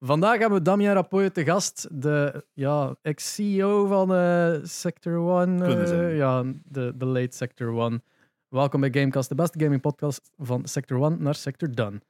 [0.00, 5.64] Vandaag hebben we Damien Rapoye te gast, de ja, ex-CEO van eh, Sector One.
[5.66, 8.02] Eh, ja, de, de late Sector One.
[8.48, 12.00] Welkom bij Gamecast, de beste gaming podcast van Sector One naar Sector Done.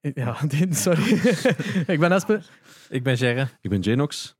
[0.00, 1.12] Ja, dit- sorry.
[1.94, 2.40] ik ben Espe.
[2.88, 3.46] Ik ben Gerre.
[3.60, 4.36] Ik ben Janox.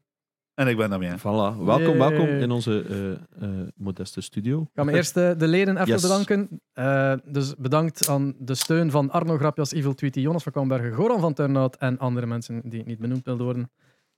[0.55, 1.19] En ik ben Damien.
[1.19, 1.57] Voilà.
[1.65, 3.13] Welkom, welkom in onze eh,
[3.43, 4.61] eh, modeste studio.
[4.63, 6.03] Ik ga me eerst eh, de leden even Yes.
[6.03, 6.61] bedanken.
[6.73, 11.21] Eh, dus bedankt aan de steun van Arno Grapjas, Evil Tweety, Jonas van Kambergen, Goran
[11.21, 13.71] van Turnhout en andere mensen die niet benoemd wilden worden.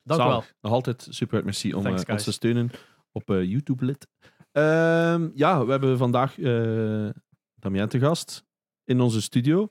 [0.03, 0.44] Dank wel.
[0.61, 2.71] Nog altijd super merci om Thanks, ons te steunen
[3.13, 4.07] op eh, YouTube lid.
[4.53, 7.08] Ehm, ja, we hebben vandaag eh
[7.55, 8.44] Damien te gast
[8.85, 9.68] in onze studio.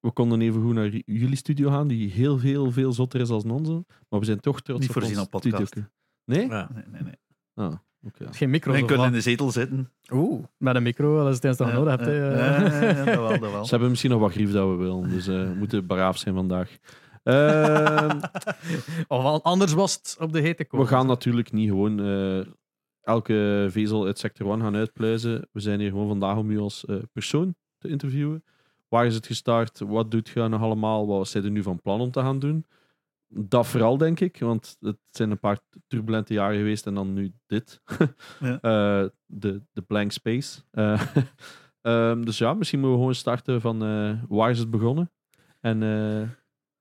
[0.00, 3.44] We konden even goed naar jullie studio gaan, die heel veel, veel zotter is als
[3.44, 3.84] onze.
[4.08, 5.74] Maar we zijn toch trots Niet op voorzien ons op podcast.
[6.24, 6.48] Nee?
[6.48, 6.70] Ja.
[6.74, 7.14] Nee, nee, nee.
[7.54, 7.74] Ah,
[8.06, 8.26] oké.
[8.30, 8.72] Geen micro.
[8.72, 9.90] We kunnen in de zetel zitten.
[10.12, 12.04] Oeh, met een micro, dat is het je nodig hebt.
[12.06, 13.64] Ja, ja, dat wel, dat wel.
[13.64, 16.34] Ze hebben misschien nog wat grief dat we willen, dus eh, we moeten braaf zijn
[16.34, 16.78] vandaag.
[17.22, 18.18] Ehm,
[19.08, 20.80] Of al- anders was het op de hete kool.
[20.80, 22.46] We gaan natuurlijk niet gewoon eh,
[23.00, 25.48] elke vezel uit sector 1 gaan uitpluizen.
[25.52, 28.44] We zijn hier gewoon vandaag om u als eh, persoon te interviewen.
[28.90, 29.78] Waar is het gestart?
[29.78, 31.06] Wat doet je nog allemaal?
[31.06, 32.66] Wat zijn er nu van plan om te gaan doen?
[33.28, 37.32] Dat vooral, denk ik, want het zijn een paar turbulente jaren geweest en dan nu
[37.46, 37.80] dit.
[38.40, 38.60] Ja.
[38.60, 40.60] Eh, de, de blank space.
[40.70, 41.02] Eh,
[41.82, 45.10] ehm, dus ja, misschien moeten we gewoon starten van eh, waar is het begonnen?
[45.60, 46.28] En, eh,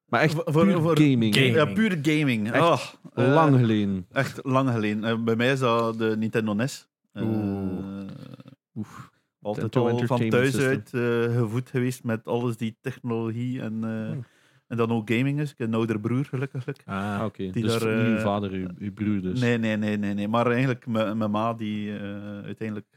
[0.06, 1.36] maar echt Voor- puur voor- gaming.
[1.36, 1.56] Gaming.
[1.56, 2.52] Ja, pure gaming.
[2.52, 4.06] Echt Oh, Lang geleden.
[4.12, 5.24] Echt lang geleden.
[5.26, 6.88] Bij mij is dat de Nintendo NES.
[7.12, 8.08] Eh, Oeh.
[8.76, 9.10] Oef.
[9.42, 11.02] Altijd al van thuis uit eh,
[11.38, 14.24] gevoed geweest met alles die technologie en, eh, Hmm.
[14.68, 15.52] en dan ook gaming is.
[15.52, 16.66] Ik heb een ouder broer, gelukkig.
[16.86, 17.50] Ah, Ah, oké.
[17.50, 19.40] Dus daar, niet uw eh, vader, uw, uw broer dus.
[19.40, 20.28] Nee, nee, nee, nee, nee.
[20.28, 22.88] Maar eigenlijk mijn mijn ma die eh, uiteindelijk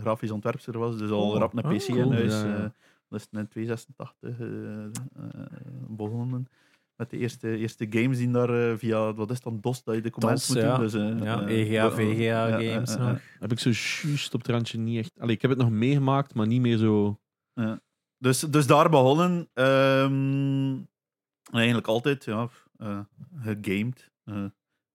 [0.00, 1.38] grafisch ontwerpster was, dus al Oh.
[1.38, 2.32] rap een Oh, PC in huis.
[2.32, 2.54] Ja, ja.
[2.56, 2.70] eh,
[3.08, 4.90] dat is in 286 eh, eh,
[5.88, 6.46] begonnen.
[7.02, 9.94] Met de eerste, eerste games die daar eh, via, wat is het dan, DOS, dat
[9.94, 10.76] je de commands DOS, moet ja.
[10.76, 10.84] doen.
[10.84, 13.20] Dus, eh, Ja, EGA, eh, VGA ja, games nog.
[13.38, 13.70] Heb ik zo
[14.08, 15.10] juist op het randje niet echt...
[15.18, 17.20] Allee, ik heb het nog meegemaakt, maar niet meer zo...
[18.18, 19.48] Dus, dus daar begonnen.
[19.54, 20.78] ehm,
[21.52, 23.00] eigenlijk altijd, ja, eh
[23.42, 24.10] gegamed.
[24.24, 24.44] Eh,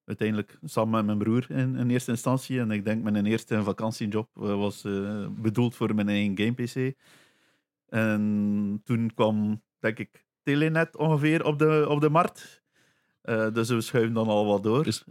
[0.05, 2.59] uiteindelijk samen met mijn broer in, in eerste instantie.
[2.59, 6.95] En ik denk mijn eerste vakantiejob was eh, bedoeld voor mijn eigen game-pc.
[7.87, 12.61] En toen kwam, denk ik, Telenet ongeveer op de, op de markt.
[13.21, 14.87] Eh, dus we schuiven dan al wat door.
[14.87, 15.03] Is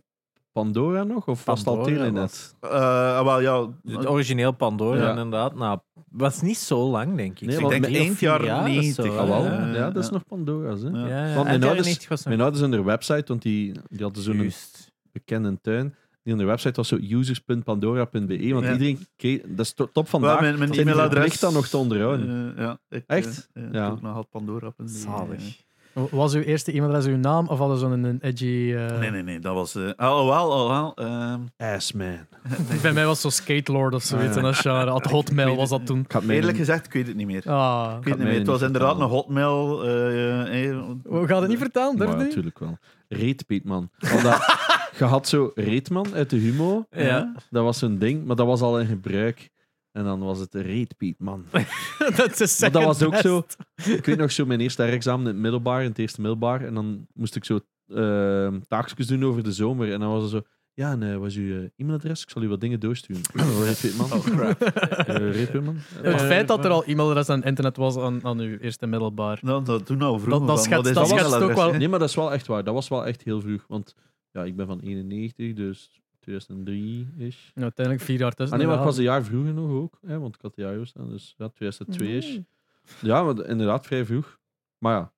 [0.53, 1.27] Pandora nog?
[1.29, 2.55] Of was het al Telenet?
[2.61, 5.11] Eh, wel, ja, Het origineel Pandora, Ja.
[5.11, 5.55] inderdaad.
[5.55, 5.79] Nou,
[6.11, 7.49] was niet zo lang, denk ik.
[7.49, 9.05] Nee, Ik denk eind jaar jaar of 90.
[9.05, 9.45] zo, Ah, wel.
[9.45, 9.67] Ja.
[9.75, 10.13] Ja, dat is ja.
[10.15, 10.89] nog Pandora's, hè.
[10.89, 11.07] Ja.
[11.07, 11.35] Ja, ja.
[11.35, 14.23] Want Eind mijn ouders- 90 was Mijn ouders in de website, want die, die hadden
[14.23, 14.53] zo'n
[15.13, 15.95] bekende tuin.
[16.27, 18.73] Die de website was zo users.pandora.be, want Ja.
[18.73, 19.41] iedereen kreeg...
[19.47, 20.41] Dat is to- top vandaag.
[20.41, 22.55] mijn, mijn e-mailadres verplicht dan nog te onderhouden.
[22.57, 23.49] Eh, ja, ik, Echt?
[23.53, 23.87] eh, eh, Ja.
[23.89, 25.65] doe ik nog altijd Pandora op een Zalig.
[26.11, 28.73] Was uw eerste e-mailadres uw naam of hadden ze zo'n een edgy...
[28.77, 29.75] eh, Nee, nee, nee, dat was.
[29.75, 30.95] eh oh, wel, oh, wel.
[30.95, 32.19] ehm, Assman.
[32.83, 34.37] Bij mij was zo Skatelord of zoiets.
[34.37, 34.87] Ah, ja.
[34.89, 36.07] Had Hotmail was dat toen.
[36.29, 37.43] Eerlijk gezegd, ik weet het niet meer.
[37.51, 37.95] Ah.
[37.99, 38.39] Ik weet het niet meer.
[38.39, 39.83] Het was inderdaad een hotmail.
[39.83, 39.89] eh,
[41.03, 42.27] We gaan het niet vertellen, durf je niet?
[42.27, 42.79] natuurlijk wel.
[43.09, 43.91] Reetpeetman.
[43.99, 44.65] Want dat-
[44.99, 46.87] Je had zo Reetman uit de Humo.
[46.91, 47.35] Ja.
[47.51, 49.51] Dat was zo'n ding, maar dat was al in gebruik.
[49.93, 51.45] En dan was het Reetpeetman.
[52.17, 53.43] dat is Maar dat was ook zo.
[53.85, 56.65] Ik weet nog zo mijn eerste examen in het middelbaar, in het eerste middelbaar.
[56.65, 59.93] En dan moest ik zo eh, taakjes doen over de zomer.
[59.93, 60.41] En dan was er zo.
[60.75, 62.23] Ja, en eh, wat is uw eh, e-mailadres?
[62.23, 63.23] Ik zal u wat dingen doorsturen.
[63.41, 64.13] Oh, Reetpeetman.
[64.13, 64.63] Oh, crap.
[65.07, 65.77] Eh, Reetpeetman.
[65.95, 69.39] Het Ja, feit dat er al e-mailadres aan internet was aan, aan uw eerste middelbaar.
[69.43, 70.39] Nou, dat toen al vroeg.
[70.39, 72.65] Dat- dat schetst- dat ook wel- Nee, maar dat is wel echt waar.
[72.65, 73.65] Dat was wel echt heel vroeg.
[73.69, 73.95] Want
[74.37, 77.51] ja, ik ben van 91, dus 2003 is.
[77.55, 78.53] Nou, uiteindelijk vier jaar tussen.
[78.57, 79.99] Ah nee, maar ik was een jaar vroeger nog ook.
[80.07, 81.09] Hè, want ik had de jaar staan.
[81.11, 82.41] Dus ja, 2002 is.
[83.01, 84.39] Ja, maar inderdaad vrij vroeg.
[84.79, 85.13] Maar ja.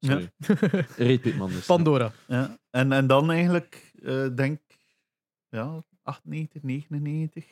[0.00, 0.30] Sorry.
[1.06, 1.66] Reetpeetman dus.
[1.66, 2.12] Pandora.
[2.28, 2.58] Ja.
[2.70, 4.60] En, en dan eigenlijk, eh, denk
[5.48, 7.44] ja, 98, 99.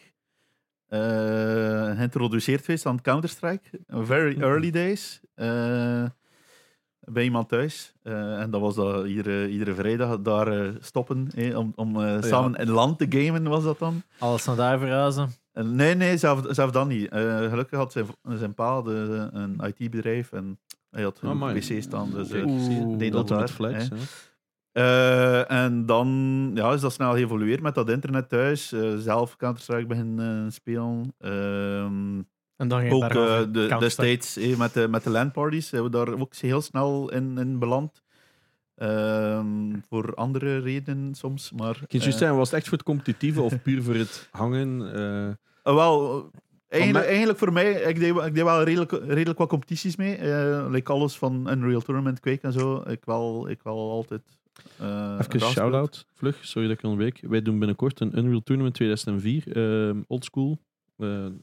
[0.87, 3.81] eh geïntroduceerd geweest aan Counter-Strike.
[3.89, 5.21] Very early days.
[5.35, 6.05] eh,
[7.05, 7.93] bij iemand thuis.
[8.03, 11.29] Eh, en dat was dat iedere, iedere vrijdag daar eh, stoppen.
[11.35, 14.03] eh, om om eh, samen in land te gamen, was dat dan.
[14.19, 15.29] Alles naar daar verhuizen.
[15.53, 17.09] En nee, nee, zelf, zelf dan niet.
[17.11, 20.59] Eh, gelukkig had zijn, zijn pa de, een IT-bedrijf en
[20.91, 21.59] hij had een Amai.
[21.59, 22.11] PC staan.
[22.11, 22.99] Dus, eh, Oeh.
[22.99, 23.89] deed dat dat met daar, flex.
[24.73, 28.73] Eh, en dan ja, is dat snel geëvolueerd met dat internet thuis.
[28.73, 31.15] eh, zelf Counter-Strike beginnen eh, spelen.
[32.57, 33.79] En dan ging ook eh, de, Counter-Strike.
[33.79, 37.59] destijds eh, met de, met de landparties zijn we daar ook heel snel in, in
[37.59, 38.03] beland.
[38.77, 39.47] Ehm,
[39.89, 41.53] voor andere redenen soms.
[41.53, 44.95] Maar, eh, juist zeggen, was het echt voor het competitieve of puur voor het hangen?
[44.95, 45.29] eh,
[45.63, 46.17] Eh, wel,
[46.69, 50.17] eh, eigenlijk, eigenlijk voor mij, ik deed, ik deed wel redelijk, redelijk wat competities mee.
[50.17, 52.83] eh like alles van Unreal Tournament, Quake en zo.
[52.87, 54.23] Ik wel, ik wel altijd
[54.79, 55.45] eh, Even Raspberry.
[55.53, 57.21] shout-out, vlug, sorry dat ik onderbreek.
[57.31, 60.57] Wij doen binnenkort een Unreal Tournament 2004, ehm oldschool, eh,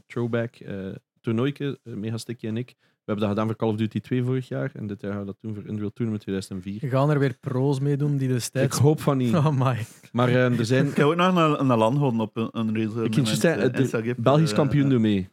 [0.07, 0.75] throwback, eh
[1.21, 2.75] toernooitje, eh, Mega Sticky en ik.
[2.79, 5.19] We hebben dat gedaan voor Call of Duty 2 vorig jaar en dit jaar gaan
[5.19, 6.89] we dat doen voor Unreal Tournament 2004.
[6.89, 8.77] Gaan er weer pro's meedoen die Ik destijds...
[8.77, 9.85] hoop van niet, Oh my.
[10.11, 10.87] maar eh, er zijn...
[10.87, 13.03] Ik heb ook nog een, een land gehouden op een, een race.
[13.03, 15.29] Ik kan je zeggen, de Belgisch kampioen doen mee.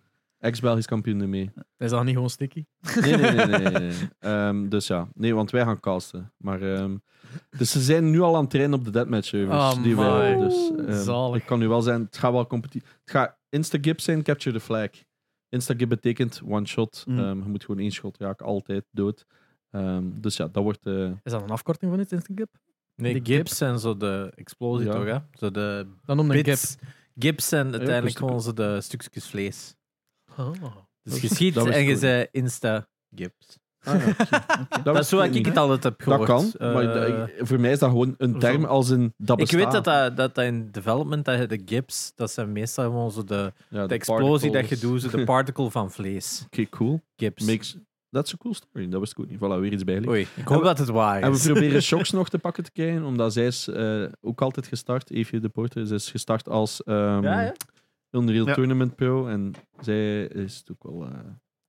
[0.46, 1.50] Ex-Belgisch kampioen doen mee.
[1.78, 2.64] Is dat niet gewoon sticky?
[3.00, 3.58] Nee, nee, nee.
[3.70, 3.92] nee.
[4.18, 6.32] Ehm, dus ja, nee, want wij gaan casten.
[6.36, 6.96] Maar, ehm,
[7.58, 9.56] dus ze zijn nu al aan het trainen op de deathmatch servers.
[9.56, 10.36] Oh, die wij.
[10.36, 10.70] Dus
[11.06, 12.88] ehm, ik kan nu wel zijn, het gaat wel competitie.
[13.00, 14.88] Het gaat instagib zijn, capture the flag.
[15.48, 17.04] Instagib betekent one shot.
[17.06, 17.18] Mm.
[17.18, 19.26] Ehm, je moet gewoon één shot raken, altijd dood.
[19.70, 20.86] Ehm, dus ja, dat wordt.
[20.86, 22.48] eh, Is dat een afkorting van iets, Instagip?
[22.94, 24.92] Nee, De gips en zo de explosie Ja.
[24.92, 25.16] toch, hè?
[25.32, 26.44] Zo de Dan Gip.
[26.44, 26.76] bits.
[27.18, 29.74] Gips en uiteindelijk dus de- gewoon zo de stukjes vlees.
[30.38, 30.52] Oh.
[31.02, 31.98] Dus je schiet dat was en je goed.
[32.00, 33.58] zei insta-gips.
[33.84, 34.82] ah, ja, oké.
[34.84, 35.46] Dat is zo wist ik niet.
[35.46, 36.56] het altijd heb Dat gehoord.
[36.58, 38.66] kan, maar Eh, dat- ik- voor mij is dat gewoon een term zo.
[38.66, 39.72] als in dat ik bestaat.
[39.72, 43.10] weet dat, dat, dat dat in development, dat je de gips, dat zijn meestal gewoon
[43.10, 46.42] zo de, Ja, de explosie dat je doet, zo de particle van vlees.
[46.46, 47.00] Oké, cool.
[47.16, 47.44] Gips.
[47.44, 47.76] Makes,
[48.10, 48.88] that's a cool story.
[48.88, 49.36] Dat ik ook niet.
[49.38, 50.12] Voilà, weer iets bijgeleerd.
[50.12, 51.44] Oei, ik hoop dat het waar En we is.
[51.44, 55.10] proberen Shocks nog te pakken te krijgen, omdat zij is eh, ook altijd gestart.
[55.10, 57.52] Evie de Porter, zij is gestart als ehm Ja, ja.
[58.10, 58.54] Unreal Ja.
[58.54, 59.26] Tournament Pro.
[59.26, 61.18] En zij is ook wel eh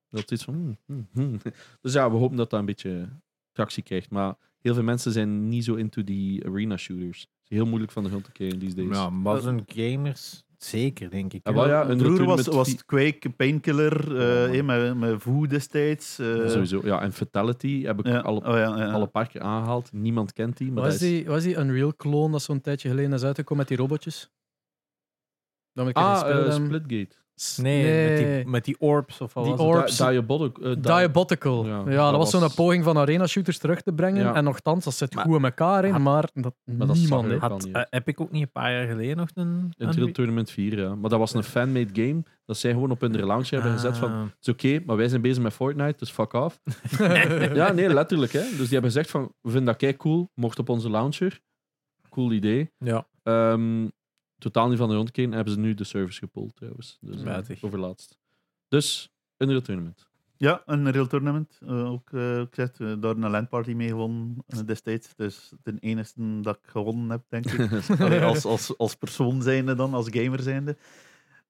[0.09, 0.53] dat iets van.
[0.55, 1.39] hmm, hmm, hmm.
[1.81, 3.09] Dus ja, we hopen dat dat een beetje
[3.51, 4.09] tractie krijgt.
[4.09, 7.19] Maar heel veel mensen zijn niet zo into die arena shooters.
[7.21, 8.89] Het is heel moeilijk van de grond te krijgen these days.
[8.89, 11.47] Ja, modern gamers, zeker, denk ik.
[11.47, 14.59] Ah, wel ja, een Vroeger was, was Quake, Painkiller, eh, Ja.
[14.59, 16.19] eh, met, met Voe destijds.
[16.19, 16.81] eh, Sowieso.
[16.83, 18.19] Ja, en Fatality heb ik ja.
[18.19, 18.91] alle, Oh, ja, ja.
[18.91, 19.91] alle paar keer aangehaald.
[19.91, 21.09] Niemand kent die, maar Was dat is...
[21.09, 24.31] die, was die Unreal clone dat zo'n tijdje geleden is uitgekomen met die robotjes?
[25.77, 26.51] Dat ik Ah, hem.
[26.51, 27.15] Splitgate.
[27.61, 29.97] Nee, Met, die, met die orbs of wat Die Orbs.
[29.97, 30.57] Di- Diabolic.
[30.57, 31.65] eh, Di- Diabotical.
[31.65, 34.23] Ja, Ja, dat dat, was was- zo'n poging van arena shooters terug te brengen.
[34.23, 34.33] Ja.
[34.35, 37.31] En nogthans, dat zit Maar- goed in elkaar in, had- maar dat, dat zag niemand.
[37.41, 37.81] Had niet eh.
[37.89, 39.73] Epic ook niet een paar jaar geleden nog een...
[39.77, 40.95] Unreal Tournament 4, ja.
[40.95, 42.23] Maar dat was een fan-made game.
[42.45, 44.11] Dat zij gewoon op hun launch hebben gezet van...
[44.11, 44.21] Ah.
[44.21, 46.59] Het is oké, maar wij zijn bezig met Fortnite, dus fuck off.
[47.53, 48.31] ja, nee, letterlijk.
[48.31, 48.39] Hè.
[48.41, 49.21] Dus die hebben gezegd van...
[49.41, 50.29] We vinden dat kei cool.
[50.33, 51.39] Mocht op onze launcher.
[52.09, 52.71] Cool idee.
[52.77, 53.05] Ja.
[53.23, 53.87] Ehm,
[54.37, 55.31] totaal niet van de rond gekeken.
[55.31, 56.97] Hebben ze nu de service gepold trouwens.
[57.01, 58.17] Dus, eh, overlaatst.
[58.67, 60.07] Dus, Unreal Tournament.
[60.37, 61.59] Ja, een real tournament.
[61.65, 65.15] eh, ook eh, ik zeg, daar een landparty mee gewonnen destijds.
[65.15, 67.89] Dus de enige dat ik gewonnen heb, denk ik.
[68.01, 70.77] Allee, als, als, als persoon zijnde dan, als gamer zijnde.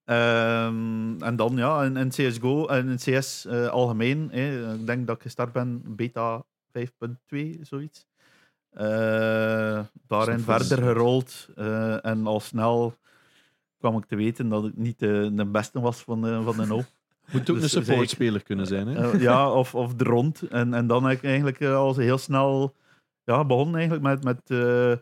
[0.04, 4.30] Ehm, en dan ja, in, in CSGO en in CS eh, algemeen.
[4.32, 8.07] hè, ik denk dat ik gestart ben beta 5.2, zoiets.
[8.78, 11.50] Eh, daarin verder gerold.
[11.56, 12.98] eh, en al snel
[13.80, 16.66] kwam ik te weten dat ik niet de, de beste was van de, van de
[16.66, 16.76] no.
[17.32, 18.88] Moet ook Dus een zei support ik- speler kunnen zijn.
[18.88, 19.12] Hè?
[19.12, 20.42] Eh, ja, of, of de rond.
[20.42, 22.76] En, en dan heb ik eigenlijk eh, al heel snel
[23.24, 24.94] ja, begonnen eigenlijk met, met eh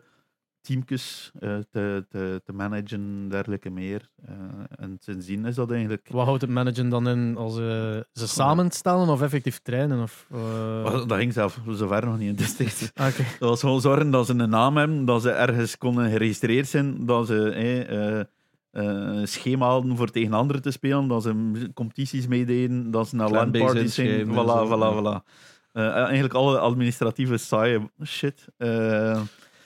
[0.66, 4.08] teamjes eh, te, te, te managen en dergelijke meer.
[4.26, 4.34] Eh,
[4.76, 6.08] en sindsdien is dat eigenlijk...
[6.10, 7.64] Wat houdt het managen dan in als eh,
[8.12, 10.02] ze samenstellen of effectief trainen?
[10.02, 12.90] Of, eh, Dat ging zelf zover nog niet in destijds.
[13.08, 13.24] Oké.
[13.38, 17.06] Dat was gewoon zorgen dat ze een naam hebben, dat ze ergens konden geregistreerd zijn,
[17.06, 22.90] dat ze eh, een schema hadden voor tegen anderen te spelen, dat ze competities meededen,
[22.90, 24.08] dat ze naar landparties zijn.
[24.08, 25.44] inschrijven Voilà, voilà, voilà.
[25.72, 28.46] Eh, eigenlijk alle administratieve saaie shit.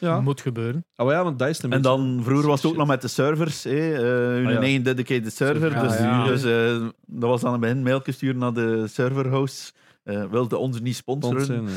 [0.00, 0.20] Ja.
[0.20, 0.84] Moet gebeuren.
[0.96, 3.08] Oh ja, want dat is een en dan, vroeger was het ook nog met de
[3.08, 4.02] servers, eh, eh,
[4.34, 4.58] hun Ah, ja.
[4.60, 5.70] eigen dedicated server.
[5.72, 6.26] Ja, dus ja.
[6.26, 9.72] dus eh, dat was aan het begin mailtje sturen naar de serverhosts.
[10.02, 11.68] eh wilde ons niet sponsoren.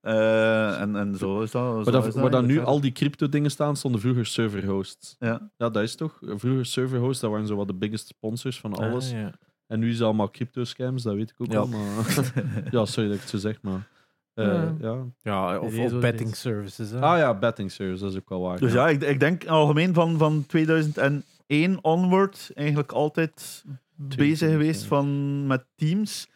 [0.00, 1.62] Eh, en, en zo is dat.
[1.62, 4.26] zo Waar, dat, is dat waar dan nu al die crypto dingen staan, stonden vroeger
[4.26, 5.16] server hosts.
[5.18, 5.50] Ja.
[5.56, 6.18] Ja, dat is toch?
[6.20, 9.12] Vroeger server hosts, dat waren zo wat de biggest sponsors van alles.
[9.12, 9.30] Ah, ja.
[9.66, 11.68] En nu is het allemaal crypto scams, dat weet ik ook Ja.
[11.68, 11.68] wel.
[11.68, 12.32] Maar...
[12.70, 13.88] ja, sorry dat ik het zo zeg, maar.
[14.34, 14.74] Eh, Ja.
[14.80, 15.04] ja.
[15.22, 16.40] Ja, of, betting is.
[16.40, 16.90] services.
[16.90, 17.00] Hè.
[17.00, 18.58] Ah ja, betting service, dat is ook wel waar.
[18.58, 23.64] Dus ja, ik, ik denk algemeen van, van 2001 onward eigenlijk altijd
[23.96, 26.28] bezig geweest van, met teams.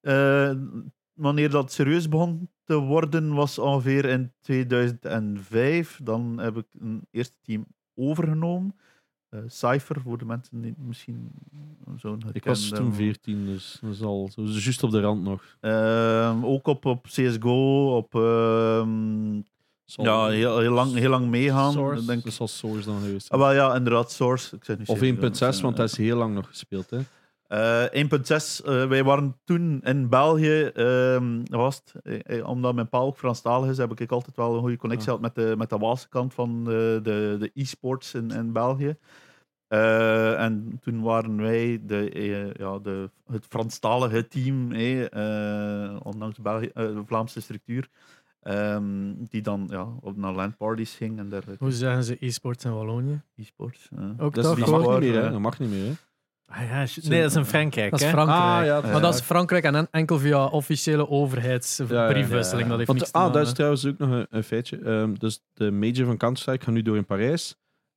[0.00, 0.50] Eh,
[1.12, 6.00] wanneer dat serieus begon te worden was ongeveer in 2005.
[6.02, 8.74] Dan heb ik een eerste team overgenomen.
[9.36, 11.30] Eh, Cypher, voor de mensen die misschien
[11.96, 12.94] zo'n ik was toen hebben.
[12.94, 15.42] 14, dus dat is al zo, juist op de rand nog.
[15.60, 19.34] Ehm, ook op, op CSGO, op ehm,
[19.84, 21.72] ja, heel, heel, lang, heel lang meegaan.
[21.72, 22.00] Source.
[22.00, 24.56] Ik Denk, Dat zal Source dan geweest ah, wel ja, inderdaad, Source.
[24.56, 26.90] Ik zeg Of CSGO, 1.6, want eh, dat is heel lang nog gespeeld.
[26.90, 26.98] Hè.
[27.48, 33.18] Eh, 1.6, eh, wij waren toen in België, ehm, eh, eh, omdat mijn pa ook
[33.18, 35.16] Franstalig is, heb ik altijd wel een goede connectie Ah.
[35.16, 38.96] gehad met de, met de Waalse kant van de, de, de e-sports in, in België.
[39.68, 46.38] Eh, en toen waren wij de, eh, ja, de, het Franstalige team, eh, eh, ondanks
[46.38, 47.88] België, eh, de Vlaamse structuur.
[48.42, 51.64] Ehm, die dan ja, op naar landparties ging en dergelijke.
[51.64, 53.20] Hoe zeggen ze e-sports in Wallonië?
[53.36, 53.88] E-sports.
[54.18, 55.30] Ook Dat, dat mag niet meer, hè?
[55.30, 55.92] Dat mag niet meer, hè?
[56.48, 57.90] Ah, ja, nee, dat is in Frankrijk.
[57.90, 58.12] Dat is hè?
[58.12, 58.40] Frankrijk.
[58.42, 62.62] Ah, ja, Maar dat is Frankrijk en en- enkel via officiële overheidsbriefwisseling.
[62.62, 62.68] ja.
[62.68, 63.38] Dat heeft Want, niks te ah, maken.
[63.38, 64.78] dat is trouwens ook nog een, een feitje.
[64.78, 67.56] Ehm, dus de major van Counter-Strike gaat nu door in Parijs.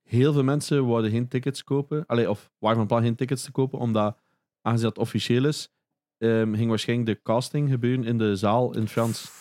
[0.10, 2.04] Heel veel mensen wouden geen tickets kopen.
[2.08, 4.18] Allee, of waren van plan geen tickets te kopen, omdat,
[4.62, 5.72] aangezien dat officieel is,
[6.18, 9.32] ehm, ging waarschijnlijk de casting gebeuren in de zaal in het Frans.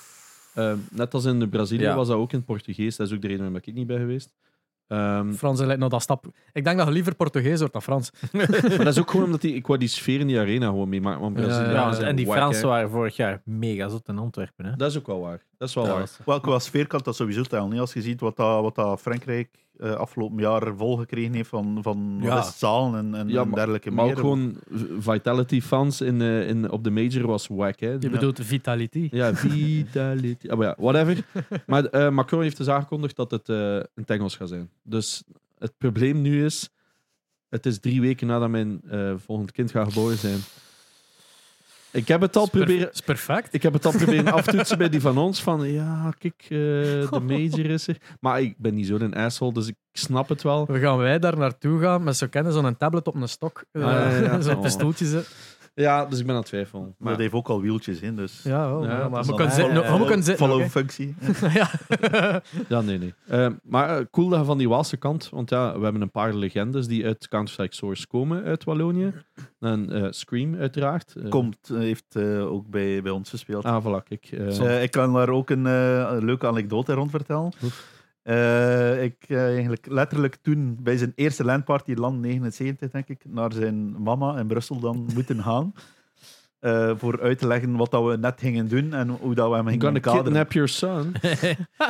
[0.54, 1.96] Ehm, net als in de Brazilië Ja.
[1.96, 2.96] was dat ook in het Portugees.
[2.96, 4.34] Dat is ook de reden waarom ik niet ben geweest.
[4.86, 6.26] Ehm, Frans lijkt nou dat stap.
[6.52, 8.10] Ik denk dat je liever Portugees hoort dan Frans.
[8.32, 10.88] maar dat is ook gewoon omdat die, ik wou die sfeer in die arena gewoon
[10.88, 11.20] meemaken.
[11.20, 14.64] Want Ja, Brazilië Ja, en die wack, Fransen waren vorig jaar mega zot in Antwerpen.
[14.64, 14.76] Hè?
[14.76, 15.42] Dat is ook wel waar.
[15.58, 16.02] Dat is wel Dat waar.
[16.02, 17.78] was- Wel, qua sfeer kan dat sowieso tellen.
[17.78, 22.18] Als je ziet wat, dat, wat dat Frankrijk eh, afgelopen jaar volgekregen heeft van, van
[22.22, 22.42] Ja.
[22.42, 24.14] zalen en, en, Ja, en dergelijke Maar meer.
[24.14, 24.56] ook gewoon
[24.98, 27.80] Vitality fans in, eh, in, op de major was wack.
[27.80, 27.90] Hè.
[27.90, 29.08] Je bedoelt Vitality.
[29.10, 30.48] Ja, Vitality.
[30.48, 31.24] Ah, maar ja, whatever.
[31.66, 34.70] Maar eh, Macron heeft dus aangekondigd dat het eh in het Engels gaat zijn.
[34.82, 35.22] Dus
[35.58, 36.68] het probleem nu is,
[37.48, 40.38] het is drie weken nadat mijn eh, volgend kind gaat geboren zijn.
[41.90, 42.92] Ik heb het al proberen...
[42.94, 43.54] is perfect.
[43.54, 45.42] Ik heb het al proberen aftoetsen bij die van ons.
[45.42, 46.48] Van ja, kijk, eh,
[47.10, 47.96] de major is er.
[48.20, 50.66] Maar ik ben niet zo'n asshole, dus ik snap het wel.
[50.66, 53.64] We gaan wij daar naartoe gaan met zo kennen zo'n tablet op een stok.
[53.72, 54.40] Ah, ja, ja.
[54.40, 54.62] Zo'n Oh.
[54.62, 55.06] pistooltje.
[55.06, 55.24] ze-
[55.78, 56.82] Ja, dus ik ben aan het twijfelen.
[56.82, 58.40] Maar Maar dat heeft ook al wieltjes in, dus...
[58.42, 59.98] Ja, Ja, maar- dat maar is we kunnen Ja, zitten.
[59.98, 60.46] we kunnen zitten.
[60.46, 61.14] Follow functie.
[61.54, 61.70] Ja.
[62.68, 63.14] Ja, nee, nee.
[63.26, 66.10] Eh, maar eh, cool dat je van die Waalse kant, want ja, we hebben een
[66.10, 69.12] paar legendes die uit Counter-Strike Source komen uit Wallonië.
[69.60, 71.14] En eh, Scream, uiteraard.
[71.16, 73.64] Eh, Komt, eh, heeft eh, ook bij, bij ons gespeeld.
[73.64, 74.28] Ah, voilà, kijk.
[74.30, 77.52] eh, Eh, ik kan daar ook een, eh, een leuke anekdote rond vertellen.
[78.28, 83.52] Eh, ik eh, eigenlijk letterlijk toen bij zijn eerste landparty, land 79 denk ik, naar
[83.52, 85.72] zijn mama in Brussel dan moeten gaan.
[86.58, 89.54] Eh, voor uit te leggen wat dat we net gingen doen en hoe dat we
[89.56, 90.24] hem gingen gonna kaderen.
[90.24, 91.12] kidnap your son.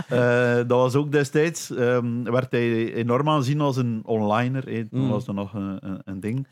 [0.08, 4.64] Eh, dat was ook destijds, ehm, werd hij enorm aanzien als een onliner.
[4.64, 4.88] hè.
[4.88, 5.08] Toen Mm.
[5.08, 6.46] was dat nog een, een, een ding.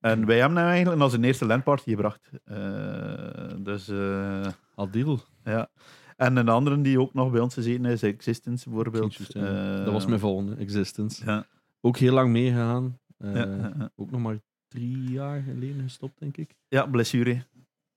[0.00, 2.30] En wij hebben hem eigenlijk naar zijn eerste landparty gebracht.
[2.44, 2.56] Eh,
[3.58, 4.40] dus eh,
[4.74, 5.18] Adil.
[5.44, 5.68] ja.
[6.20, 9.34] En een andere die ook nog bij ons gezeten is, Existence bijvoorbeeld.
[9.34, 11.24] Eh, dat was mijn volgende, Existence.
[11.24, 11.46] Ja,
[11.80, 12.98] Ook heel lang meegegaan.
[13.18, 13.90] Eh, ja.
[13.96, 16.54] Ook nog maar drie jaar geleden gestopt, denk ik.
[16.68, 17.46] ja, blessure.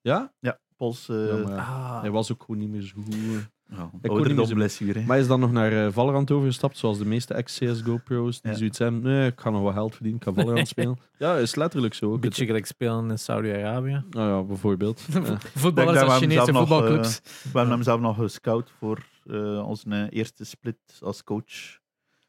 [0.01, 0.33] Ja?
[0.39, 1.09] Ja, pols.
[1.09, 3.49] eh ja, Ah, hij was ook gewoon niet meer zo goed.
[3.77, 4.35] Eh.
[4.37, 4.99] ja, zo- blessure.
[4.99, 8.41] Maar hij is dan nog naar eh, Valorant overgestapt, zoals de meeste ex-CSGO-pro's.
[8.41, 8.57] Die Ja.
[8.57, 10.97] zoiets hebben, nee, ik ga nog wat geld verdienen, ik ga Valorant spelen.
[11.17, 12.13] Ja, is letterlijk zo.
[12.13, 14.03] een beetje gelijk spelen in Saudi-Arabië.
[14.09, 15.01] Nou ja, bijvoorbeeld.
[15.13, 15.37] Ja.
[15.55, 17.19] Voetballers als Chinese zelf nog, voetbalclubs.
[17.23, 21.79] We hebben hem zelf nog gescout voor eh, onze eh, eerste split als coach.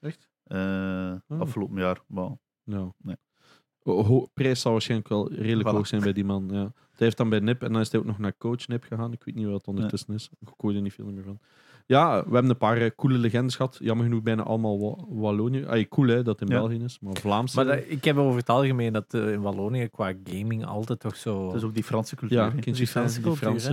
[0.01, 0.29] Echt?
[0.45, 1.41] Eh, Oh.
[1.41, 1.99] Afgelopen jaar.
[2.07, 2.31] Maar,
[2.65, 2.91] Nou.
[2.99, 3.17] Nee.
[4.35, 5.73] Prijs zal waarschijnlijk wel redelijk Voilà.
[5.73, 6.49] hoog zijn bij die man.
[6.53, 6.73] Ja.
[6.97, 9.13] Hij heeft dan bij NIP en dan is hij ook nog naar coach NIP gegaan.
[9.13, 10.31] Ik weet niet wat het ondertussen is.
[10.41, 11.39] Ik hoor er niet veel meer van.
[11.87, 13.77] Ja, we hebben een paar eh, coole legendes gehad.
[13.81, 15.65] Jammer genoeg bijna allemaal Wa- Wallonië.
[15.65, 16.63] Ah, cool hè, dat het in Ja.
[16.63, 17.57] België is, maar Vlaamse.
[17.57, 21.17] Maar dat- ik heb over het algemeen dat eh, in Wallonië qua gaming altijd toch
[21.17, 21.53] zo...
[21.55, 22.39] is ook die Franse cultuur.
[22.39, 23.73] ja, die Franse die cultuur, Franse.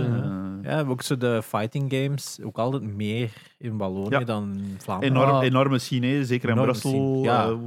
[0.62, 0.80] ja.
[0.80, 4.24] Eh, ook zo de fighting games, ook altijd meer in Wallonië Ja.
[4.24, 5.14] dan in Vlaanderen.
[5.16, 5.42] enorm, Ah.
[5.44, 6.24] enorme scene, hè.
[6.24, 7.22] zeker in Brussel.
[7.22, 7.48] ja.
[7.48, 7.66] eh,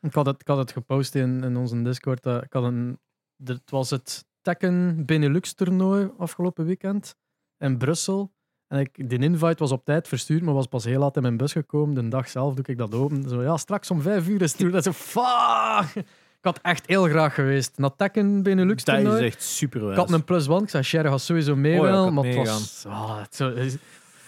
[0.00, 2.26] Ik had het, ik had het gepost in, in onze Discord.
[2.26, 2.98] ik had een,
[3.44, 7.14] het was het Tekken Benelux toernooi afgelopen weekend
[7.58, 8.32] in Brussel.
[8.68, 11.36] En ik, die invite was op tijd verstuurd, maar was pas heel laat in mijn
[11.36, 11.94] bus gekomen.
[11.94, 13.28] De dag zelf doe ik dat open.
[13.28, 14.72] Zo, ja, straks om vijf uur is het.
[14.72, 15.94] Dat is zo, fuck!
[16.38, 17.78] Ik had echt heel graag geweest.
[17.78, 19.24] naar Tekken Benelux dat is toernooi.
[19.26, 20.62] echt super Ik had een plus one.
[20.62, 22.84] Ik zei, Sherry gaat sowieso mee Oh ja, wel, maar het was...
[22.88, 23.76] ah, het zo, is-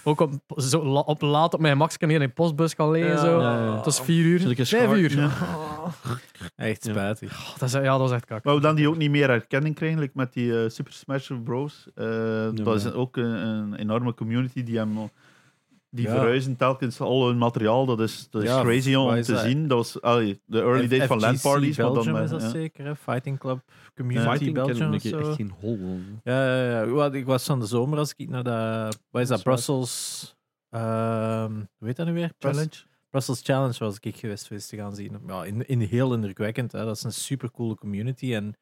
[0.05, 3.13] ook op, zo op laat op mijn max kan hier in de postbus gaan liggen.
[3.13, 3.19] Ja.
[3.19, 3.41] zo.
[3.41, 3.77] Ja, ja.
[3.77, 4.41] Het was vier uur.
[4.41, 5.17] Vijf schaar- uur.
[5.17, 5.31] Ja.
[6.57, 6.91] Echt Ja.
[6.93, 7.33] spijtig.
[7.33, 8.45] Oh, dat is, ja, dat was echt kak.
[8.45, 11.31] Maar we dan die ook niet meer erkenning krijgen, like met die eh, Super Smash
[11.45, 11.87] Bros.
[11.95, 15.11] Eh, dat is ook een, een enorme community die hem
[15.95, 16.11] die Ja.
[16.11, 17.87] verhuizen telkens al hun materiaal.
[17.87, 19.41] Dat is, dat is Ja, crazy om is te dat?
[19.43, 19.69] zien.
[19.69, 21.77] Dat was allee, de early days van FGC LAN parties.
[21.77, 22.49] Maar dan is dat ja.
[22.49, 22.97] zeker, hè?
[22.97, 23.61] Fighting Club
[23.95, 25.19] Community Fighting Belgium ik of zo.
[25.19, 25.79] echt geen hol.
[26.25, 26.87] Ja, ja, ja.
[26.87, 28.89] Wat, ik was van de zomer als ik naar de...
[29.11, 29.43] Wat is dat?
[29.43, 30.35] Brussels...
[30.71, 32.33] ehm hoe heet dat nu weer?
[32.39, 32.71] Challenge.
[33.11, 35.19] Brussels Challenge was ik geweest geweest te gaan zien.
[35.27, 36.73] Ja, in, in heel indrukwekkend.
[36.73, 36.85] Hè.
[36.85, 38.35] Dat is een super coole community.
[38.35, 38.55] En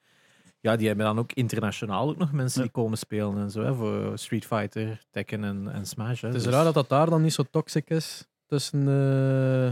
[0.62, 2.66] ja, die hebben dan ook internationaal ook nog mensen Ja.
[2.66, 3.62] die komen spelen en zo.
[3.62, 6.20] Hè, voor Street Fighter, Tekken en, en Smash.
[6.20, 6.26] Hè.
[6.28, 9.70] Het is Dus- raar dat dat daar dan niet zo toxic is tussen eh,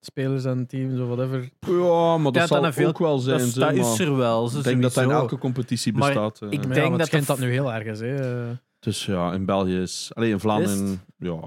[0.00, 1.48] spelers en teams of whatever.
[1.60, 3.38] Ja, maar dat Ja, zal veel- ook wel zijn.
[3.38, 4.46] dat, dat is er wel.
[4.56, 6.42] Ik denk dat dat in elke competitie Maar bestaat.
[6.42, 6.50] eh.
[6.50, 8.00] ik denk dat de- dat nu heel erg is.
[8.00, 8.44] Hè.
[8.78, 10.10] Dus ja, in België is...
[10.14, 11.00] Alleen in Vlaanderen...
[11.18, 11.40] Ja,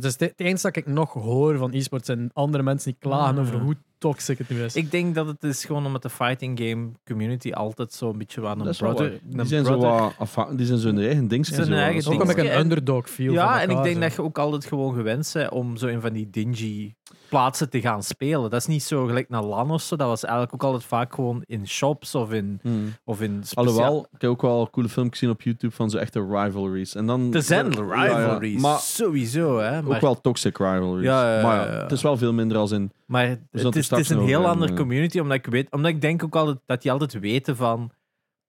[0.00, 3.34] Dat is het enige dat ik nog hoor van e-sports en andere mensen die klagen
[3.36, 3.40] Ah.
[3.42, 4.74] over hoe toxic het nu is.
[4.76, 8.58] Ik denk dat het is gewoon omdat de fighting game community altijd zo'n beetje wat
[8.58, 9.20] Dat een brother...
[9.22, 11.54] Die zijn zo wat die zijn zo hun eigen dingetje.
[11.54, 11.72] Zijn zo.
[11.72, 14.00] eigen Dat is ook een underdog feel Ja, van en ik denk zo.
[14.00, 16.94] dat je ook altijd gewoon gewend bent om zo in van die dingy
[17.28, 18.50] plaatsen te gaan spelen.
[18.50, 19.96] Dat is niet zo gelijk naar LAN of zo.
[19.96, 22.94] Dat was eigenlijk ook altijd vaak gewoon in shops of in, Hmm.
[23.04, 23.66] of in speciaal...
[23.66, 26.94] Alhoewel, ik heb ook wel coole filmpjes gezien op YouTube van zo echte rivalries.
[26.94, 28.16] En dan, Er zijn Ja, ja.
[28.18, 29.58] rivalries, Maar sowieso.
[29.58, 31.04] Hè, maar ook wel toxic rivalries.
[31.04, 32.92] Ja, ja, ja, maar het is wel veel minder als in...
[33.06, 35.72] Maar het het is, het straks is een heel andere hebben, community, omdat ik, weet,
[35.72, 37.90] omdat ik denk ook altijd dat die altijd weten van.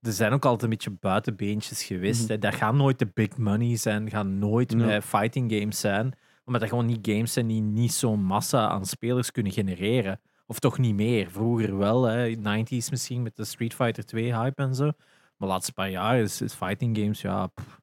[0.02, 2.22] Er zijn ook altijd een beetje buitenbeentjes geweest.
[2.24, 2.32] Mhm.
[2.32, 2.38] hè.
[2.38, 6.14] Dat gaan nooit de big money zijn, gaan nooit bij fighting games zijn.
[6.46, 10.20] Omdat dat gewoon niet games zijn die niet zo'n massa aan spelers kunnen genereren.
[10.46, 11.32] Of toch niet meer.
[11.32, 12.36] Vroeger wel, hè.
[12.36, 14.84] 90s misschien met de Street Fighter 2 hype en zo.
[14.84, 14.94] Maar
[15.38, 17.48] de laatste paar jaar is, is fighting games, ja.
[17.48, 17.80] pff,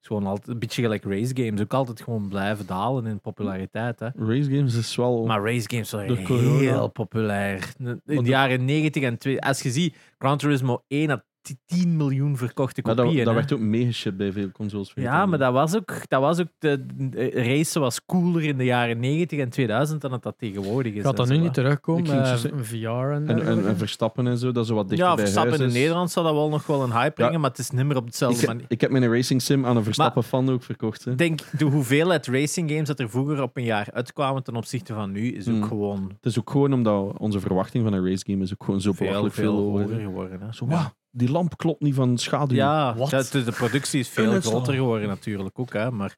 [0.00, 1.60] is gewoon altijd een beetje gelijk race games.
[1.60, 3.98] Ook altijd gewoon blijven dalen in populariteit.
[4.00, 4.08] Hè.
[4.16, 5.24] Race games is wel...
[5.26, 6.58] Maar race games waren corona.
[6.58, 7.72] heel populair.
[7.78, 9.40] In de de- jaren 90 en 2.
[9.40, 11.24] Als je ziet, Gran Turismo 1 had
[11.66, 13.24] 10 miljoen verkochte maar dat, kopieën.
[13.24, 13.40] dat hè.
[13.40, 14.92] werd ook meegeshipped bij veel consoles.
[14.94, 18.64] ja, maar dat was ook, dat was ook de, de racen was cooler in de
[18.64, 21.02] jaren 90 en 2000 dan dat dat tegenwoordig is.
[21.02, 24.66] Gaat dat nu niet terugkomen zo zeggen- VR en, En, en, Verstappen en zo, dat
[24.66, 25.80] zo wat dichter Ja, bij Verstappen huis in is.
[25.82, 28.10] Nederland zal dat wel nog wel een hype brengen, maar het is niet meer op
[28.10, 28.64] dezelfde Ik, manier.
[28.68, 31.04] ik heb mijn racing sim aan een Verstappen-fan ook verkocht.
[31.04, 31.10] Hè.
[31.10, 34.94] Ik denk, de hoeveelheid racing games dat er vroeger op een jaar uitkwamen ten opzichte
[34.94, 35.64] van nu, is ook Hmm.
[35.64, 38.80] gewoon Het is ook gewoon omdat onze verwachting van een race game is ook gewoon
[38.80, 40.40] zo veel, belachelijk veel, veel, hoger geworden.
[40.40, 40.52] Hè.
[40.52, 40.66] Zo,
[41.14, 42.56] die lamp klopt niet van schaduw.
[42.56, 43.10] Ja, Wat?
[43.10, 45.72] dat- de, de productie is veel groter geworden natuurlijk ook.
[45.72, 45.90] Hè.
[45.90, 46.10] Maar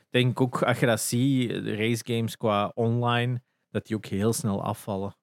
[0.00, 4.32] ik denk ook, als je dat ziet, race games qua online, dat die ook heel
[4.32, 5.14] snel afvallen.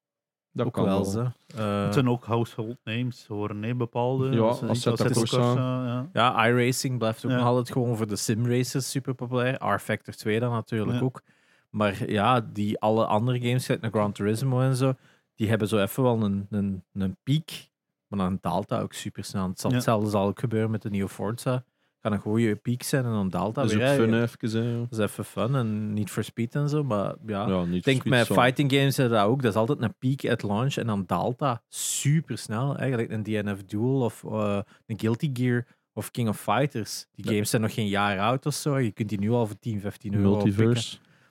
[0.52, 1.06] dat ook kan wel.
[1.06, 1.32] Ze.
[1.56, 4.30] Eh, Het zijn ook household names, horen nee, bepaalde.
[4.32, 5.38] Ja, Als- Assetto Corsa.
[5.38, 6.10] Corsa, ja.
[6.14, 7.38] ja, iRacing blijft ook Ja.
[7.38, 9.66] nog altijd gewoon voor de simraces super populair.
[9.66, 11.04] R-Factor 2 dan natuurlijk Ja.
[11.04, 11.22] ook.
[11.70, 14.94] Maar ja, die alle andere games, naar Gran Turismo en zo,
[15.36, 17.69] die hebben zo even wel een, een, een piek.
[18.10, 19.48] Maar dan daalt dat ook super snel.
[19.48, 19.76] Het zal, Ja.
[19.76, 21.64] Hetzelfde zal ook gebeuren met de nieuwe Forza.
[22.02, 23.96] Kan een goede piek zijn en dan daalt dat Dat is weer.
[23.96, 24.64] fun even.
[24.64, 24.80] Hè.
[24.80, 26.84] Dat is even fun en niet for speed en zo.
[26.84, 29.42] Maar ja, Ja, niet ik denk met fighting games dat ook.
[29.42, 32.78] Dat is altijd een peak at launch en dan daalt dat super snel.
[32.78, 37.06] Eigenlijk een DNF Duel of eh, een Guilty Gear of King of Fighters.
[37.16, 38.78] Die games zijn nog geen jaar oud of zo.
[38.78, 40.64] Je kunt die nu al voor 10, 15 euro pikken.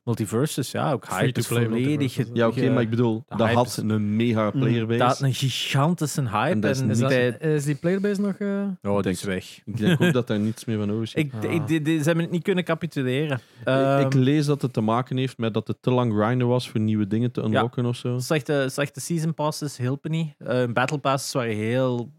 [0.05, 0.37] Multiverse.
[0.37, 2.35] Multiverses, ja, ook hype is volledig.
[2.35, 4.99] Ja, oké, maar ik bedoel, dat had is- een mega playerbase.
[4.99, 6.51] Dat had een gigantische hype.
[6.51, 8.35] En dat is en niet- is, dat, bij- is die playerbase nog...
[8.35, 9.61] eh, Oh, die denk- is weg.
[9.65, 11.15] Ik denk ook dat daar niets meer van over is.
[11.15, 11.53] Ik, Ah.
[11.53, 13.37] ik, die- die- ze hebben het niet kunnen capituleren.
[13.61, 16.49] Ik- Ehm, ik lees dat het te maken heeft met dat het te lang grinden
[16.49, 18.19] was voor nieuwe dingen te unlocken of zo.
[18.19, 20.35] Slechte, slechte season passes hielpen niet.
[20.39, 22.13] Eh, battle passes waren heel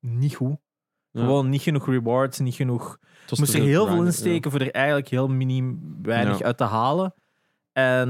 [0.00, 0.56] niet goed.
[1.12, 1.20] Ja.
[1.20, 2.98] Gewoon niet genoeg rewards, niet genoeg.
[3.30, 6.38] Het was moest te er veel heel veel insteken voor er eigenlijk heel minim weinig
[6.38, 6.44] Ja.
[6.44, 7.14] uit te halen.
[7.72, 8.08] En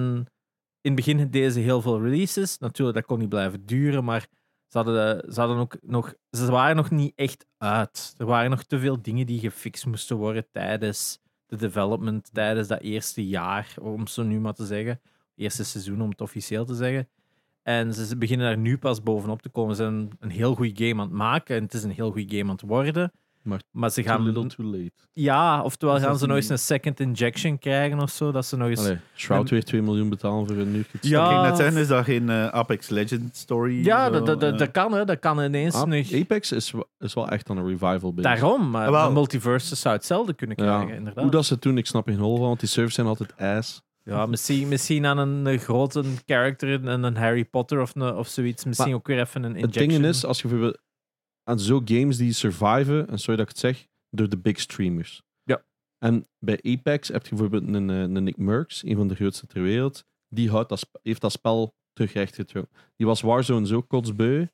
[0.81, 2.59] in het begin deden ze heel veel releases.
[2.59, 4.27] Natuurlijk, dat kon niet blijven duren, maar
[4.69, 8.15] ze, hadden, ze, hadden ook nog, ze waren nog niet echt uit.
[8.19, 12.81] Er waren nog te veel dingen die gefixt moesten worden tijdens de development, tijdens dat
[12.81, 15.01] eerste jaar, om zo nu maar te zeggen.
[15.37, 17.09] Eerste seizoen, om het officieel te zeggen.
[17.63, 19.77] En ze beginnen daar nu pas bovenop te komen.
[19.77, 22.37] Ze zijn een heel goede game aan het maken en het is een heel goede
[22.37, 23.13] game aan het worden.
[23.71, 24.93] Maar ze Too gaan little too late.
[25.13, 28.33] ja, oftewel gaan dat ze nog eens een second injection krijgen of zo.
[28.33, 28.81] Dat ze nog eens.
[28.81, 30.99] Allee, Shroud weer 2 miljoen betalen voor een uurtje.
[31.01, 31.25] Ja.
[31.25, 33.85] Ik ging net zeggen, is dat geen eh, Apex Legends story?
[33.85, 34.59] ja, dat, dat, dat, eh?
[34.59, 35.05] dat kan, hè.
[35.05, 36.13] Dat kan ineens Ah, nog.
[36.13, 38.33] Apex is, wel- is wel echt aan een revival bezig.
[38.33, 39.07] Daarom, maar Ah, wel.
[39.07, 40.75] de multiverses zou hetzelfde kunnen Ja.
[40.77, 41.23] krijgen, inderdaad.
[41.23, 43.37] Hoe dat ze het doen, ik snap geen hol van, want die servers zijn altijd
[43.39, 43.83] ass.
[44.05, 48.29] Ja, misschien, misschien aan een, eh, grote character, een, een Harry Potter of, een, of
[48.29, 48.65] zoiets.
[48.65, 49.89] Misschien Maar ook weer even een Het injection.
[49.89, 50.79] ding is, als je bijvoorbeeld
[51.51, 55.23] aan zo games die surviven, en sorry dat ik het zeg, door de big streamers.
[55.43, 55.63] Ja.
[55.99, 59.47] En bij Apex heb je bijvoorbeeld een, eh, een Nick Merckx, een van de grootste
[59.47, 62.73] ter wereld, die houdt dat, heeft dat spel terug rechtgetrokken.
[62.97, 64.47] Die was Warzone zo kotsbeu.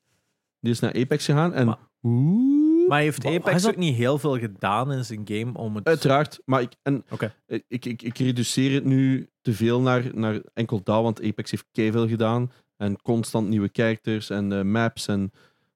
[0.59, 1.65] Die is naar Apex gegaan en...
[1.65, 2.87] Maar- Oeh.
[2.87, 5.87] Maar heeft Apex is dat- ook niet heel veel gedaan in zijn game om het...
[5.87, 7.33] Uiteraard, maar ik, en, Oké.
[7.47, 11.51] ik, ik, ik, ik reduceer het nu te veel naar, naar enkel dat, want Apex
[11.51, 12.51] heeft keiveel gedaan.
[12.77, 15.31] En constant nieuwe characters en eh, maps en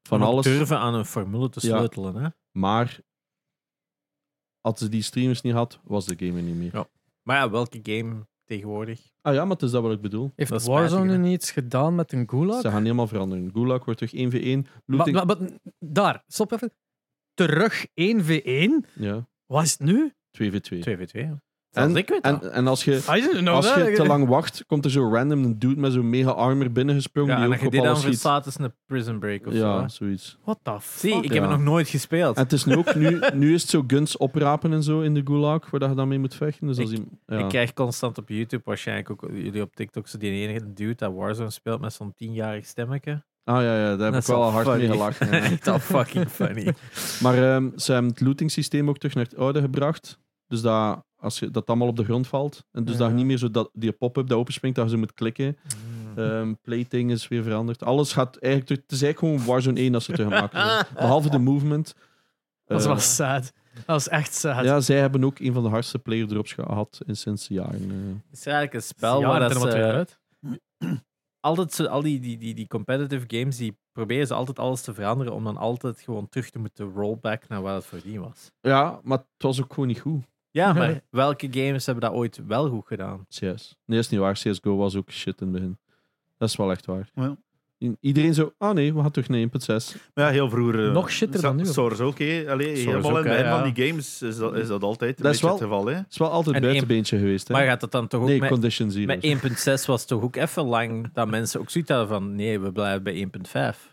[0.07, 0.45] van alles.
[0.45, 1.77] durven aan een formule te Ja.
[1.77, 2.15] sleutelen.
[2.15, 2.29] Hè?
[2.51, 2.99] Maar
[4.61, 6.75] als ze die streamers niet had, was de game er niet meer.
[6.75, 6.87] Ja.
[7.21, 9.11] Maar ja, welke game tegenwoordig?
[9.21, 10.31] Ah ja, maar het is dat wat ik bedoel.
[10.35, 12.61] heeft Dat Warzone nu iets gedaan met een gulag?
[12.61, 13.51] Ze gaan helemaal veranderen.
[13.51, 14.61] Gulag wordt terug 1v1.
[14.85, 15.15] Maar, Looting...
[15.15, 16.73] maar- maar- daar, stop even.
[17.33, 18.85] Terug 1v1?
[18.93, 20.13] Ja, Wat is het nu?
[20.31, 20.79] 2v2.
[20.79, 21.19] 2v2.
[21.19, 21.41] ja.
[21.71, 22.43] Zelfs ik weet dat.
[22.43, 25.43] En, en als je, didn't know als je te lang wacht, komt er zo random
[25.43, 27.97] een dude met zo'n mega armor binnengesprongen Ja, die als ook je op dan alles
[27.99, 28.12] schiet.
[28.12, 29.60] verslaat, is een prison break of zo.
[29.60, 29.89] Ja, hè.
[29.89, 30.38] zoiets.
[30.43, 30.99] What the fuck?
[31.12, 32.36] Zie, ik heb het nog nooit gespeeld.
[32.38, 35.13] En het is nu ook, nu, nu is het zo guns oprapen en zo in
[35.13, 36.67] de gulag, waar dat je dan mee moet vechten.
[36.67, 37.38] Dus als Ik- die, ja.
[37.43, 41.13] Ik krijg constant op YouTube, waarschijnlijk ook jullie op TikTok, zo die enige dude dat
[41.13, 43.23] Warzone speelt met zo'n tienjarig stemmetje.
[43.43, 44.79] Ah ja, ja, daar heb ik wel al hard funny.
[44.88, 45.27] mee gelachen.
[45.31, 45.39] ja.
[45.51, 46.73] Echt al fucking funny.
[47.21, 50.19] Maar ehm, ze hebben het looting systeem ook terug naar het oude gebracht.
[50.51, 52.65] Dus dat, als je, dat allemaal op de grond valt.
[52.71, 52.99] En dus Ja.
[52.99, 55.57] dat niet meer zo dat, die pop-up dat openspringt, dat je ze moet klikken.
[56.15, 57.83] Ehm plating is weer veranderd.
[57.83, 58.81] Alles gaat eigenlijk terug.
[58.81, 60.87] Het is eigenlijk gewoon Warzone 1 als ze het gemaakt hebben.
[60.95, 61.95] Behalve de movement.
[62.65, 63.53] Dat was sad.
[63.73, 64.63] Dat was echt sad.
[64.63, 67.81] ja, zij hebben ook een van de hardste player drops gehad in sinds jaren.
[67.91, 68.21] eh.
[68.29, 70.19] Het is eigenlijk een Ja, spel waar dat er wat weer ze uit.
[71.39, 74.93] altijd zo, al die, die, die, die competitive games, die proberen ze altijd alles te
[74.93, 78.51] veranderen om dan altijd gewoon terug te moeten rollback naar waar het voordien was.
[78.61, 80.23] Ja, maar het was ook gewoon niet goed.
[80.51, 83.25] Ja, maar welke games hebben dat ooit wel goed gedaan?
[83.29, 83.39] CS.
[83.39, 83.53] Nee,
[83.85, 84.33] dat is niet waar.
[84.33, 85.77] CSGO was ook shit in het begin.
[86.37, 87.09] Dat is wel echt waar.
[87.15, 87.37] Ja.
[87.83, 89.95] I- Iedereen zo, ah nee, we gaan terug naar 1.6.
[90.13, 90.87] Maar ja, heel vroeger...
[90.87, 91.65] eh, Nog shitter dan nu?
[91.65, 92.45] Source ook, hè.
[92.49, 94.83] Allee, Source helemaal ook, in het hè, begin van die games is dat, is dat
[94.83, 95.93] altijd een Dat is beetje wel- het geval, hè.
[95.95, 97.47] Het is wel altijd En buitenbeentje geweest.
[97.47, 97.53] Hè?
[97.53, 99.05] Maar gaat dat dan toch ook nee, met, Condition Zero.
[99.05, 102.71] met 1.6 was toch ook even lang dat mensen ook zoiets hadden van nee, we
[102.71, 103.27] blijven bij
[103.73, 103.90] 1.5.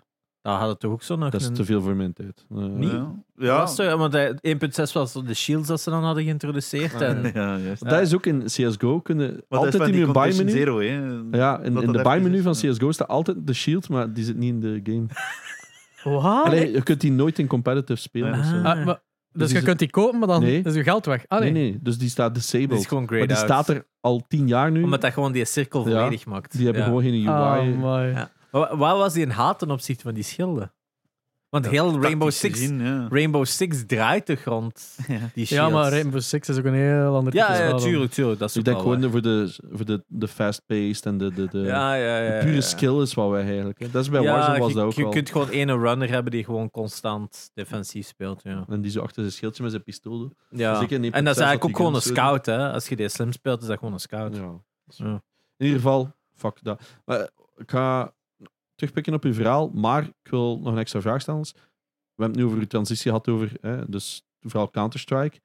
[0.49, 1.55] Daar hadden toch ook zo nog Dat is een...
[1.55, 2.45] te veel voor mijn tijd.
[2.51, 2.91] Eh, Niet?
[2.91, 3.15] Ja.
[3.37, 3.59] Ja.
[3.59, 6.95] Was want eh, 1.6 was de shields dat ze dan hadden geïntroduceerd.
[6.95, 7.89] Ah, en, ja, juist.
[7.89, 9.01] Dat is ook in CSGO.
[9.01, 10.59] Kunnen Maar dat is altijd van in die je Condition buy-menu.
[10.59, 10.79] Zero,
[11.31, 11.39] hè.
[11.39, 12.73] Ja, in, Dat in dat de even buy-menu is, van ja.
[12.73, 15.07] CSGO staat altijd de shield, maar die zit niet in de game.
[16.17, 16.45] Wat?
[16.45, 18.33] Allee, je kunt die nooit in competitive spelen.
[18.33, 18.39] Ja.
[18.39, 18.55] of zo.
[18.57, 18.65] Ah.
[18.65, 19.01] Ah, maar-
[19.33, 20.63] dus die je is- kunt die kopen, maar dan Nee.
[20.63, 21.25] is je geld weg.
[21.27, 21.51] Ah, nee.
[21.51, 22.81] nee, nee, dus die staat die disabled.
[22.81, 23.39] is gewoon Maar die out.
[23.45, 24.83] staat er al tien jaar nu.
[24.83, 26.53] Omdat dat gewoon die cirkel Ja, volledig maakt.
[26.57, 26.89] Die hebben Ja.
[26.89, 27.27] gewoon geen UI.
[27.27, 28.11] Ah, my.
[28.11, 28.31] Ja.
[28.51, 30.73] Wa- Waar was die een haat ten opzichte van die schilden?
[31.49, 33.07] Want Ja, heel Rainbow Six, gezien, ja.
[33.11, 34.97] Rainbow Six draait de grond.
[35.07, 35.51] Die shields.
[35.51, 37.79] Ja, maar Rainbow Six is ook een heel ander Ja, type ja, dan.
[37.81, 38.39] tuurlijk, tuurlijk.
[38.39, 39.11] Dat is Ik denk gewoon waar.
[39.11, 42.33] voor de, voor de, de fast-paced en de, de, de, Ja, ja, ja.
[42.39, 42.61] de pure ja.
[42.61, 43.79] skill is wat wij eigenlijk.
[43.79, 43.91] Hè.
[43.91, 45.11] Dat is bij Ja, Warzone was je, dat ook je wel.
[45.11, 48.41] kunt gewoon ene runner hebben die gewoon constant defensief speelt.
[48.43, 48.65] Ja.
[48.69, 50.35] En die zo achter zijn schildje met zijn pistool doet.
[50.51, 50.81] Ja.
[50.89, 52.47] En dat is 1.6 eigenlijk ook gewoon een scout.
[52.47, 52.73] Hè.
[52.73, 54.37] Als je die slim speelt, is dat gewoon een scout.
[54.37, 54.61] Ja.
[54.87, 55.23] Ja.
[55.57, 56.83] In ieder geval, fuck dat.
[57.05, 58.13] Maar ik ga
[58.79, 61.41] terugpikken op uw verhaal, maar ik wil nog een extra vraag stellen.
[61.43, 61.51] We
[62.25, 65.41] hebben het nu over uw transitie gehad over, hè, dus vooral Counter-Strike.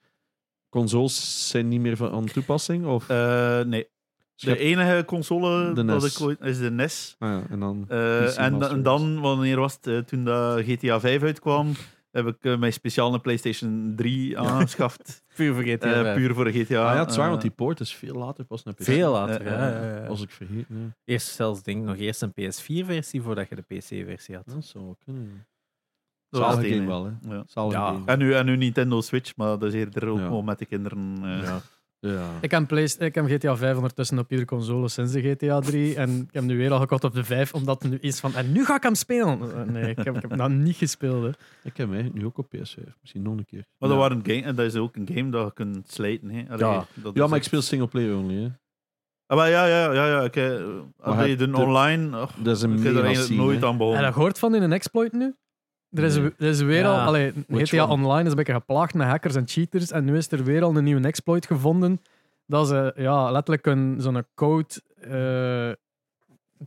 [0.70, 2.86] Consoles zijn niet meer van toepassing?
[2.86, 3.88] Of, Eh, nee.
[4.36, 6.16] Dus De enige console De dat NES.
[6.16, 6.42] ik ooit...
[6.42, 7.16] is de NES.
[7.20, 9.88] ah ja, en dan Eh, en, dan, wanneer was het?
[9.88, 11.72] eh, toen dat GTA 5 uitkwam,
[12.14, 15.24] heb ik eh, mijn speciale PlayStation 3 aangeschaft.
[15.36, 16.06] Puur vergeten.
[16.08, 16.88] Eh, puur voor de GTA.
[16.90, 18.84] Ah ja, het is waar, eh, want die poort is veel later pas naar PC.
[18.84, 19.44] Veel later.
[19.46, 20.06] Ja, ja, ja.
[20.08, 20.88] Als ik vergeet, nee.
[21.06, 24.46] Eerst zelfs denk ik nog eerst een PS4-versie voordat je de PC-versie had.
[24.46, 25.46] Dat zou kunnen.
[26.30, 26.88] dat Zalige game enige.
[26.88, 27.72] wel, hè.
[27.72, 28.02] Ja.
[28.06, 30.26] En, nu, en nu Nintendo Switch, maar dat is eerder ook Ja.
[30.26, 31.18] gewoon met de kinderen.
[31.24, 31.44] eh.
[31.44, 31.62] Ja.
[32.06, 32.30] Ja.
[32.42, 35.96] Ik heb, Playst- ik heb GTA 5 ondertussen op iedere console sinds de GTA 3.
[35.96, 38.36] En ik heb nu weer al gekocht op de 5, omdat het nu is van.
[38.36, 39.40] En nu ga ik hem spelen.
[39.72, 41.24] Nee, ik heb, ik heb dat niet gespeeld.
[41.24, 41.30] Hè.
[41.30, 42.84] Ik heb hem eigenlijk nu ook op PS5.
[43.02, 43.66] Misschien nog een keer.
[43.78, 43.96] Maar ja.
[43.96, 46.30] dat, waren game, en dat is ook een game dat je kunt slijten.
[46.30, 46.44] Hè.
[46.50, 46.86] Allee, Ja.
[46.94, 48.42] dat ja, maar ik speel singleplayer only.
[48.42, 48.48] Hè.
[49.26, 50.08] Ah, maar ja, ja, ja.
[50.08, 50.62] ja eh,
[51.00, 52.28] als je de online...
[52.44, 54.06] Dat is een er nooit aan Heb begonnen.
[54.06, 55.36] je gehoord van in een exploit nu?
[55.94, 56.98] Er is, er is weer al.
[57.00, 57.88] Allee, GTA?
[57.88, 59.92] Online is een beetje geplaagd met hackers en cheaters.
[59.92, 62.02] En nu is er weer al een nieuwe exploit gevonden.
[62.46, 64.68] Dat ze ja, letterlijk een, zo'n code
[65.02, 65.72] eh,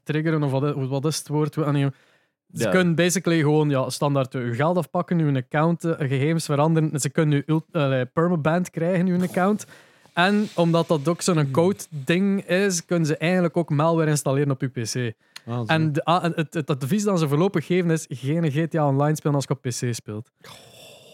[0.04, 1.56] triggeren, of wat, is- wat is het woord?
[1.58, 2.70] Ah, Ze Ja.
[2.70, 6.92] kunnen basically gewoon ja, standaard je geld afpakken, je account, eh, gegevens veranderen.
[6.92, 9.66] En Ze kunnen ult- eh, permaband krijgen, je account.
[10.12, 14.68] En omdat dat ook zo'n code-ding is, kunnen ze eigenlijk ook malware installeren op je
[14.68, 15.12] PC.
[15.46, 15.62] Ah.
[15.66, 19.34] En de, ah, het, het advies dat ze voorlopig geven is geen GTA Online spelen
[19.34, 20.30] als je op PC speelt.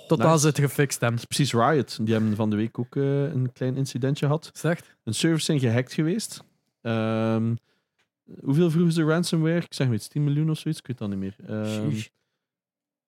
[0.08, 0.40] Totdat Nice.
[0.40, 1.20] ze het gefixt hebben.
[1.20, 2.06] Dat is precies Riot.
[2.06, 4.50] Die hebben van de week ook eh, een klein incidentje gehad.
[4.52, 4.96] Zegt?
[5.04, 6.44] Een servers zijn gehackt geweest.
[6.82, 7.54] Ehm,
[8.40, 9.56] hoeveel vroegen ze ransomware?
[9.60, 10.80] Ik zeg maar iets, 10 miljoen of zoiets.
[10.80, 11.36] Ik weet dat niet meer.
[11.46, 12.00] Ehm,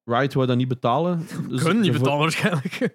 [0.04, 1.26] Riot wou dat niet betalen.
[1.48, 2.94] Dus Kunnen niet betalen waarschijnlijk.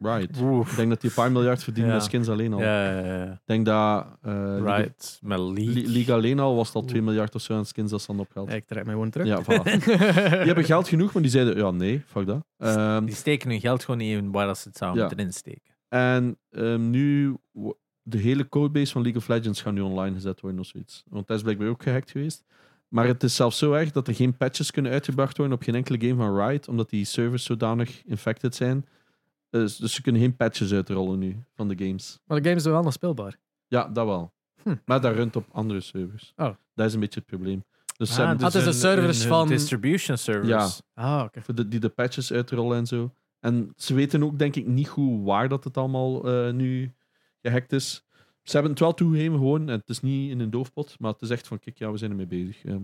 [0.42, 0.70] Oef.
[0.70, 1.96] Ik denk dat die een paar miljard verdienen Ja.
[1.98, 2.60] met skins alleen al.
[2.60, 3.32] Ja, ja, ja.
[3.32, 5.18] Ik denk dat eh, Right.
[5.22, 5.86] Met League.
[5.86, 8.20] Liga alleen al was het al 2 miljard of zo aan skins dat ze dan
[8.20, 8.48] opgeld.
[8.50, 9.26] Ja, ik trek mij gewoon terug.
[9.26, 9.62] Ja, voilà.
[9.84, 12.44] Die hebben geld genoeg, maar die zeiden, ja nee, fuck dat.
[12.58, 15.06] Ehm, Die steken hun geld gewoon niet in waar dat ze het zouden Ja.
[15.08, 15.72] moeten insteken.
[15.88, 20.40] En ehm, nu, wo- de hele codebase van League of Legends gaat nu online gezet
[20.40, 21.04] worden of zoiets.
[21.08, 22.44] Want dat is blijkbaar ook gehackt geweest.
[22.88, 25.74] Maar het is zelfs zo erg dat er geen patches kunnen uitgebracht worden op geen
[25.74, 28.86] enkele game van Riot, omdat die servers zodanig infected zijn.
[29.50, 32.18] Dus, dus ze kunnen geen patches uitrollen nu van de games.
[32.26, 33.38] Maar de game is wel nog speelbaar.
[33.68, 34.32] Ja, dat wel.
[34.62, 34.74] Hm.
[34.84, 36.32] Maar dat runt op andere servers.
[36.36, 36.54] Oh.
[36.74, 37.64] Dat is een beetje het probleem.
[37.96, 40.48] Dus ze Ah, hebben Ah, het is de servers hun- van- Distribution servers.
[40.48, 40.68] Ja.
[41.18, 41.42] Ah, oké.
[41.42, 43.14] voor de, die de patches uitrollen en zo.
[43.40, 46.94] En ze weten ook, denk ik, niet goed waar dat het allemaal eh, nu
[47.42, 48.04] gehackt is.
[48.44, 49.60] Ze hebben het wel toegegeven gewoon.
[49.68, 50.96] En het is niet in een doofpot.
[50.98, 52.64] Maar het is echt van, kijk, ja, we zijn ermee bezig.
[52.64, 52.82] Ehm,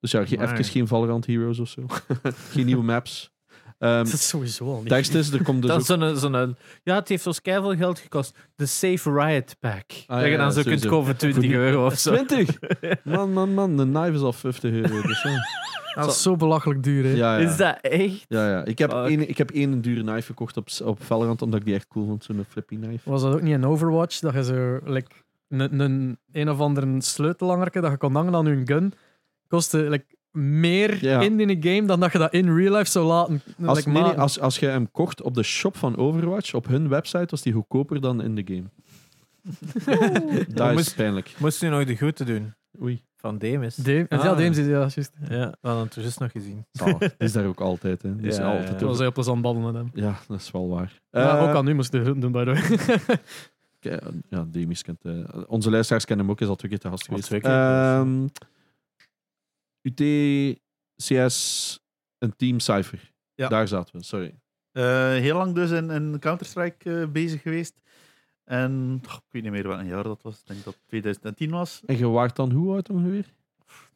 [0.00, 1.86] dus ja, ge- even geen Valorant Heroes of zo.
[2.52, 3.30] geen nieuwe maps.
[3.78, 4.88] Ehm Dat is sowieso al niet.
[4.88, 6.12] tekst is, er komt dus Dat ook...
[6.12, 8.36] is zo'n, zo'n, ja, het heeft ons keiveel geld gekost.
[8.56, 9.84] De Safe Riot Pack.
[10.06, 12.24] Ah, dat je ja, dan zo kunt kopen voor 20 Voor die- euro of zo.
[12.24, 12.58] 20!
[13.04, 13.76] Man, man, man.
[13.76, 15.02] De knife is al 50 euro.
[15.02, 16.02] Dus, ja.
[16.02, 17.10] Dat is zo belachelijk duur, hè.
[17.10, 17.48] Ja, ja.
[17.50, 18.24] Is dat echt?
[18.28, 18.64] Ja, ja.
[18.64, 19.06] Ik heb, Fuck.
[19.08, 22.06] één, ik heb één dure knife gekocht op, op Valorant, omdat ik die echt cool
[22.06, 22.24] vond.
[22.24, 23.10] Zo'n flippy knife.
[23.10, 24.18] Was dat ook niet in Overwatch?
[24.18, 25.10] Dat je zo like,
[25.48, 28.92] een, een, een of andere sleutellangerke dat je kon hangen aan je gun,
[29.48, 31.20] kostte like, meer Ja.
[31.20, 33.42] in in een game dan dat je dat in real life zou laten.
[33.66, 34.22] Als, like, nee, nee, maken.
[34.22, 37.52] als, als je hem kocht op de shop van Overwatch, op hun website, was die
[37.52, 38.64] goedkoper dan in de game.
[40.54, 41.34] dat is moest- pijnlijk.
[41.38, 42.54] Moest u nog de groeten doen?
[42.82, 43.02] Oei.
[43.16, 43.74] Van Demis.
[43.74, 44.22] Dame, Ah.
[44.24, 45.12] Ja, Dames is ja, juist.
[45.28, 46.64] Ja, we hadden het juist nog gezien.
[46.82, 48.02] Oh, die is daar ook altijd.
[48.02, 48.16] Hè.
[48.16, 48.68] Die is Ja, altijd.
[48.68, 50.04] Het was heel plezant babbelen met hem.
[50.04, 51.00] Ja, dat is wel waar.
[51.10, 53.18] Maar Eh, ook aan u moest de groeten doen, by the way.
[54.30, 55.04] Ja, Demis kent...
[55.04, 55.12] eh,
[55.46, 57.26] onze luisteraars kennen hem ook, is al twee keer te gast Al geweest.
[57.28, 58.26] twee keer, Ehm,
[59.94, 60.58] UT,
[60.96, 61.78] CS,
[62.18, 63.12] een team Cypher.
[63.34, 63.48] Ja.
[63.48, 64.34] Daar zaten we, sorry.
[64.72, 67.80] Eh, heel lang dus in, in Counter-Strike eh, bezig geweest.
[68.44, 70.38] En oh, ik weet niet meer wat een jaar dat was.
[70.38, 71.82] Ik denk dat het 2010 was.
[71.86, 73.24] En je waart dan hoe oud ongeveer?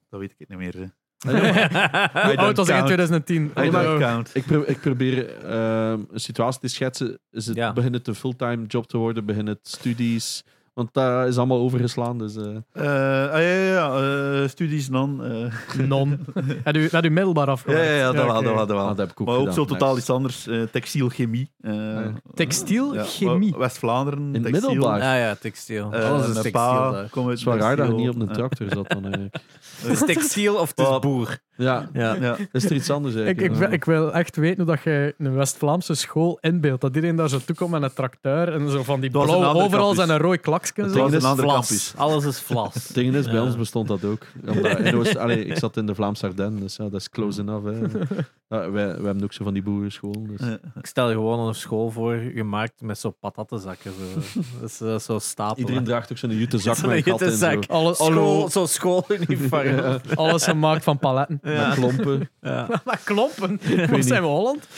[0.09, 0.75] Dat weet ik niet meer.
[0.77, 0.85] hè.
[2.27, 2.87] Hoe oud was ik in count.
[2.87, 3.45] 2010?
[3.45, 4.31] I don't Oh, count.
[4.35, 7.19] Ik, pro- ik probeer ehm, een situatie te schetsen.
[7.31, 7.73] Is het, Ja.
[7.73, 9.25] Begint het een fulltime job te worden?
[9.25, 10.43] Begint het studies?
[10.75, 12.19] Want dat is allemaal overgeslaan.
[12.19, 14.43] Dus, eh, Eh, ah, ja, ja, ja.
[14.43, 15.25] eh, studies non.
[15.25, 15.53] eh.
[15.89, 16.19] Non.
[16.65, 17.85] Heb je, heb je middelbaar ja, afgemaakt?
[17.85, 18.45] ja, ja, dat wel, oké.
[18.45, 18.87] dat wel, dat ah, wel.
[18.87, 19.55] dat heb ik ook Maar ook gedaan.
[19.55, 20.47] zo totaal iets anders.
[20.47, 21.51] eh textiel, chemie.
[21.61, 22.13] eh, ja.
[22.35, 23.55] Textiel, ja, chemie.
[23.59, 24.35] West-Vlaanderen.
[24.35, 24.69] In textiel.
[24.71, 25.01] middelbaar?
[25.01, 25.85] Ah ja, textiel.
[25.95, 29.03] Alles is textiel Het is wel raar dat je niet op een tractor zat dan
[29.05, 29.35] eigenlijk.
[29.35, 29.41] Eh,
[29.89, 31.39] Het is textiel of het is boer.
[31.57, 32.15] Ja, Ja.
[32.15, 32.37] ja.
[32.53, 33.53] is er iets anders Ik, eigenlijk?
[33.53, 36.81] ik, wil- ik wil echt weten hoe dat je een West-Vlaamse school inbeeldt.
[36.81, 39.55] Dat iedereen daar zo toe komt met een tracteur en zo van die Dat andere
[39.65, 40.89] overal zijn een rooi klaksken.
[40.89, 40.95] Zo.
[40.95, 41.67] Ding een is andere vlas.
[41.69, 41.93] campus.
[41.97, 42.75] Alles is vlas.
[42.75, 43.43] Het ding is, bij Ja.
[43.43, 44.27] ons bestond dat ook.
[44.47, 47.41] Omdat in Oost, allee, ik zat in de Vlaamse Ardennen, dus ja, dat is close
[47.41, 47.65] enough.
[47.67, 47.79] Hè.
[48.49, 50.27] Ja, wij, wij hebben ook zo van die boerenschool.
[50.29, 50.41] Dus.
[50.75, 53.93] Ik stel je gewoon een school voor, gemaakt met zo patattenzakken.
[53.93, 54.41] Zo.
[54.61, 55.59] Dat is eh, zo stapelen.
[55.61, 57.31] Iedereen draagt ook zo'n jute zak Zo'n met een gat in.
[57.31, 57.47] Zo.
[57.47, 57.71] juttezak.
[57.77, 59.67] Alle, School, Zo'n schooluniform.
[59.67, 61.41] Ja, alles gemaakt van paletten.
[61.43, 62.31] Met klompen.
[62.41, 62.69] Ja.
[62.85, 63.61] Maar klompen.
[63.91, 64.67] Wat zijn we Holland?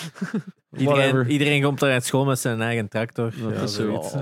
[0.77, 3.33] Iedereen, iedereen komt daar uit school met zijn eigen tractor.
[3.43, 4.13] Dat Ja, is zoiets.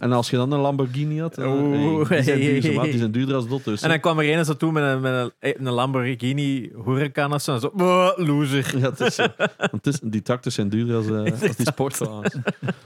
[0.00, 2.80] En als je dan een Lamborghini had, dan, Oeh, hey, die, zijn hey, duur, zo,
[2.80, 3.64] hey, die zijn duurder als dot.
[3.64, 7.32] Dus, En dan kwam er een zo toe met een, met een, een Lamborghini Huracan
[7.34, 7.54] of zo.
[7.54, 8.78] En zo, "Bah, loser.
[8.78, 9.16] Ja, het is.
[9.16, 12.34] Want het is, die tractors zijn duurder als, eh, als die sportwagens.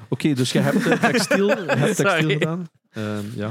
[0.08, 2.66] Oké, dus je hebt eh, textiel, je hebt textiel gedaan.
[2.90, 3.50] Ehm, ja.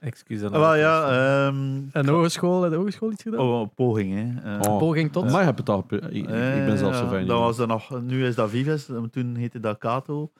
[0.00, 0.52] Excuus dan.
[0.52, 1.02] Ah, wel ja,
[1.46, 3.40] ehm, En hogeschool, heb je hogeschool iets gedaan?
[3.40, 4.56] oh, poging, hè.
[4.58, 4.78] Eh, Oh.
[4.78, 5.24] Poging tot?
[5.30, 5.84] Maar je hebt het al.
[5.90, 6.26] Ik, ik
[6.66, 7.28] ben zelfs Eh, zo niet.
[7.28, 10.30] dat was er nog, nu is dat Vives, eh, toen heette dat Kato.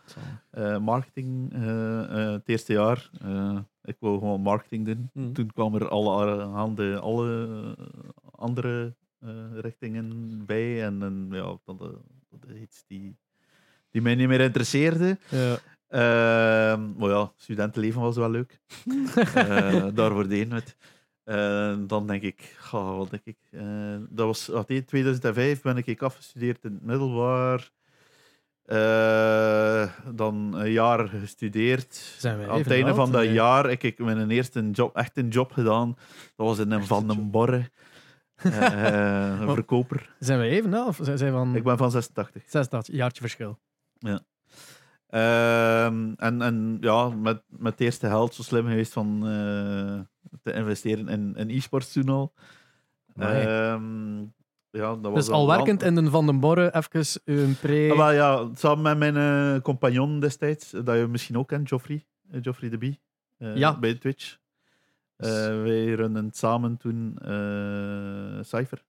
[0.51, 3.11] Eh, marketing, eh, eh, het eerste jaar.
[3.23, 5.11] Eh, ik wou gewoon marketing doen.
[5.13, 5.33] Hmm.
[5.33, 7.49] Toen kwam er alle, handen, alle
[8.31, 9.29] andere eh,
[9.61, 10.85] richtingen bij.
[10.85, 13.17] En, en ja, dat, dat is iets die,
[13.91, 15.19] die mij niet meer interesseerde.
[15.29, 15.57] Ja.
[15.89, 18.61] Ehm, maar ja, studentenleven was wel leuk.
[19.35, 20.77] Eh daarvoor deed het.
[21.25, 23.37] Eh, dan denk ik, ga, wat denk ik?
[23.51, 27.71] eh, dat was wat, in 2005 ben ik afgestudeerd in het middelbaar.
[28.63, 31.95] Eh, dan een jaar gestudeerd.
[31.95, 33.33] Zijn we Aan het einde van dat nee?
[33.33, 35.97] jaar heb ik mijn eerste job, echt een job gedaan.
[36.37, 37.71] Dat was in een Van den Borre.
[38.43, 40.17] Een verkoper.
[40.19, 40.87] Zijn we even?
[40.87, 42.43] Of zijn zijn van Ik ben van 86.
[42.47, 43.59] 86, jaartje verschil?
[45.09, 50.01] Ehm, en, en ja, met, met het eerste geld zo slim geweest van eh,
[50.43, 52.33] te investeren in, in e-sports toen al.
[53.17, 54.21] Ehm,
[54.71, 57.89] ja, dat was Dus al werkend in de Van den Borre, even een pre...
[57.91, 59.17] Ah, wel, ja, samen met mijn
[59.57, 62.07] eh, compagnon destijds, eh, dat je misschien ook kent, Joffrey,
[62.41, 63.01] Joffrey de Bie,
[63.37, 63.79] Ja.
[63.79, 64.39] bij Twitch.
[65.17, 65.31] Eh,
[65.63, 67.19] wij runnen samen toen
[68.45, 68.85] Cypher.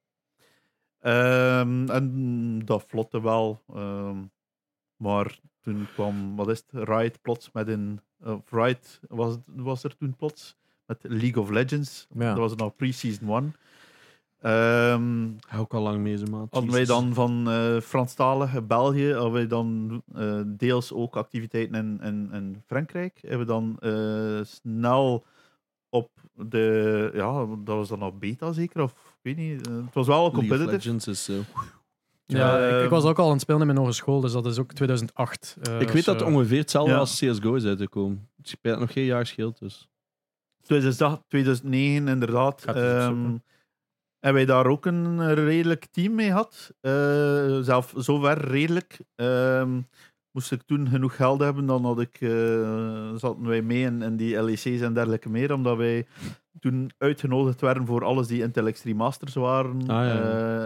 [0.99, 3.63] Ehm, en dat vlotte wel.
[4.95, 7.99] maar toen kwam, wat is het, Riot plots met een...
[8.23, 12.07] of Riot was, het- was er toen plots met League of Legends.
[12.13, 12.29] Ja.
[12.29, 13.55] Dat was nog pre-season 1.
[14.41, 15.27] Ehm
[15.59, 16.47] ook al lang mee, ze maat.
[16.51, 21.99] hadden wij dan van eh Franstalige België, hadden wij dan eh, deels ook activiteiten in,
[22.07, 23.17] in, in Frankrijk.
[23.21, 25.23] Hebben we dan eh, snel
[25.89, 29.65] op de, ja, dat was dan op beta zeker, of ik weet niet.
[29.67, 30.71] het was wel League of competitive.
[30.71, 31.41] Legends is zo.
[32.37, 34.45] Ja, ik, ik Ehm, was ook al aan het spelen in mijn hogeschool, dus dat
[34.45, 35.57] is ook 2008.
[35.61, 36.25] eh, ik weet dat zo.
[36.25, 36.97] het ongeveer hetzelfde Ja.
[36.97, 38.29] als CSGO is uitgekomen.
[38.37, 39.89] Het speelt nog geen jaar scheelt, dus.
[40.61, 42.65] 2008, 2009 inderdaad.
[42.65, 43.35] Ehm
[44.19, 46.71] en wij daar ook een redelijk team mee had.
[46.81, 48.99] Eh zelf zover redelijk.
[49.15, 49.81] ehm,
[50.31, 52.29] moest ik toen genoeg geld hebben, dan had ik, eh,
[53.15, 56.05] zaten wij mee in, in die LEC's en dergelijke meer, omdat wij
[56.59, 59.81] toen uitgenodigd werden voor alles die Intel Extreme Masters waren.
[59.85, 60.13] ja, ja.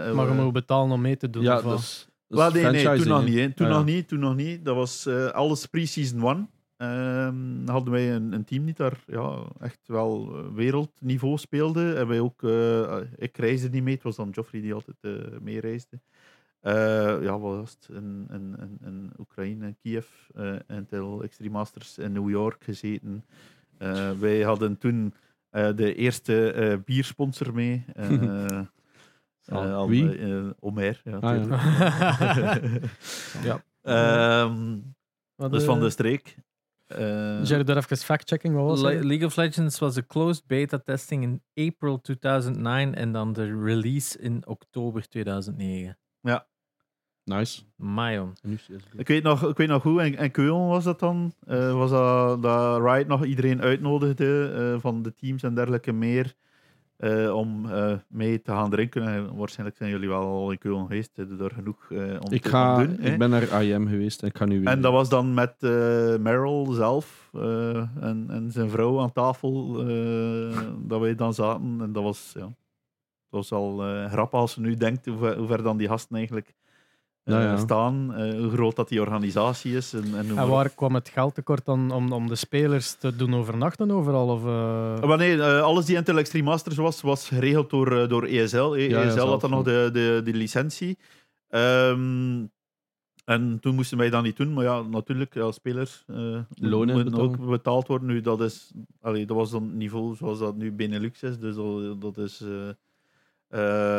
[0.05, 1.43] Eh, Maar je eh, moet betalen om mee te doen.
[1.43, 2.07] Ja, wel, is
[2.53, 3.35] nee, nee, toen nog niet.
[3.37, 3.53] hè.
[3.53, 3.93] Toen Ah, nog ja.
[3.93, 4.65] niet, toen nog niet.
[4.65, 6.47] Dat was eh, alles pre-season one.
[6.77, 7.35] Ehm,
[7.67, 11.93] hadden wij een, een team die daar ja, echt wel wereldniveau speelde.
[11.93, 15.11] En wij ook, eh, ik reisde niet mee, het was dan Joffrey die altijd eh
[15.41, 15.99] mee reisde.
[16.59, 16.73] Eh,
[17.21, 17.89] ja, wat was het?
[17.97, 23.25] In, in, in, in Oekraïne, in Kiev, eh Intel Extreme Masters in New York gezeten.
[23.77, 25.13] Eh, wij hadden toen
[25.75, 27.85] de eerste eh, biersponsor mee.
[27.93, 28.59] eh,
[29.45, 30.17] eh, al- Wie?
[30.17, 31.01] eh, Omer.
[31.03, 32.79] Ja, Ah, ja.
[33.43, 33.63] Ja.
[33.81, 34.77] Ehm,
[35.51, 36.35] is van eh, de streek.
[36.87, 38.55] Eh, Jerry, daar even fact-checking.
[38.55, 39.03] Wat was Le-?
[39.05, 44.19] League of Legends was a closed beta testing in April 2009 en dan de release
[44.19, 45.97] in oktober 2009.
[47.25, 47.61] Nice.
[47.75, 48.33] Mayon.
[48.41, 50.83] En nu is het- ik, weet nog, ik weet nog goed, en, en Keulen was
[50.83, 51.33] dat dan.
[51.47, 56.33] eh, was dat, dat Riot nog iedereen uitnodigde eh, van de teams en dergelijke meer.
[56.97, 59.07] eh, om eh, mee te gaan drinken.
[59.07, 61.11] En waarschijnlijk zijn jullie wel al in Keulen geweest.
[61.15, 62.95] Hebben er genoeg eh, om Ik, te ga, doen.
[62.99, 63.11] hè.
[63.11, 64.67] ik ben naar IM geweest en ik ga nu weer.
[64.69, 69.79] En dat was dan met eh Meryl zelf eh, en, en zijn vrouw aan tafel.
[69.87, 71.77] eh, dat wij dan zaten.
[71.81, 72.55] En dat was, ja, dat
[73.29, 73.77] was al
[74.09, 76.53] grappig als je nu denkt hoe ver, hoe ver dan die gasten eigenlijk
[77.23, 77.57] eh, Ja, ja.
[77.57, 78.13] staan.
[78.13, 79.93] eh, hoe groot dat die organisatie is.
[79.93, 83.91] En, en, waar kwam het geld tekort dan om, om de spelers te doen overnachten
[83.91, 84.27] overal?
[84.27, 88.09] Of, eh, Maar nee, eh, alles die Intel Extreme Masters was, was geregeld door, eh,
[88.09, 88.73] door ESL.
[88.75, 90.97] E- Ja, ja, ESL had zelf, dan nog de, de, de licentie.
[91.49, 92.45] Ehm,
[93.25, 94.53] en toen moesten wij dat niet doen.
[94.53, 98.07] Maar ja, natuurlijk, ja, spelers eh, Lonen moeten ook betaald worden.
[98.07, 101.37] Nu, dat, is, allee, dat was dan het niveau zoals dat nu Benelux is.
[101.39, 102.69] Dus dat, dat, is, eh,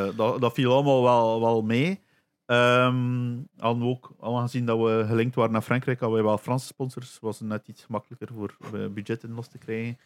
[0.07, 2.01] eh, dat, dat viel allemaal wel, wel mee.
[2.47, 7.19] Hadden we ook, aangezien dat we gelinkt waren naar Frankrijk, hadden wij wel Franse sponsors.
[7.21, 9.99] Was het net iets makkelijker voor eh, budgetten los te krijgen.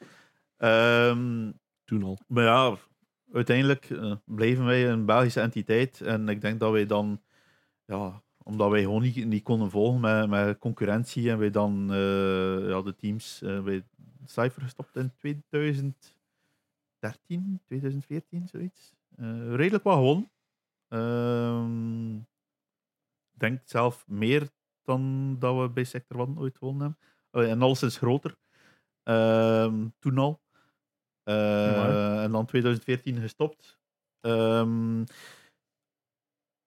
[0.56, 1.52] Ehm,
[1.84, 2.18] toen al.
[2.26, 2.76] maar ja,
[3.32, 6.00] uiteindelijk eh, blijven wij een Belgische entiteit.
[6.00, 7.20] En ik denk dat wij dan,
[7.84, 12.68] ja, omdat wij gewoon niet, niet konden volgen met, met concurrentie en wij dan eh,
[12.68, 13.84] ja, de teams eh bij
[14.24, 18.96] Cypher gestopt in 2013, 2014, zoiets.
[19.50, 20.30] Redelijk wat gewonnen.
[20.88, 22.16] Ehm,
[23.32, 24.48] ik denk zelf meer
[24.82, 27.00] dan dat we bij Sector 1 ooit gewonnen hebben.
[27.30, 28.36] Allee, en alles is groter.
[29.02, 30.40] Ehm, toen al.
[31.24, 32.22] Amai.
[32.22, 33.80] en dan 2014 gestopt.
[34.20, 35.04] Ehm,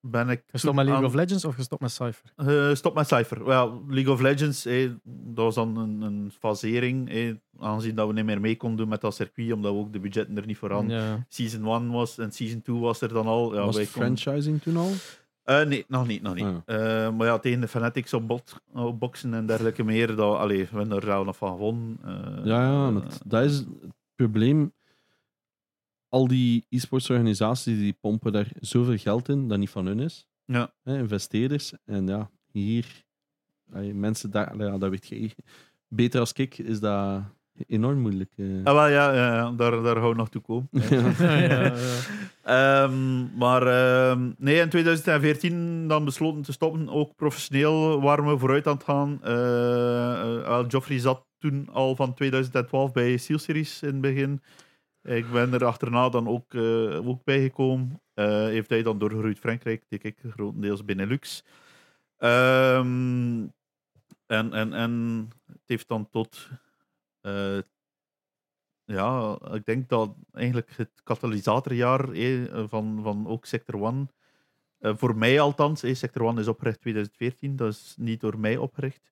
[0.02, 2.32] ben ik gestopt met League aan- of Legends of gestopt met Cypher?
[2.36, 3.46] eh, stop met Cypher.
[3.46, 7.10] Wel, League of Legends, eh, dat was dan een, een fasering.
[7.10, 9.94] Eh, aangezien dat we niet meer mee konden doen met dat circuit, omdat we ook
[9.94, 10.90] de budgetten er niet voor hadden.
[10.98, 11.26] Ja.
[11.28, 13.56] Season 1 was en Season 2 was er dan al.
[13.56, 14.92] Ja, was wij franchising toen al?
[15.44, 16.22] Eh, nee, nog niet.
[16.22, 16.46] Nog niet.
[16.66, 16.78] Eh,
[17.12, 20.78] maar ja, tegen de Fanatics op, bot, op boksen en dergelijke meer, dat, allee, we
[20.78, 21.98] hebben er nog van gewonnen.
[22.06, 23.68] eh, Ja, ja dat, dat is het
[24.16, 24.74] probleem.
[26.12, 30.28] Al die e-sportsorganisaties die pompen daar zoveel geld in dat niet van hun is.
[30.46, 30.74] Ja.
[30.84, 31.74] Hè, investeerders.
[31.86, 32.86] En ja, hier,
[33.94, 35.30] mensen daar, ja, dat weet je.
[35.88, 37.22] Beter als ik is dat
[37.68, 38.32] enorm moeilijk.
[38.36, 38.46] eh.
[38.64, 40.70] Ah, wel, ja, ja, daar, daar gaan we nog toe komen.
[41.20, 41.74] Ja, ja.
[42.44, 46.90] Ehm, maar ehm, nee, in 2014 dan besloten te stoppen.
[46.90, 49.20] Ook professioneel waren we vooruit aan het gaan.
[49.22, 54.42] Wel, Joffrey zat toen al van 2012 bij Steel Series in het begin.
[55.04, 58.02] Ik ben er achterna dan ook, eh ook bijgekomen.
[58.14, 61.44] Eh, heeft hij dan doorgegroeid Frankrijk, denk ik, grotendeels Benelux.
[62.18, 63.48] Ehm,
[64.26, 66.50] en, en, en het heeft dan tot
[67.22, 67.58] eh,
[68.86, 72.06] ja, ik denk dat eigenlijk het katalysatorjaar
[72.68, 74.10] van, van ook Sector 1,
[74.78, 79.12] eh, voor mij althans, Sector 1 is opgericht 2014, dat is niet door mij opgericht.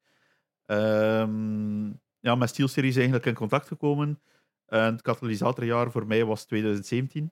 [0.65, 1.88] Ehm,
[2.19, 4.21] ja, met Steel Series eigenlijk in contact gekomen.
[4.69, 7.32] En het katalysatorjaar voor mij was 2017.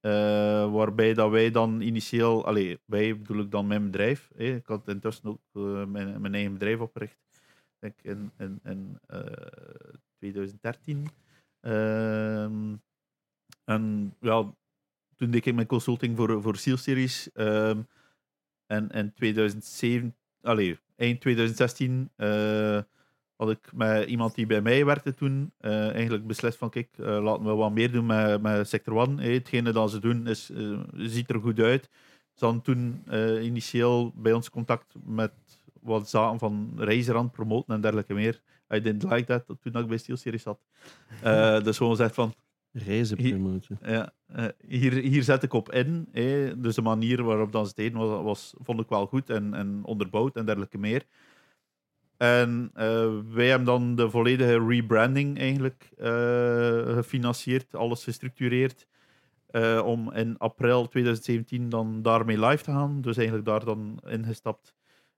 [0.00, 4.30] eh, waarbij dat wij dan initieel, allee, wij bedoel ik dan mijn bedrijf.
[4.36, 7.18] eh, ik had intussen ook eh, mijn, mijn eigen bedrijf opgericht.
[7.78, 9.20] Denk in, in, in eh,
[10.18, 11.06] 2013.
[11.60, 12.74] Ehm,
[13.64, 14.54] en ja,
[15.16, 17.32] toen deed ik mijn consulting voor, voor Seal Series.
[17.32, 17.82] ehm,
[18.66, 22.82] en in 2007, allee, eind 2016 eh,
[23.38, 27.22] had ik met iemand die bij mij werkte toen eh, eigenlijk beslist van kijk, eh,
[27.22, 29.18] laten we wat meer doen met, met Sector 1.
[29.18, 31.88] Hey, hetgene dat ze doen is, eh, ziet er goed uit.
[32.34, 33.02] Ze hadden toen
[33.42, 35.32] initieel bij ons contact met
[35.80, 38.40] wat zaken van reizen promoten en dergelijke meer.
[38.74, 40.60] I didn't like that toen ik bij Steel Series zat.
[41.64, 42.34] Dus gewoon gezegd van,
[42.72, 43.78] Reizen Hier- promoten.
[43.82, 44.12] ja,
[44.66, 46.08] hier, hier zet ik op in.
[46.56, 49.54] Dus de manier waarop dat ze het deden was, was, vond ik wel goed en,
[49.54, 51.06] en onderbouwd en dergelijke meer.
[52.18, 58.86] En eh, wij hebben dan de volledige rebranding eigenlijk eh, gefinancierd, alles gestructureerd.
[59.48, 63.00] eh, om in april 2017 dan daarmee live te gaan.
[63.00, 64.74] Dus eigenlijk daar dan ingestapt.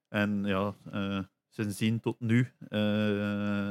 [0.08, 0.74] En ja,
[1.48, 2.52] sindsdien tot nu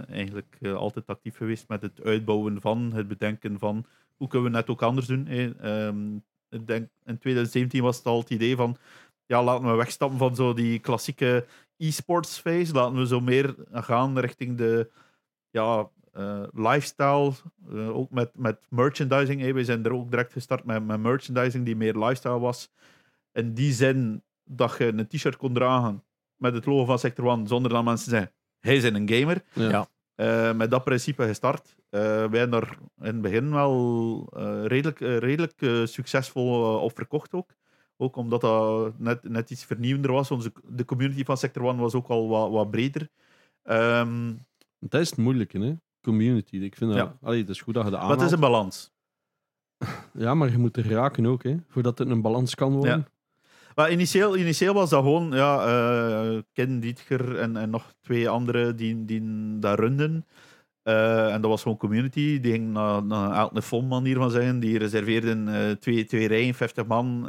[0.09, 4.69] eigenlijk altijd actief geweest met het uitbouwen van, het bedenken van hoe kunnen we net
[4.69, 5.27] ook anders doen.
[5.27, 6.15] Ehm,
[6.49, 8.77] ik denk, in 2017 was het al het idee van
[9.25, 11.45] ja, laten we wegstappen van zo die klassieke
[11.79, 12.73] e-sports phase.
[12.73, 14.89] Laten we zo meer gaan richting de
[15.49, 17.31] ja, eh, lifestyle.
[17.69, 19.53] eh, ook met, met merchandising.
[19.53, 22.69] We zijn er ook direct gestart met, met merchandising die meer lifestyle was.
[23.31, 26.03] In die zin dat je een t-shirt kon dragen
[26.35, 29.43] met het logo van Sector One zonder dat mensen zeggen: hij is een gamer.
[29.53, 29.69] Ja.
[29.69, 29.87] Ja.
[30.19, 31.75] Eh, met dat principe gestart.
[31.89, 37.49] Eh, wij hebben er in het begin wel eh, redelijk, redelijk succesvol op verkocht ook.
[38.01, 40.31] Ook omdat dat net, net iets vernieuwender was.
[40.31, 43.09] Onze, de community van Sector One was ook al wat, wat breder.
[43.63, 44.33] Ehm,
[44.79, 45.73] Dat is het moeilijke, hè?
[46.01, 46.57] Community.
[46.57, 47.17] Ik vind dat, Ja.
[47.21, 48.91] allee, het is goed dat je de maar het is een balans.
[50.13, 51.55] Ja, maar je moet er raken ook, hè?
[51.67, 53.07] Voordat het een balans kan worden.
[53.75, 58.75] Maar initieel, initieel was dat gewoon ja, eh, Ken Dietger en, en nog twee anderen
[58.75, 59.21] die, die
[59.59, 60.25] dat runden.
[60.83, 62.39] Eh, en dat was gewoon community.
[62.39, 64.59] Die ging naar, naar elke FOM manier van zeggen.
[64.59, 67.27] Die reserveerden eh, twee, twee rijen, 50 man.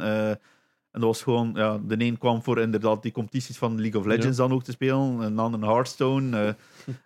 [0.91, 4.05] En dat was gewoon, ja, de een kwam voor inderdaad die competities van League of
[4.05, 5.19] Legends dan ook te spelen.
[5.19, 6.37] Een ander Hearthstone.
[6.37, 6.53] eh,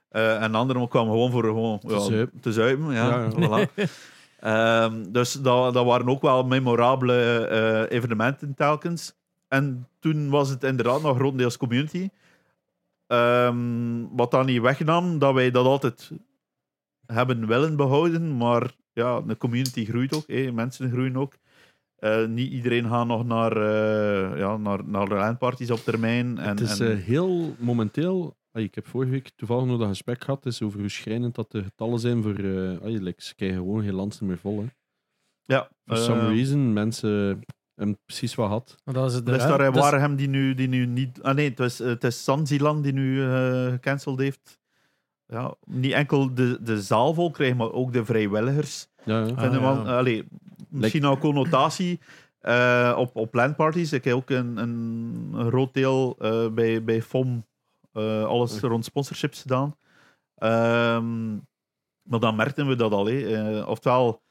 [0.37, 2.39] eh, en de andere kwam gewoon voor gewoon, Te ja, zuipen.
[2.39, 2.93] te zuipen.
[2.93, 3.29] Ja.
[3.31, 3.83] Voilà.
[4.39, 9.13] Ehm, dus dat, dat waren ook wel memorabele eh, evenementen telkens.
[9.47, 12.09] En toen was het inderdaad nog grotendeels community.
[13.07, 16.11] Ehm, wat dan niet wegnam, dat wij dat altijd
[17.05, 18.37] hebben willen behouden.
[18.37, 20.23] Maar ja, de community groeit ook.
[20.27, 20.51] hè.
[20.51, 21.33] Mensen groeien ook.
[22.05, 26.37] Eh, niet iedereen gaat nog naar, eh ja, naar, naar de landparties op termijn.
[26.37, 28.35] En, het is en- eh, heel momenteel.
[28.53, 30.45] ik heb vorige week toevallig nog dat gesprek gehad.
[30.45, 32.35] Is over hoe schrijnend dat de getallen zijn voor.
[32.35, 34.59] eh ah, like, ze krijgen gewoon geen landsen meer vol.
[34.59, 34.65] Hè.
[35.41, 37.41] ja, For some reason, mensen
[37.75, 38.75] hebben precies wat gehad.
[38.83, 39.25] Maar dat is het.
[39.25, 41.21] Dus daar Dus- waren hem die nu, die nu niet.
[41.21, 44.59] Ah nee, het, was, het is Sanzilan die nu eh gecanceld heeft.
[45.27, 48.87] Ja, niet enkel de, de zaal vol krijgen, maar ook de vrijwilligers.
[49.03, 49.33] Ja, ja.
[49.33, 49.83] Ah, Vinden ja.
[49.83, 50.27] wel, allee,
[50.69, 51.99] misschien al connotatie
[52.39, 53.93] eh, op, op landparties.
[53.93, 57.45] Ik heb ook een, een, groot deel eh, bij, bij FOM
[57.91, 59.75] eh, alles rond sponsorships gedaan.
[60.35, 61.33] Ehm,
[62.01, 63.05] maar dan merkten we dat al.
[63.05, 63.19] hè.
[63.19, 64.21] Eh, oftewel,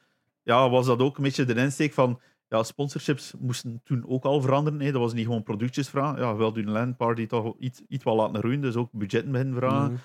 [0.43, 2.19] ja, was dat ook een beetje de insteek van
[2.49, 4.81] ja, sponsorships moesten toen ook al veranderen.
[4.81, 4.91] Hè.
[4.91, 6.21] Dat was niet gewoon productjes vragen.
[6.21, 9.55] Ja, wel doen een landparty toch iets, iets wat laten groeien, dus ook budgetten beginnen
[9.55, 9.97] vragen Ja.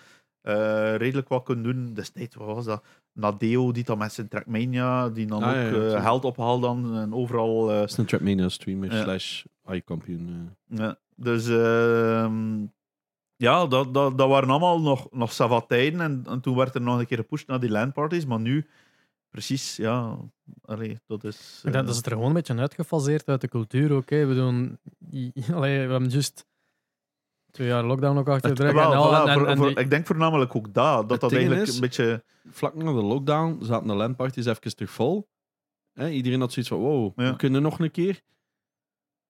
[0.43, 1.95] Eh, redelijk wat kunnen doen.
[1.95, 2.85] Destijds, wat was dat?
[3.13, 6.97] Nadeo, die dan met zijn Trackmania, die dan Ah, ook ja, ja, eh, ophaalt dan
[6.97, 7.71] en overal.
[7.71, 9.03] eh, Dat is een Trapmania streamer Ja.
[9.03, 10.55] slash i-kampioen.
[10.69, 10.79] eh.
[10.79, 10.99] ja.
[11.17, 12.65] Dus ehm,
[13.37, 16.01] ja, dat, dat, dat waren allemaal nog, nog savat tijden.
[16.01, 18.27] En, en toen werd er nog een keer gepusht naar die landparties.
[18.27, 18.67] Maar nu,
[19.31, 20.17] precies, ja.
[20.65, 21.61] Allee, dat is.
[21.65, 24.11] Ik denk eh, dat is er gewoon een beetje uitgefaseerd uit de cultuur ook.
[24.11, 24.27] Hè.
[24.27, 24.79] We, doen,
[25.55, 26.47] allee, we hebben juist
[27.51, 28.71] twee jaar lockdown ook achter de rug.
[28.71, 31.09] en wel, al, voilà, en- voor- en voor- die- ik denk voornamelijk ook dat.
[31.09, 32.25] Dat dat eigenlijk is- een beetje.
[32.51, 35.29] Vlak na de lockdown zaten de landparties even terug vol.
[35.93, 37.31] Hè, iedereen had zoiets van: wow, Ja.
[37.31, 38.21] we kunnen nog een keer.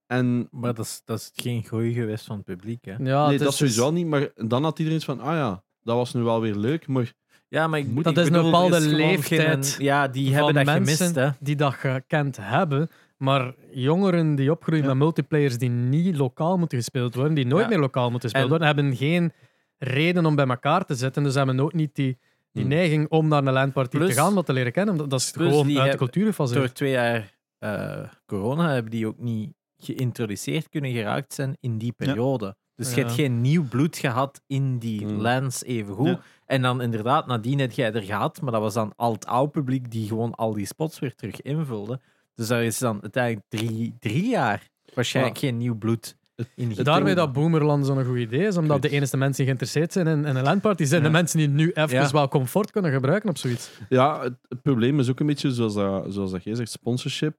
[0.06, 2.84] En Maar dat is, dat is geen groei geweest van het publiek.
[2.84, 2.90] Hè?
[2.92, 4.06] ja, nee, het dat is- sowieso al niet.
[4.06, 6.86] Maar dan had iedereen iets van: ah ja, dat was nu wel weer leuk.
[6.86, 7.12] Maar
[7.48, 10.34] Ja, maar ik, Moet- ik Dat is een bepaalde is leeftijd geen- ja, die van
[10.34, 11.14] hebben dat mensen gemist.
[11.14, 11.28] Hè?
[11.40, 12.90] die dat gekend hebben.
[13.20, 14.88] Maar jongeren die opgroeien Ja.
[14.88, 17.68] met multiplayers die niet lokaal moeten gespeeld worden, die nooit Ja.
[17.68, 19.32] meer lokaal moeten gespeeld En- worden, hebben geen
[19.78, 21.22] reden om bij elkaar te zitten.
[21.22, 22.18] Dus hebben ook niet die,
[22.52, 22.72] die Hmm.
[22.72, 24.96] neiging om naar een landparty Plus- te gaan, dat te leren kennen.
[24.96, 26.58] Dat, dat is gewoon uit de cultuur gefaseerd.
[26.58, 31.92] Door twee jaar eh, corona hebben die ook niet geïntroduceerd kunnen geraakt zijn in die
[31.92, 32.56] periode.
[32.74, 33.02] Dus je Ja.
[33.02, 35.20] hebt geen nieuw bloed gehad in die Hmm.
[35.20, 36.06] lands evengoed.
[36.06, 36.20] Ja.
[36.46, 39.50] En dan inderdaad, nadien heb jij er gehad, maar dat was dan al het oude
[39.50, 42.00] publiek die gewoon al die spots weer terug invulde.
[42.34, 46.74] Dus daar is dan uiteindelijk drie, drie jaar waarschijnlijk geen nieuw bloed Het- in.
[46.82, 50.24] Daarmee dat Boomerland zo'n goed idee is, omdat de enige mensen die geïnteresseerd zijn in,
[50.24, 51.06] in een landparty zijn Ja.
[51.06, 52.10] de mensen die nu even Ja.
[52.10, 53.70] wel comfort kunnen gebruiken op zoiets.
[53.88, 57.36] ja, het, het probleem is ook een beetje zoals dat, zoals dat jij zegt: sponsorship.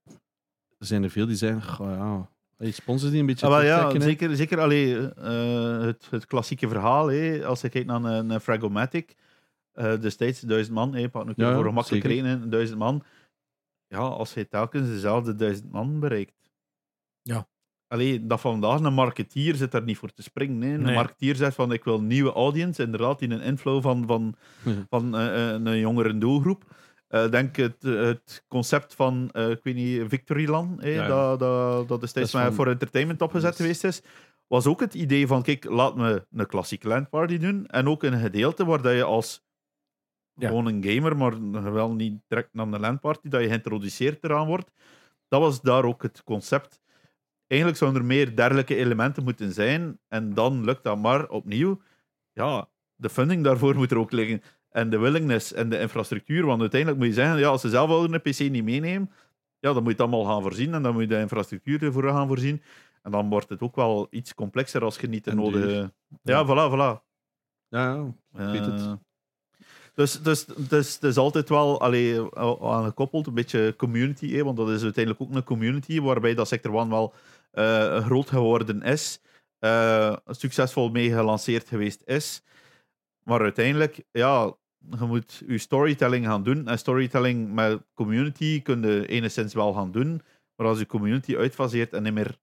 [0.77, 3.45] Er zijn er veel die zeggen: goh, ja, hey, sponsors die een beetje.
[3.45, 4.35] Ah, wel, ja, terugtrekken, hè.
[4.35, 7.07] zeker, zeker allee, eh, het, het klassieke verhaal.
[7.07, 9.15] Hè, als je kijkt naar een, een Fragomatic,
[9.73, 12.23] eh destijds duizend man, hè, pak nu Ja, voor gemakkelijk zeker.
[12.23, 13.03] rekenen, duizend man.
[13.91, 16.49] Ja, als je telkens dezelfde duizend man bereikt.
[17.21, 17.47] Ja.
[17.87, 20.61] Allee, dat vandaag een marketeer zit daar niet voor te springen.
[20.61, 20.73] Hè.
[20.73, 20.95] Een Nee.
[20.95, 24.35] marketeer zegt van ik wil een nieuwe audience, inderdaad, in een inflow van, van,
[24.89, 26.63] van eh, eh, een jongere doelgroep.
[27.07, 31.07] Eh, denk het, het concept van, eh, ik weet niet, Victoryland, hè, Ja, ja.
[31.07, 34.01] Dat, dat, dat destijds maar van- voor entertainment opgezet geweest is.
[34.47, 37.67] was ook het idee van, kijk, laat me een klassieke landparty doen.
[37.67, 39.43] En ook een gedeelte waar dat je als
[40.36, 40.47] Ja.
[40.47, 44.71] gewoon een gamer, maar wel niet direct naar de landparty, dat je geïntroduceerd eraan wordt.
[45.27, 46.82] Dat was daar ook het concept.
[47.47, 49.99] Eigenlijk zouden er meer dergelijke elementen moeten zijn.
[50.07, 51.82] En dan lukt dat maar opnieuw.
[52.34, 54.41] Ja, de funding daarvoor moet er ook liggen.
[54.69, 56.45] En de willingness en de infrastructuur.
[56.45, 59.11] Want uiteindelijk moet je zeggen, ja, als ze zelf al een PC niet meenemen,
[59.59, 60.73] ja, dan moet je het allemaal gaan voorzien.
[60.73, 62.61] En dan moet je de infrastructuur ervoor gaan voorzien.
[63.01, 65.67] En dan wordt het ook wel iets complexer als je niet de nodige...
[65.67, 65.91] duur.
[66.21, 67.03] Ja, voilà, voilà.
[67.67, 68.51] Ja, ja.
[68.51, 68.99] weet het.
[69.91, 74.57] Eh, Dus, dus, dus is altijd wel allee, aan gekoppeld, een beetje community, hè, want
[74.57, 77.13] dat is uiteindelijk ook een community waarbij dat Sector One wel
[77.51, 79.21] eh, groot geworden is,
[79.59, 82.41] eh, succesvol mee gelanceerd geweest is.
[83.23, 84.53] Maar uiteindelijk, ja,
[84.89, 86.67] je moet je storytelling gaan doen.
[86.67, 90.21] En storytelling met community kun je enigszins wel gaan doen,
[90.55, 92.37] maar als je community uitfaseert en niet meer,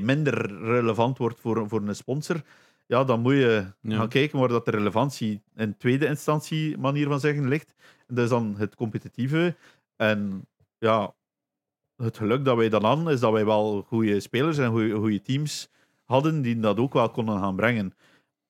[0.00, 2.42] minder relevant wordt voor, voor een sponsor,
[2.86, 3.96] ja, dan moet je Ja.
[3.96, 7.74] gaan kijken waar dat de relevantie in tweede instantie, manier van zeggen, ligt.
[8.06, 9.56] Dat is dan het competitieve.
[9.96, 10.46] En
[10.78, 11.14] ja,
[11.96, 15.68] het geluk dat wij dan hadden, is dat wij wel goede spelers en goede, teams
[16.04, 17.94] hadden die dat ook wel konden gaan brengen.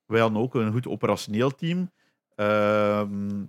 [0.06, 1.90] Wij hadden ook een goed operationeel team.
[2.34, 3.44] ehm,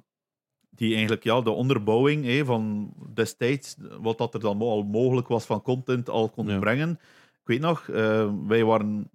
[0.69, 5.61] die eigenlijk ja, de onderbouwing van destijds, wat dat er dan al mogelijk was van
[5.61, 6.59] content, al kon Ja.
[6.59, 6.89] brengen.
[7.33, 9.09] Ik weet nog, eh, wij waren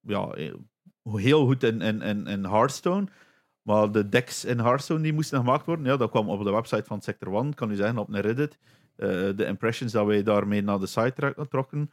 [0.00, 0.34] ja,
[1.02, 3.06] heel goed in, in, in, in Hearthstone.
[3.62, 6.84] Maar de decks in Hearthstone die moesten gemaakt worden, ja, dat kwam op de website
[6.84, 8.58] van Sector One, kan u zeggen, op een Reddit.
[8.96, 11.90] Eh, de impressions dat wij daarmee naar de site trokken,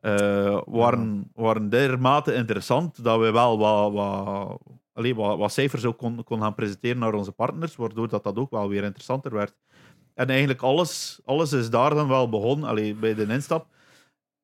[0.00, 4.60] eh, waren, waren dermate interessant dat we wel wat, wat,
[4.92, 8.36] allee, wat, wat cijfers ook kon, kon gaan presenteren naar onze partners, waardoor dat, dat
[8.36, 9.56] ook wel weer interessanter werd.
[10.14, 13.66] En eigenlijk alles, alles is daar dan wel begonnen, allee, bij de instap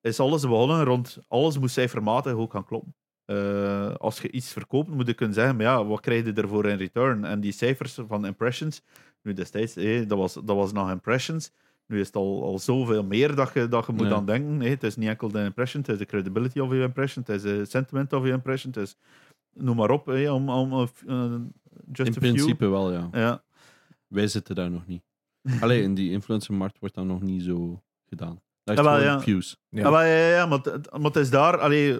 [0.01, 2.95] is alles begonnen rond, alles moest cijfermatig ook gaan kloppen.
[3.29, 6.65] Eh, als je iets verkoopt, moet je kunnen zeggen, maar ja, wat krijg je ervoor
[6.65, 7.25] in return?
[7.25, 8.81] En die cijfers van impressions,
[9.21, 11.51] nu destijds, eh, dat, was, dat was nog impressions.
[11.85, 14.61] Nu is het al, al zoveel meer dat je, dat je moet aan denken.
[14.61, 14.69] eh.
[14.69, 17.41] Het is niet enkel de impression, het is de credibility of je impression, het is
[17.41, 18.95] de sentiment of je impression, het is
[19.53, 20.71] noem maar op, eh, om, om
[21.07, 21.35] eh,
[21.91, 23.09] just In a principe wel, ja.
[23.11, 23.43] Ja.
[24.07, 25.03] Wij zitten daar nog niet.
[25.61, 28.41] Alleen in die influencermarkt wordt dat nog niet zo gedaan.
[28.63, 29.19] Dat is Ja, wel, ja.
[29.21, 29.61] views.
[29.69, 29.81] Ja.
[29.83, 31.99] Ja, maar, ja, ja, maar, het, maar het is daar, allee,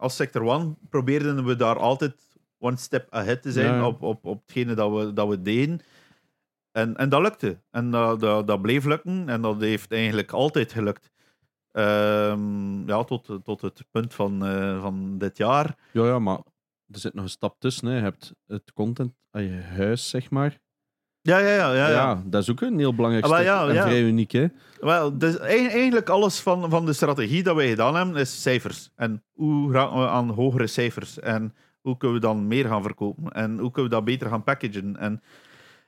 [0.00, 3.86] als Sector One probeerden we daar altijd one step ahead te zijn Ja.
[3.86, 5.80] Op, op, op hetgene dat we, dat we deden.
[6.72, 7.60] En, en dat lukte.
[7.70, 9.28] En dat, dat, dat bleef lukken.
[9.28, 11.10] En dat heeft eigenlijk altijd gelukt.
[11.72, 15.76] Ehm, ja, tot, tot het punt van, eh, van dit jaar.
[15.92, 16.40] Ja, ja, maar
[16.86, 17.88] er zit nog een stap tussen.
[17.88, 17.96] Hè.
[17.96, 20.58] Je hebt het content aan je huis, zeg maar.
[21.22, 21.72] Ja, ja, ja.
[21.74, 22.22] ja, Ja, ja.
[22.26, 23.44] dat is ook een heel belangrijk Ah, stuk.
[23.44, 24.46] ja, en vrij uniek, hè.
[24.80, 28.90] Wel, dus eigen- eigenlijk alles van, van de strategie dat wij gedaan hebben, is cijfers.
[28.96, 31.18] En hoe raken we aan hogere cijfers?
[31.18, 33.32] En hoe kunnen we dan meer gaan verkopen?
[33.32, 34.96] En hoe kunnen we dat beter gaan packagen?
[34.96, 35.22] En,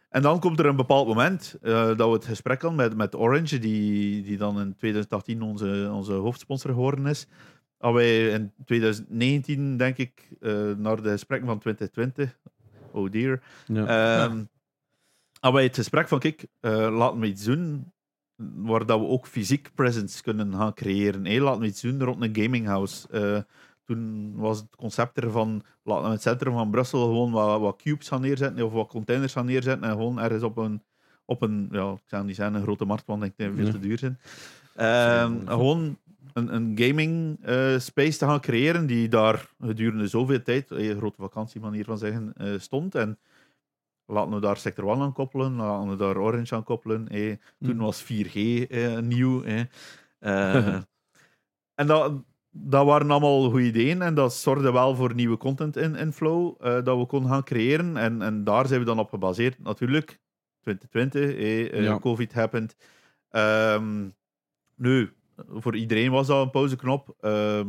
[0.08, 3.16] en dan komt er een bepaald moment eh, dat we het gesprek hadden met, met
[3.16, 7.26] Orange, die, die dan in 2018 onze, onze hoofdsponsor geworden is.
[7.78, 12.38] Dat wij in 2019, denk ik, eh, naar de gesprekken van 2020,
[12.92, 13.86] oh dear, Ja.
[14.26, 14.38] Ehm
[15.42, 17.92] hadden wij het gesprek van, kijk, eh, laten we iets doen
[18.54, 21.24] waar dat we ook fysiek presence kunnen gaan creëren.
[21.24, 23.08] Hey, laten we iets doen rond een gaminghouse.
[23.08, 23.40] Eh
[23.84, 27.82] toen was het concept ervan, laten we in het centrum van Brussel gewoon wat, wat
[27.82, 30.82] cubes gaan neerzetten of wat containers gaan neerzetten en gewoon ergens op een,
[31.24, 33.78] op een ja, ik zou niet zeggen een grote markt, want ik denk veel te
[33.78, 34.18] duur zijn.
[34.76, 35.98] Ehm, gewoon
[36.32, 41.20] een, een gaming eh, space te gaan creëren die daar gedurende zoveel tijd, een grote
[41.20, 42.94] vakantie manier van zeggen, stond.
[42.94, 43.18] En
[44.12, 47.06] laten we daar Sector One aan koppelen, laten we daar Orange aan koppelen.
[47.08, 47.38] Toen
[47.76, 47.78] Mm.
[47.78, 48.34] was 4G
[48.68, 49.42] eh, nieuw.
[49.42, 49.62] eh.
[51.74, 52.12] En dat,
[52.50, 56.54] dat waren allemaal goede ideeën en dat zorgde wel voor nieuwe content in, in Flow
[56.60, 57.96] eh, dat we konden gaan creëren.
[57.96, 59.58] En, en daar zijn we dan op gebaseerd.
[59.58, 60.20] Natuurlijk,
[60.60, 61.98] 2020, eh, Ja.
[61.98, 62.76] COVID happened.
[63.30, 64.08] Ehm,
[64.76, 65.12] nu,
[65.48, 67.14] voor iedereen was dat een pauzeknop.
[67.20, 67.66] Ehm,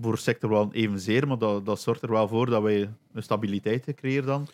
[0.00, 3.94] voor Sector One evenzeer, maar dat, dat zorgt er wel voor dat wij een stabiliteit
[3.94, 4.46] creëren dan.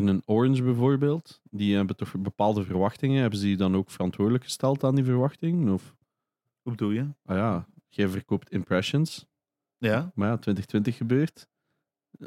[0.00, 3.20] Bij een Orange bijvoorbeeld, die hebben toch bepaalde verwachtingen.
[3.20, 5.72] Hebben ze die dan ook verantwoordelijk gesteld aan die verwachtingen?
[5.72, 5.94] Of,
[6.62, 7.06] Hoe bedoel je?
[7.24, 9.26] ah ja, jij verkoopt impressions,
[9.78, 10.12] Ja.
[10.14, 11.48] maar ja, 2020 gebeurt.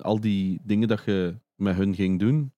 [0.01, 2.51] Al die dingen dat je met hun ging doen,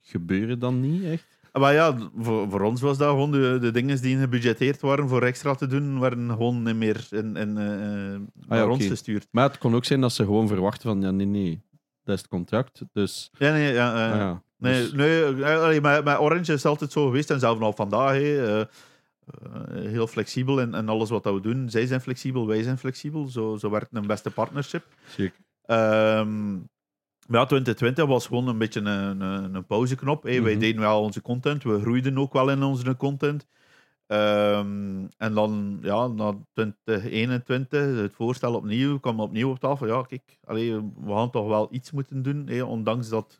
[0.00, 1.38] gebeuren dan niet echt.
[1.52, 5.08] Ah, Maar ja, voor, voor ons was dat gewoon de, de dingen die gebudgeteerd waren
[5.08, 8.88] voor extra te doen, werden gewoon niet meer in, in, eh, naar ons oké.
[8.88, 9.26] gestuurd.
[9.30, 11.62] Maar het kon ook zijn dat ze gewoon verwachten van, ja, nee, nee,
[12.02, 12.82] dat is het contract.
[12.92, 14.42] Dus, Ja, nee, ja, eh, ah ja.
[14.56, 18.12] Nee, Dus- nee eh, met Orange is het altijd zo geweest en zelfs nog vandaag.
[18.14, 18.66] eh, eh,
[19.74, 21.70] heel flexibel in, in alles wat we doen.
[21.70, 23.28] Zij zijn flexibel, wij zijn flexibel.
[23.28, 24.84] Zo, zo werkt een beste partnership.
[25.08, 25.38] Zeker.
[25.64, 26.52] Ehm,
[27.26, 30.22] maar ja, 2020 was gewoon een beetje een, een, een pauzeknop.
[30.22, 30.40] hè.
[30.42, 30.60] Wij Mhm.
[30.60, 33.46] deden wel onze content, we groeiden ook wel in onze content.
[34.06, 39.86] Ehm, en dan, ja, na 2021, het voorstel opnieuw, kwam opnieuw op tafel.
[39.86, 43.38] Ja, kijk, allee, we gaan toch wel iets moeten doen, ondanks dat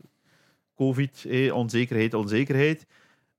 [0.77, 2.87] COVID, hè, onzekerheid, onzekerheid.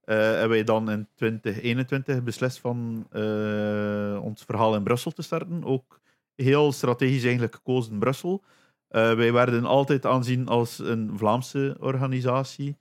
[0.04, 5.64] Eh, hebben wij dan in 2021 beslist van eh, ons verhaal in Brussel te starten.
[5.64, 6.00] Ook
[6.34, 8.42] heel strategisch eigenlijk gekozen in Brussel.
[8.88, 12.76] Eh, wij werden altijd aanzien als een Vlaamse organisatie.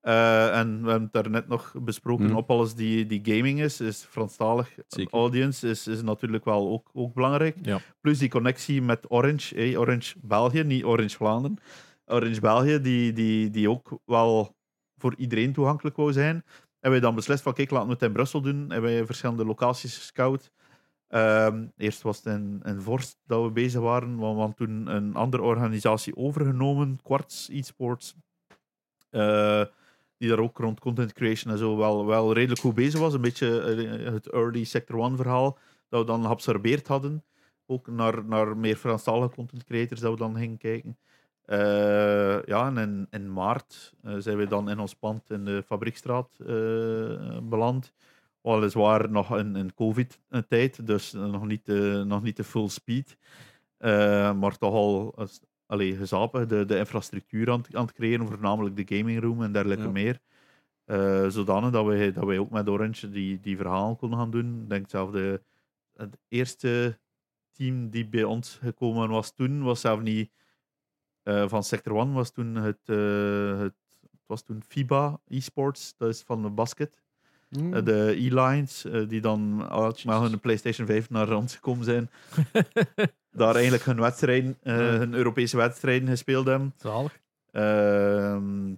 [0.00, 2.36] Eh, en we hebben het daarnet nog besproken, Hmm.
[2.36, 5.12] op alles die, die gaming is, is Franstalig Zeker.
[5.12, 7.56] audience is, is natuurlijk wel ook, ook belangrijk.
[7.62, 7.80] Ja.
[8.00, 11.58] Plus die connectie met Orange, eh, Orange België, niet Orange Vlaanderen.
[12.08, 14.56] Orange België, die, die, die ook wel
[14.96, 16.44] voor iedereen toegankelijk wou zijn.
[16.80, 18.72] En wij dan beslist van, kijk, laten we het in Brussel doen.
[18.72, 20.50] En wij verschillende locaties gescout.
[21.08, 25.14] Ehm, eerst was het in, in Vorst dat we bezig waren, want, want toen een
[25.14, 28.14] andere organisatie overgenomen, Quartz eSports,
[29.10, 29.64] eh,
[30.16, 33.14] die daar ook rond content creation en zo wel, wel redelijk goed bezig was.
[33.14, 37.24] Een beetje eh, het early Sector One verhaal dat we dan geabsorbeerd hadden.
[37.66, 40.98] Ook naar, naar meer Franstalige content creators dat we dan gingen kijken.
[41.48, 45.62] Eh, ja, en in, in maart eh, zijn we dan in ons pand in de
[45.66, 47.92] Fabriekstraat eh, beland.
[48.40, 53.16] Weliswaar nog in, in COVID-tijd, dus nog niet, eh, nog niet de full speed.
[54.38, 55.14] Maar toch al
[55.66, 59.52] allee, gezapig de, de infrastructuur aan, het- aan het creëren, voornamelijk de gaming room en
[59.52, 59.90] dergelijke Ja.
[59.90, 60.18] meer.
[60.84, 64.60] Eh, zodanig dat wij, dat wij ook met Orange die, die verhalen konden gaan doen.
[64.62, 65.42] Ik denk zelf de,
[65.96, 66.98] het eerste
[67.52, 70.30] team die bij ons gekomen was toen, was zelf niet
[71.28, 76.08] eh, van Sector One, was toen het, eh, het, het was toen FIBA eSports, dat
[76.08, 77.02] is van de basket.
[77.48, 77.74] Mm.
[77.74, 82.10] Eh, de E-Lines, die dan met hun PlayStation 5 naar ons gekomen zijn.
[83.30, 86.74] Daar eigenlijk hun wedstrijden, hun Europese wedstrijden gespeeld hebben.
[86.76, 87.20] Zalig.
[87.50, 88.74] Ehm,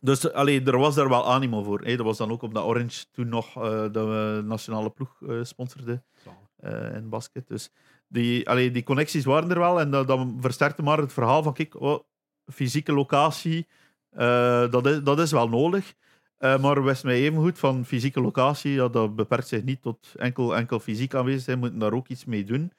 [0.00, 1.80] dus allee, er was daar wel animo voor.
[1.80, 1.96] Hè.
[1.96, 3.52] Dat was dan ook omdat Orange toen nog
[3.92, 6.02] de nationale ploeg sponsorde
[6.94, 7.48] in basket.
[7.48, 7.70] Dus
[8.14, 11.52] die, allee, die connecties waren er wel en dat, dat versterkte maar het verhaal van
[11.52, 11.98] kijk, oh,
[12.52, 13.66] fysieke locatie,
[14.10, 15.94] eh, dat, is, dat is wel nodig.
[16.36, 20.56] Eh, maar wist mij even goed van fysieke locatie, dat beperkt zich niet tot enkel,
[20.56, 22.72] enkel fysiek aanwezig zijn, moeten daar ook iets mee doen.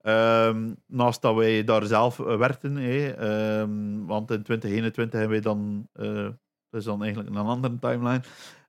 [0.00, 5.88] Ehm, naast dat wij daar zelf werkten, hè, ehm, want in 2021 hebben wij dan,
[5.92, 6.28] eh,
[6.70, 8.22] dat is dan eigenlijk een andere timeline,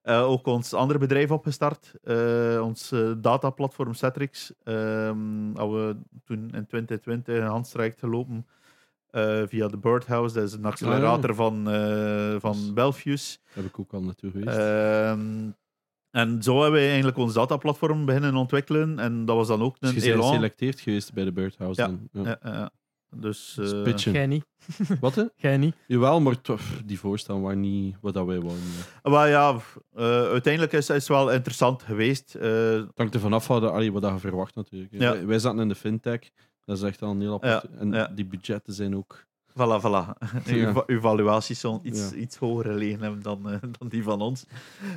[0.09, 4.53] eh, ook ons andere bedrijf opgestart, eh, ons eh, dataplatform Cetrix.
[4.63, 8.47] Ehm dat we toen in 2020 een handstrijk gelopen
[9.47, 13.41] via de Birdhouse, dat is een accelerator van, eh van Belfius.
[13.53, 14.57] Heb ik ook al naartoe geweest.
[14.57, 15.49] Ehm,
[16.11, 18.99] en zo hebben we eigenlijk ons dataplatform beginnen ontwikkelen.
[18.99, 20.29] En dat was dan ook dus een je bent elan.
[20.29, 21.81] geselecteerd geweest bij de Birdhouse.
[21.81, 21.91] Ja.
[22.11, 22.37] dan.
[22.43, 22.71] Ja.
[23.15, 24.11] Dus eh, pitchen.
[24.11, 24.45] Jij niet.
[24.99, 25.23] Wat hè?
[25.35, 25.75] Jij niet.
[25.87, 28.63] Jawel, maar toch, die voorstaan waren niet wat dat wij wouden.
[29.03, 29.57] maar ja,
[29.95, 32.35] eh, uiteindelijk is het wel interessant geweest.
[32.35, 34.91] Eh, Het hangt ervan af wat, allee, wat je verwacht natuurlijk.
[34.91, 34.97] hè.
[34.97, 35.11] Ja.
[35.11, 36.29] Wij, wij zaten in de fintech.
[36.65, 37.63] Dat is echt al een heel apart.
[37.63, 38.07] en ja.
[38.07, 39.27] die budgetten zijn ook...
[39.59, 40.15] Voilà, voilà.
[40.53, 44.45] Uw, uw valuaties zullen iets, iets hoger gelegen hebben dan, eh, dan die van ons.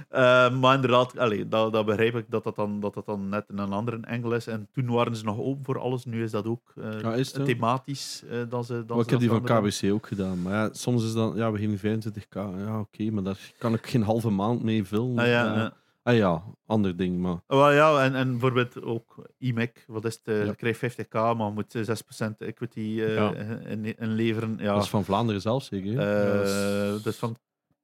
[0.08, 3.44] Eh, maar inderdaad, allee, dat, dat begrijp ik dat dat, dan, dat dat dan net
[3.48, 4.46] in een andere engel is.
[4.46, 6.04] En toen waren ze nog open voor alles.
[6.04, 8.22] Nu is dat ook eh, is thematisch.
[8.48, 9.42] dat ze, dat ik heb die van.
[9.42, 10.42] KBC ook gedaan.
[10.42, 12.34] Maar ja, soms is dan, ja, we geven 25k.
[12.64, 15.18] Ja, oké, maar daar kan ik geen halve maand mee vullen.
[15.18, 15.72] Ah, ja.
[16.02, 17.18] Ah ja, ander ding.
[17.18, 20.28] Maar Wel ja, en, en bijvoorbeeld ook IMEC, wat is het?
[20.28, 20.44] eh, Ja.
[20.44, 23.34] Je krijgt 50k, maar moet eh, 6% equity eh, Ja.
[23.34, 24.56] in, inleveren.
[24.58, 24.74] Ja.
[24.74, 25.98] dat is van Vlaanderen zelf zeker.
[25.98, 26.46] Eh, dat
[26.96, 27.36] is- dus van,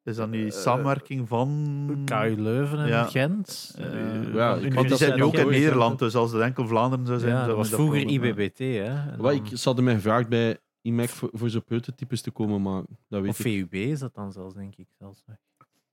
[0.02, 2.02] is dat nu Eh, samenwerking van...
[2.04, 3.04] KU Leuven en Ja.
[3.04, 3.74] Gent.
[3.78, 3.84] Eh,
[4.26, 5.48] Eh, ja, die zitten nu ook in.
[5.48, 7.32] Nederland, dus als het enkel Vlaanderen zou zijn...
[7.34, 8.58] Ja, dat was vroeger eh, IBBT.
[8.58, 9.16] Hè.
[9.16, 12.82] Wat, ik, ze hadden mij gevraagd bij IMEC voor, voor zo'n prototypes te komen, maar
[13.08, 13.46] dat weet Of ik.
[13.70, 14.86] VUB is dat dan zelfs, denk ik.
[14.98, 15.24] Zelfs.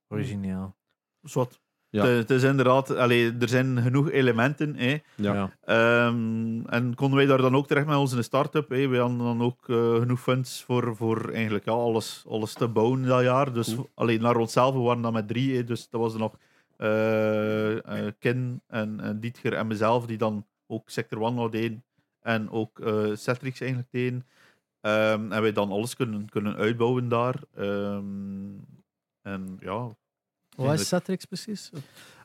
[0.07, 0.76] Origineel.
[1.21, 1.59] Zwat.
[1.96, 2.06] Ja.
[2.06, 4.76] Het, is inderdaad, allee, er zijn genoeg elementen.
[4.76, 4.98] Hè.
[5.16, 5.52] Ja.
[5.64, 8.70] Ehm, en konden wij daar dan ook terecht met onze start-up?
[8.70, 8.88] Hè.
[8.88, 13.04] We hadden dan ook eh, genoeg funds voor, voor eigenlijk ja, alles, alles te bouwen
[13.04, 13.54] dat jaar.
[13.54, 15.56] Dus alleen naar onszelf, we waren dan met drie.
[15.56, 15.64] Hè.
[15.64, 16.38] Dus dat was er nog
[16.78, 21.84] eh, eh, Ken en, en Dietger en mezelf, die dan ook Sector One nog deden.
[22.22, 24.26] En ook eh Cetrix eigenlijk deden.
[24.82, 27.36] Ehm, en wij dan alles kunnen, kunnen uitbouwen daar.
[27.56, 28.04] Ehm,
[29.22, 29.96] en ja,
[30.56, 31.72] Wat is Cetrix precies?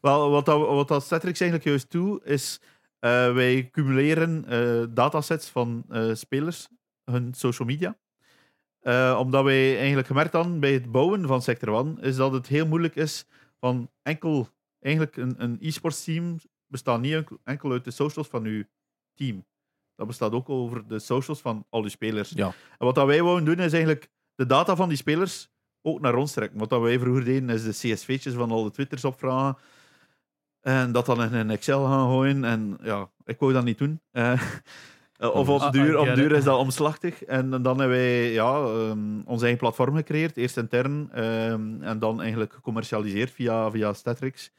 [0.00, 2.60] wel, wat, dat, wat dat Cetrix eigenlijk juist doet, is
[2.98, 6.68] eh, wij cumuleren eh, datasets van eh, spelers,
[7.04, 7.98] hun social media.
[8.80, 12.46] Eh, omdat wij eigenlijk gemerkt hadden bij het bouwen van Sector One, is dat het
[12.46, 13.26] heel moeilijk is
[13.58, 14.48] van enkel
[14.80, 18.64] eigenlijk een, een e-sports team bestaat niet enkel- enkel uit de socials van uw
[19.14, 19.44] team.
[19.94, 22.30] Dat bestaat ook over de socials van al uw spelers.
[22.30, 22.46] Ja.
[22.46, 25.50] En wat dat wij wouden doen, is eigenlijk de data van die spelers
[25.82, 26.58] ook naar ons trekken.
[26.58, 29.56] Wat wij vroeger deden, is de CSV'tjes van al de Twitters opvragen.
[30.60, 32.44] En dat dan in een Excel gaan gooien.
[32.44, 34.00] En ja, ik wou dat niet doen.
[34.10, 34.42] Eh,
[35.18, 37.24] of op Ah, duur, I op duur is dat omslachtig.
[37.24, 40.36] En dan hebben wij ja, ehm, ons eigen platform gecreëerd.
[40.36, 44.52] Eerst intern ehm, en dan eigenlijk gecommercialiseerd via, via Statrix.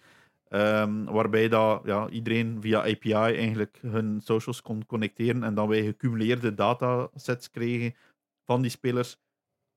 [0.47, 5.43] Ehm, waarbij dat, ja, iedereen via API eigenlijk hun socials kon connecteren.
[5.43, 7.95] En dan wij gecumuleerde datasets kregen
[8.45, 9.17] van die spelers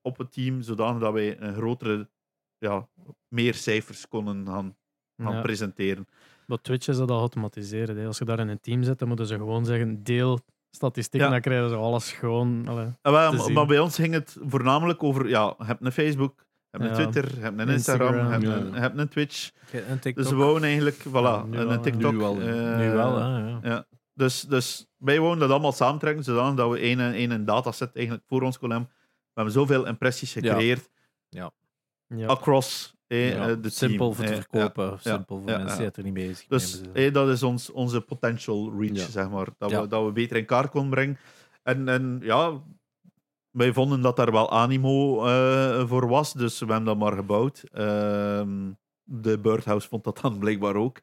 [0.05, 0.61] op het team.
[0.61, 2.09] Zodanig dat wij een grotere,
[2.57, 2.87] ja,
[3.27, 4.75] meer cijfers konden gaan,
[5.17, 5.41] gaan Ja.
[5.41, 6.07] presenteren.
[6.47, 7.87] Bij Twitch is dat al geautomatiseerd.
[7.97, 8.05] Hè.
[8.05, 10.39] Als je daar in een team zit, dan moeten ze gewoon zeggen: deel
[10.71, 11.33] statistieken, Ja.
[11.33, 12.67] dan krijgen ze alles gewoon.
[12.67, 12.87] allee.
[13.01, 16.77] Ah, maar- maar bij ons ging het voornamelijk over, ja, je hebt een Facebook, je
[16.77, 16.93] hebt een.
[17.11, 18.31] Twitter, je hebt een Instagram, je Instagram.
[18.63, 18.85] hebt, Ja.
[18.91, 19.51] een, een Twitch.
[19.71, 20.23] En TikTok.
[20.23, 21.81] Dus we wouden eigenlijk, voilà, Ja, nu en wel, een.
[21.81, 22.11] TikTok.
[22.11, 23.59] Nu wel, eh, nu wel, hè, ja.
[23.63, 23.85] Ja.
[24.13, 28.25] Dus, dus wij wouden dat allemaal samentrekken, zodanig dat we één, één een dataset eigenlijk
[28.27, 28.89] voor ons hebben.
[29.35, 30.89] We hebben zoveel impressies gecreëerd
[31.29, 31.51] Ja.
[32.27, 35.77] across eh, Ja, de simpel voor te eh, verkopen, ja, simpel voor ja, mensen ja.
[35.77, 39.05] die het er niet bezig Dus eh, dat is ons, onze potential reach, Ja.
[39.09, 39.47] zeg maar.
[39.57, 39.81] Dat, Ja.
[39.81, 41.17] we, dat we beter in kaart konden brengen.
[41.63, 42.61] En, en ja,
[43.51, 47.63] wij vonden dat daar wel animo eh, voor was, dus we hebben dat maar gebouwd.
[47.71, 48.71] Ehm,
[49.03, 50.97] de Birdhouse vond dat dan blijkbaar ook.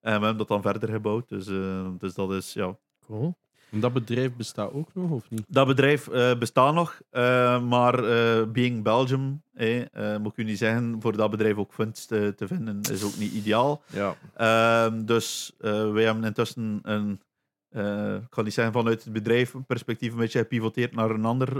[0.00, 1.28] En we hebben dat dan verder gebouwd.
[1.28, 2.76] Dus, eh, dus dat is, ja.
[3.06, 3.36] Cool.
[3.70, 5.44] En dat bedrijf bestaat ook nog, of niet?
[5.48, 10.58] Dat bedrijf eh, bestaat nog, eh, maar eh, Being Belgium, eh, moet ik u niet
[10.58, 13.82] zeggen, voor dat bedrijf ook funds te, te vinden, is ook niet ideaal.
[13.86, 14.16] Ja.
[14.34, 17.20] Ehm, dus wij hebben intussen een,
[18.22, 21.52] ik kan niet zeggen vanuit het bedrijf perspectief een beetje gepivoteerd naar een ander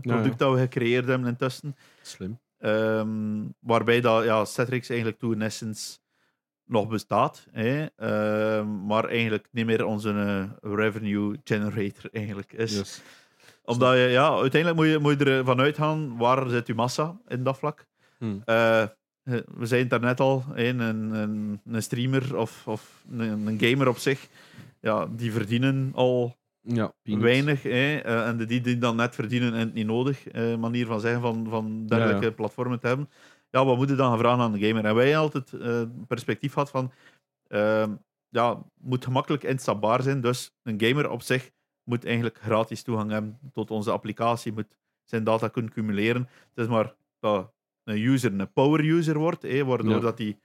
[0.00, 1.76] product dat we gecreëerd hebben intussen.
[2.02, 2.38] Slim.
[2.58, 5.98] Ehm, waarbij dat, ja, Cetrix eigenlijk toe in essence
[6.66, 12.76] nog bestaat, hè, ehm, maar eigenlijk niet meer onze eh, revenue generator eigenlijk is.
[12.78, 13.02] Yes.
[13.64, 17.42] Omdat je, ja, uiteindelijk moet je, moet je ervan uitgaan waar zit je massa in
[17.42, 17.86] dat vlak.
[18.18, 18.42] Hmm.
[18.44, 18.84] Eh,
[19.24, 23.98] we zeiden het daarnet al, een, een, een streamer of, of een, een gamer op
[23.98, 24.28] zich,
[24.80, 27.62] ja, die verdienen al Ja, weinig.
[27.62, 30.86] Hè, eh, en de die die dan net verdienen en het niet nodig, eh, manier
[30.86, 32.34] van zeggen van, van dergelijke Ja, ja.
[32.34, 33.08] platformen te hebben.
[33.54, 34.84] Ja, wat moet je dan gaan vragen aan de gamer?
[34.84, 36.92] En wij hebben altijd eh, het perspectief gehad van,
[37.46, 37.94] ehm,
[38.28, 40.20] ja, moet gemakkelijk instapbaar zijn.
[40.20, 41.50] Dus een gamer op zich
[41.84, 46.22] moet eigenlijk gratis toegang hebben tot onze applicatie, moet zijn data kunnen cumuleren.
[46.54, 47.52] Het is maar dat
[47.84, 50.00] een user een power user wordt, hè, waardoor Ja.
[50.00, 50.38] dat hij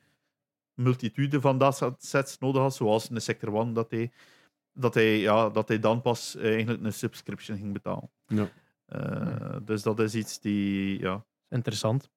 [0.74, 4.12] multitude van datasets nodig had, zoals een Sector One, dat hij,
[4.74, 8.12] dat hij, ja, dat hij dan pas eh, eigenlijk een subscription ging betalen.
[8.26, 8.49] Ja.
[8.86, 11.26] Eh, dus dat is iets die, ja.
[11.49, 12.10] Interessant.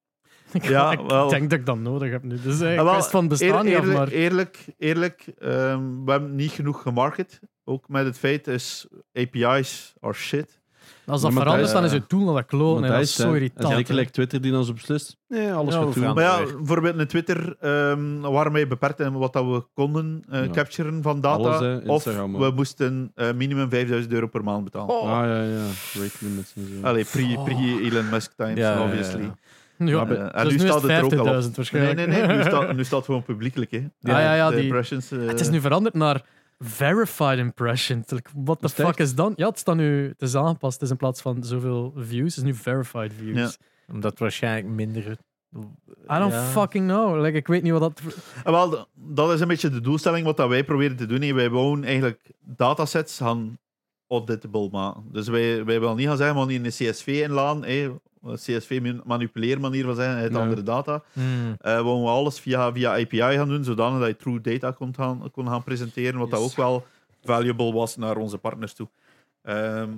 [0.62, 1.28] Ja, ik wel.
[1.28, 2.36] denk dat ik dat nodig heb nu.
[2.42, 4.09] Dus eh, ik Ah, wel, van bestaan af, eerlijk, maar...
[4.09, 7.40] eerlijk, eerlijk ehm, we hebben niet genoeg gemarket.
[7.64, 10.61] Ook met het feit is API's are shit.
[11.07, 12.82] Als dat maar verandert, dan is het tool naar dat kloon.
[12.82, 13.74] Dat is zo en irritant.
[13.74, 15.16] Zeker like Twitter die dan zo beslist.
[15.28, 16.14] Nee, alles gaat we doen.
[16.14, 20.44] Maar ja, bijvoorbeeld een Twitter ehm waren wij beperkt in wat dat we konden eh,
[20.44, 20.50] Ja.
[20.50, 21.42] capturen van data.
[21.57, 24.88] Alles, of we moesten eh, minimum 5000 euro per maand betalen.
[24.94, 25.03] Oh.
[25.12, 25.64] Ah ja, ja.
[25.94, 26.86] Rate limits en zo.
[26.86, 29.22] Allee, pre- pre-Elon Musk times, Ja, ja, ja, obviously.
[29.22, 29.34] ja.
[29.86, 31.42] Ja, Eh, en dus nu nu is staat het het er ook al op.
[31.42, 31.96] 50.000 waarschijnlijk.
[31.96, 32.36] Nee, nee, nee.
[32.36, 33.70] Nu staat, nu staat het gewoon publiekelijk.
[33.70, 33.78] Hè.
[34.00, 36.22] Ja, ja, ja, die- impressions, eh, Het is nu veranderd naar
[36.58, 38.04] verified impression.
[38.06, 39.32] Like, What the fuck is dan?
[39.36, 40.72] Ja, het, staat nu, het is aangepast.
[40.74, 43.38] Het is in plaats van zoveel views, het is nu verified views.
[43.38, 43.92] Ja.
[43.94, 45.16] Omdat waarschijnlijk minder...
[46.10, 46.42] I don't Ja.
[46.42, 47.20] fucking know.
[47.22, 48.00] Like, ik weet niet wat dat...
[48.44, 51.20] Ah, wel, dat is een beetje de doelstelling wat dat wij proberen te doen.
[51.22, 51.32] hè.
[51.34, 53.58] Wij wouden eigenlijk datasets gaan
[54.12, 55.02] auditable maken.
[55.12, 57.62] Dus wij, wij willen niet gaan zeggen, gaan hier een CSV inladen.
[57.64, 57.90] hè.
[58.22, 60.38] Een CSV-manipuleermanier van zeggen, het Ja.
[60.40, 61.02] andere data.
[61.12, 61.54] Hmm.
[61.60, 65.30] Eh we alles via, via API gaan doen, zodanig dat je true data kon gaan,
[65.32, 66.86] kon gaan presenteren, wat dat ook wel
[67.24, 68.88] valuable was naar onze partners toe.
[69.42, 69.90] Ehm,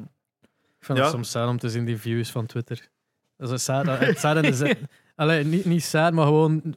[0.78, 1.04] Ik vind Ja.
[1.04, 2.88] het soms sad om te zien, die views van Twitter.
[3.36, 3.86] Dat is sad.
[3.86, 4.76] Het in de zin...
[5.16, 6.74] Allee, niet, niet sad, maar gewoon...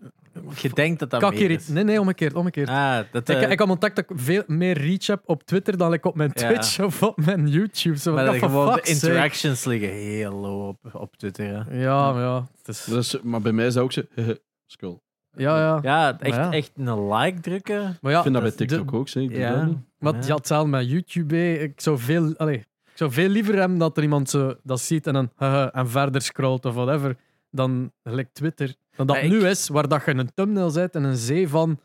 [0.61, 1.67] Je denkt dat dat Kak meer hier is.
[1.67, 2.33] Nee, nee, omgekeerd.
[2.33, 2.69] omgekeerd.
[2.69, 5.77] Ah, dat, Ik, eh, ik heb ontdekt dat ik veel meer reach heb op Twitter
[5.77, 6.47] dan ik op mijn Ja.
[6.47, 7.97] Twitch of op mijn YouTube.
[7.97, 8.89] Zo, maar dat gewoon de sake.
[8.89, 11.65] interactions liggen heel low op, op Twitter.
[11.69, 11.81] Hè.
[11.81, 12.47] Ja, maar ja.
[12.65, 14.01] Is, Dat is- maar bij mij is dat ook zo.
[14.65, 14.99] Skull.
[15.35, 15.79] ja, ja.
[15.81, 16.51] Ja, echt, ja.
[16.51, 17.97] echt een like drukken.
[18.01, 19.07] Maar ja, ik vind dat bij de- TikTok ook.
[19.09, 19.23] Zeg.
[19.23, 19.63] Ik dat Ja.
[19.65, 19.77] niet.
[19.99, 20.19] Maar Ja.
[20.25, 21.35] ja, hetzelfde met YouTube.
[21.35, 21.53] hè.
[21.53, 25.07] Ik zou veel, allee, ik zou veel liever hebben dat er iemand zo, dat ziet
[25.07, 27.15] en dan haha, en verder scrolt of whatever,
[27.51, 28.75] dan gelijk Twitter.
[28.97, 31.79] Dan dat ik- nu is, waar dat je een thumbnail zet en een zee van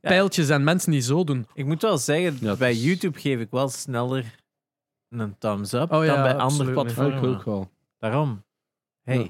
[0.00, 0.08] Ja.
[0.08, 1.46] pijltjes en mensen die zo doen.
[1.54, 4.40] Ik moet wel zeggen, Ja, bij is- YouTube geef ik wel sneller
[5.08, 7.24] een thumbs up Oh ja, dan bij andere ik platformen.
[7.34, 7.70] ook wel.
[7.98, 8.42] Daarom.
[9.02, 9.28] Hey, Ja.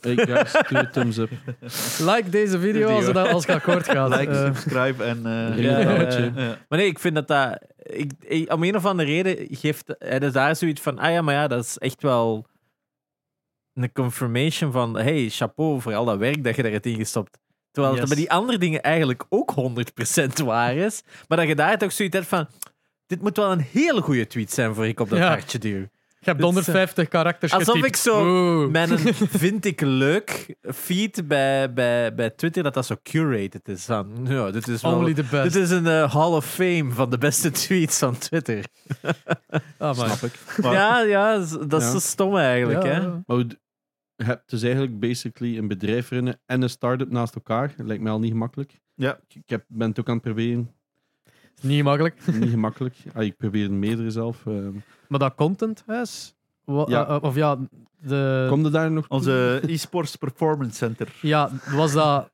[0.00, 1.30] Hey guys, doe een thumbs up.
[2.10, 4.08] Like deze video als het, als het akkoord gaat.
[4.18, 5.26] Like, Eh, subscribe en...
[5.26, 6.58] eh, het Ja.
[6.68, 7.58] Maar nee, ik vind dat dat...
[7.82, 10.98] Ik, ik- om een of andere reden geeft hij dus daar zoiets van...
[10.98, 12.46] Ah ja, maar ja, dat is echt wel
[13.74, 14.96] een confirmation van...
[14.98, 17.38] Hey, chapeau voor al dat werk dat je daarin in gestopt.
[17.70, 18.12] Terwijl het Yes.
[18.14, 21.02] bij die andere dingen eigenlijk ook 100% waar is.
[21.28, 22.46] Maar dat je daar toch zoiets hebt van...
[23.06, 25.28] Dit moet wel een hele goede tweet zijn voor ik op dat Ja.
[25.28, 25.70] hartje duw.
[25.70, 27.86] je hebt Dit is, 150 karakters Alsof getypt.
[27.86, 28.68] ik zo Oeh.
[28.82, 28.98] Een
[29.44, 33.84] vind ik leuk feed bij, bij, bij Twitter dat dat zo curated is.
[33.84, 34.94] Van, ja, dit is wel...
[34.94, 35.52] Only the best.
[35.52, 38.64] Dit is een eh, Hall of Fame van de beste tweets van Twitter.
[39.02, 39.10] Ah,
[39.78, 40.38] maar- Snap ik.
[40.62, 41.36] Maar- ja, ja,
[41.68, 41.92] dat is Ja.
[41.92, 42.82] zo stom eigenlijk.
[42.82, 43.00] Ja, hè?
[43.08, 43.62] Maar hoe-
[44.16, 47.74] hebt dus eigenlijk basically een bedrijf runnen en een start-up naast elkaar.
[47.76, 48.80] Dat lijkt mij al niet gemakkelijk.
[48.94, 49.18] Ja.
[49.28, 50.70] Ik, heb, ben het ook aan het proberen.
[51.62, 52.26] Niet makkelijk.
[52.40, 52.96] Niet gemakkelijk.
[53.14, 54.46] Ah, ik probeer meerdere zelf.
[54.46, 54.72] ehm.
[55.08, 56.34] Maar dat content is...
[56.64, 57.06] wa- Ja.
[57.06, 57.58] eh, of ja,
[58.00, 59.16] de, Kom er daar nog toe?
[59.16, 61.08] Onze eSports Performance Center.
[61.22, 62.30] ja, was dat,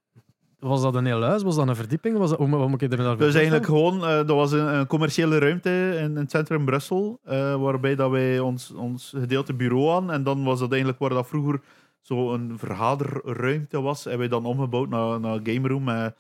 [0.61, 1.43] was dat een heel huis?
[1.43, 2.17] Was dat een verdieping?
[2.17, 4.87] Was dat, hoe, hoe moet ik er Dus eigenlijk gewoon, eh, dat was een, een
[4.87, 9.91] commerciële ruimte in, in het centrum Brussel, eh, waarbij dat wij ons, ons gedeelte bureau
[9.91, 11.61] aan, en dan was dat eigenlijk waar dat vroeger
[12.01, 16.17] zo een vergaderruimte was, en wij dan omgebouwd naar, naar game room met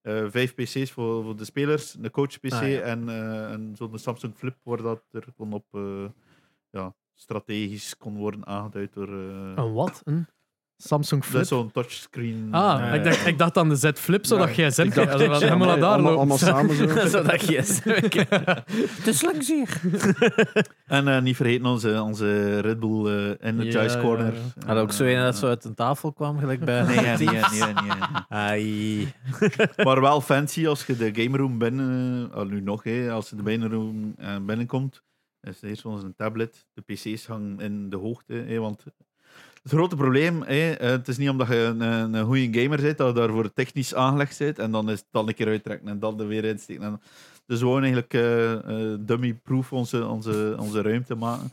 [0.00, 2.80] eh, vijf pc's voor, voor de spelers, een coach pc Ah, ja.
[2.80, 3.08] en,
[3.50, 5.64] en zo'n Samsung Flip, waar dat er kon op
[6.70, 9.08] ja, strategisch kon worden aangeduid door...
[9.08, 10.02] Een wat?
[10.04, 10.26] Een
[10.82, 11.42] Samsung dat Flip?
[11.42, 12.48] is zo'n touchscreen.
[12.50, 15.40] Ah, Ja, ik, dacht, ik dacht aan de Z Flip, zodat jij Ik dacht, helemaal
[15.42, 16.16] allemaal, naar daar allemaal, loopt.
[16.16, 17.06] allemaal samen zo.
[17.18, 17.80] Zodat je yes.
[18.98, 19.80] Het is langs hier.
[20.86, 24.34] En eh, niet vergeten onze, onze Red Bull eh Energize Ja, Corner.
[24.34, 26.82] ja, Had ook zo een dat zo Eh, uit een tafel kwam, gelijk bij.
[26.82, 27.92] Nee, nee, nee, nee, nee.
[28.28, 29.12] Ai.
[29.84, 33.36] Maar wel fancy als je de game room binnen, al nu nog, hè, als je
[33.36, 35.02] de game room eh, binnenkomt,
[35.42, 36.66] is het eerst wel eens een tablet.
[36.74, 38.84] De PC's hangen in de hoogte, hè, want
[39.62, 41.80] het grote probleem, hè, eh, het is niet omdat je een,
[42.14, 45.28] een, goede gamer bent, dat je daarvoor technisch aangelegd bent en dan is het dan
[45.28, 46.82] een keer uittrekken en dan er weer insteken.
[46.82, 47.00] En,
[47.46, 48.52] dus we wouden eigenlijk eh,
[48.92, 51.52] eh, dummy-proof onze, onze, onze ruimte maken.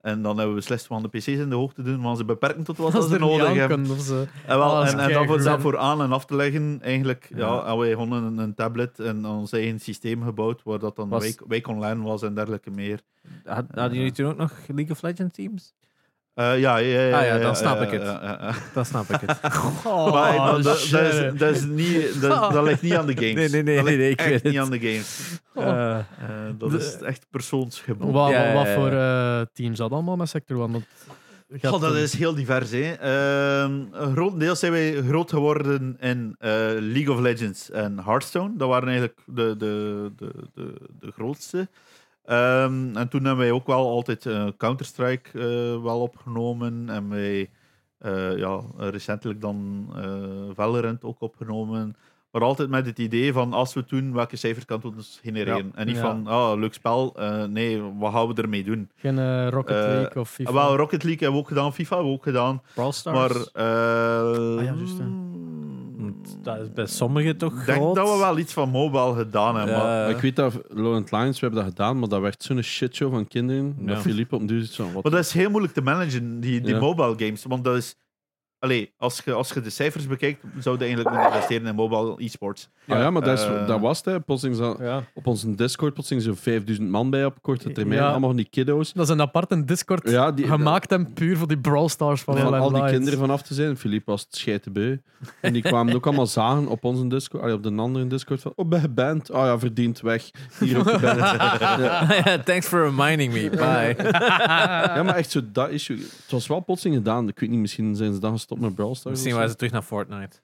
[0.00, 2.64] En dan hebben we beslist van de PC's in de hoogte doen, maar ze beperken
[2.64, 4.00] tot wat ze nodig hebben.
[4.00, 4.26] zo.
[4.46, 7.26] En, wel, Ah, en, en dan voor, dat voor aan en af te leggen, eigenlijk,
[7.30, 7.46] ja, Ja.
[7.54, 11.24] hadden wij gewoon een, een tablet en ons eigen systeem gebouwd, waar dat dan Was-
[11.24, 13.00] Wake, Wake Online was en dergelijke meer.
[13.44, 15.74] Had, hadden jullie toen ook nog League of Legends teams?
[16.38, 18.02] Eh, ja, ja, ja, Ah ja, dan snap ja, ik het.
[18.02, 18.54] ja, ja, ja.
[18.74, 19.38] Dan snap ik het.
[19.84, 20.90] Oh, maar dat, dat, is,
[21.38, 23.34] dat, is niet, dat, dat ligt niet aan de games.
[23.34, 24.62] Nee, nee, nee, dat nee, ligt nee, ik echt weet niet het.
[24.64, 25.38] aan de games.
[25.54, 26.04] Eh, Eh,
[26.58, 28.14] dat De- is echt persoonsgebonden.
[28.14, 30.72] Wat, wat voor eh, teams dat allemaal met Sector One?
[30.72, 30.84] Want
[31.46, 32.70] je had Goh, dat een- is heel divers.
[32.70, 32.92] Hè.
[32.92, 33.72] Ehm,
[34.12, 38.50] grotendeels zijn wij groot geworden in eh, League of Legends en Hearthstone.
[38.56, 41.68] Dat waren eigenlijk de, de, de, de, de grootste.
[42.28, 46.88] Ehm, en toen hebben wij ook wel altijd eh, Counter-Strike eh, wel opgenomen.
[46.88, 47.50] En wij
[47.98, 49.88] eh, ja, recentelijk dan
[50.54, 51.96] Valorant ook opgenomen.
[52.30, 55.72] Maar altijd met het idee van als we doen, welke cijfers kan het ons genereren?
[55.74, 56.02] En niet Ja.
[56.02, 57.16] van, ah, leuk spel.
[57.48, 58.90] Nee, wat gaan we ermee doen?
[58.96, 60.52] Geen Rocket League of FIFA.
[60.52, 62.62] Wel, Rocket League hebben we ook gedaan, FIFA hebben we ook gedaan.
[62.74, 63.16] Brawl Stars.
[63.18, 64.98] Maar Ah ja, juist,
[66.42, 67.94] Dat is bij sommigen toch ik denk groot.
[67.94, 69.74] dat we wel iets van mobile gedaan hebben.
[69.74, 69.82] Ja.
[69.82, 72.62] Maar, Maar ik weet dat Laurent Lions, we hebben dat gedaan, maar dat werd zo'n
[72.62, 73.76] shitshow van kinderen.
[73.80, 73.86] Ja.
[73.86, 75.80] Dat Philippe op een duur zit zo van, wat maar dat is heel moeilijk te
[75.82, 76.80] managen, die, die Ja.
[76.80, 77.44] mobile games.
[77.44, 77.94] Want dat is...
[78.60, 82.14] Allee, als je, als je de cijfers bekijkt, zou je eigenlijk moeten investeren in mobile
[82.24, 82.68] e-sports.
[82.88, 84.06] Ah ja, maar dat, is, Eh, dat was het.
[84.06, 84.20] Hè.
[84.20, 85.04] Plotseling Ja.
[85.14, 88.00] op onze Discord plotseling zo'n 5000 man bij op korte termijn.
[88.00, 88.08] Ja.
[88.10, 88.92] Allemaal van die kiddo's.
[88.92, 92.38] Dat is een aparte Discord Ja, die, gemaakt en puur voor die Brawl Stars van
[92.38, 93.76] van al die kinderen vanaf te zijn.
[93.76, 94.96] Philippe was het scheitenbeu.
[95.40, 98.52] En die kwamen ook allemaal zagen op onze Discord, allee, op de andere Discord van,
[98.54, 99.30] oh, ben geband.
[99.30, 100.30] Oh ja, verdient weg.
[100.58, 101.18] Hier ook geband.
[101.80, 102.38] ja.
[102.44, 103.50] Thanks for reminding me.
[103.50, 103.96] Bye.
[104.08, 105.96] ja, maar echt zo, dat issue.
[105.96, 107.28] Het was wel plotseling gedaan.
[107.28, 109.14] Ik weet niet, misschien zijn ze dan gestopt met Brawl Stars.
[109.14, 110.40] Misschien waren ze terug naar Fortnite.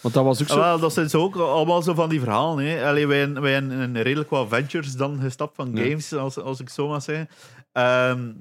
[0.00, 0.60] Want dat was ook Ah, zo...
[0.60, 2.64] wel, dat zijn zo ook allemaal zo van die verhalen.
[2.64, 2.86] Hè.
[2.88, 5.82] Allee, wij, wij hebben een redelijk wat ventures dan gestapt van Ja.
[5.82, 7.28] games, als, als ik zo mag zeggen.
[7.72, 8.32] Ehm,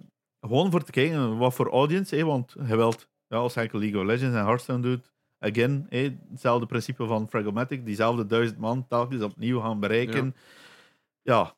[0.42, 2.16] gewoon voor te kijken wat voor audience.
[2.16, 5.86] Hè, want je wilt, ja, als je enkel League of Legends en Hearthstone doet, again,
[5.90, 10.36] hè, hetzelfde principe van Fragomatic, diezelfde duizend man telkens opnieuw gaan bereiken.
[11.22, 11.56] Ja.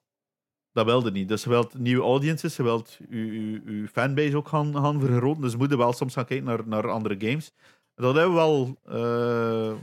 [0.75, 1.27] Dat wilde niet.
[1.27, 5.41] Dus je wilt nieuwe audiences, je wilt je, fanbase ook gaan, gaan vergroten.
[5.41, 7.53] Dus we moeten wel soms gaan kijken naar, naar andere games.
[7.95, 9.73] Dat hebben we wel eh,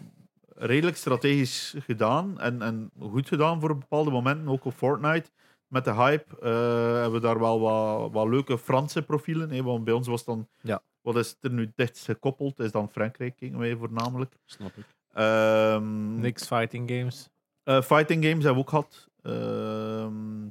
[0.54, 5.30] redelijk strategisch gedaan en, en goed gedaan voor bepaalde momenten, ook op Fortnite.
[5.66, 9.50] Met de hype eh, hebben we daar wel wat, wat leuke Franse profielen.
[9.50, 10.82] Hè, want bij ons was dan, Ja.
[11.00, 14.34] wat is er nu dichtst gekoppeld, is dan Frankrijk, kijken wij voornamelijk.
[14.44, 14.84] Snap ik.
[15.12, 17.28] Ehm, Niks fighting games.
[17.62, 19.08] eh, fighting games hebben we ook gehad.
[19.22, 20.46] Ehm,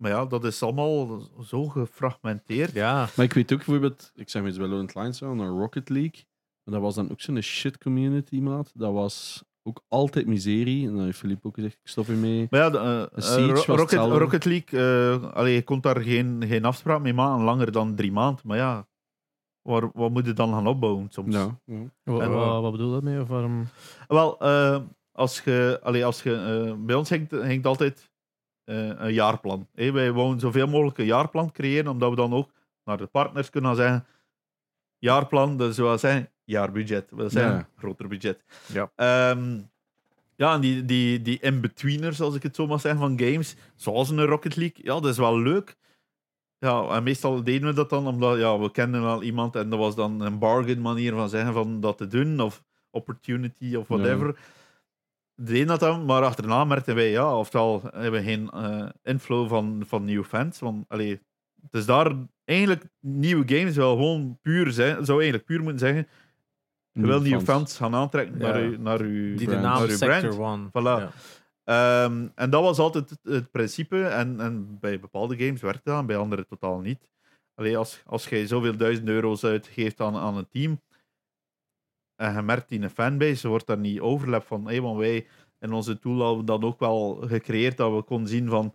[0.00, 2.72] maar ja, dat is allemaal zo gefragmenteerd.
[2.72, 3.08] Ja.
[3.16, 6.24] Maar ik weet ook bijvoorbeeld, ik zeg maar iets bij Laurent Lines naar Rocket League.
[6.64, 8.70] Maar dat was dan ook zo'n shit community, maat.
[8.74, 10.86] Dat was ook altijd miserie.
[10.88, 12.46] En dan heeft Philippe ook gezegd, ik stop ermee.
[12.50, 13.98] Maar ja, de, eh, eh, Ro- Rocket.
[13.98, 18.12] Rocket League, eh, allee, je kon daar geen, geen afspraak mee maken, langer dan drie
[18.12, 18.42] maanden.
[18.44, 18.88] Maar ja,
[19.62, 21.34] waar, wat moet je dan gaan opbouwen soms?
[21.34, 23.20] Ja, En- wa- wat bedoel je daarmee?
[23.22, 23.66] Of waarom...
[24.08, 24.38] Wel,
[25.12, 28.09] als je, allee, als je, eh, bij ons hangt, hangt altijd
[28.74, 29.66] een jaarplan.
[29.74, 32.50] Wij wouden zoveel mogelijk een jaarplan creëren, omdat we dan ook
[32.84, 34.06] naar de partners kunnen zeggen:
[34.98, 37.10] jaarplan, dat wil zeggen jaarbudget.
[37.10, 37.68] Wil zeggen Ja.
[37.76, 38.44] groter budget.
[38.72, 38.90] Ja.
[38.96, 39.58] Ehm,
[40.36, 44.10] ja, en die, die, die in-betweeners, als ik het zo mag zeggen, van games, zoals
[44.10, 45.76] een Rocket League, ja, dat is wel leuk.
[46.58, 49.78] Ja, en meestal deden we dat dan omdat ja, we kenden wel iemand en dat
[49.78, 54.38] was dan een bargain manier van zeggen van dat te doen, of opportunity of whatever.
[55.42, 59.82] Deden dat dan, maar achterna merkten wij, ja, oftewel hebben we geen eh, inflow van,
[59.86, 60.58] van nieuwe fans.
[60.58, 61.10] Want, allee,
[61.62, 62.12] het is daar
[62.44, 66.08] eigenlijk nieuwe games wel gewoon puur zijn, zou eigenlijk puur moeten zeggen,
[66.92, 68.46] je wil nieuwe fans gaan aantrekken Ja.
[68.46, 69.62] naar, uw, naar uw, Die de brand.
[69.62, 70.74] naam naar uw Sector brand.
[70.74, 70.98] One.
[71.00, 71.02] Voilà.
[71.02, 71.10] Ja.
[72.04, 74.02] Ehm, en dat was altijd het, het principe.
[74.04, 77.10] En, en bij bepaalde games werkte dat, en bij andere totaal niet.
[77.54, 80.80] Allee, als, als je zoveel duizend euro's uitgeeft aan, aan een team,
[82.20, 84.66] en je merkt in een fanbase, wordt daar niet overlap van.
[84.66, 85.26] Hey, want wij
[85.60, 88.74] in onze tool hadden dat ook wel gecreëerd, dat we konden zien van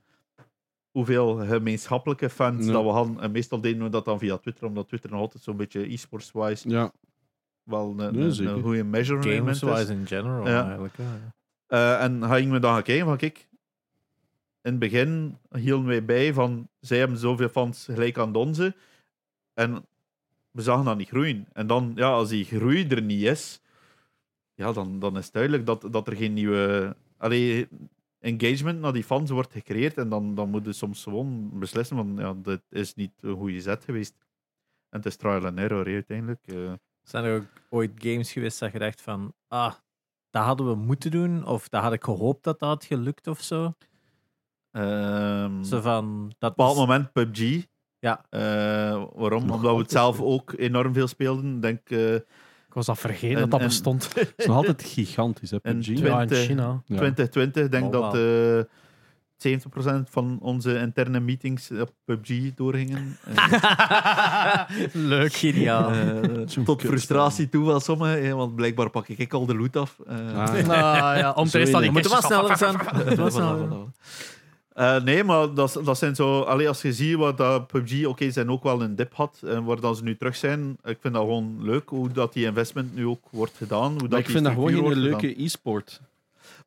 [0.91, 2.72] hoeveel gemeenschappelijke fans Ja.
[2.72, 3.20] dat we hadden.
[3.20, 6.70] En meestal deden we dat dan via Twitter, omdat Twitter nog altijd zo'n beetje e-sports-wise
[6.70, 6.91] Ja,
[7.64, 8.54] wel een, Nee, een, zeker.
[8.54, 9.60] een goede measurement is.
[9.60, 10.66] Games-wise in general Ja.
[10.68, 10.93] eigenlijk.
[10.98, 11.04] hè.
[11.68, 13.48] Eh, en ga ik me dan gaan kijken van, kijk,
[14.62, 18.76] in het begin hielden wij bij van, zij hebben zoveel fans gelijk aan de onze.
[19.54, 19.86] En
[20.56, 21.47] we zagen dat niet groeien.
[21.53, 23.62] En dan, ja, als die groei er niet is,
[24.53, 26.95] ja, dan, dan is het duidelijk dat, dat er geen nieuwe...
[27.18, 27.68] Allee,
[28.20, 32.16] engagement naar die fans wordt gecreëerd en dan, dan moet je soms gewoon beslissen van,
[32.18, 34.16] ja, dit is niet een goede zet geweest.
[34.89, 36.47] En het is trial and error, uiteindelijk.
[36.47, 36.74] eh.
[37.03, 39.74] Zijn er ook ooit games geweest dat je dacht van, ah,
[40.30, 43.41] dat hadden we moeten doen, of dat had ik gehoopt dat dat had gelukt of
[43.41, 43.74] zo?
[44.72, 47.66] Ehm, Zo van, dat Op een bepaald moment PUBG.
[48.06, 48.22] Ja.
[48.30, 48.39] Eh,
[49.16, 49.45] waarom?
[49.45, 50.26] Nog Omdat we het zelf goed.
[50.26, 51.56] ook enorm veel speelden.
[51.56, 54.10] Ik Denk, eh, Ik was dat vergeten En- dat dat en- bestond.
[54.16, 55.86] het is nog altijd gigantisch, hè, PUBG.
[55.88, 56.38] Ja, in 20.
[56.38, 56.82] China.
[56.86, 56.95] Ja.
[56.97, 58.01] 2020, ik denk Mobile.
[58.01, 58.72] dat eh
[59.38, 63.18] 70% van onze interne meetings op PUBG doorgingen.
[63.26, 63.36] En,
[65.08, 65.34] Leuk.
[65.34, 65.91] Geniaal.
[65.91, 69.97] eh, tot frustratie toe wel sommigen, want blijkbaar pak ik al de loot af.
[70.08, 72.76] Eh, Ah, Nou ja, om te Sorry, staan die Moet wel kistjes sneller zijn.
[73.20, 73.89] Moet
[74.76, 76.41] Eh, nee, maar dat, dat zijn zo.
[76.41, 79.63] Allee, als je ziet wat dat PUBG, oké, zijn ook wel een dip had en
[79.63, 80.78] waar dan ze nu terug zijn.
[80.84, 83.89] Ik vind dat gewoon leuk hoe dat die investment nu ook wordt gedaan.
[83.91, 86.01] Hoe dat Maar ik vind dat gewoon wordt leuke e-sport.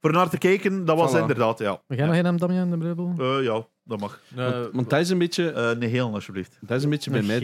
[0.00, 1.18] Voor naar te kijken, dat was Voilà.
[1.20, 1.80] inderdaad, ja.
[1.86, 3.14] We gaan nog geen Damian de Brebbel?
[3.18, 4.20] Eh, ja, dat mag.
[4.34, 6.56] Want, want dat is een beetje, Eh nee, heel alsjeblieft.
[6.60, 7.40] dat is een beetje bij mij.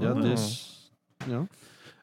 [0.00, 0.72] ja, dus,
[1.28, 1.46] ja.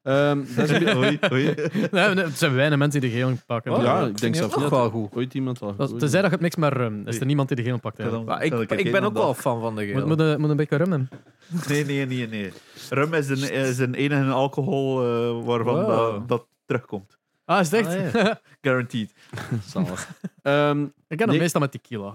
[0.03, 1.45] Ehm, dat is een beetje, Oei, oei.
[1.91, 3.71] Nee, nee, het zijn weinig mensen die de geel pakken.
[3.73, 5.15] Oh, ja, ik denk zelf ook wel goed.
[5.15, 5.75] ooit iemand al.
[5.75, 7.07] Dat, ooit- tenzij dat je het mixt met rum.
[7.07, 7.97] Is er niemand die de geel pakt?
[7.97, 10.07] Ja, ik, ik ben ook wel fan van de geel.
[10.07, 11.09] moet, een- moet een beetje rum nemen.
[11.67, 12.51] Nee, nee, nee, nee.
[12.89, 15.87] Rum is een, is een enige alcohol eh, waarvan Wow.
[15.87, 17.17] dat, dat terugkomt.
[17.45, 18.15] Ah, is het echt?
[18.15, 18.31] Ah,
[18.61, 19.13] Guaranteed.
[19.65, 20.09] Zalig.
[20.41, 22.13] Ehm, ik ken het meestal met tequila.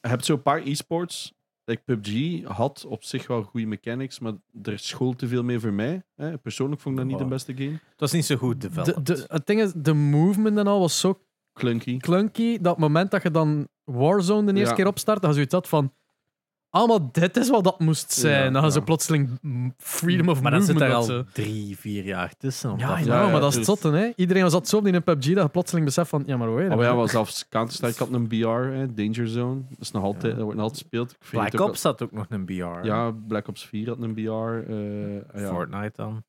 [0.00, 1.33] je hebt zo'n paar e-sports.
[1.64, 5.72] Like PUBG had op zich wel goede mechanics, maar er school te veel mee voor
[5.72, 6.02] mij.
[6.14, 6.38] Hè.
[6.38, 7.70] Persoonlijk vond ik dat niet de beste game.
[7.72, 9.06] Het was niet zo goed De, developed.
[9.06, 11.20] de, het ding is, de movement en al was zo
[11.52, 11.96] Clunky.
[11.98, 12.58] clunky.
[12.60, 14.76] Dat moment dat je dan Warzone de eerste Ja.
[14.76, 15.82] keer opstart, dan had je zoiets had
[16.74, 18.44] Allemaal, dit is wat dat moest zijn.
[18.44, 19.30] Ja, dan gaan ze plotseling
[19.78, 22.74] freedom of maar dan zit movement er of al drie, vier jaar tussen.
[22.78, 24.12] Ja, dat- Ja, maar dat is het dus- zotte, hè.
[24.16, 26.22] Iedereen was dat zo op in een PUBG dat je plotseling beseft van...
[26.26, 29.60] Ja, maar hoe Oh, ja, wel zelfs Counter-Strike had een BR, hè, Danger Zone.
[29.68, 30.28] Dat, is nog altijd, Ja.
[30.28, 31.16] dat wordt nog altijd gespeeld.
[31.30, 32.84] Black Ops had ook nog een BR.
[32.86, 34.70] Ja, Black Ops 4 had een BR.
[34.70, 36.22] eh, ja, Fortnite dan.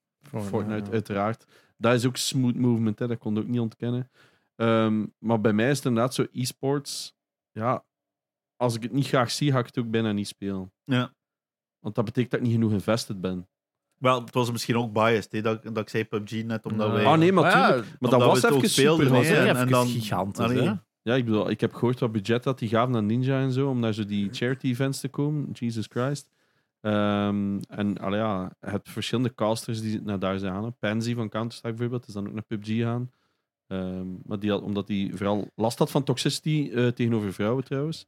[0.44, 1.46] Fortnite, uiteraard.
[1.78, 4.10] Dat is ook smooth movement, hè, dat kon ik ook niet ontkennen.
[4.56, 7.16] Ehm, maar bij mij is het inderdaad zo e-sports.
[7.52, 7.84] Ja,
[8.58, 10.72] als ik het niet graag zie, ga ik het ook bijna niet spelen.
[10.84, 11.14] Ja.
[11.80, 13.48] Want dat betekent dat ik niet genoeg invested ben.
[13.96, 17.06] Wel, het was misschien ook biased, hè, dat, dat ik zei PUBG net, omdat wij...
[17.06, 17.86] Ah nee, maar, Maar tuurlijk.
[17.86, 19.20] ja, maar dat was het ook even speelden, super.
[19.20, 20.74] was en dan- gigantisch, hè?
[21.02, 23.70] Ja, ik bedoel, ik heb gehoord wat budget dat die gaven aan Ninja en zo,
[23.70, 25.52] om naar zo die charity events te komen.
[25.52, 26.30] Jesus Christ.
[26.82, 30.76] Ehm, en allee, ja, het verschillende casters die naar daar zijn gaan.
[30.80, 33.12] Pansy van Counter-Strike bijvoorbeeld is dan ook naar PUBG gaan.
[33.68, 38.08] Ehm, maar die had, omdat hij vooral last had van toxicity eh, tegenover vrouwen trouwens.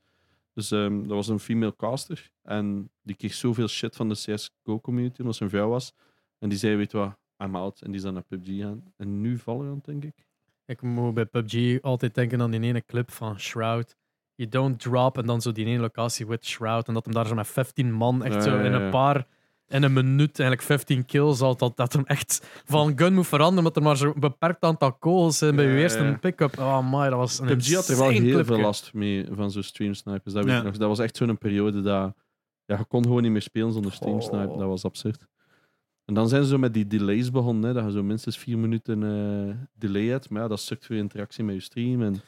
[0.57, 2.31] Dus ehm, dat was een female caster.
[2.41, 5.93] En die kreeg zoveel shit van de CSGO-community omdat ze een vrouw was.
[6.39, 7.81] En die zei, weet wat, I'm out.
[7.81, 8.93] En die is dan naar PUBG gaan.
[8.95, 10.27] En nu Valorant, denk ik.
[10.65, 13.95] Ik moet bij PUBG altijd denken aan die ene clip van Shroud.
[14.35, 16.87] You don't drop en dan zo die ene locatie with Shroud.
[16.87, 19.27] En dat hem daar zo met 15 man echt zo in een paar
[19.67, 23.57] in een minuut eigenlijk 15 kills had, dat, dat hem echt van gun moet veranderen,
[23.57, 26.17] omdat er maar zo'n beperkt aantal kogels zijn bij je Ja, eerste ja.
[26.17, 26.57] pick-up.
[26.59, 28.43] Oh my, dat was een PUBG had er wel heel clipje.
[28.45, 30.33] veel last mee van zo'n streamsnipers.
[30.33, 30.59] Dat, weet Ja.
[30.59, 30.77] ik nog.
[30.77, 32.13] dat was echt zo'n periode dat
[32.65, 34.47] ja, je kon gewoon niet meer spelen zonder streamsnipe.
[34.49, 34.57] Oh.
[34.59, 35.27] Dat was absurd.
[36.05, 38.57] En dan zijn ze zo met die delays begonnen, hè, dat je zo minstens vier
[38.57, 40.29] minuten eh, delay hebt.
[40.29, 42.01] Maar ja, dat sukt weer interactie met je stream.
[42.01, 42.19] En Je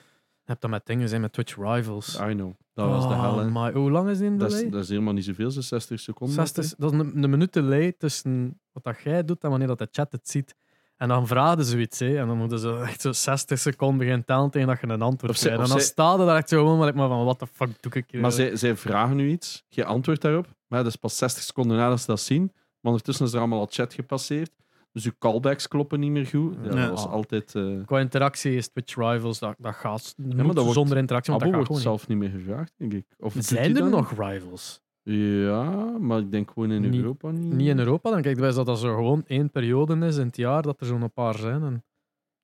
[0.56, 2.20] hebt dat met dingen zijn met Twitch Rivals.
[2.20, 3.38] I know, dat was de Oh hel.
[3.40, 3.50] hè.
[3.52, 4.64] my, hoe lang is die in Dat delay?
[4.66, 6.36] is, dat is helemaal niet zoveel, zo 60 seconden.
[6.36, 9.78] 60, dat is een, een minuut delay tussen wat dat jij doet en wanneer dat
[9.78, 10.56] de chat het ziet.
[10.98, 12.18] En dan vragen ze zoiets, hè.
[12.20, 15.32] en dan moeten ze echt zo 60 seconden beginnen tellen tegen dat je een antwoord
[15.32, 15.64] Of zij- krijgt.
[15.64, 17.48] of En dan zij- staat er daar echt zo gewoon maar, maar van, wat de
[17.54, 18.22] fuck doe ik hier?
[18.22, 21.78] Maar zij, zij vragen nu iets, je antwoordt daarop, maar dat is pas 60 seconden
[21.78, 22.42] nadat ze dat zien.
[22.54, 24.52] Maar ondertussen is er allemaal al chat gepasseerd.
[24.92, 26.56] Dus je callbacks kloppen niet meer goed.
[26.64, 26.70] Ja.
[26.70, 27.56] Dat was altijd...
[27.56, 31.32] eh Qua interactie is Twitch Rivals, dat, dat gaat maar moet dat wordt- zonder interactie,
[31.34, 33.06] want Abo dat gaat wordt gewoon zelf niet meer gevraagd, denk ik.
[33.18, 33.90] Of Zijn er dat?
[33.90, 34.82] nog Rivals?
[35.04, 35.64] Ja,
[36.00, 37.54] maar ik denk gewoon in Niet- Europa niet.
[37.54, 40.38] Niet in Europa, dan kijk je dat dat zo gewoon één periode is in het
[40.38, 41.64] jaar, dat er zo'n paar zijn.
[41.64, 41.84] En...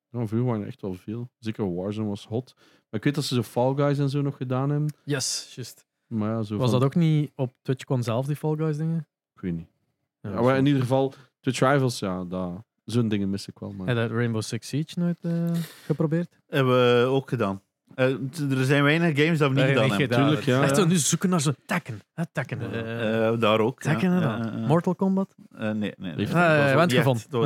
[0.09, 1.29] Ja, vroeger waren er echt wel veel.
[1.39, 2.53] Zeker Warzone was hot.
[2.55, 4.93] Maar ik weet dat ze zo Fall Guys en zo nog gedaan hebben.
[5.03, 5.85] Yes, juist.
[6.07, 9.07] Maar ja, zo Was van- dat ook niet op TwitchCon zelf, die Fall Guys dingen?
[9.35, 9.67] Ik weet niet.
[10.21, 11.13] Ja, Ja, maar in ieder geval,
[11.45, 12.51] Twitch Rivals, ja, dat,
[12.85, 13.71] zo'n dingen mis ik wel.
[13.77, 13.87] Maar...
[13.87, 15.31] Heb je Rainbow Six Siege nooit eh,
[15.85, 16.39] geprobeerd?
[16.47, 17.61] Hebben we ook gedaan.
[17.95, 18.05] Eh,
[18.51, 20.09] er zijn weinig games dat we niet gedaan hebben.
[20.09, 20.61] Tuurlijk, ja.
[20.63, 21.99] Echt zo nu zoeken naar zo'n Tekken.
[22.13, 22.71] Hè, Tekken.
[22.71, 23.81] eh, Eh, daar ook.
[23.81, 24.37] Tekken, ja.
[24.37, 24.61] dan.
[24.65, 25.35] Mortal Kombat.
[25.51, 26.15] eh, nee, nee.
[26.15, 26.25] nee.
[26.25, 26.31] Echt-
[26.93, 27.37] gevonden, de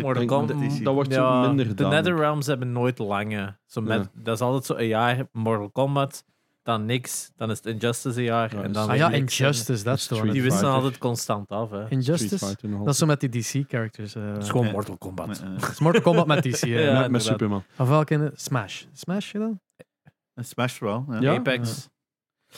[0.00, 0.82] Mortal Kombat.
[0.82, 1.90] dat wordt Ja, zo minder de gedaan.
[1.90, 3.56] Netherrealms hebben nooit lange.
[3.66, 4.22] Zo met, Ja.
[4.22, 6.24] Dat is altijd zo een jaar Mortal Kombat,
[6.62, 8.56] dan niks, dan is het Injustice een jaar.
[8.56, 9.10] Ja, en dan Ah ja.
[9.10, 10.30] Injustice, dat is toch.
[10.30, 11.70] Die wisselen altijd constant af.
[11.70, 11.88] Hè.
[11.90, 12.56] Injustice?
[12.84, 14.14] Dat is zo met die DC-characters.
[14.14, 14.72] eh Het is gewoon Ja.
[14.72, 15.40] Mortal Kombat.
[15.40, 16.60] Eh, eh, Het is Mortal Kombat met DC.
[16.60, 16.80] hè.
[16.92, 17.62] Ja, met, met Superman.
[17.78, 18.30] Of welke?
[18.34, 18.84] Smash.
[18.92, 19.60] Smash gedaan?
[20.34, 21.04] Smash wel.
[21.10, 21.20] Ja.
[21.20, 21.34] Ja?
[21.34, 21.88] Apex.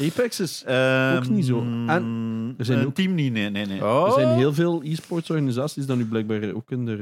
[0.01, 0.65] Apex is...
[0.65, 1.61] Ehm, Ook niet zo.
[1.87, 3.85] En er zijn een ook- team niet, nee, nee, nee.
[3.85, 4.07] Oh.
[4.07, 6.97] Er zijn heel veel e-sports organisaties die nu blijkbaar ook in de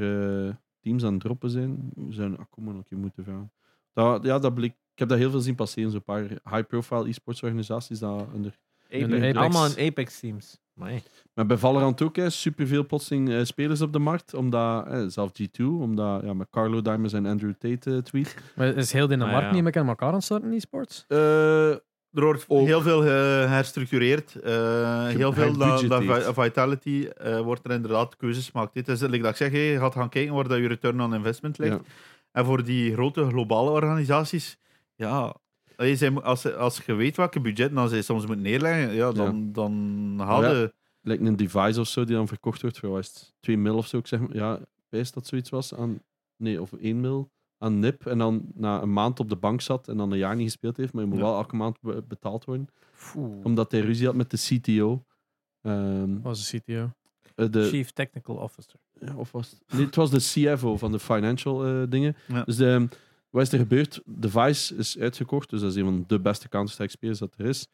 [0.49, 1.91] eh, teams aan het droppen zijn.
[1.95, 3.51] We zijn ah, kom maar nog een keer moeten vragen.
[3.93, 5.91] Dat, ja, dat bleek, heb dat heel veel zien passeren.
[5.91, 7.99] Zo'n paar high-profile e-sports organisaties.
[7.99, 8.51] Dat in de,
[8.89, 9.13] Apex.
[9.15, 9.37] Apex.
[9.37, 10.59] Allemaal in Apex teams.
[10.75, 11.03] Nee.
[11.33, 14.33] maar bij Valorant ook, hè, superveel plotseling eh, spelers op de markt.
[14.33, 18.35] Omdat, eh, zelf G2, omdat ja, met Carlo Diamonds en Andrew Tate eh, tweet.
[18.55, 19.51] Maar is heel Ah, ja.
[19.51, 21.05] niet meer aan elkaar aan het starten, e-sports?
[21.07, 21.69] Eh,
[22.13, 22.65] Er wordt Ook.
[22.65, 24.35] heel veel herstructureerd.
[24.35, 26.23] eh, heel veel dat, dat Gebudgeteerd.
[26.35, 28.73] Vi- Vitality eh, wordt er inderdaad keuzes gemaakt.
[28.73, 31.13] Dit is, like dat ik zeg, je gaat gaan kijken waar dat je return on
[31.13, 31.73] investment ligt.
[31.73, 31.81] Ja.
[32.31, 34.57] En voor die grote globale organisaties,
[35.07, 35.35] ja,
[35.75, 39.11] allee, zij mo- als, als je weet welke budget dan zij soms moeten neerleggen, ja,
[39.11, 40.49] dan, dan Ja.
[40.49, 40.73] je...
[41.01, 43.75] lijkt een device of zo die dan verkocht wordt voor wat is het, 2 mil
[43.77, 43.97] of zo.
[43.97, 46.01] Ik zeg maar, ja, wijs dat zoiets was aan,
[46.37, 48.05] nee, of 1 mil aan NIP.
[48.05, 50.77] En dan na een maand op de bank zat en dan een jaar niet gespeeld
[50.77, 51.23] heeft, maar je moet Ja.
[51.23, 52.67] wel elke maand be- betaald worden.
[53.43, 55.03] Omdat hij ruzie had met de CTO.
[55.61, 56.91] Ehm, was de CTO.
[57.35, 58.79] eh, de, Chief Technical Officer.
[58.99, 59.61] ja, of was het?
[59.73, 62.15] Nee, het was de CFO van de financial eh, dingen.
[62.27, 62.43] Ja.
[62.43, 62.87] Dus de,
[63.31, 64.01] wat is er gebeurd?
[64.05, 67.67] Device is uitgekocht, dus dat is een van de beste Counter-Strike spelers dat er is.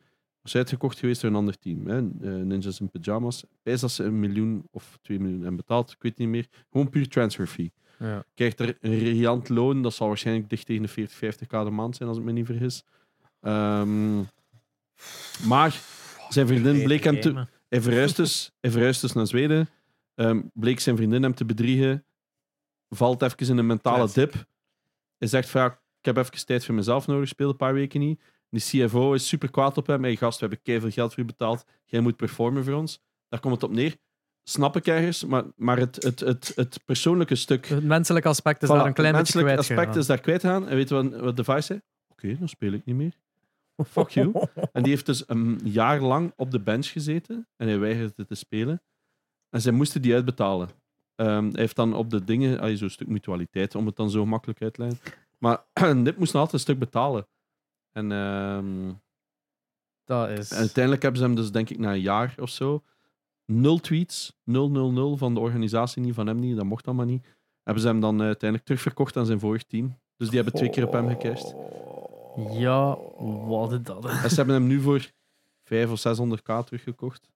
[0.43, 1.88] is uitgekocht geweest door een ander team.
[1.88, 1.97] Hè.
[1.97, 3.43] Eh, Ninjas in Pyjamas.
[3.64, 6.47] Wijs dat ze een miljoen of twee miljoen hebben betaald, ik weet het niet meer.
[6.72, 7.72] Gewoon puur transfer fee.
[7.99, 8.24] Ja.
[8.34, 11.95] Krijgt er een riant loon, dat zal waarschijnlijk dicht tegen de 40, 50k de maand
[11.95, 12.84] zijn, als ik me niet vergis.
[13.41, 14.18] Ehm,
[15.47, 15.82] maar
[16.30, 19.70] zijn vriendin bleek hem te, hij verhuist dus, hij verhuist dus naar Zweden.
[20.16, 22.05] Ehm, bleek zijn vriendin hem te bedriegen.
[22.89, 24.32] Valt even in een mentale Classic.
[24.32, 24.45] dip.
[25.18, 25.68] Hij zegt van, ja,
[25.99, 28.22] ik heb even tijd voor mezelf nodig, speel een paar weken niet.
[28.49, 30.03] Die CFO is super kwaad op hem.
[30.03, 31.65] Hey gast, we hebben keihard geld voor je betaald.
[31.86, 33.01] Jij moet performen voor ons.
[33.30, 33.95] Daar komt het op neer.
[34.43, 37.68] Snap ik ergens, maar, maar het, het, het, het persoonlijke stuk...
[37.68, 40.22] Het menselijke aspect is Voilà, daar een klein het beetje menselijke kwijt aspect is daar
[40.22, 40.68] kwijt gaan.
[40.68, 41.82] En weet je wat, wat Device zei?
[42.07, 43.18] Oké, dan speel ik niet meer.
[43.86, 44.32] Fuck you.
[44.74, 48.36] En die heeft dus een jaar lang op de bench gezeten en hij weigerde te
[48.36, 48.82] spelen.
[49.49, 50.70] En zij moesten die uitbetalen.
[51.18, 54.26] Ehm, hij heeft dan op de dingen, ah, zo'n stuk mutualiteit, om het dan zo
[54.26, 54.99] makkelijk uit te leggen.
[55.38, 55.63] Maar
[56.03, 57.28] dit moest nog altijd een stuk betalen.
[57.91, 58.93] En, ehm,
[60.03, 60.51] Dat is...
[60.51, 62.84] en uiteindelijk hebben ze hem dus, denk ik, na een jaar of zo,
[63.45, 67.26] nul tweets, 000 van de organisatie niet, van hem niet, dat mocht allemaal niet.
[67.64, 69.99] Hebben ze hem dan eh, uiteindelijk terugverkocht aan zijn vorig team.
[70.18, 71.56] Dus die hebben twee keer op hem gecashed.
[72.52, 72.98] Ja,
[73.48, 74.06] wat is dat?
[74.23, 75.11] En ze hebben hem nu voor
[75.64, 77.30] 500 of 600k teruggekocht.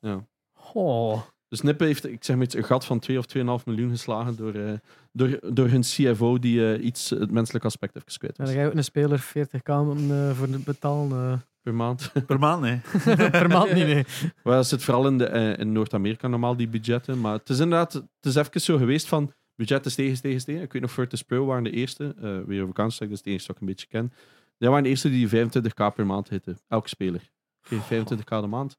[0.00, 0.26] Ja.
[0.72, 1.22] Oh.
[1.54, 4.36] Dus Nippe heeft, ik zeg maar iets, een gat van 2 of 2,5 miljoen geslagen
[4.36, 4.72] door, eh,
[5.12, 8.66] door, door hun CFO die eh, iets het menselijk aspect heeft kwijt dan ga je
[8.66, 11.32] ook een speler 40k om, eh, voor de betalen.
[11.32, 11.38] eh.
[11.62, 12.12] Per maand.
[12.26, 12.80] Per maand, nee.
[13.30, 14.04] per maand niet, nee.
[14.42, 17.20] Maar dat zit vooral in, de, eh, in Noord-Amerika normaal, die budgetten.
[17.20, 20.62] Maar het is inderdaad, het is even zo geweest van budgetten stegen, stegen, stegen.
[20.62, 22.14] Ik weet nog, Virtus Pro waren de eerste.
[22.20, 24.12] eh weer over Counter-Strike, dat is het enige wat ik een beetje ken.
[24.58, 26.58] Die waren de eerste die 25k per maand hitten.
[26.68, 27.30] Elke speler.
[27.60, 28.78] Kreeg 25k de maand.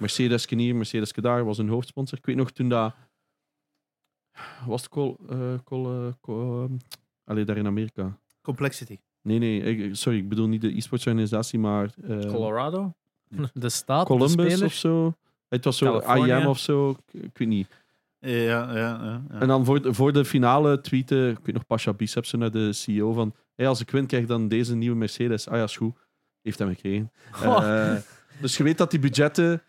[0.00, 2.18] Mercedes hier, Mercedes daar was een hoofdsponsor.
[2.18, 2.94] Ik weet nog toen dat.
[4.66, 5.16] Was het Col.
[5.28, 6.72] eh Col, eh, Col- ehm,
[7.24, 8.18] allee, daar in Amerika.
[8.42, 8.98] Complexity.
[9.22, 11.90] Nee, nee, ik- sorry, ik bedoel niet de e-sports organisatie, maar.
[12.08, 12.92] eh, Colorado?
[13.52, 15.14] De staat, Columbus of zo.
[15.48, 16.40] Het was zo California.
[16.40, 17.68] IM of zo, ik, ik weet niet.
[18.18, 19.22] Ja, ja, ja.
[19.30, 19.40] ja.
[19.40, 22.72] En dan voor, de- voor de finale tweeten, ik weet nog, Pasha Biceps naar de
[22.72, 25.48] CEO van hey, als ik win, krijg ik dan deze nieuwe Mercedes.
[25.48, 25.96] Ah ja, is goed.
[26.42, 27.10] Heeft hem gekregen.
[27.42, 27.96] Eh,
[28.40, 29.62] dus je weet dat die budgetten...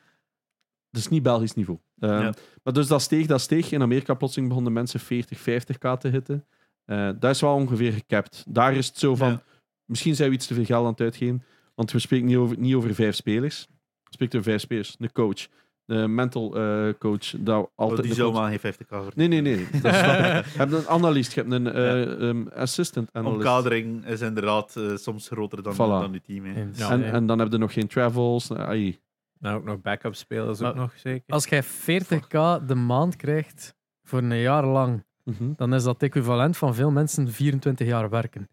[0.91, 1.79] Dat is niet Belgisch niveau.
[1.99, 2.33] Eh, Ja.
[2.63, 3.71] Maar dus dat steeg, dat steeg.
[3.71, 6.45] In Amerika plotseling begonnen mensen 40, 50k te hitten.
[6.85, 8.43] Eh dat is wel ongeveer gecapt.
[8.47, 9.29] Daar is het zo van...
[9.29, 9.41] Ja.
[9.85, 11.43] Misschien zijn we iets te veel geld aan het uitgeven.
[11.75, 13.67] Want we spreken niet over, niet over vijf spelers.
[14.03, 14.95] We spreken over vijf spelers.
[14.99, 15.47] Een coach.
[15.85, 17.33] De mental eh, coach.
[17.37, 19.11] Dat Oh, altijd die de zou coach- maar geen 50k voor.
[19.15, 19.57] Nee, nee, nee.
[19.81, 19.93] Dat.
[19.93, 23.37] Je hebt een analist, je hebt een eh, ehm, assistant analyst.
[23.37, 25.77] Omkadering is inderdaad eh, soms groter dan, Voilà.
[25.77, 26.45] dan je team.
[26.45, 26.65] hè.
[26.73, 26.89] Ja.
[26.91, 28.51] En, en dan heb je nog geen travels.
[28.53, 28.99] ai.
[29.41, 31.33] Nou, ook nog backup spelers ook nog zeker.
[31.33, 35.53] Als jij 40k de maand krijgt voor een jaar lang, Mhm.
[35.55, 38.49] dan is dat equivalent van veel mensen 24 jaar werken.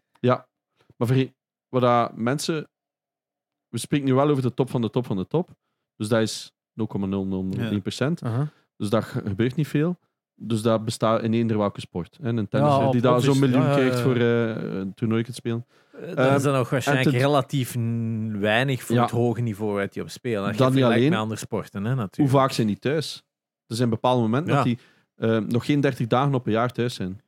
[0.97, 1.33] Maar vergeet,
[1.69, 2.69] wat dat mensen...
[3.67, 5.49] We spreken nu wel over de top van de top van de top.
[5.95, 8.21] Dus dat is 0,001%.
[8.23, 8.51] Aha.
[8.77, 9.99] Dus dat ge- gebeurt niet veel.
[10.41, 12.17] Dus dat bestaat in eender welke sport.
[12.21, 14.47] En een tennisser Ja, die daar zo'n miljoen Ja, krijgt voor eh,
[14.79, 15.65] een toernooi te spelen.
[16.15, 17.75] Dan Ehm, is er nog waarschijnlijk ten- relatief
[18.39, 19.01] weinig voor Ja.
[19.01, 20.41] het hoge niveau waar die op spelen.
[20.41, 21.09] Als je Dat niet vergelijkt alleen.
[21.09, 22.37] met andere sporten, hè, Hoe natuurlijk.
[22.37, 23.23] vaak zijn die thuis?
[23.67, 24.55] Er zijn bepaalde momenten Ja.
[24.55, 24.77] dat die
[25.15, 27.21] eh, nog geen 30 dagen op een jaar thuis zijn.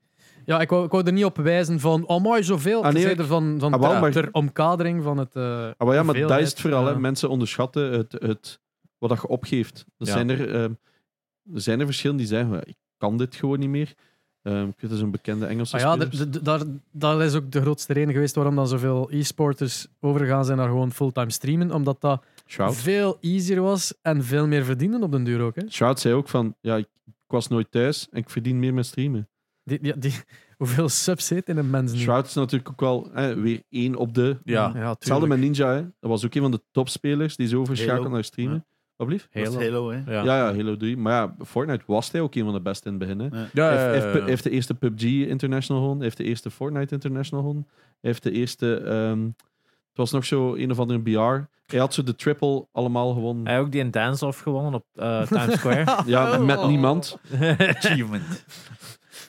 [0.46, 2.84] Ja, ik wou, ik wou er niet op wijzen van, oh mooi, zoveel.
[2.84, 5.70] Ah, nee, Ik er van, van Ah, wel, ter, maar- ter omkadering van het eh
[5.78, 6.86] Ah, maar ja, maar dat is het vooral.
[6.86, 7.00] Hè.
[7.00, 8.60] Mensen onderschatten het, het,
[8.98, 9.86] wat dat je opgeeft.
[9.98, 10.12] Er, Ja.
[10.12, 10.72] zijn er, ehm,
[11.54, 13.94] er zijn er verschillen die zeggen, "Ja, ik kan dit gewoon niet meer.
[14.42, 16.08] Ehm ik weet, dat is een bekende Engelse Maar ja,
[16.42, 20.68] daar, dat is ook de grootste reden geweest waarom dan zoveel e-sporters overgegaan zijn naar
[20.68, 21.72] gewoon fulltime streamen.
[21.72, 22.24] Omdat dat
[22.76, 25.56] veel easier was en veel meer verdienen op den duur ook.
[25.56, 25.70] Hè.
[25.70, 28.86] Shroud zei ook van, ja, ik, ik was nooit thuis en ik verdien meer met
[28.86, 29.30] streamen.
[29.64, 30.24] Die, die, die-
[30.58, 32.00] hoeveel subs zit in een mens nu?
[32.00, 34.38] Shroud is natuurlijk ook wel hè, weer één op de...
[34.44, 35.82] Ja, ja Hetzelfde met Ninja, hè.
[35.82, 38.14] dat was ook een van de topspelers die zo overschakeld Halo.
[38.14, 38.66] naar streamen.
[39.02, 39.28] Wat blieft?
[39.34, 39.64] Dat is Halo.
[39.66, 40.14] Halo, hè.
[40.14, 40.24] Ja.
[40.24, 40.98] Ja, ja, Halo 3.
[40.98, 43.20] Maar ja, Fortnite was hij ook een van de beste in het begin.
[43.20, 43.38] Hè.
[43.40, 43.48] Ja.
[43.54, 45.96] Ja, Hij ja, heeft, ja, heeft, de eerste PUBG International gewonnen.
[45.98, 47.68] Hij heeft de eerste Fortnite International gewonnen.
[47.72, 48.76] Hij heeft de eerste...
[48.76, 49.22] ehm,
[49.90, 51.50] het was nog zo een of andere BR.
[51.66, 53.44] Hij had zo de triple allemaal gewonnen.
[53.46, 55.98] Hij heeft ook die een dance-off gewonnen op eh, Times Square.
[56.06, 57.18] Ja, met niemand.
[57.58, 58.46] Achievement.